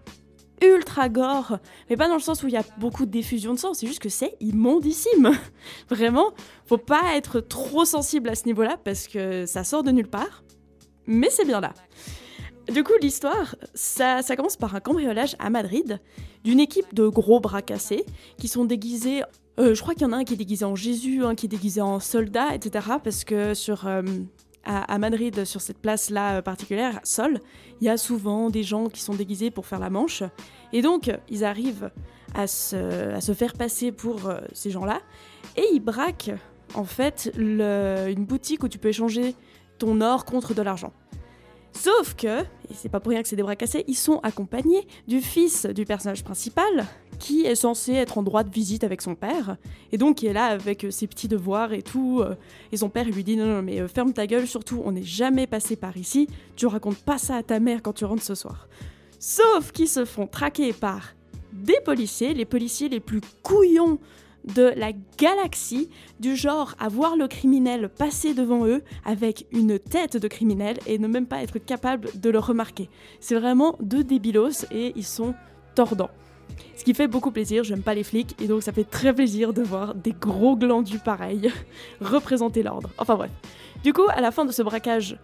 ultra 0.62 1.08
gore, 1.08 1.58
mais 1.90 1.96
pas 1.96 2.08
dans 2.08 2.14
le 2.14 2.20
sens 2.20 2.42
où 2.42 2.46
il 2.46 2.54
y 2.54 2.56
a 2.56 2.64
beaucoup 2.78 3.06
de 3.06 3.10
diffusion 3.10 3.54
de 3.54 3.58
sang, 3.58 3.74
c'est 3.74 3.86
juste 3.86 4.00
que 4.00 4.08
c'est 4.08 4.36
immondissime. 4.40 5.32
Vraiment, 5.88 6.32
faut 6.66 6.78
pas 6.78 7.16
être 7.16 7.40
trop 7.40 7.84
sensible 7.84 8.28
à 8.28 8.34
ce 8.34 8.46
niveau-là 8.46 8.76
parce 8.82 9.08
que 9.08 9.46
ça 9.46 9.64
sort 9.64 9.82
de 9.82 9.90
nulle 9.90 10.08
part, 10.08 10.43
mais 11.06 11.30
c'est 11.30 11.44
bien 11.44 11.60
là. 11.60 11.72
Du 12.68 12.82
coup, 12.82 12.92
l'histoire, 13.00 13.56
ça, 13.74 14.22
commence 14.36 14.56
par 14.56 14.74
un 14.74 14.80
cambriolage 14.80 15.36
à 15.38 15.50
Madrid 15.50 16.00
d'une 16.44 16.60
équipe 16.60 16.94
de 16.94 17.08
gros 17.08 17.40
bras 17.40 17.62
cassés 17.62 18.04
qui 18.38 18.48
sont 18.48 18.64
déguisés. 18.64 19.22
euh, 19.58 19.74
je 19.74 19.82
crois 19.82 19.94
qu'il 19.94 20.02
y 20.02 20.06
en 20.06 20.12
a 20.12 20.16
un 20.16 20.24
qui 20.24 20.34
est 20.34 20.38
déguisé 20.38 20.64
en 20.64 20.74
Jésus, 20.74 21.24
un 21.24 21.34
qui 21.34 21.46
est 21.46 21.48
déguisé 21.48 21.82
en 21.82 22.00
soldat, 22.00 22.54
etc. 22.54 22.86
Parce 23.02 23.24
que 23.24 23.52
sur, 23.52 23.86
euh, 23.86 24.02
à, 24.64 24.98
Madrid, 24.98 25.44
sur 25.44 25.60
cette 25.60 25.78
place-là 25.78 26.36
euh, 26.38 26.42
particulière, 26.42 27.00
Sol, 27.04 27.40
il 27.82 27.86
y 27.86 27.90
a 27.90 27.98
souvent 27.98 28.48
des 28.48 28.62
gens 28.62 28.88
qui 28.88 29.02
sont 29.02 29.14
déguisés 29.14 29.50
pour 29.50 29.66
faire 29.66 29.78
la 29.78 29.90
manche. 29.90 30.22
Et 30.72 30.80
donc, 30.80 31.10
ils 31.28 31.44
arrivent 31.44 31.90
à 32.34 32.46
se, 32.46 33.32
faire 33.36 33.52
passer 33.52 33.92
pour 33.92 34.32
ces 34.54 34.70
gens-là. 34.70 35.00
Et 35.56 35.64
ils 35.74 35.80
braquent, 35.80 36.32
en 36.74 36.84
fait, 36.84 37.30
une 37.36 38.24
boutique 38.24 38.64
où 38.64 38.68
tu 38.68 38.78
peux 38.78 38.88
échanger 38.88 39.36
ton 39.84 40.00
or 40.00 40.24
contre 40.24 40.54
de 40.54 40.62
l'argent. 40.62 40.92
Sauf 41.72 42.14
que, 42.14 42.40
et 42.40 42.74
c'est 42.74 42.88
pas 42.88 43.00
pour 43.00 43.10
rien 43.10 43.22
que 43.22 43.28
c'est 43.28 43.36
des 43.36 43.42
bras 43.42 43.56
cassés, 43.56 43.84
ils 43.88 43.96
sont 43.96 44.20
accompagnés 44.22 44.86
du 45.08 45.20
fils 45.20 45.66
du 45.66 45.84
personnage 45.84 46.22
principal, 46.24 46.86
qui 47.18 47.44
est 47.44 47.56
censé 47.56 47.92
être 47.92 48.16
en 48.16 48.22
droit 48.22 48.44
de 48.44 48.50
visite 48.50 48.84
avec 48.84 49.02
son 49.02 49.14
père, 49.14 49.56
et 49.92 49.98
donc 49.98 50.18
qui 50.18 50.26
est 50.26 50.32
là 50.32 50.46
avec 50.46 50.84
euh, 50.84 50.90
ses 50.90 51.06
petits 51.06 51.28
devoirs 51.28 51.72
et 51.72 51.82
tout. 51.82 52.20
euh, 52.20 52.36
et 52.72 52.76
son 52.76 52.88
père 52.88 53.04
lui 53.04 53.24
dit 53.24 53.36
non, 53.36 53.46
non, 53.46 53.62
mais 53.62 53.80
euh, 53.80 53.88
ferme 53.88 54.12
ta 54.12 54.26
gueule, 54.26 54.46
surtout, 54.46 54.82
on 54.84 54.92
n'est 54.92 55.02
jamais 55.02 55.46
passé 55.46 55.76
par 55.76 55.96
ici, 55.96 56.28
tu 56.56 56.66
racontes 56.66 56.98
pas 56.98 57.18
ça 57.18 57.36
à 57.36 57.42
ta 57.42 57.60
mère 57.60 57.82
quand 57.82 57.92
tu 57.92 58.04
rentres 58.04 58.22
ce 58.22 58.36
soir. 58.36 58.68
Sauf 59.18 59.72
qu'ils 59.72 59.88
se 59.88 60.04
font 60.04 60.26
traquer 60.26 60.72
par 60.72 61.14
des 61.52 61.80
policiers, 61.84 62.32
les 62.34 62.44
policiers 62.46 62.88
les 62.88 63.00
plus 63.00 63.20
couillons 63.42 63.98
de 64.44 64.72
la 64.76 64.92
galaxie, 65.18 65.88
du 66.20 66.36
genre 66.36 66.74
à 66.78 66.88
voir 66.88 67.16
le 67.16 67.28
criminel 67.28 67.88
passer 67.88 68.34
devant 68.34 68.66
eux 68.66 68.82
avec 69.04 69.46
une 69.52 69.78
tête 69.78 70.16
de 70.16 70.28
criminel 70.28 70.78
et 70.86 70.98
ne 70.98 71.08
même 71.08 71.26
pas 71.26 71.42
être 71.42 71.58
capable 71.58 72.08
de 72.14 72.30
le 72.30 72.38
remarquer. 72.38 72.88
C'est 73.20 73.34
vraiment 73.34 73.76
deux 73.80 74.04
débilos 74.04 74.66
et 74.70 74.92
ils 74.96 75.04
sont 75.04 75.34
tordants. 75.74 76.10
Ce 76.76 76.84
qui 76.84 76.94
fait 76.94 77.08
beaucoup 77.08 77.30
plaisir, 77.30 77.64
j'aime 77.64 77.82
pas 77.82 77.94
les 77.94 78.04
flics 78.04 78.40
et 78.40 78.46
donc 78.46 78.62
ça 78.62 78.72
fait 78.72 78.84
très 78.84 79.14
plaisir 79.14 79.52
de 79.52 79.62
voir 79.62 79.94
des 79.94 80.12
gros 80.12 80.56
glandus 80.56 80.98
pareils 80.98 81.50
représenter 82.00 82.62
l'ordre. 82.62 82.90
Enfin 82.98 83.16
bref. 83.16 83.30
Du 83.82 83.92
coup, 83.92 84.06
à 84.08 84.20
la 84.20 84.30
fin 84.30 84.44
de 84.44 84.52
ce 84.52 84.62
braquage 84.62 85.18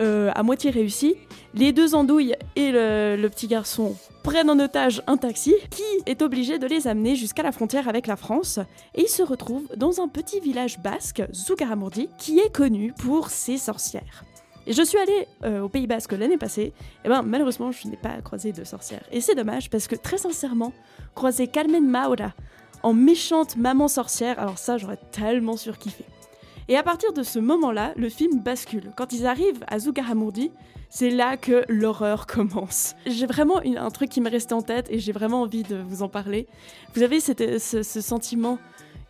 euh, 0.00 0.30
à 0.34 0.42
moitié 0.42 0.70
réussi, 0.70 1.16
les 1.54 1.72
deux 1.72 1.94
andouilles 1.94 2.34
et 2.56 2.70
le, 2.72 3.28
petit 3.28 3.46
garçon 3.46 3.96
prennent 4.22 4.50
en 4.50 4.58
otage 4.58 5.02
un 5.06 5.16
taxi 5.16 5.54
qui 5.70 5.82
est 6.06 6.22
obligé 6.22 6.58
de 6.58 6.66
les 6.66 6.86
amener 6.86 7.16
jusqu'à 7.16 7.42
la 7.42 7.52
frontière 7.52 7.88
avec 7.88 8.06
la 8.06 8.16
France 8.16 8.58
et 8.94 9.02
ils 9.02 9.08
se 9.08 9.22
retrouvent 9.22 9.68
dans 9.76 10.00
un 10.00 10.08
petit 10.08 10.40
village 10.40 10.78
basque, 10.80 11.22
Zugarramurdi, 11.32 12.08
qui 12.18 12.38
est 12.38 12.52
connu 12.52 12.92
pour 12.92 13.30
ses 13.30 13.58
sorcières. 13.58 14.24
Et 14.66 14.72
je 14.72 14.82
suis 14.82 14.98
allée 14.98 15.26
euh, 15.44 15.62
au 15.62 15.68
Pays 15.68 15.88
Basque 15.88 16.12
l'année 16.12 16.38
passée, 16.38 16.72
et 17.04 17.08
ben 17.08 17.22
malheureusement 17.22 17.72
je 17.72 17.88
n'ai 17.88 17.96
pas 17.96 18.20
croisé 18.22 18.52
de 18.52 18.62
sorcière. 18.62 19.02
Et 19.10 19.20
c'est 19.20 19.34
dommage 19.34 19.68
parce 19.70 19.88
que 19.88 19.96
très 19.96 20.18
sincèrement, 20.18 20.72
croiser 21.14 21.48
Carmen 21.48 21.88
Maura 21.88 22.32
en 22.84 22.94
méchante 22.94 23.56
maman 23.56 23.88
sorcière, 23.88 24.38
alors 24.38 24.58
ça 24.58 24.78
j'aurais 24.78 25.00
tellement 25.10 25.56
surkiffé. 25.56 26.04
Et 26.72 26.76
à 26.78 26.82
partir 26.82 27.12
de 27.12 27.22
ce 27.22 27.38
moment-là, 27.38 27.92
le 27.96 28.08
film 28.08 28.40
bascule. 28.40 28.92
Quand 28.96 29.12
ils 29.12 29.26
arrivent 29.26 29.62
à 29.68 29.78
Zugarramurdi, 29.78 30.50
c'est 30.88 31.10
là 31.10 31.36
que 31.36 31.64
l'horreur 31.68 32.26
commence. 32.36 32.94
J'ai 33.04 33.26
vraiment 33.26 33.60
une- 33.60 33.76
un 33.76 33.90
truc 33.90 34.08
qui 34.08 34.22
m'est 34.22 34.30
resté 34.30 34.54
en 34.54 34.62
tête 34.62 34.86
et 34.88 34.98
j'ai 34.98 35.12
vraiment 35.12 35.42
envie 35.42 35.64
de 35.64 35.76
vous 35.76 36.02
en 36.02 36.08
parler. 36.08 36.46
Vous 36.94 37.02
avez 37.02 37.20
ce, 37.20 37.58
ce 37.58 38.00
sentiment 38.00 38.58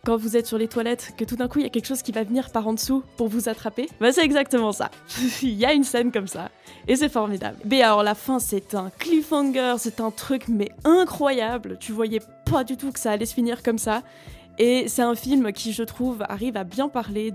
quand 0.05 0.17
vous 0.17 0.35
êtes 0.35 0.45
sur 0.45 0.57
les 0.57 0.67
toilettes 0.67 1.13
que 1.17 1.23
tout 1.23 1.37
d'un 1.37 1.47
coup 1.47 1.59
il 1.59 1.63
y 1.63 1.65
a 1.65 1.69
quelque 1.69 1.85
chose 1.87 2.01
qui 2.01 2.11
va 2.11 2.23
venir 2.25 2.49
par 2.51 2.67
en 2.67 2.73
dessous 2.73 3.01
pour 3.15 3.29
vous 3.29 3.47
attraper? 3.47 3.87
Bah 4.01 4.11
c'est 4.11 4.25
exactement 4.25 4.73
ça. 4.73 4.91
il 5.41 5.53
y 5.53 5.65
a 5.65 5.71
une 5.71 5.85
scène 5.85 6.11
comme 6.11 6.27
ça 6.27 6.51
et 6.89 6.97
c'est 6.97 7.07
formidable. 7.07 7.55
Mais 7.63 7.81
alors 7.81 8.03
la 8.03 8.13
fin 8.13 8.39
c'est 8.39 8.75
un 8.75 8.89
cliffhanger, 8.99 9.75
c'est 9.77 10.01
un 10.01 10.11
truc 10.11 10.49
mais 10.49 10.67
incroyable. 10.83 11.77
Tu 11.79 11.93
voyais 11.93 12.19
pas 12.51 12.65
du 12.65 12.75
tout 12.75 12.91
que 12.91 12.99
ça 12.99 13.11
allait 13.11 13.25
se 13.25 13.33
finir 13.33 13.63
comme 13.63 13.77
ça. 13.77 14.01
Et 14.59 14.87
c'est 14.87 15.01
un 15.01 15.15
film 15.15 15.51
qui, 15.51 15.73
je 15.73 15.83
trouve, 15.83 16.23
arrive 16.29 16.57
à 16.57 16.63
bien 16.63 16.87
parler 16.87 17.31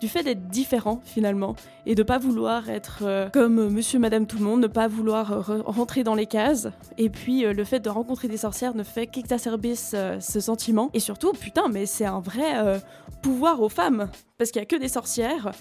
du 0.00 0.08
fait 0.08 0.22
d'être 0.22 0.48
différent 0.48 1.00
finalement 1.04 1.56
et 1.86 1.94
de 1.94 2.02
pas 2.02 2.18
vouloir 2.18 2.68
être 2.68 2.98
euh, 3.02 3.30
comme 3.30 3.70
Monsieur, 3.70 3.98
Madame, 3.98 4.26
tout 4.26 4.36
le 4.36 4.44
monde, 4.44 4.60
ne 4.60 4.66
pas 4.66 4.86
vouloir 4.86 5.32
euh, 5.32 5.40
re- 5.40 5.62
rentrer 5.62 6.04
dans 6.04 6.14
les 6.14 6.26
cases. 6.26 6.68
Et 6.98 7.08
puis 7.08 7.46
euh, 7.46 7.54
le 7.54 7.64
fait 7.64 7.80
de 7.80 7.88
rencontrer 7.88 8.28
des 8.28 8.36
sorcières 8.36 8.74
ne 8.74 8.82
fait 8.82 9.06
qu'exacerber 9.06 9.74
ce, 9.74 10.18
sentiment. 10.20 10.90
Et 10.92 11.00
surtout, 11.00 11.32
putain, 11.32 11.68
mais 11.68 11.86
c'est 11.86 12.04
un 12.04 12.20
vrai 12.20 12.80
pouvoir 13.22 13.60
aux 13.62 13.68
femmes 13.68 14.10
parce 14.38 14.50
qu'il 14.50 14.60
y 14.60 14.62
a 14.62 14.66
que 14.66 14.76
des 14.76 14.88
sorcières, 14.88 15.52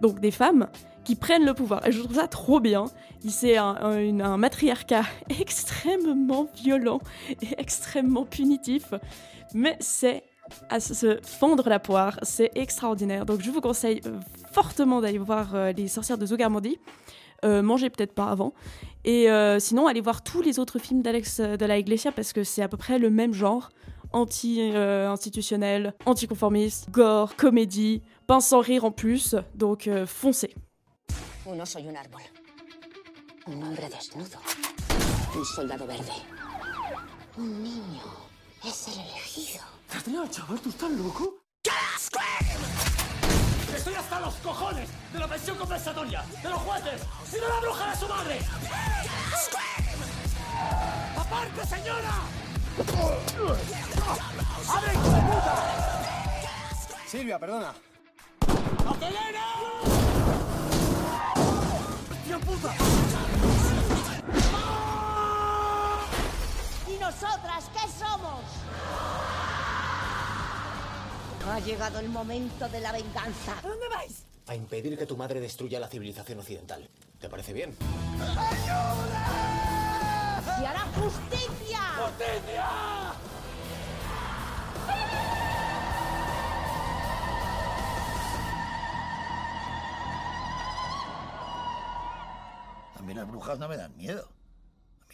donc 0.00 0.20
des 0.20 0.30
femmes 0.30 0.68
qui 1.04 1.14
prennent 1.14 1.44
le 1.44 1.54
pouvoir. 1.54 1.86
Et 1.86 1.92
je 1.92 2.00
trouve 2.00 2.16
ça 2.16 2.28
trop 2.28 2.60
bien. 2.60 2.86
C'est 3.28 3.56
un 3.56 4.36
matriarcat 4.36 5.04
extrêmement 5.40 6.48
violent 6.56 7.00
et 7.42 7.54
extrêmement 7.58 8.24
punitif, 8.24 8.94
mais 9.54 9.76
c'est 9.80 10.22
à 10.68 10.80
se- 10.80 11.18
fendre 11.22 11.68
la 11.68 11.78
poire, 11.78 12.18
c'est 12.22 12.50
extraordinaire. 12.54 13.24
Donc 13.26 13.40
je 13.40 13.50
vous 13.50 13.60
conseille 13.60 14.00
fortement 14.52 15.00
d'aller 15.00 15.18
voir 15.18 15.54
euh, 15.54 15.72
Les 15.72 15.88
sorcières 15.88 16.18
de 16.18 16.26
Zugarmandi. 16.26 16.78
Euh, 17.44 17.60
mangez 17.62 17.90
peut-être 17.90 18.12
pas 18.14 18.26
avant. 18.30 18.52
Et 19.04 19.28
euh, 19.30 19.58
sinon, 19.58 19.86
allez 19.88 20.00
voir 20.00 20.22
tous 20.22 20.42
les 20.42 20.58
autres 20.60 20.78
films 20.78 21.02
d'Alex 21.02 21.40
euh, 21.40 21.56
de 21.56 21.64
la 21.66 21.76
Iglesia 21.78 22.12
parce 22.12 22.32
que 22.32 22.44
c'est 22.44 22.62
à 22.62 22.68
peu 22.68 22.76
près 22.76 22.98
le 22.98 23.10
même 23.10 23.32
genre. 23.34 23.70
Anti-institutionnel, 24.12 25.94
anticonformiste, 26.04 26.90
gore, 26.90 27.34
comédie, 27.34 28.02
pince 28.26 28.46
sans 28.48 28.60
rire 28.60 28.84
en 28.84 28.90
plus. 28.92 29.34
Donc 29.54 29.88
foncez. 30.06 30.54
Uno 31.46 31.64
soy 31.64 31.88
un 31.88 31.94
árbol. 31.94 32.20
Un 33.48 33.54
hombre 33.66 33.88
desnudo. 33.90 34.38
Un 35.34 35.44
soldado 35.44 35.86
verde. 35.86 36.12
Un 37.38 37.62
niño. 37.62 38.02
Es 38.64 38.86
el. 38.88 39.60
Adrián, 39.98 40.30
chaval, 40.30 40.58
¿tú 40.60 40.70
estás 40.70 40.90
loco? 40.90 41.44
Estoy 43.76 43.94
hasta 43.94 44.20
los 44.20 44.34
cojones 44.36 44.88
de 45.12 45.18
la 45.18 45.28
pensión 45.28 45.56
compensatoria, 45.58 46.24
de 46.42 46.48
los 46.50 46.60
jueces 46.60 47.02
y 47.28 47.34
de 47.34 47.48
la 47.48 47.60
bruja 47.60 47.90
de 47.90 47.96
su 47.96 48.08
madre. 48.08 48.40
¡Aparte, 51.16 51.66
señora! 51.66 52.14
¡Abre, 54.68 54.94
hijo 54.94 55.10
de 55.10 55.20
puta! 55.20 55.54
Silvia, 57.06 57.38
perdona. 57.38 57.74
¡Acelera! 58.88 59.46
¡Hostia 62.10 62.38
puta! 62.38 62.74
¿Y 66.88 66.98
nosotras 66.98 67.64
qué 67.74 67.88
somos? 67.98 68.42
Ha 71.48 71.58
llegado 71.60 71.98
el 71.98 72.08
momento 72.08 72.68
de 72.68 72.80
la 72.80 72.92
venganza. 72.92 73.58
¿A 73.58 73.62
dónde 73.62 73.88
vais? 73.88 74.24
A 74.46 74.54
impedir 74.54 74.96
que 74.96 75.06
tu 75.06 75.16
madre 75.16 75.40
destruya 75.40 75.80
la 75.80 75.88
civilización 75.88 76.38
occidental. 76.38 76.88
¿Te 77.20 77.28
parece 77.28 77.52
bien? 77.52 77.76
¡Se 80.44 80.66
hará 80.66 80.80
justicia! 80.94 81.78
¡Justicia! 81.96 82.64
A 92.98 93.02
mí 93.04 93.14
las 93.14 93.26
brujas 93.26 93.58
no 93.58 93.68
me 93.68 93.76
dan 93.76 93.96
miedo. 93.96 94.28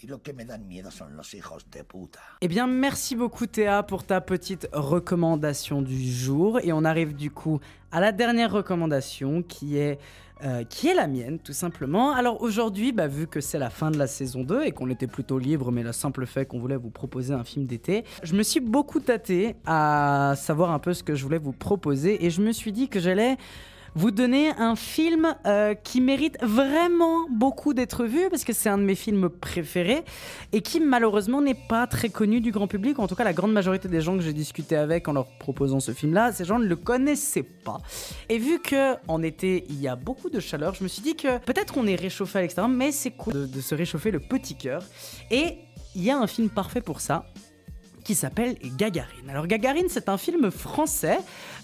Mí 0.01 0.09
lo 0.09 0.23
que 0.23 0.33
me 0.33 0.45
dan 0.45 0.69
miedo 0.69 0.91
son 0.91 1.17
los 1.17 1.35
hijos 1.35 1.67
de 1.73 1.83
puta. 1.83 2.21
Eh 2.41 2.47
bien, 2.47 2.69
merci 2.69 3.17
beaucoup 3.17 3.47
Théa 3.47 3.83
pour 3.83 4.05
ta 4.05 4.21
petite 4.21 4.69
recommandation 4.73 5.83
du 5.83 6.09
jour. 6.13 6.61
Et 6.63 6.73
on 6.73 6.85
arrive 6.85 7.17
du 7.17 7.33
coup 7.33 7.59
à 7.91 8.01
la 8.01 8.13
dernière 8.13 8.53
recommandation 8.53 9.43
qui 9.43 9.77
est, 9.77 9.99
euh, 10.45 10.63
qui 10.63 10.87
est 10.87 10.95
la 10.95 11.09
mienne, 11.09 11.41
tout 11.41 11.53
simplement. 11.53 12.13
Alors 12.13 12.43
aujourd'hui, 12.43 12.93
bah, 12.93 13.09
vu 13.09 13.27
que 13.27 13.41
c'est 13.41 13.59
la 13.59 13.71
fin 13.71 13.91
de 13.91 13.99
la 13.99 14.07
saison 14.07 14.45
2 14.45 14.65
et 14.65 14.71
qu'on 14.71 14.89
était 14.89 15.09
plutôt 15.09 15.39
libre, 15.39 15.73
mais 15.73 15.83
le 15.83 15.93
simple 15.93 16.27
fait 16.27 16.47
qu'on 16.47 16.61
voulait 16.61 16.77
vous 16.77 16.91
proposer 16.91 17.35
un 17.35 17.43
film 17.43 17.67
d'été, 17.67 18.05
je 18.23 18.37
me 18.37 18.45
suis 18.45 18.61
beaucoup 18.61 19.01
tâté 19.01 19.57
à 19.67 20.35
savoir 20.37 20.71
un 20.71 20.79
peu 20.79 20.95
ce 20.95 21.03
que 21.03 21.17
je 21.17 21.25
voulais 21.25 21.39
vous 21.39 21.53
proposer 21.53 22.25
et 22.25 22.31
je 22.31 22.41
me 22.41 22.53
suis 22.53 22.71
dit 22.71 22.89
que 22.89 23.01
j'allais 23.01 23.37
vous 23.99 24.13
donner 24.13 24.53
un 24.59 24.77
film 24.77 25.35
euh, 25.45 25.75
qui 25.75 26.01
mérite 26.01 26.39
vraiment 26.41 27.29
beaucoup 27.31 27.75
d'être 27.75 28.05
vu 28.05 28.31
parce 28.31 28.45
que 28.45 28.53
c'est 28.53 28.69
un 28.69 28.79
de 28.79 28.85
mes 28.85 28.95
films 28.95 29.29
préférés 29.29 30.05
et 30.53 30.61
qui 30.61 30.79
malheureusement 30.79 31.43
n'est 31.43 31.59
pas 31.69 31.89
très 31.89 32.09
connu 32.09 32.41
du 32.41 32.53
grand 32.53 32.69
public. 32.69 33.01
En 33.01 33.09
tout 33.09 33.17
cas, 33.17 33.25
la 33.25 33.33
grande 33.33 33.53
majorité 33.53 33.89
des 33.89 34.01
gens 34.01 34.17
que 34.17 34.23
j'ai 34.23 34.33
discuté 34.33 34.77
avec 34.77 35.09
en 35.09 35.15
leur 35.15 35.27
proposant 35.41 35.81
ce 35.81 35.91
film-là, 35.91 36.31
ces 36.31 36.45
gens 36.45 36.61
ne 36.61 36.67
le 36.67 36.77
connaissaient 36.77 37.43
pas. 37.43 37.79
Et 38.29 38.39
vu 38.39 38.61
que 38.61 38.95
en 39.09 39.21
été 39.21 39.65
il 39.69 39.81
y 39.81 39.89
a 39.89 39.97
beaucoup 39.97 40.31
de 40.31 40.39
chaleur, 40.39 40.77
je 40.77 40.85
me 40.85 40.89
suis 40.89 41.03
dit 41.03 41.17
que 41.17 41.39
peut-être 41.39 41.75
qu'on 41.75 41.89
est 41.89 41.97
réchauffé 41.97 42.39
à 42.39 42.43
l'extérieur, 42.43 42.71
mais 42.71 42.93
c'est 42.93 43.11
cool 43.11 43.33
de, 43.33 43.47
de 43.47 43.61
se 43.61 43.75
réchauffer 43.75 44.13
le 44.13 44.21
petit 44.21 44.55
cœur. 44.55 44.85
Et 45.33 45.59
il 45.97 46.05
y 46.05 46.11
a 46.13 46.19
un 46.19 46.29
film 46.29 46.51
parfait 46.51 46.83
pour 46.83 47.01
ça 47.01 47.25
qui 48.09 48.15
s'appelle 48.15 48.57
Gagarine. 48.79 49.29
Alors 49.29 49.47
Gagarine, 49.47 49.89
c'est 49.91 50.09
un 50.09 50.17
film 50.17 50.51
français 50.51 51.19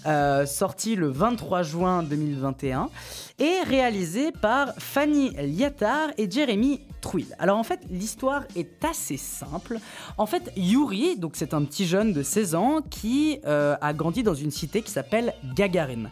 euh, 0.05 0.45
sorti 0.45 0.95
le 0.95 1.07
23 1.07 1.63
juin 1.63 2.03
2021 2.03 2.91
et 3.39 3.61
réalisé 3.67 4.31
par 4.31 4.71
Fanny 4.77 5.31
Liattard 5.31 6.09
et 6.19 6.29
Jérémy 6.29 6.81
Alors 7.39 7.57
en 7.57 7.63
fait, 7.63 7.81
l'histoire 7.89 8.43
est 8.55 8.83
assez 8.83 9.17
simple. 9.17 9.79
En 10.17 10.25
fait, 10.25 10.51
Yuri, 10.55 11.17
donc 11.17 11.33
c'est 11.35 11.53
un 11.53 11.63
petit 11.63 11.85
jeune 11.85 12.13
de 12.13 12.23
16 12.23 12.55
ans 12.55 12.81
qui 12.81 13.39
euh, 13.45 13.75
a 13.81 13.93
grandi 13.93 14.23
dans 14.23 14.33
une 14.33 14.51
cité 14.51 14.81
qui 14.81 14.91
s'appelle 14.91 15.33
Gagarine. 15.55 16.09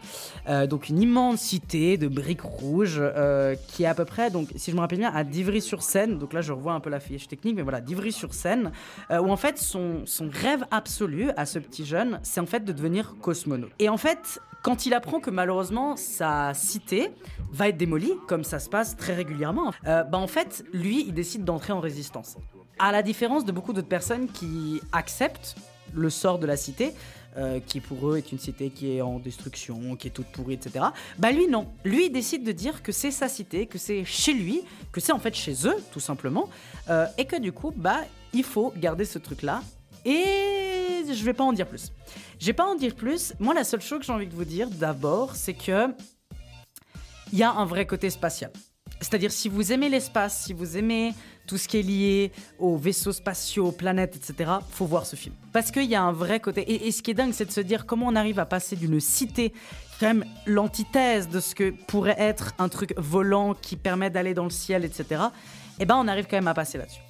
Euh, 0.47 0.67
donc 0.67 0.89
une 0.89 1.01
immense 1.01 1.41
cité 1.41 1.97
de 1.97 2.07
briques 2.07 2.41
rouges 2.41 2.99
euh, 2.99 3.55
qui 3.67 3.83
est 3.83 3.87
à 3.87 3.95
peu 3.95 4.05
près, 4.05 4.29
donc 4.29 4.49
si 4.55 4.71
je 4.71 4.75
me 4.75 4.81
rappelle 4.81 4.99
bien, 4.99 5.11
à 5.13 5.23
Divry-sur-Seine. 5.23 6.19
Donc 6.19 6.33
là, 6.33 6.41
je 6.41 6.53
revois 6.53 6.73
un 6.73 6.79
peu 6.79 6.89
la 6.89 6.99
fiche 6.99 7.27
technique, 7.27 7.55
mais 7.55 7.63
voilà, 7.63 7.81
Divry-sur-Seine, 7.81 8.71
où 9.09 9.31
en 9.31 9.37
fait 9.37 9.57
son, 9.57 10.05
son 10.05 10.29
rêve 10.31 10.65
absolu 10.71 11.29
à 11.37 11.45
ce 11.45 11.59
petit 11.59 11.85
jeune, 11.85 12.19
c'est 12.23 12.39
en 12.39 12.45
fait 12.45 12.63
de 12.63 12.71
devenir 12.71 13.15
cosmonaute. 13.21 13.71
Et 13.79 13.89
en 13.89 13.97
fait, 13.97 14.39
quand 14.63 14.85
il 14.85 14.93
apprend 14.93 15.19
que 15.19 15.29
malheureusement 15.29 15.95
sa 15.95 16.53
cité 16.55 17.11
va 17.51 17.67
être 17.67 17.77
démolie, 17.77 18.13
comme 18.27 18.43
ça 18.43 18.57
se 18.57 18.69
passe 18.69 18.95
très 18.95 19.13
régulièrement, 19.13 19.71
euh, 19.85 20.03
bah 20.03 20.17
en 20.17 20.25
fait, 20.25 20.63
lui, 20.73 21.05
il 21.05 21.13
décide 21.13 21.43
d'entrer 21.43 21.73
en 21.73 21.79
résistance. 21.79 22.37
À 22.79 22.91
la 22.91 23.03
différence 23.03 23.45
de 23.45 23.51
beaucoup 23.51 23.73
d'autres 23.73 23.87
personnes 23.87 24.27
qui 24.27 24.81
acceptent 24.91 25.55
le 25.93 26.09
sort 26.09 26.39
de 26.39 26.47
la 26.47 26.57
cité, 26.57 26.93
euh, 27.35 27.59
qui 27.59 27.81
pour 27.81 28.09
eux 28.09 28.17
est 28.17 28.31
une 28.31 28.39
cité 28.39 28.69
qui 28.69 28.95
est 28.95 29.01
en 29.01 29.19
destruction, 29.19 29.95
qui 29.95 30.07
est 30.07 30.11
toute 30.11 30.27
pourrie, 30.27 30.53
etc. 30.53 30.85
Bah 31.19 31.31
lui 31.31 31.47
non, 31.47 31.67
lui 31.83 32.05
il 32.05 32.11
décide 32.11 32.43
de 32.43 32.51
dire 32.51 32.81
que 32.81 32.91
c'est 32.91 33.11
sa 33.11 33.27
cité, 33.27 33.67
que 33.67 33.77
c'est 33.77 34.05
chez 34.05 34.33
lui, 34.33 34.61
que 34.91 35.01
c'est 35.01 35.11
en 35.11 35.19
fait 35.19 35.35
chez 35.35 35.67
eux 35.67 35.75
tout 35.91 35.99
simplement, 35.99 36.47
euh, 36.89 37.05
et 37.17 37.25
que 37.25 37.35
du 37.35 37.51
coup 37.51 37.73
bah 37.75 38.01
il 38.33 38.43
faut 38.43 38.73
garder 38.77 39.05
ce 39.05 39.19
truc 39.19 39.41
là. 39.41 39.61
Et 40.05 40.62
je 41.11 41.23
vais 41.23 41.33
pas 41.33 41.43
en 41.43 41.53
dire 41.53 41.67
plus. 41.67 41.91
Je 42.39 42.45
vais 42.45 42.53
pas 42.53 42.65
en 42.65 42.75
dire 42.75 42.95
plus. 42.95 43.33
Moi 43.39 43.53
la 43.53 43.63
seule 43.63 43.81
chose 43.81 43.99
que 43.99 44.05
j'ai 44.05 44.13
envie 44.13 44.27
de 44.27 44.35
vous 44.35 44.45
dire 44.45 44.69
d'abord, 44.69 45.35
c'est 45.35 45.53
que 45.53 45.87
il 47.31 47.39
y 47.39 47.43
a 47.43 47.51
un 47.51 47.65
vrai 47.65 47.85
côté 47.85 48.09
spatial. 48.09 48.51
C'est-à-dire 49.01 49.31
si 49.31 49.49
vous 49.49 49.71
aimez 49.71 49.89
l'espace, 49.89 50.45
si 50.45 50.53
vous 50.53 50.77
aimez 50.77 51.13
tout 51.45 51.57
ce 51.57 51.67
qui 51.67 51.77
est 51.77 51.81
lié 51.81 52.31
aux 52.57 52.77
vaisseaux 52.77 53.11
spatiaux, 53.11 53.67
aux 53.67 53.71
planètes, 53.71 54.15
etc., 54.15 54.51
faut 54.69 54.85
voir 54.85 55.05
ce 55.05 55.15
film. 55.15 55.35
Parce 55.51 55.71
qu'il 55.71 55.85
y 55.85 55.95
a 55.95 56.01
un 56.01 56.13
vrai 56.13 56.39
côté. 56.39 56.61
Et, 56.61 56.87
et 56.87 56.91
ce 56.91 57.01
qui 57.01 57.11
est 57.11 57.13
dingue, 57.13 57.33
c'est 57.33 57.45
de 57.45 57.51
se 57.51 57.59
dire 57.59 57.85
comment 57.85 58.07
on 58.07 58.15
arrive 58.15 58.39
à 58.39 58.45
passer 58.45 58.75
d'une 58.75 58.99
cité, 58.99 59.51
quand 59.99 60.07
même 60.07 60.25
l'antithèse 60.45 61.27
de 61.27 61.39
ce 61.39 61.53
que 61.53 61.71
pourrait 61.87 62.15
être 62.17 62.53
un 62.59 62.69
truc 62.69 62.93
volant 62.97 63.53
qui 63.53 63.75
permet 63.75 64.09
d'aller 64.09 64.33
dans 64.33 64.45
le 64.45 64.49
ciel, 64.49 64.85
etc. 64.85 65.23
Et 65.79 65.85
ben 65.85 65.95
on 65.97 66.07
arrive 66.07 66.27
quand 66.29 66.37
même 66.37 66.47
à 66.47 66.53
passer 66.53 66.77
là-dessus. 66.77 67.01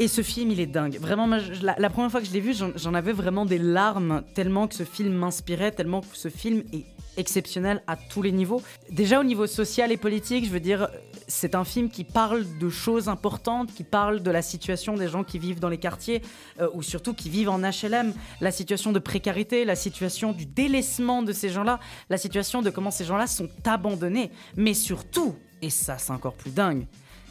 Et 0.00 0.06
ce 0.06 0.22
film, 0.22 0.52
il 0.52 0.60
est 0.60 0.66
dingue. 0.66 0.96
Vraiment, 1.00 1.26
la, 1.26 1.90
première 1.90 2.10
fois 2.10 2.20
que 2.20 2.26
je 2.26 2.32
l'ai 2.32 2.40
vu, 2.40 2.54
j'en 2.54 2.70
j'en 2.76 2.94
avais 2.94 3.12
vraiment 3.12 3.44
des 3.44 3.58
larmes, 3.58 4.22
tellement 4.34 4.68
que 4.68 4.76
ce 4.76 4.84
film 4.84 5.12
m'inspirait, 5.12 5.72
tellement 5.72 6.02
que 6.02 6.16
ce 6.16 6.28
film 6.28 6.62
est 6.72 6.84
exceptionnel 7.16 7.82
à 7.88 7.96
tous 7.96 8.22
les 8.22 8.30
niveaux. 8.30 8.62
Déjà 8.90 9.18
au 9.18 9.24
niveau 9.24 9.48
social 9.48 9.90
et 9.90 9.96
politique, 9.96 10.44
je 10.44 10.50
veux 10.50 10.60
dire, 10.60 10.88
c'est 11.26 11.56
un 11.56 11.64
film 11.64 11.90
qui 11.90 12.04
parle 12.04 12.46
de 12.60 12.68
choses 12.68 13.08
importantes, 13.08 13.74
qui 13.74 13.82
parle 13.82 14.22
de 14.22 14.30
la 14.30 14.40
situation 14.40 14.94
des 14.94 15.08
gens 15.08 15.24
qui 15.24 15.40
vivent 15.40 15.58
dans 15.58 15.68
les 15.68 15.78
quartiers, 15.78 16.22
euh, 16.60 16.68
ou 16.74 16.82
surtout 16.82 17.12
qui 17.12 17.28
vivent 17.28 17.50
en 17.50 17.58
HLM, 17.58 18.14
la 18.40 18.52
situation 18.52 18.92
de 18.92 19.00
précarité, 19.00 19.64
la 19.64 19.74
situation 19.74 20.32
du 20.32 20.46
délaissement 20.46 21.22
de 21.22 21.32
ces 21.32 21.48
gens-là, 21.48 21.80
la 22.08 22.18
situation 22.18 22.62
de 22.62 22.70
comment 22.70 22.92
ces 22.92 23.04
gens-là 23.04 23.26
sont 23.26 23.48
abandonnés. 23.64 24.30
Mais 24.56 24.74
surtout, 24.74 25.34
et 25.60 25.70
ça 25.70 25.98
c'est 25.98 26.12
encore 26.12 26.34
plus 26.34 26.52
dingue, 26.52 26.86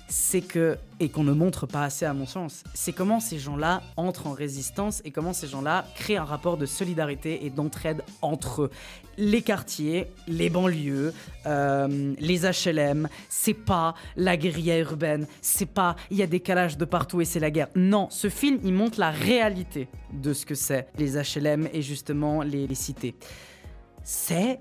c'est 0.07 0.41
que, 0.41 0.77
et 0.99 1.09
qu'on 1.09 1.23
ne 1.23 1.33
montre 1.33 1.65
pas 1.65 1.83
assez 1.83 2.05
à 2.05 2.13
mon 2.13 2.25
sens, 2.25 2.63
c'est 2.73 2.93
comment 2.93 3.19
ces 3.19 3.39
gens-là 3.39 3.81
entrent 3.97 4.27
en 4.27 4.31
résistance 4.31 5.01
et 5.05 5.11
comment 5.11 5.33
ces 5.33 5.47
gens-là 5.47 5.85
créent 5.95 6.17
un 6.17 6.23
rapport 6.23 6.57
de 6.57 6.65
solidarité 6.65 7.45
et 7.45 7.49
d'entraide 7.49 8.03
entre. 8.21 8.69
Les 9.19 9.41
quartiers, 9.41 10.05
les 10.27 10.51
banlieues, 10.51 11.11
euh, 11.47 12.13
les 12.19 12.41
HLM, 12.45 13.09
c'est 13.29 13.55
pas 13.55 13.95
la 14.15 14.37
guérilla 14.37 14.77
urbaine, 14.77 15.25
c'est 15.41 15.65
pas 15.65 15.95
il 16.11 16.17
y 16.17 16.21
a 16.21 16.27
des 16.27 16.39
calages 16.39 16.77
de 16.77 16.85
partout 16.85 17.19
et 17.19 17.25
c'est 17.25 17.39
la 17.39 17.49
guerre. 17.49 17.69
Non, 17.75 18.09
ce 18.11 18.29
film, 18.29 18.59
il 18.63 18.73
montre 18.73 18.99
la 18.99 19.09
réalité 19.09 19.87
de 20.13 20.33
ce 20.33 20.45
que 20.45 20.53
c'est 20.53 20.87
les 20.99 21.15
HLM 21.17 21.67
et 21.73 21.81
justement 21.81 22.43
les, 22.43 22.67
les 22.67 22.75
cités. 22.75 23.15
C'est 24.03 24.59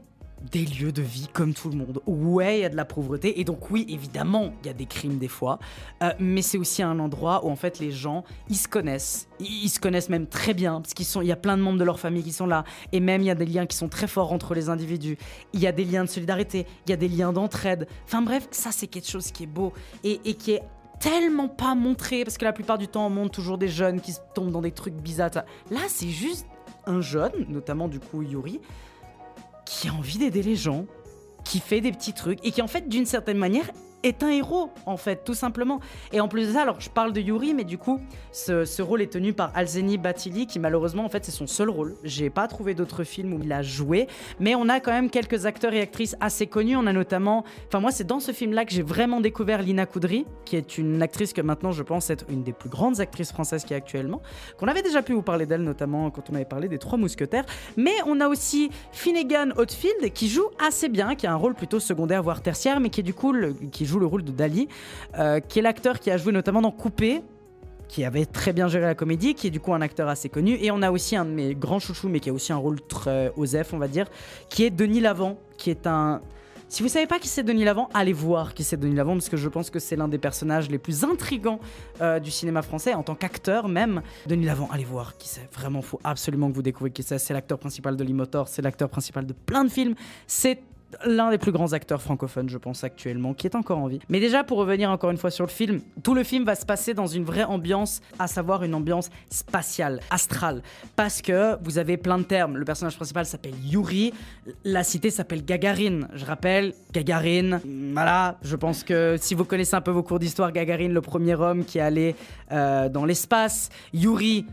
des 0.50 0.64
lieux 0.64 0.92
de 0.92 1.02
vie 1.02 1.28
comme 1.32 1.54
tout 1.54 1.68
le 1.68 1.76
monde. 1.76 2.00
Ouais, 2.06 2.58
il 2.58 2.62
y 2.62 2.64
a 2.64 2.68
de 2.68 2.76
la 2.76 2.84
pauvreté 2.84 3.40
et 3.40 3.44
donc 3.44 3.70
oui, 3.70 3.86
évidemment, 3.88 4.52
il 4.62 4.66
y 4.66 4.70
a 4.70 4.72
des 4.72 4.86
crimes 4.86 5.18
des 5.18 5.28
fois, 5.28 5.58
Euh, 6.02 6.12
mais 6.18 6.42
c'est 6.42 6.58
aussi 6.58 6.82
un 6.82 6.98
endroit 6.98 7.44
où 7.44 7.50
en 7.50 7.56
fait 7.56 7.78
les 7.78 7.90
gens, 7.90 8.24
ils 8.48 8.56
se 8.56 8.68
connaissent, 8.68 9.28
ils 9.40 9.68
se 9.70 9.80
connaissent 9.80 10.10
même 10.10 10.26
très 10.26 10.52
bien 10.54 10.80
parce 10.80 10.94
qu'ils 10.94 11.06
sont, 11.06 11.22
il 11.22 11.28
y 11.28 11.32
a 11.32 11.36
plein 11.36 11.56
de 11.56 11.62
membres 11.62 11.78
de 11.78 11.84
leur 11.84 11.98
famille 11.98 12.22
qui 12.22 12.32
sont 12.32 12.46
là 12.46 12.64
et 12.92 13.00
même 13.00 13.22
il 13.22 13.26
y 13.26 13.30
a 13.30 13.34
des 13.34 13.46
liens 13.46 13.66
qui 13.66 13.76
sont 13.76 13.88
très 13.88 14.06
forts 14.06 14.32
entre 14.32 14.54
les 14.54 14.68
individus. 14.68 15.16
Il 15.52 15.60
y 15.60 15.66
a 15.66 15.72
des 15.72 15.84
liens 15.84 16.04
de 16.04 16.08
solidarité, 16.08 16.66
il 16.86 16.90
y 16.90 16.92
a 16.92 16.96
des 16.96 17.08
liens 17.08 17.32
d'entraide. 17.32 17.88
Enfin 18.04 18.22
bref, 18.22 18.48
ça 18.50 18.70
c'est 18.72 18.86
quelque 18.86 19.08
chose 19.08 19.30
qui 19.30 19.44
est 19.44 19.46
beau 19.46 19.72
et, 20.04 20.20
et 20.24 20.34
qui 20.34 20.52
est 20.52 20.62
tellement 21.00 21.48
pas 21.48 21.74
montré 21.74 22.24
parce 22.24 22.38
que 22.38 22.44
la 22.44 22.52
plupart 22.52 22.78
du 22.78 22.88
temps 22.88 23.06
on 23.06 23.10
montre 23.10 23.32
toujours 23.32 23.58
des 23.58 23.68
jeunes 23.68 24.00
qui 24.00 24.12
tombent 24.34 24.52
dans 24.52 24.62
des 24.62 24.72
trucs 24.72 24.94
bizarres. 24.94 25.44
Là, 25.70 25.80
c'est 25.88 26.08
juste 26.08 26.46
un 26.86 27.00
jeune, 27.00 27.46
notamment 27.48 27.88
du 27.88 28.00
coup 28.00 28.22
Yuri, 28.22 28.60
qui 29.66 29.88
a 29.88 29.92
envie 29.92 30.16
d'aider 30.16 30.42
les 30.42 30.56
gens, 30.56 30.86
qui 31.44 31.60
fait 31.60 31.82
des 31.82 31.92
petits 31.92 32.14
trucs 32.14 32.38
et 32.44 32.52
qui 32.52 32.62
en 32.62 32.66
fait 32.66 32.88
d'une 32.88 33.04
certaine 33.04 33.36
manière 33.36 33.70
est 34.02 34.22
un 34.22 34.28
héros 34.28 34.70
en 34.86 34.96
fait 34.96 35.24
tout 35.24 35.34
simplement. 35.34 35.80
Et 36.12 36.20
en 36.20 36.28
plus 36.28 36.48
de 36.48 36.52
ça 36.52 36.62
alors 36.62 36.80
je 36.80 36.90
parle 36.90 37.12
de 37.12 37.20
Yuri 37.20 37.54
mais 37.54 37.64
du 37.64 37.78
coup 37.78 38.00
ce, 38.32 38.82
rôle 38.82 39.02
est 39.02 39.12
tenu 39.12 39.32
par 39.32 39.50
Alzeni 39.54 39.98
Batili 39.98 40.46
qui 40.46 40.58
malheureusement 40.58 41.04
en 41.04 41.08
fait 41.08 41.24
c'est 41.24 41.32
son 41.32 41.46
seul 41.46 41.70
rôle. 41.70 41.96
J'ai 42.04 42.30
pas 42.30 42.48
trouvé 42.48 42.74
d'autres 42.74 43.04
films 43.04 43.34
où 43.34 43.40
il 43.42 43.52
a 43.52 43.62
joué 43.62 44.06
mais 44.40 44.54
on 44.54 44.68
a 44.68 44.80
quand 44.80 44.92
même 44.92 45.10
quelques 45.10 45.46
acteurs 45.46 45.72
et 45.72 45.80
actrices 45.80 46.16
assez 46.20 46.46
connus. 46.46 46.76
On 46.76 46.86
a 46.86 46.92
notamment 46.92 47.44
enfin 47.68 47.80
moi 47.80 47.90
c'est 47.90 48.06
dans 48.06 48.20
ce 48.20 48.32
film 48.32 48.52
là 48.52 48.64
que 48.64 48.72
j'ai 48.72 48.82
vraiment 48.82 49.20
découvert 49.20 49.62
Lina 49.62 49.86
Koudry 49.86 50.26
qui 50.44 50.56
est 50.56 50.78
une 50.78 51.02
actrice 51.02 51.32
que 51.32 51.40
maintenant 51.40 51.72
je 51.72 51.82
pense 51.82 52.10
être 52.10 52.26
une 52.28 52.42
des 52.42 52.52
plus 52.52 52.68
grandes 52.68 53.00
actrices 53.00 53.32
françaises 53.32 53.64
qui 53.64 53.74
est 53.74 53.76
actuellement 53.76 54.22
qu'on 54.58 54.68
avait 54.68 54.82
déjà 54.82 55.02
pu 55.02 55.12
vous 55.12 55.22
parler 55.22 55.46
d'elle 55.46 55.62
notamment 55.62 56.10
quand 56.10 56.30
on 56.30 56.34
avait 56.34 56.44
parlé 56.44 56.68
des 56.68 56.78
Trois 56.78 56.98
Mousquetaires. 56.98 57.44
Mais 57.76 57.94
on 58.06 58.20
a 58.20 58.28
aussi 58.28 58.70
Finnegan 58.92 59.50
Oldfield 59.56 60.12
qui 60.12 60.28
joue 60.28 60.46
assez 60.64 60.88
bien 60.88 61.14
qui 61.14 61.26
a 61.26 61.32
un 61.32 61.36
rôle 61.36 61.54
plutôt 61.54 61.80
secondaire 61.80 62.22
voire 62.22 62.42
tertiaire 62.42 62.80
mais 62.80 62.90
qui 62.90 63.00
est 63.00 63.04
du 63.04 63.14
coup 63.14 63.34
qui 63.72 63.86
joue 63.86 63.95
le 63.98 64.06
rôle 64.06 64.24
de 64.24 64.32
Dali 64.32 64.68
euh, 65.18 65.40
qui 65.40 65.58
est 65.58 65.62
l'acteur 65.62 66.00
qui 66.00 66.10
a 66.10 66.16
joué 66.16 66.32
notamment 66.32 66.62
dans 66.62 66.70
Coupé 66.70 67.22
qui 67.88 68.04
avait 68.04 68.26
très 68.26 68.52
bien 68.52 68.68
géré 68.68 68.84
la 68.84 68.94
comédie, 68.94 69.34
qui 69.34 69.46
est 69.46 69.50
du 69.50 69.60
coup 69.60 69.72
un 69.72 69.80
acteur 69.80 70.08
assez 70.08 70.28
connu. 70.28 70.58
Et 70.60 70.70
on 70.70 70.82
a 70.82 70.90
aussi 70.90 71.16
un 71.16 71.24
de 71.24 71.30
mes 71.30 71.54
grands 71.54 71.78
chouchous, 71.78 72.08
mais 72.08 72.20
qui 72.20 72.30
a 72.30 72.32
aussi 72.32 72.52
un 72.52 72.56
rôle 72.56 72.80
très 72.80 73.32
osef, 73.36 73.72
on 73.72 73.78
va 73.78 73.88
dire, 73.88 74.06
qui 74.48 74.64
est 74.64 74.70
Denis 74.70 75.00
Lavant, 75.00 75.38
qui 75.56 75.70
est 75.70 75.86
un... 75.86 76.20
Si 76.68 76.82
vous 76.82 76.88
savez 76.88 77.06
pas 77.06 77.20
qui 77.20 77.28
c'est 77.28 77.44
Denis 77.44 77.62
Lavant, 77.62 77.88
allez 77.94 78.12
voir 78.12 78.52
qui 78.52 78.64
c'est 78.64 78.76
Denis 78.76 78.96
Lavant, 78.96 79.12
parce 79.12 79.28
que 79.28 79.36
je 79.36 79.48
pense 79.48 79.70
que 79.70 79.78
c'est 79.78 79.94
l'un 79.94 80.08
des 80.08 80.18
personnages 80.18 80.68
les 80.68 80.78
plus 80.78 81.04
intrigants 81.04 81.60
euh, 82.00 82.18
du 82.18 82.32
cinéma 82.32 82.60
français, 82.62 82.92
en 82.92 83.04
tant 83.04 83.14
qu'acteur 83.14 83.68
même. 83.68 84.02
Denis 84.26 84.46
Lavant, 84.46 84.68
allez 84.72 84.84
voir 84.84 85.16
qui 85.16 85.28
c'est. 85.28 85.48
Vraiment, 85.52 85.80
faut 85.80 86.00
absolument 86.02 86.50
que 86.50 86.56
vous 86.56 86.62
découvriez 86.62 86.92
qui 86.92 87.04
c'est. 87.04 87.18
C'est 87.18 87.34
l'acteur 87.34 87.60
principal 87.60 87.96
de 87.96 88.02
Limotor, 88.02 88.48
c'est 88.48 88.62
l'acteur 88.62 88.88
principal 88.88 89.26
de 89.26 89.32
plein 89.32 89.62
de 89.62 89.70
films. 89.70 89.94
C'est 90.26 90.60
l'un 91.04 91.30
des 91.30 91.38
plus 91.38 91.52
grands 91.52 91.72
acteurs 91.72 92.00
francophones, 92.00 92.48
je 92.48 92.58
pense, 92.58 92.84
actuellement, 92.84 93.34
qui 93.34 93.46
est 93.46 93.56
encore 93.56 93.78
en 93.78 93.86
vie. 93.86 93.98
Mais 94.08 94.20
déjà, 94.20 94.44
pour 94.44 94.58
revenir 94.58 94.90
encore 94.90 95.10
une 95.10 95.16
fois 95.16 95.30
sur 95.30 95.44
le 95.44 95.50
film, 95.50 95.80
tout 96.02 96.14
le 96.14 96.22
film 96.22 96.44
va 96.44 96.54
se 96.54 96.64
passer 96.64 96.94
dans 96.94 97.06
une 97.06 97.24
vraie 97.24 97.44
ambiance, 97.44 98.00
à 98.18 98.26
savoir 98.26 98.62
une 98.62 98.74
ambiance 98.74 99.10
spatiale, 99.30 100.00
astrale. 100.10 100.62
Parce 100.94 101.22
que 101.22 101.56
vous 101.62 101.78
avez 101.78 101.96
plein 101.96 102.18
de 102.18 102.22
termes. 102.24 102.56
Le 102.56 102.64
personnage 102.64 102.96
principal 102.96 103.26
s'appelle 103.26 103.54
Yuri, 103.64 104.12
la 104.64 104.84
cité 104.84 105.10
s'appelle 105.10 105.44
Gagarine. 105.44 106.08
Je 106.14 106.24
rappelle, 106.24 106.74
Gagarine, 106.92 107.60
voilà, 107.92 108.38
je 108.42 108.56
pense 108.56 108.84
que 108.84 109.16
si 109.20 109.34
vous 109.34 109.44
connaissez 109.44 109.74
un 109.74 109.80
peu 109.80 109.90
vos 109.90 110.02
cours 110.02 110.18
d'histoire, 110.18 110.52
Gagarine, 110.52 110.92
le 110.92 111.00
premier 111.00 111.34
homme 111.34 111.64
qui 111.64 111.78
est 111.78 111.82
allé 111.82 112.14
euh, 112.52 112.88
dans 112.88 113.04
l'espace, 113.04 113.70
Yuri, 113.92 114.46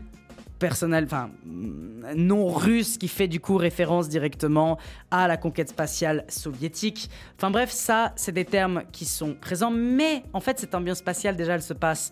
personnel, 0.58 1.04
enfin 1.04 1.30
non 1.44 2.48
russe 2.48 2.98
qui 2.98 3.08
fait 3.08 3.28
du 3.28 3.40
coup 3.40 3.56
référence 3.56 4.08
directement 4.08 4.78
à 5.10 5.28
la 5.28 5.36
conquête 5.36 5.68
spatiale 5.68 6.24
soviétique. 6.28 7.10
Enfin 7.36 7.50
bref, 7.50 7.70
ça, 7.70 8.12
c'est 8.16 8.32
des 8.32 8.44
termes 8.44 8.82
qui 8.92 9.04
sont 9.04 9.34
présents, 9.34 9.70
mais 9.70 10.22
en 10.32 10.40
fait, 10.40 10.58
cette 10.58 10.74
ambiance 10.74 10.98
spatiale, 10.98 11.36
déjà, 11.36 11.54
elle 11.54 11.62
se 11.62 11.74
passe 11.74 12.10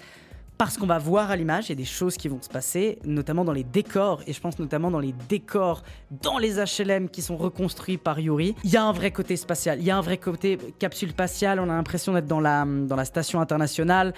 parce 0.59 0.77
qu'on 0.77 0.87
va 0.87 0.99
voir 0.99 1.31
à 1.33 1.37
l'image, 1.37 1.67
il 1.67 1.69
y 1.71 1.73
a 1.73 1.77
des 1.77 1.85
choses 1.85 2.17
qui 2.17 2.29
vont 2.29 2.41
se 2.41 2.49
passer, 2.49 3.01
notamment 3.05 3.45
dans 3.45 3.53
les 3.53 3.65
décors, 3.65 4.23
et 4.29 4.33
je 4.33 4.41
pense 4.41 4.61
notamment 4.61 4.93
dans 4.93 5.01
les 5.01 5.13
décors 5.29 5.83
dans 6.23 6.39
les 6.39 6.55
HLM 6.55 7.09
qui 7.09 7.21
sont 7.21 7.37
reconstruits 7.37 7.99
par 7.99 8.21
Yuri. 8.21 8.55
Il 8.63 8.71
y 8.71 8.77
a 8.77 8.85
un 8.85 8.93
vrai 8.93 9.11
côté 9.11 9.37
spatial, 9.37 9.81
il 9.81 9.85
y 9.85 9.91
a 9.91 9.97
un 9.97 10.03
vrai 10.03 10.19
côté 10.19 10.59
capsule 10.79 11.11
spatiale, 11.11 11.59
on 11.59 11.65
a 11.65 11.75
l'impression 11.75 12.13
d'être 12.13 12.29
dans 12.29 12.39
la, 12.39 12.65
dans 12.65 12.95
la 12.95 13.05
station 13.05 13.41
internationale. 13.41 14.15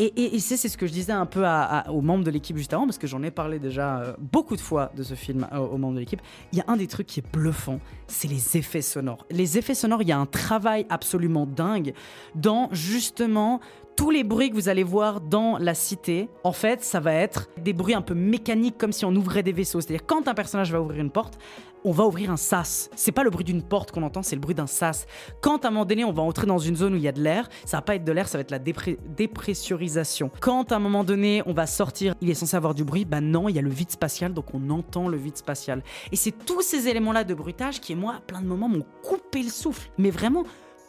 Et, 0.00 0.38
c'est 0.38 0.56
ce 0.56 0.76
que 0.76 0.86
je 0.86 0.92
disais 0.92 1.12
un 1.12 1.26
peu 1.26 1.44
aux 1.88 2.00
membres 2.00 2.22
de 2.22 2.30
l'équipe 2.30 2.56
juste 2.56 2.72
avant, 2.72 2.84
parce 2.84 2.98
que 2.98 3.08
j'en 3.08 3.22
ai 3.24 3.32
parlé 3.32 3.58
déjà 3.58 3.98
euh, 3.98 4.12
beaucoup 4.18 4.54
de 4.54 4.60
fois 4.60 4.92
de 4.96 5.02
ce 5.02 5.14
film 5.14 5.48
euh, 5.52 5.58
aux 5.58 5.76
membres 5.76 5.94
de 5.94 6.00
l'équipe. 6.00 6.22
Il 6.52 6.58
y 6.58 6.60
a 6.60 6.64
un 6.68 6.76
des 6.76 6.86
trucs 6.86 7.08
qui 7.08 7.18
est 7.18 7.32
bluffant, 7.32 7.80
c'est 8.06 8.28
les 8.28 8.56
effets 8.56 8.82
sonores. 8.82 9.26
Les 9.30 9.58
effets 9.58 9.74
sonores, 9.74 10.02
il 10.02 10.08
y 10.08 10.12
a 10.12 10.18
un 10.18 10.26
travail 10.26 10.86
absolument 10.88 11.46
dingue 11.46 11.94
dans 12.36 12.68
justement 12.70 13.60
tous 13.98 14.12
les 14.12 14.22
bruits 14.22 14.50
que 14.50 14.54
vous 14.54 14.68
allez 14.68 14.84
voir 14.84 15.20
dans 15.20 15.58
la 15.58 15.74
cité, 15.74 16.28
en 16.44 16.52
fait, 16.52 16.84
ça 16.84 17.00
va 17.00 17.12
être 17.12 17.48
des 17.60 17.72
bruits 17.72 17.94
un 17.94 18.00
peu 18.00 18.14
mécaniques, 18.14 18.78
comme 18.78 18.92
si 18.92 19.04
on 19.04 19.10
ouvrait 19.16 19.42
des 19.42 19.50
vaisseaux. 19.50 19.80
C'est-à-dire, 19.80 20.06
quand 20.06 20.28
un 20.28 20.34
personnage 20.34 20.70
va 20.70 20.80
ouvrir 20.80 21.00
une 21.00 21.10
porte, 21.10 21.36
on 21.84 21.92
va 21.92 22.06
ouvrir 22.06 22.30
un 22.30 22.36
sas. 22.36 22.90
C'est 22.96 23.12
pas 23.12 23.24
le 23.24 23.30
bruit 23.30 23.44
d'une 23.44 23.62
porte 23.62 23.92
qu'on 23.92 24.02
entend, 24.02 24.22
c'est 24.22 24.36
le 24.36 24.40
bruit 24.40 24.54
d'un 24.54 24.66
sas. 24.66 25.06
Quand 25.40 25.64
à 25.64 25.68
un 25.68 25.70
moment 25.70 25.84
donné, 25.84 26.04
on 26.04 26.12
va 26.12 26.22
entrer 26.22 26.46
dans 26.46 26.58
une 26.58 26.76
zone 26.76 26.94
où 26.94 26.96
il 26.96 27.02
y 27.02 27.08
a 27.08 27.12
de 27.12 27.22
l'air, 27.22 27.48
ça 27.64 27.78
va 27.78 27.82
pas 27.82 27.94
être 27.94 28.04
de 28.04 28.12
l'air, 28.12 28.28
ça 28.28 28.38
va 28.38 28.42
être 28.42 28.50
la 28.50 28.58
dépressurisation. 28.58 30.30
Quand 30.40 30.72
à 30.72 30.76
un 30.76 30.80
moment 30.80 31.04
donné, 31.04 31.42
on 31.46 31.52
va 31.52 31.66
sortir, 31.66 32.14
il 32.20 32.30
est 32.30 32.34
censé 32.34 32.56
avoir 32.56 32.74
du 32.74 32.84
bruit, 32.84 33.04
bah 33.04 33.20
non, 33.20 33.48
il 33.48 33.56
y 33.56 33.58
a 33.58 33.62
le 33.62 33.70
vide 33.70 33.90
spatial, 33.90 34.32
donc 34.32 34.54
on 34.54 34.70
entend 34.70 35.08
le 35.08 35.16
vide 35.16 35.36
spatial. 35.36 35.82
Et 36.12 36.16
c'est 36.16 36.32
tous 36.32 36.62
ces 36.62 36.88
éléments-là 36.88 37.24
de 37.24 37.34
bruitage 37.34 37.80
qui, 37.80 37.94
moi, 37.94 38.14
à 38.16 38.20
plein 38.20 38.40
de 38.40 38.46
moments, 38.46 38.68
m'ont 38.68 38.86
coupé 39.02 39.42
le 39.42 39.50
souffle. 39.50 39.90
Mais 39.98 40.10
vraiment, 40.10 40.44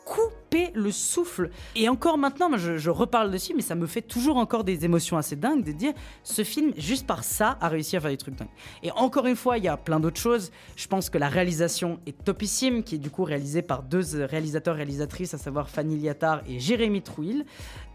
coupé 0.06 0.49
le 0.74 0.92
souffle. 0.92 1.50
Et 1.76 1.90
encore 1.90 2.18
maintenant, 2.18 2.50
je, 2.58 2.78
je 2.78 2.90
reparle 2.90 3.32
dessus, 3.32 3.54
mais 3.56 3.62
ça 3.62 3.76
me 3.76 3.88
fait 3.88 4.02
toujours 4.02 4.38
encore 4.38 4.64
des 4.64 4.86
émotions 4.86 5.18
assez 5.18 5.36
dingues 5.36 5.64
de 5.64 5.72
dire 5.72 5.94
ce 6.24 6.44
film, 6.44 6.74
juste 6.78 7.06
par 7.06 7.24
ça, 7.24 7.58
a 7.62 7.70
réussi 7.70 7.98
à 7.98 8.00
faire 8.00 8.12
des 8.12 8.18
trucs 8.18 8.36
dingues. 8.36 8.50
Et 8.84 8.92
encore 8.92 9.26
une 9.26 9.36
fois, 9.36 9.58
il 9.58 9.64
y 9.64 9.68
a 9.68 9.78
plein 9.78 10.00
d'autres 10.00 10.20
choses. 10.20 10.52
Je 10.76 10.88
pense 10.88 11.10
que 11.10 11.18
la 11.18 11.30
réalisation 11.30 12.00
est 12.06 12.24
topissime, 12.24 12.84
qui 12.84 12.96
est 12.96 13.00
du 13.00 13.10
coup 13.10 13.24
réalisée 13.24 13.62
par 13.62 13.84
deux 13.84 14.04
réalisateurs 14.26 14.76
réalisatrices, 14.76 15.34
à 15.34 15.38
savoir 15.38 15.70
Fanny 15.70 15.98
Liattard 15.98 16.42
et 16.48 16.60
Jérémy 16.60 17.02
Trouil, 17.02 17.46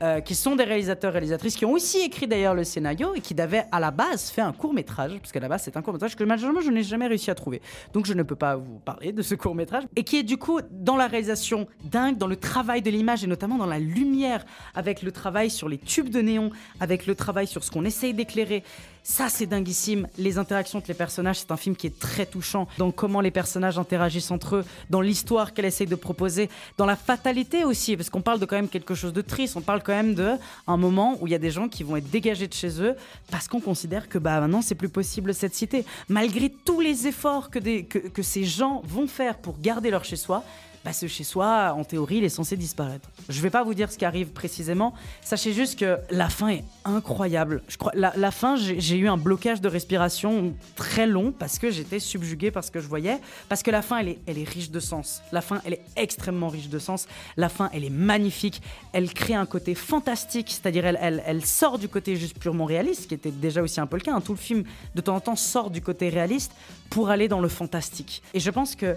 euh, 0.02 0.20
qui 0.20 0.35
sont 0.35 0.56
des 0.56 0.64
réalisateurs 0.64 1.12
réalisatrices 1.12 1.56
qui 1.56 1.64
ont 1.64 1.72
aussi 1.72 1.98
écrit 1.98 2.26
d'ailleurs 2.26 2.55
le 2.55 2.64
scénario 2.64 3.14
et 3.14 3.20
qui 3.20 3.39
avaient 3.40 3.64
à 3.70 3.81
la 3.81 3.90
base 3.90 4.31
fait 4.31 4.40
un 4.40 4.52
court 4.52 4.74
métrage, 4.74 5.18
parce 5.18 5.32
qu'à 5.32 5.40
la 5.40 5.48
base 5.48 5.62
c'est 5.64 5.76
un 5.76 5.82
court 5.82 5.93
métrage 5.93 6.16
que 6.16 6.24
malheureusement 6.24 6.60
je 6.60 6.70
n'ai 6.70 6.82
jamais 6.82 7.06
réussi 7.06 7.31
à 7.31 7.35
trouver. 7.35 7.60
Donc 7.93 8.06
je 8.06 8.14
ne 8.14 8.22
peux 8.22 8.36
pas 8.36 8.56
vous 8.56 8.78
parler 8.85 9.12
de 9.12 9.22
ce 9.22 9.35
court 9.35 9.55
métrage. 9.55 9.85
Et 9.97 10.05
qui 10.05 10.18
est 10.18 10.22
du 10.22 10.36
coup 10.36 10.60
dans 10.70 10.97
la 10.97 11.06
réalisation 11.06 11.66
dingue, 11.85 12.16
dans 12.16 12.26
le 12.26 12.36
travail 12.44 12.82
de 12.82 12.90
l'image 12.90 13.24
et 13.24 13.26
notamment 13.26 13.56
dans 13.56 13.66
la 13.66 13.78
lumière, 13.78 14.44
avec 14.74 15.02
le 15.02 15.10
travail 15.10 15.50
sur 15.50 15.68
les 15.68 15.78
tubes 15.78 16.10
de 16.10 16.20
néon, 16.20 16.50
avec 16.78 17.06
le 17.06 17.14
travail 17.14 17.46
sur 17.46 17.64
ce 17.64 17.70
qu'on 17.70 17.84
essaye 17.84 18.12
d'éclairer. 18.12 18.62
Ça, 19.02 19.28
c'est 19.28 19.46
dinguissime. 19.46 20.06
Les 20.16 20.38
interactions 20.38 20.78
entre 20.78 20.88
les 20.88 20.94
personnages, 20.94 21.40
c'est 21.40 21.50
un 21.50 21.56
film 21.56 21.76
qui 21.76 21.86
est 21.86 21.98
très 21.98 22.26
touchant 22.26 22.68
dans 22.78 22.90
comment 22.90 23.20
les 23.20 23.30
personnages 23.30 23.78
interagissent 23.78 24.30
entre 24.30 24.56
eux, 24.56 24.64
dans 24.88 25.00
l'histoire 25.00 25.52
qu'elle 25.52 25.64
essaye 25.64 25.86
de 25.86 25.94
proposer, 25.94 26.48
dans 26.78 26.86
la 26.86 26.96
fatalité 26.96 27.64
aussi, 27.64 27.96
parce 27.96 28.08
qu'on 28.08 28.22
parle 28.22 28.40
de 28.40 28.46
quand 28.46 28.56
même 28.56 28.68
quelque 28.68 28.94
chose 28.94 29.12
de 29.12 29.20
triste. 29.20 29.56
On 29.56 29.60
parle 29.60 29.82
quand 29.82 29.92
même 29.92 30.14
de 30.14 30.32
un 30.66 30.76
moment 30.76 31.18
où 31.20 31.26
il 31.26 31.30
y 31.30 31.34
a 31.34 31.38
des 31.38 31.50
gens 31.50 31.68
qui 31.68 31.82
vont 31.82 31.96
être 31.96 32.10
dégagés 32.10 32.48
de 32.48 32.54
chez 32.54 32.80
eux 32.80 32.94
parce 33.30 33.48
qu'on 33.48 33.60
considère 33.60 34.08
que 34.08 34.18
bah 34.18 34.40
maintenant 34.40 34.62
c'est 34.62 34.74
plus 34.74 34.88
possible 34.88 35.34
cette 35.34 35.54
cité, 35.54 35.84
malgré 36.08 36.50
tous 36.50 36.80
les 36.80 37.06
efforts 37.06 37.50
que, 37.50 37.58
que 37.82 38.22
ces 38.22 38.44
gens 38.44 38.82
vont 38.86 39.06
faire 39.06 39.36
pour 39.36 39.60
garder 39.60 39.90
leur 39.90 40.04
chez 40.04 40.16
soi 40.16 40.44
bah, 40.85 40.93
ce 40.93 41.06
chez 41.06 41.24
soi, 41.24 41.73
en 41.74 41.82
théorie, 41.82 42.19
il 42.19 42.24
est 42.24 42.28
censé 42.28 42.56
disparaître. 42.56 43.09
Je 43.31 43.40
vais 43.40 43.48
pas 43.48 43.65
vous 43.65 43.73
dire 43.73 43.90
ce 43.90 43.97
qui 43.97 44.05
arrive 44.05 44.28
précisément. 44.28 44.93
Sachez 45.23 45.55
juste 45.55 45.78
que 45.78 45.98
la 46.11 46.28
fin 46.28 46.48
est 46.48 46.65
incroyable. 46.85 47.62
La, 47.94 48.31
fin, 48.31 48.56
j'ai 48.56 48.97
eu 48.98 49.09
un 49.09 49.16
blocage 49.16 49.62
de 49.62 49.69
respiration 49.69 50.55
très 50.77 51.06
long 51.06 51.32
parce 51.32 51.59
que 51.59 51.70
j'étais 51.70 52.01
subjugué 52.01 52.51
par 52.51 52.65
ce 52.65 52.70
que 52.70 52.81
je 52.81 52.86
voyais. 52.86 53.19
Parce 53.48 53.62
que 53.62 53.70
la 53.70 53.81
fin, 53.81 53.98
elle 53.98 54.09
est, 54.39 54.48
riche 54.48 54.70
de 54.70 54.81
sens. 54.81 55.23
La 55.32 55.40
fin, 55.40 55.62
elle 55.65 55.74
est 55.74 55.82
extrêmement 55.97 56.48
riche 56.48 56.69
de 56.69 56.78
sens. 56.78 57.06
La 57.39 57.48
fin, 57.48 57.70
elle 57.73 57.85
est 57.85 57.90
magnifique. 57.90 58.61
Elle 58.93 59.11
crée 59.15 59.35
un 59.35 59.47
côté 59.47 59.74
fantastique, 59.74 60.51
c'est-à-dire 60.51 60.85
elle 60.85 61.47
sort 61.47 61.78
du 61.78 61.89
côté 61.89 62.16
juste 62.16 62.39
purement 62.39 62.66
réaliste, 62.66 63.09
qui 63.09 63.15
était 63.15 63.31
déjà 63.31 63.62
aussi 63.62 63.81
un 63.81 63.86
peu 63.86 63.97
le 63.97 64.02
cas. 64.02 64.12
hein. 64.12 64.20
Tout 64.20 64.32
le 64.32 64.39
film, 64.39 64.65
de 64.94 65.01
temps 65.01 65.16
en 65.16 65.20
temps, 65.20 65.36
sort 65.36 65.70
du 65.70 65.81
côté 65.81 66.11
réaliste 66.11 66.52
pour 66.90 67.09
aller 67.09 67.28
dans 67.28 67.40
le 67.40 67.48
fantastique. 67.48 68.23
Et 68.35 68.40
je 68.40 68.51
pense 68.51 68.77
que 68.77 68.97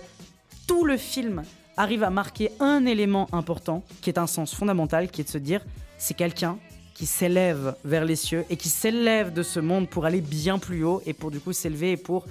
tout 0.68 0.84
le 0.84 0.98
film 0.98 1.44
arrive 1.78 2.04
à 2.04 2.10
marquer 2.10 2.52
un 2.60 2.86
élément 2.86 3.28
important, 3.32 3.84
qui 4.02 4.10
est 4.10 4.18
un 4.18 4.28
sens 4.28 4.54
fondamental, 4.54 5.10
qui 5.10 5.22
est 5.22 5.24
de 5.24 5.30
se 5.30 5.38
dire, 5.38 5.62
c'est 5.98 6.16
quelqu'un 6.16 6.58
qui 6.96 7.06
s'élève 7.06 7.76
vers 7.86 8.06
les 8.06 8.16
cieux 8.16 8.44
et 8.50 8.58
qui 8.58 8.70
s'élève 8.70 9.32
de 9.32 9.44
ce 9.44 9.60
monde 9.60 9.88
pour 9.88 10.06
aller 10.06 10.22
bien 10.22 10.58
plus 10.58 10.84
haut 10.84 11.02
et 11.06 11.14
pour 11.14 11.30
du 11.30 11.40
coup 11.40 11.54
s'élever 11.54 11.92
et 11.92 11.98
pour 11.98 12.26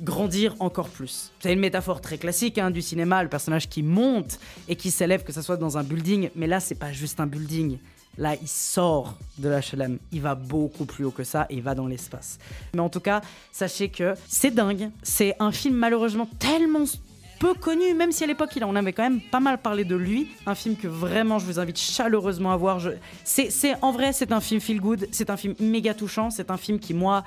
grandir 0.00 0.56
encore 0.58 0.88
plus. 0.88 1.30
C'est 1.38 1.52
une 1.52 1.60
métaphore 1.60 2.00
très 2.00 2.18
classique 2.18 2.58
hein, 2.58 2.72
du 2.72 2.82
cinéma, 2.82 3.22
le 3.22 3.28
personnage 3.28 3.68
qui 3.68 3.84
monte 3.84 4.40
et 4.68 4.74
qui 4.74 4.90
s'élève, 4.90 5.22
que 5.22 5.32
ce 5.32 5.40
soit 5.40 5.56
dans 5.56 5.78
un 5.78 5.84
building, 5.84 6.30
mais 6.34 6.48
là 6.48 6.58
c'est 6.58 6.74
pas 6.74 6.92
juste 6.92 7.20
un 7.20 7.26
building. 7.26 7.78
Là, 8.18 8.34
il 8.42 8.48
sort 8.48 9.16
de 9.38 9.48
l'HLM, 9.48 9.98
il 10.12 10.20
va 10.20 10.34
beaucoup 10.34 10.84
plus 10.84 11.06
haut 11.06 11.10
que 11.10 11.24
ça 11.24 11.46
et 11.48 11.54
il 11.54 11.62
va 11.62 11.74
dans 11.74 11.86
l'espace. 11.86 12.38
Mais 12.74 12.80
en 12.80 12.90
tout 12.90 13.00
cas, 13.00 13.22
sachez 13.52 13.88
que 13.88 14.12
c'est 14.28 14.50
dingue. 14.50 14.90
C'est 15.02 15.34
un 15.38 15.50
film 15.50 15.76
malheureusement 15.76 16.28
tellement 16.38 16.84
peu 17.42 17.54
connu, 17.54 17.92
même 17.94 18.12
si 18.12 18.22
à 18.22 18.28
l'époque 18.28 18.50
il 18.54 18.62
en 18.62 18.76
avait 18.76 18.92
quand 18.92 19.02
même 19.02 19.20
pas 19.20 19.40
mal 19.40 19.58
parlé 19.58 19.84
de 19.84 19.96
lui. 19.96 20.28
Un 20.46 20.54
film 20.54 20.76
que 20.76 20.86
vraiment 20.86 21.40
je 21.40 21.44
vous 21.44 21.58
invite 21.58 21.76
chaleureusement 21.76 22.52
à 22.52 22.56
voir. 22.56 22.80
C'est, 23.24 23.50
en 23.82 23.90
vrai, 23.90 24.12
c'est 24.12 24.30
un 24.30 24.40
film 24.40 24.60
feel 24.60 24.80
good, 24.80 25.08
c'est 25.10 25.28
un 25.28 25.36
film 25.36 25.56
méga 25.58 25.92
touchant, 25.92 26.30
c'est 26.30 26.52
un 26.52 26.56
film 26.56 26.78
qui 26.78 26.94
moi 26.94 27.24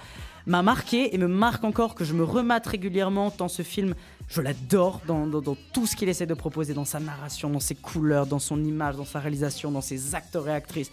m'a 0.48 0.62
marqué 0.62 1.14
et 1.14 1.18
me 1.18 1.28
marque 1.28 1.66
encore 1.66 1.96
que 1.96 2.06
je 2.06 2.14
me 2.14 2.24
remate 2.24 2.66
régulièrement 2.66 3.30
tant 3.30 3.50
ce 3.50 3.62
film 3.62 3.94
je 4.30 4.42
l'adore 4.42 5.02
dans 5.06 5.28
tout 5.74 5.86
ce 5.86 5.96
qu'il 5.96 6.10
essaie 6.10 6.26
de 6.26 6.34
proposer, 6.34 6.74
dans 6.74 6.86
sa 6.86 7.00
narration, 7.00 7.50
dans 7.50 7.60
ses 7.60 7.76
couleurs, 7.76 8.26
dans 8.26 8.40
son 8.40 8.64
image, 8.64 8.96
dans 8.96 9.06
sa 9.06 9.20
réalisation, 9.20 9.70
dans 9.70 9.82
ses 9.82 10.16
acteurs 10.16 10.48
et 10.48 10.54
actrices. 10.54 10.92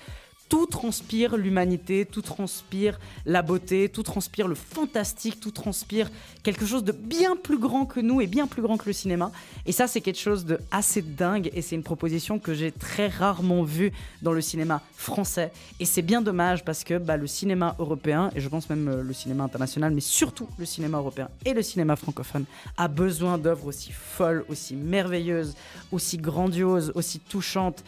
Tout 0.53 0.67
transpire 0.67 1.39
l'humanité, 1.39 2.05
tout 2.05 2.21
transpire 2.21 3.01
la 3.25 3.41
beauté, 3.41 3.89
tout 3.89 4.03
transpire 4.03 4.49
le 4.49 4.55
fantastique, 4.55 5.41
tout 5.41 5.51
transpire 5.51 6.11
quelque 6.43 6.67
chose 6.67 6.85
de 6.85 6.93
bien 6.93 7.37
plus 7.37 7.57
grand 7.57 7.87
que 7.87 8.01
nous 8.01 8.21
et 8.21 8.27
bien 8.27 8.47
plus 8.47 8.61
grand 8.61 8.77
que 8.77 8.85
le 8.85 8.93
cinéma. 8.93 9.33
Et 9.65 9.73
ça, 9.73 9.87
c'est 9.87 10.03
quelque 10.03 10.21
chose 10.21 10.45
de 10.45 10.59
assez 10.71 11.01
dingue 11.01 11.51
et 11.55 11.63
c'est 11.63 11.75
une 11.75 11.83
proposition 11.83 12.39
que 12.39 12.53
j'ai 12.53 12.71
très 12.71 13.09
rarement 13.09 13.63
vue 13.63 13.93
dans 14.21 14.33
le 14.33 14.43
cinéma 14.43 14.83
français. 14.95 15.53
Et 15.81 15.87
c'est 15.87 16.03
bien 16.03 16.21
dommage 16.21 16.67
parce 16.67 16.85
que 16.85 16.99
bah, 16.99 17.17
le 17.17 17.27
cinéma 17.27 17.75
européen, 17.79 18.31
et 18.37 18.41
je 18.43 18.49
pense 18.51 18.69
même 18.69 18.89
euh, 18.89 19.03
le 19.03 19.15
cinéma 19.15 19.45
international, 19.45 19.95
mais 19.95 20.03
surtout 20.03 20.49
le 20.59 20.67
cinéma 20.67 20.99
européen 20.99 21.31
et 21.47 21.55
le 21.55 21.63
cinéma 21.63 21.97
francophone, 21.97 22.45
a 22.77 22.89
besoin 22.89 23.39
d'œuvres 23.39 23.69
aussi 23.69 23.91
folles, 23.91 24.45
aussi 24.51 24.77
merveilleuses, 24.77 25.55
aussi 25.93 26.19
grandioses, 26.19 26.93
aussi 26.95 27.21
touchantes 27.21 27.83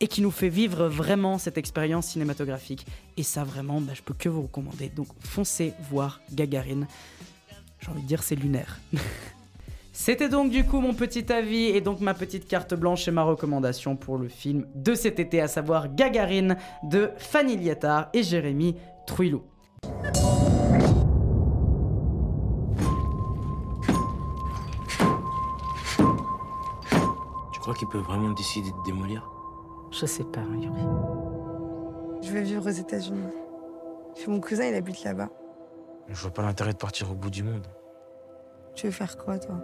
et 0.00 0.08
qui 0.08 0.22
nous 0.22 0.30
fait 0.30 0.48
vivre 0.48 0.86
vraiment 0.86 1.38
cette 1.38 1.58
expérience 1.58 2.06
cinématographique. 2.06 2.86
Et 3.16 3.22
ça, 3.22 3.44
vraiment, 3.44 3.80
bah, 3.80 3.92
je 3.94 4.02
peux 4.02 4.14
que 4.14 4.28
vous 4.28 4.42
recommander. 4.42 4.88
Donc, 4.88 5.08
foncez 5.20 5.72
voir 5.90 6.20
Gagarine. 6.32 6.86
J'ai 7.80 7.90
envie 7.90 8.02
de 8.02 8.06
dire, 8.06 8.22
c'est 8.22 8.36
lunaire. 8.36 8.78
C'était 10.00 10.28
donc 10.28 10.52
du 10.52 10.64
coup 10.64 10.80
mon 10.80 10.94
petit 10.94 11.32
avis 11.32 11.64
et 11.64 11.80
donc 11.80 12.00
ma 12.00 12.14
petite 12.14 12.46
carte 12.46 12.72
blanche 12.72 13.08
et 13.08 13.10
ma 13.10 13.24
recommandation 13.24 13.96
pour 13.96 14.16
le 14.16 14.28
film 14.28 14.64
de 14.76 14.94
cet 14.94 15.18
été, 15.18 15.40
à 15.40 15.48
savoir 15.48 15.92
Gagarine 15.92 16.56
de 16.84 17.10
Fanny 17.16 17.56
Liattard 17.56 18.08
et 18.12 18.22
Jérémy 18.22 18.76
Trouillou. 19.08 19.42
Tu 27.52 27.58
crois 27.58 27.74
qu'il 27.74 27.88
peut 27.88 27.98
vraiment 27.98 28.30
décider 28.30 28.70
de 28.70 28.84
démolir? 28.86 29.28
Je 29.90 30.06
sais 30.06 30.24
pas, 30.24 30.40
Yuri. 30.40 30.82
Je 32.22 32.32
vais 32.32 32.42
vivre 32.42 32.66
aux 32.66 32.70
États-Unis. 32.70 33.28
Chez 34.16 34.30
mon 34.30 34.40
cousin, 34.40 34.64
il 34.64 34.74
habite 34.74 35.04
là-bas. 35.04 35.28
Je 36.08 36.20
vois 36.22 36.30
pas 36.30 36.42
l'intérêt 36.42 36.72
de 36.72 36.78
partir 36.78 37.10
au 37.10 37.14
bout 37.14 37.30
du 37.30 37.42
monde. 37.42 37.66
Tu 38.74 38.86
veux 38.86 38.92
faire 38.92 39.16
quoi, 39.16 39.38
toi? 39.38 39.56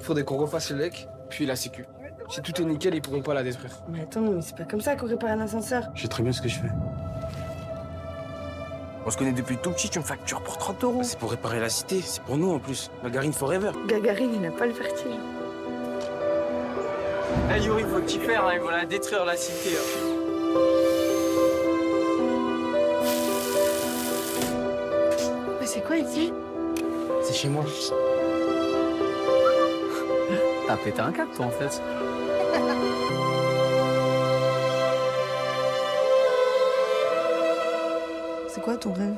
Faudrait 0.00 0.24
qu'on 0.24 0.36
refasse 0.36 0.70
le 0.70 0.78
lec, 0.78 1.08
puis 1.28 1.46
la 1.46 1.56
sécu. 1.56 1.84
Si 2.28 2.40
tout 2.42 2.60
est 2.60 2.64
nickel, 2.64 2.94
ils 2.94 3.02
pourront 3.02 3.22
pas 3.22 3.34
la 3.34 3.42
détruire. 3.42 3.82
Mais 3.88 4.02
attends, 4.02 4.20
mais 4.20 4.40
c'est 4.40 4.56
pas 4.56 4.64
comme 4.64 4.80
ça 4.80 4.96
qu'on 4.96 5.06
répare 5.06 5.30
un 5.30 5.40
ascenseur. 5.40 5.90
Je 5.94 6.02
sais 6.02 6.08
très 6.08 6.22
bien 6.22 6.32
ce 6.32 6.40
que 6.40 6.48
je 6.48 6.60
fais. 6.60 6.70
On 9.04 9.10
se 9.10 9.16
connaît 9.16 9.32
depuis 9.32 9.56
tout 9.56 9.70
petit, 9.72 9.88
tu 9.88 9.98
me 9.98 10.04
factures 10.04 10.42
pour 10.42 10.58
30 10.58 10.84
euros. 10.84 11.02
C'est 11.02 11.18
pour 11.18 11.30
réparer 11.30 11.58
la 11.58 11.68
cité, 11.68 12.00
c'est 12.02 12.22
pour 12.22 12.36
nous 12.36 12.50
en 12.50 12.58
plus. 12.58 12.90
Gagarine 13.02 13.32
Forever. 13.32 13.72
Gagarine, 13.88 14.30
il 14.34 14.40
n'a 14.42 14.50
pas 14.50 14.66
le 14.66 14.72
vertige. 14.72 15.16
Eh 17.54 17.60
Yuri, 17.62 17.84
faut 17.84 18.00
que 18.00 18.06
tu 18.06 18.18
fasses, 18.20 18.36
hein, 18.38 18.52
ils 18.54 18.60
vont 18.60 18.70
la 18.70 18.84
détruire 18.84 19.24
la 19.24 19.36
cité. 19.36 19.70
Mais 25.60 25.66
c'est 25.66 25.80
quoi 25.80 25.96
ici? 25.96 26.32
C'est 27.22 27.34
chez 27.34 27.48
moi. 27.48 27.64
T'as 30.66 30.76
pété 30.76 31.00
un 31.00 31.12
câble, 31.12 31.30
toi, 31.34 31.46
en 31.46 31.50
fait. 31.50 31.80
C'est 38.48 38.60
quoi 38.62 38.76
ton 38.76 38.92
rêve? 38.92 39.14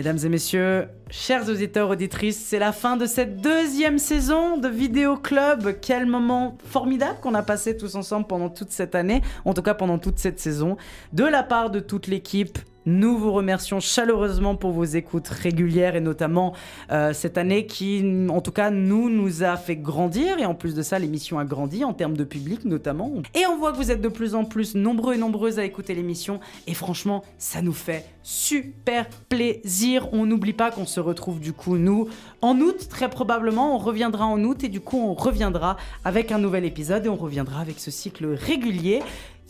Mesdames 0.00 0.18
et 0.24 0.30
messieurs, 0.30 0.88
chers 1.10 1.46
auditeurs, 1.50 1.90
auditrices, 1.90 2.42
c'est 2.42 2.58
la 2.58 2.72
fin 2.72 2.96
de 2.96 3.04
cette 3.04 3.42
deuxième 3.42 3.98
saison 3.98 4.56
de 4.56 4.66
Vidéo 4.66 5.18
Club. 5.18 5.74
Quel 5.82 6.06
moment 6.06 6.56
formidable 6.64 7.18
qu'on 7.20 7.34
a 7.34 7.42
passé 7.42 7.76
tous 7.76 7.96
ensemble 7.96 8.26
pendant 8.26 8.48
toute 8.48 8.70
cette 8.70 8.94
année, 8.94 9.20
en 9.44 9.52
tout 9.52 9.60
cas 9.60 9.74
pendant 9.74 9.98
toute 9.98 10.18
cette 10.18 10.40
saison. 10.40 10.78
De 11.12 11.24
la 11.24 11.42
part 11.42 11.68
de 11.68 11.80
toute 11.80 12.06
l'équipe, 12.06 12.58
nous 12.86 13.18
vous 13.18 13.32
remercions 13.32 13.80
chaleureusement 13.80 14.56
pour 14.56 14.72
vos 14.72 14.84
écoutes 14.84 15.28
régulières 15.28 15.96
et 15.96 16.00
notamment 16.00 16.54
euh, 16.90 17.12
cette 17.12 17.38
année 17.38 17.66
qui, 17.66 18.04
en 18.28 18.40
tout 18.40 18.52
cas, 18.52 18.70
nous, 18.70 19.10
nous 19.10 19.42
a 19.42 19.56
fait 19.56 19.76
grandir. 19.76 20.38
Et 20.38 20.46
en 20.46 20.54
plus 20.54 20.74
de 20.74 20.82
ça, 20.82 20.98
l'émission 20.98 21.38
a 21.38 21.44
grandi 21.44 21.84
en 21.84 21.92
termes 21.92 22.16
de 22.16 22.24
public 22.24 22.64
notamment. 22.64 23.12
Et 23.34 23.46
on 23.46 23.58
voit 23.58 23.72
que 23.72 23.76
vous 23.76 23.90
êtes 23.90 24.00
de 24.00 24.08
plus 24.08 24.34
en 24.34 24.44
plus 24.44 24.74
nombreux 24.74 25.14
et 25.14 25.18
nombreuses 25.18 25.58
à 25.58 25.64
écouter 25.64 25.94
l'émission. 25.94 26.40
Et 26.66 26.74
franchement, 26.74 27.22
ça 27.38 27.62
nous 27.62 27.72
fait 27.72 28.06
super 28.22 29.08
plaisir. 29.28 30.08
On 30.12 30.26
n'oublie 30.26 30.52
pas 30.52 30.70
qu'on 30.70 30.86
se 30.86 31.00
retrouve 31.00 31.40
du 31.40 31.52
coup, 31.52 31.76
nous, 31.76 32.08
en 32.42 32.58
août, 32.60 32.88
très 32.88 33.10
probablement. 33.10 33.74
On 33.74 33.78
reviendra 33.78 34.26
en 34.26 34.42
août 34.42 34.64
et 34.64 34.68
du 34.68 34.80
coup, 34.80 34.98
on 34.98 35.14
reviendra 35.14 35.76
avec 36.04 36.32
un 36.32 36.38
nouvel 36.38 36.64
épisode 36.64 37.06
et 37.06 37.08
on 37.08 37.16
reviendra 37.16 37.60
avec 37.60 37.78
ce 37.78 37.90
cycle 37.90 38.26
régulier. 38.26 39.00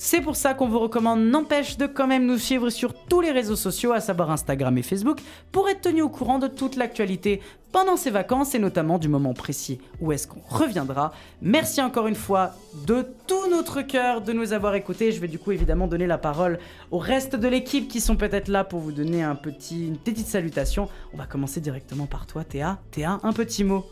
C'est 0.02 0.22
pour 0.22 0.34
ça 0.34 0.54
qu'on 0.54 0.66
vous 0.66 0.78
recommande, 0.78 1.20
n'empêche 1.20 1.76
de 1.76 1.86
quand 1.86 2.06
même 2.06 2.24
nous 2.24 2.38
suivre 2.38 2.70
sur 2.70 2.94
tous 2.94 3.20
les 3.20 3.32
réseaux 3.32 3.54
sociaux, 3.54 3.92
à 3.92 4.00
savoir 4.00 4.30
Instagram 4.30 4.78
et 4.78 4.82
Facebook, 4.82 5.20
pour 5.52 5.68
être 5.68 5.82
tenu 5.82 6.00
au 6.00 6.08
courant 6.08 6.38
de 6.38 6.46
toute 6.46 6.76
l'actualité 6.76 7.42
pendant 7.70 7.98
ces 7.98 8.08
vacances 8.08 8.54
et 8.54 8.58
notamment 8.58 8.96
du 8.96 9.08
moment 9.08 9.34
précis 9.34 9.78
où 10.00 10.10
est-ce 10.10 10.26
qu'on 10.26 10.40
reviendra. 10.48 11.12
Merci 11.42 11.82
encore 11.82 12.06
une 12.06 12.14
fois 12.14 12.52
de 12.86 13.06
tout 13.26 13.46
notre 13.50 13.82
cœur 13.82 14.22
de 14.22 14.32
nous 14.32 14.54
avoir 14.54 14.74
écoutés. 14.74 15.12
Je 15.12 15.20
vais 15.20 15.28
du 15.28 15.38
coup 15.38 15.52
évidemment 15.52 15.86
donner 15.86 16.06
la 16.06 16.16
parole 16.16 16.60
au 16.90 16.96
reste 16.96 17.36
de 17.36 17.48
l'équipe 17.48 17.86
qui 17.86 18.00
sont 18.00 18.16
peut-être 18.16 18.48
là 18.48 18.64
pour 18.64 18.80
vous 18.80 18.92
donner 18.92 19.22
un 19.22 19.34
petit, 19.34 19.86
une 19.86 19.98
petite 19.98 20.28
salutation. 20.28 20.88
On 21.12 21.18
va 21.18 21.26
commencer 21.26 21.60
directement 21.60 22.06
par 22.06 22.26
toi 22.26 22.42
Théa. 22.42 22.78
Théa, 22.90 23.20
un 23.22 23.34
petit 23.34 23.64
mot. 23.64 23.84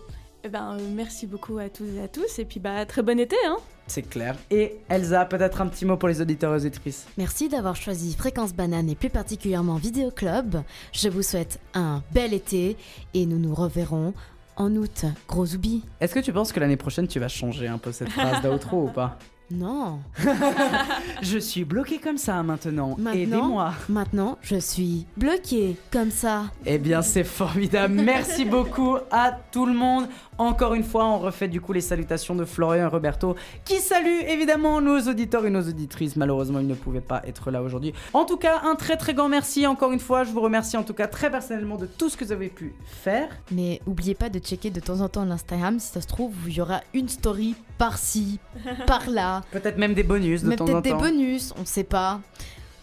Eh 0.45 0.49
ben, 0.49 0.77
euh, 0.79 0.83
merci 0.95 1.27
beaucoup 1.27 1.59
à 1.59 1.69
tous 1.69 1.85
et 1.97 2.03
à 2.03 2.09
tous, 2.09 2.39
et 2.39 2.45
puis 2.45 2.61
bah, 2.61 2.87
très 2.87 3.03
bon 3.03 3.19
été, 3.19 3.37
hein 3.47 3.57
C'est 3.89 4.03
clair. 4.03 4.37
Et 4.51 4.77
Elsa, 4.89 5.25
peut-être 5.25 5.61
un 5.61 5.67
petit 5.67 5.85
mot 5.85 5.97
pour 5.97 6.09
les 6.09 6.21
auditeurs 6.21 6.53
et 6.55 6.59
auditrices. 6.59 7.07
Merci 7.19 7.49
d'avoir 7.49 7.75
choisi 7.75 8.15
Fréquence 8.15 8.55
Banane 8.55 8.89
et 8.89 8.95
plus 8.95 9.11
particulièrement 9.11 9.75
Vidéo 9.77 10.13
Club. 10.13 10.63
Je 10.93 11.09
vous 11.09 11.23
souhaite 11.23 11.59
un 11.75 12.05
bel 12.13 12.35
été 12.35 12.77
et 13.15 13.27
nous 13.27 13.39
nous 13.39 13.55
reverrons 13.55 14.15
en 14.57 14.75
août. 14.77 15.07
Gros 15.27 15.47
zoubi. 15.47 15.83
Est-ce 16.01 16.15
que 16.15 16.21
tu 16.21 16.33
penses 16.33 16.53
que 16.53 16.61
l'année 16.61 16.77
prochaine 16.77 17.09
tu 17.09 17.19
vas 17.19 17.29
changer 17.29 17.67
un 17.67 17.79
peu 17.79 17.91
cette 17.91 18.11
phrase 18.11 18.41
d'outro 18.43 18.85
ou 18.85 18.89
pas? 18.89 19.19
Non. 19.51 20.01
Je 21.23 21.39
suis 21.39 21.65
bloqué 21.65 21.99
comme 21.99 22.19
ça 22.19 22.43
maintenant. 22.43 22.97
Maintenant, 22.99 23.13
Aidez-moi. 23.13 23.73
Maintenant, 23.89 24.39
je 24.43 24.57
suis 24.57 25.07
bloqué 25.17 25.77
comme 25.91 26.11
ça. 26.11 26.45
Eh 26.67 26.77
bien, 26.77 27.01
c'est 27.01 27.25
formidable. 27.25 27.95
Merci 27.95 28.45
beaucoup 28.45 28.97
à 29.11 29.33
tout 29.51 29.65
le 29.65 29.73
monde. 29.73 30.07
Encore 30.39 30.75
une 30.75 30.85
fois, 30.85 31.05
on 31.05 31.19
refait 31.19 31.49
du 31.49 31.61
coup 31.61 31.73
les 31.73 31.81
salutations 31.81 32.35
de 32.37 32.45
Florian 32.45 32.85
et 32.85 32.87
Roberto 32.87 33.35
qui 33.65 33.81
saluent 33.81 34.23
évidemment 34.29 34.81
nos 34.81 35.01
auditeurs 35.01 35.45
et 35.47 35.51
nos 35.51 35.63
auditrices. 35.63 36.15
Malheureusement, 36.17 36.61
ils 36.61 36.67
ne 36.67 36.75
pouvaient 36.75 37.01
pas 37.01 37.23
être 37.27 37.51
là 37.51 37.61
aujourd'hui. 37.61 37.93
En 38.13 38.25
tout 38.25 38.37
cas, 38.37 38.61
un 38.65 38.77
très 38.77 38.97
très 38.97 39.15
grand 39.15 39.29
merci. 39.29 39.67
Encore 39.67 39.91
une 39.91 39.99
fois, 39.99 40.23
je 40.23 40.31
vous 40.31 40.41
remercie 40.41 40.77
en 40.77 40.85
tout 40.85 40.95
cas 40.95 41.09
très 41.09 41.31
personnellement 41.31 41.77
de 41.77 41.87
tout 41.87 42.09
ce 42.09 42.17
que 42.17 42.25
vous 42.25 42.33
avez 42.33 42.49
pu 42.49 42.73
faire. 42.87 43.29
Mais 43.51 43.81
oubliez 43.87 44.15
pas 44.15 44.29
de 44.29 44.39
checker 44.39 44.71
de 44.71 44.81
temps 44.81 45.01
en 45.01 45.09
temps 45.09 45.25
l'Instagram. 45.25 45.81
Si 45.81 45.93
ça 45.93 46.01
se 46.01 46.07
trouve, 46.07 46.33
il 46.47 46.55
y 46.55 46.61
aura 46.61 46.83
une 46.95 47.09
story 47.09 47.57
par-ci, 47.77 48.39
par-là. 48.87 49.43
Peut-être 49.51 49.79
même 49.79 49.95
des 49.95 50.05
bonus 50.05 50.43
de 50.43 50.49
Mais 50.49 50.57
temps 50.57 50.65
en 50.65 50.81
peut-être 50.81 50.83
des 50.83 50.95
bonus, 50.95 51.53
on 51.61 51.65
sait 51.65 51.85
pas. 51.85 52.21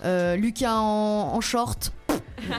Euh, 0.03 0.36
Lucas 0.36 0.76
en, 0.76 1.32
en 1.34 1.41
short. 1.41 1.94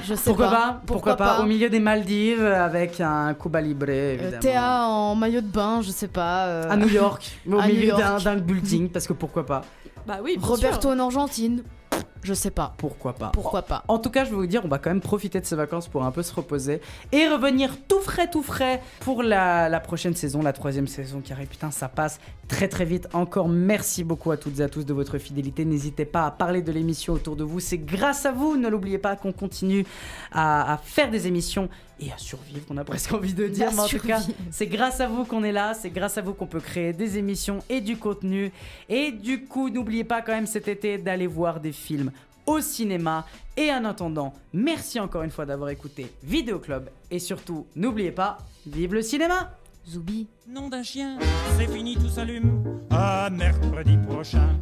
Je 0.05 0.15
sais 0.15 0.25
Pourquoi 0.31 0.47
pas. 0.51 0.57
pas, 0.57 0.81
Pourquoi, 0.87 1.17
pas, 1.17 1.41
Au 1.41 1.45
milieu 1.47 1.69
des 1.69 1.81
Maldives 1.81 2.45
avec 2.45 3.01
un 3.01 3.35
Cuba 3.35 3.61
Libre 3.61 3.87
Euh, 3.89 4.15
évidemment. 4.15 4.39
Théa 4.41 4.83
en 4.87 5.15
maillot 5.15 5.41
de 5.41 5.47
bain, 5.47 5.81
je 5.83 5.91
sais 5.91 6.09
pas. 6.09 6.47
euh, 6.47 6.71
à 6.71 6.77
New 6.77 6.89
York, 6.89 7.39
au 7.51 7.59
à 7.59 7.67
milieu 7.67 7.93
d'un 7.95 8.37
building, 8.37 8.89
parce 8.93 9.07
que 9.07 9.13
pourquoi 9.13 9.45
pas 9.47 9.63
Bah 10.07 10.19
oui, 10.23 10.37
bien 10.39 10.47
Roberto 10.47 10.83
sûr. 10.83 10.91
en 10.91 10.99
Argentine. 10.99 11.63
Je 12.23 12.35
sais 12.35 12.51
pas. 12.51 12.75
Pourquoi 12.79 13.13
pas 13.13 13.31
Pourquoi 13.33 13.63
pas 13.63 13.85
En 13.87 14.01
tout 14.01 14.11
cas, 14.11 14.25
je 14.25 14.31
vais 14.31 14.37
vous 14.37 14.47
dire, 14.49 14.63
on 14.65 14.69
va 14.69 14.79
quand 14.79 14.91
même 14.91 15.01
profiter 15.01 15.39
de 15.41 15.47
ces 15.47 15.55
vacances 15.55 15.87
pour 15.87 16.05
un 16.05 16.11
peu 16.11 16.25
se 16.25 16.35
reposer 16.35 16.81
et 17.13 17.29
revenir 17.29 17.71
tout 17.87 18.01
frais, 18.01 18.29
tout 18.29 18.43
frais 18.43 18.83
pour 18.99 19.23
la, 19.23 19.69
la 19.69 19.79
prochaine 19.79 20.17
saison, 20.17 20.43
la 20.43 20.53
troisième 20.53 20.89
saison 20.89 21.21
qui 21.21 21.33
arrive. 21.33 21.47
Putain, 21.47 21.71
ça 21.71 21.89
passe 21.89 22.19
très 22.49 22.69
très 22.69 22.85
vite. 22.85 23.09
Encore 23.13 23.49
merci 23.49 24.05
beaucoup 24.05 24.31
à 24.31 24.37
toutes 24.37 24.61
et 24.61 24.63
à 24.63 24.69
tous 24.69 24.85
de 24.85 24.93
votre 24.93 25.19
fidélité. 25.19 25.65
N'hésitez 25.65 26.05
pas 26.05 26.27
à 26.27 26.31
parler 26.31 26.63
de 26.63 26.73
l'émission 26.73 27.13
autour 27.13 27.37
de 27.37 27.45
vous. 27.45 27.61
C'est 27.61 27.79
grâce 27.79 28.27
à 28.27 28.33
vous, 28.33 28.57
ne 28.57 28.69
l'oubliez 28.69 28.99
pas, 28.99 29.17
qu'on 29.17 29.33
continue 29.33 29.85
à, 30.33 30.75
à 30.75 30.79
faire 30.79 31.11
des 31.11 31.27
émissions 31.27 31.69
et 32.01 32.13
à 32.13 32.19
survivre. 32.19 32.67
On 32.71 32.77
a 32.77 32.85
presque 32.85 33.13
envie 33.13 33.35
de 33.35 33.49
dire, 33.49 33.71
mais 33.73 33.81
en 33.81 33.89
tout 33.89 33.99
cas, 33.99 34.21
c'est 34.51 34.67
grâce 34.67 35.01
à 35.01 35.09
vous 35.09 35.25
qu'on 35.25 35.45
est 35.45 35.53
là. 35.53 35.75
C'est 35.75 35.91
grâce 35.91 36.19
à 36.19 36.23
vous 36.23 36.35
qu'on 36.35 36.47
peut 36.47 36.61
créer 36.61 36.93
des 36.93 37.19
émissions 37.19 37.61
et 37.69 37.81
du 37.81 37.97
contenu. 37.97 38.53
Et 38.89 39.13
du 39.13 39.45
coup, 39.45 39.71
n'oubliez 39.71 40.05
pas 40.05 40.23
quand 40.23 40.33
même 40.33 40.47
cet 40.47 40.69
été 40.69 40.99
d'aller 40.99 41.27
voir 41.27 41.61
des 41.61 41.73
films 41.73 42.11
au 42.47 42.61
cinéma. 42.61 43.27
Et 43.57 43.73
en 43.73 43.85
attendant, 43.85 44.35
merci 44.53 45.01
encore 45.01 45.23
une 45.23 45.31
fois 45.31 45.47
d'avoir 45.47 45.71
écouté 45.71 46.13
Vidéo 46.23 46.59
Club. 46.59 46.91
Et 47.11 47.19
surtout, 47.19 47.67
n'oubliez 47.75 48.13
pas, 48.13 48.39
vive 48.67 48.95
le 48.95 49.03
cinéma 49.03 49.53
Zoubi. 49.89 50.27
Nom 50.49 50.69
d'un 50.69 50.83
chien, 50.83 51.17
c'est 51.57 51.69
fini, 51.69 51.95
tout 51.95 52.09
s'allume. 52.09 52.81
À 52.91 53.31
mercredi 53.31 53.97
prochain. 53.99 54.59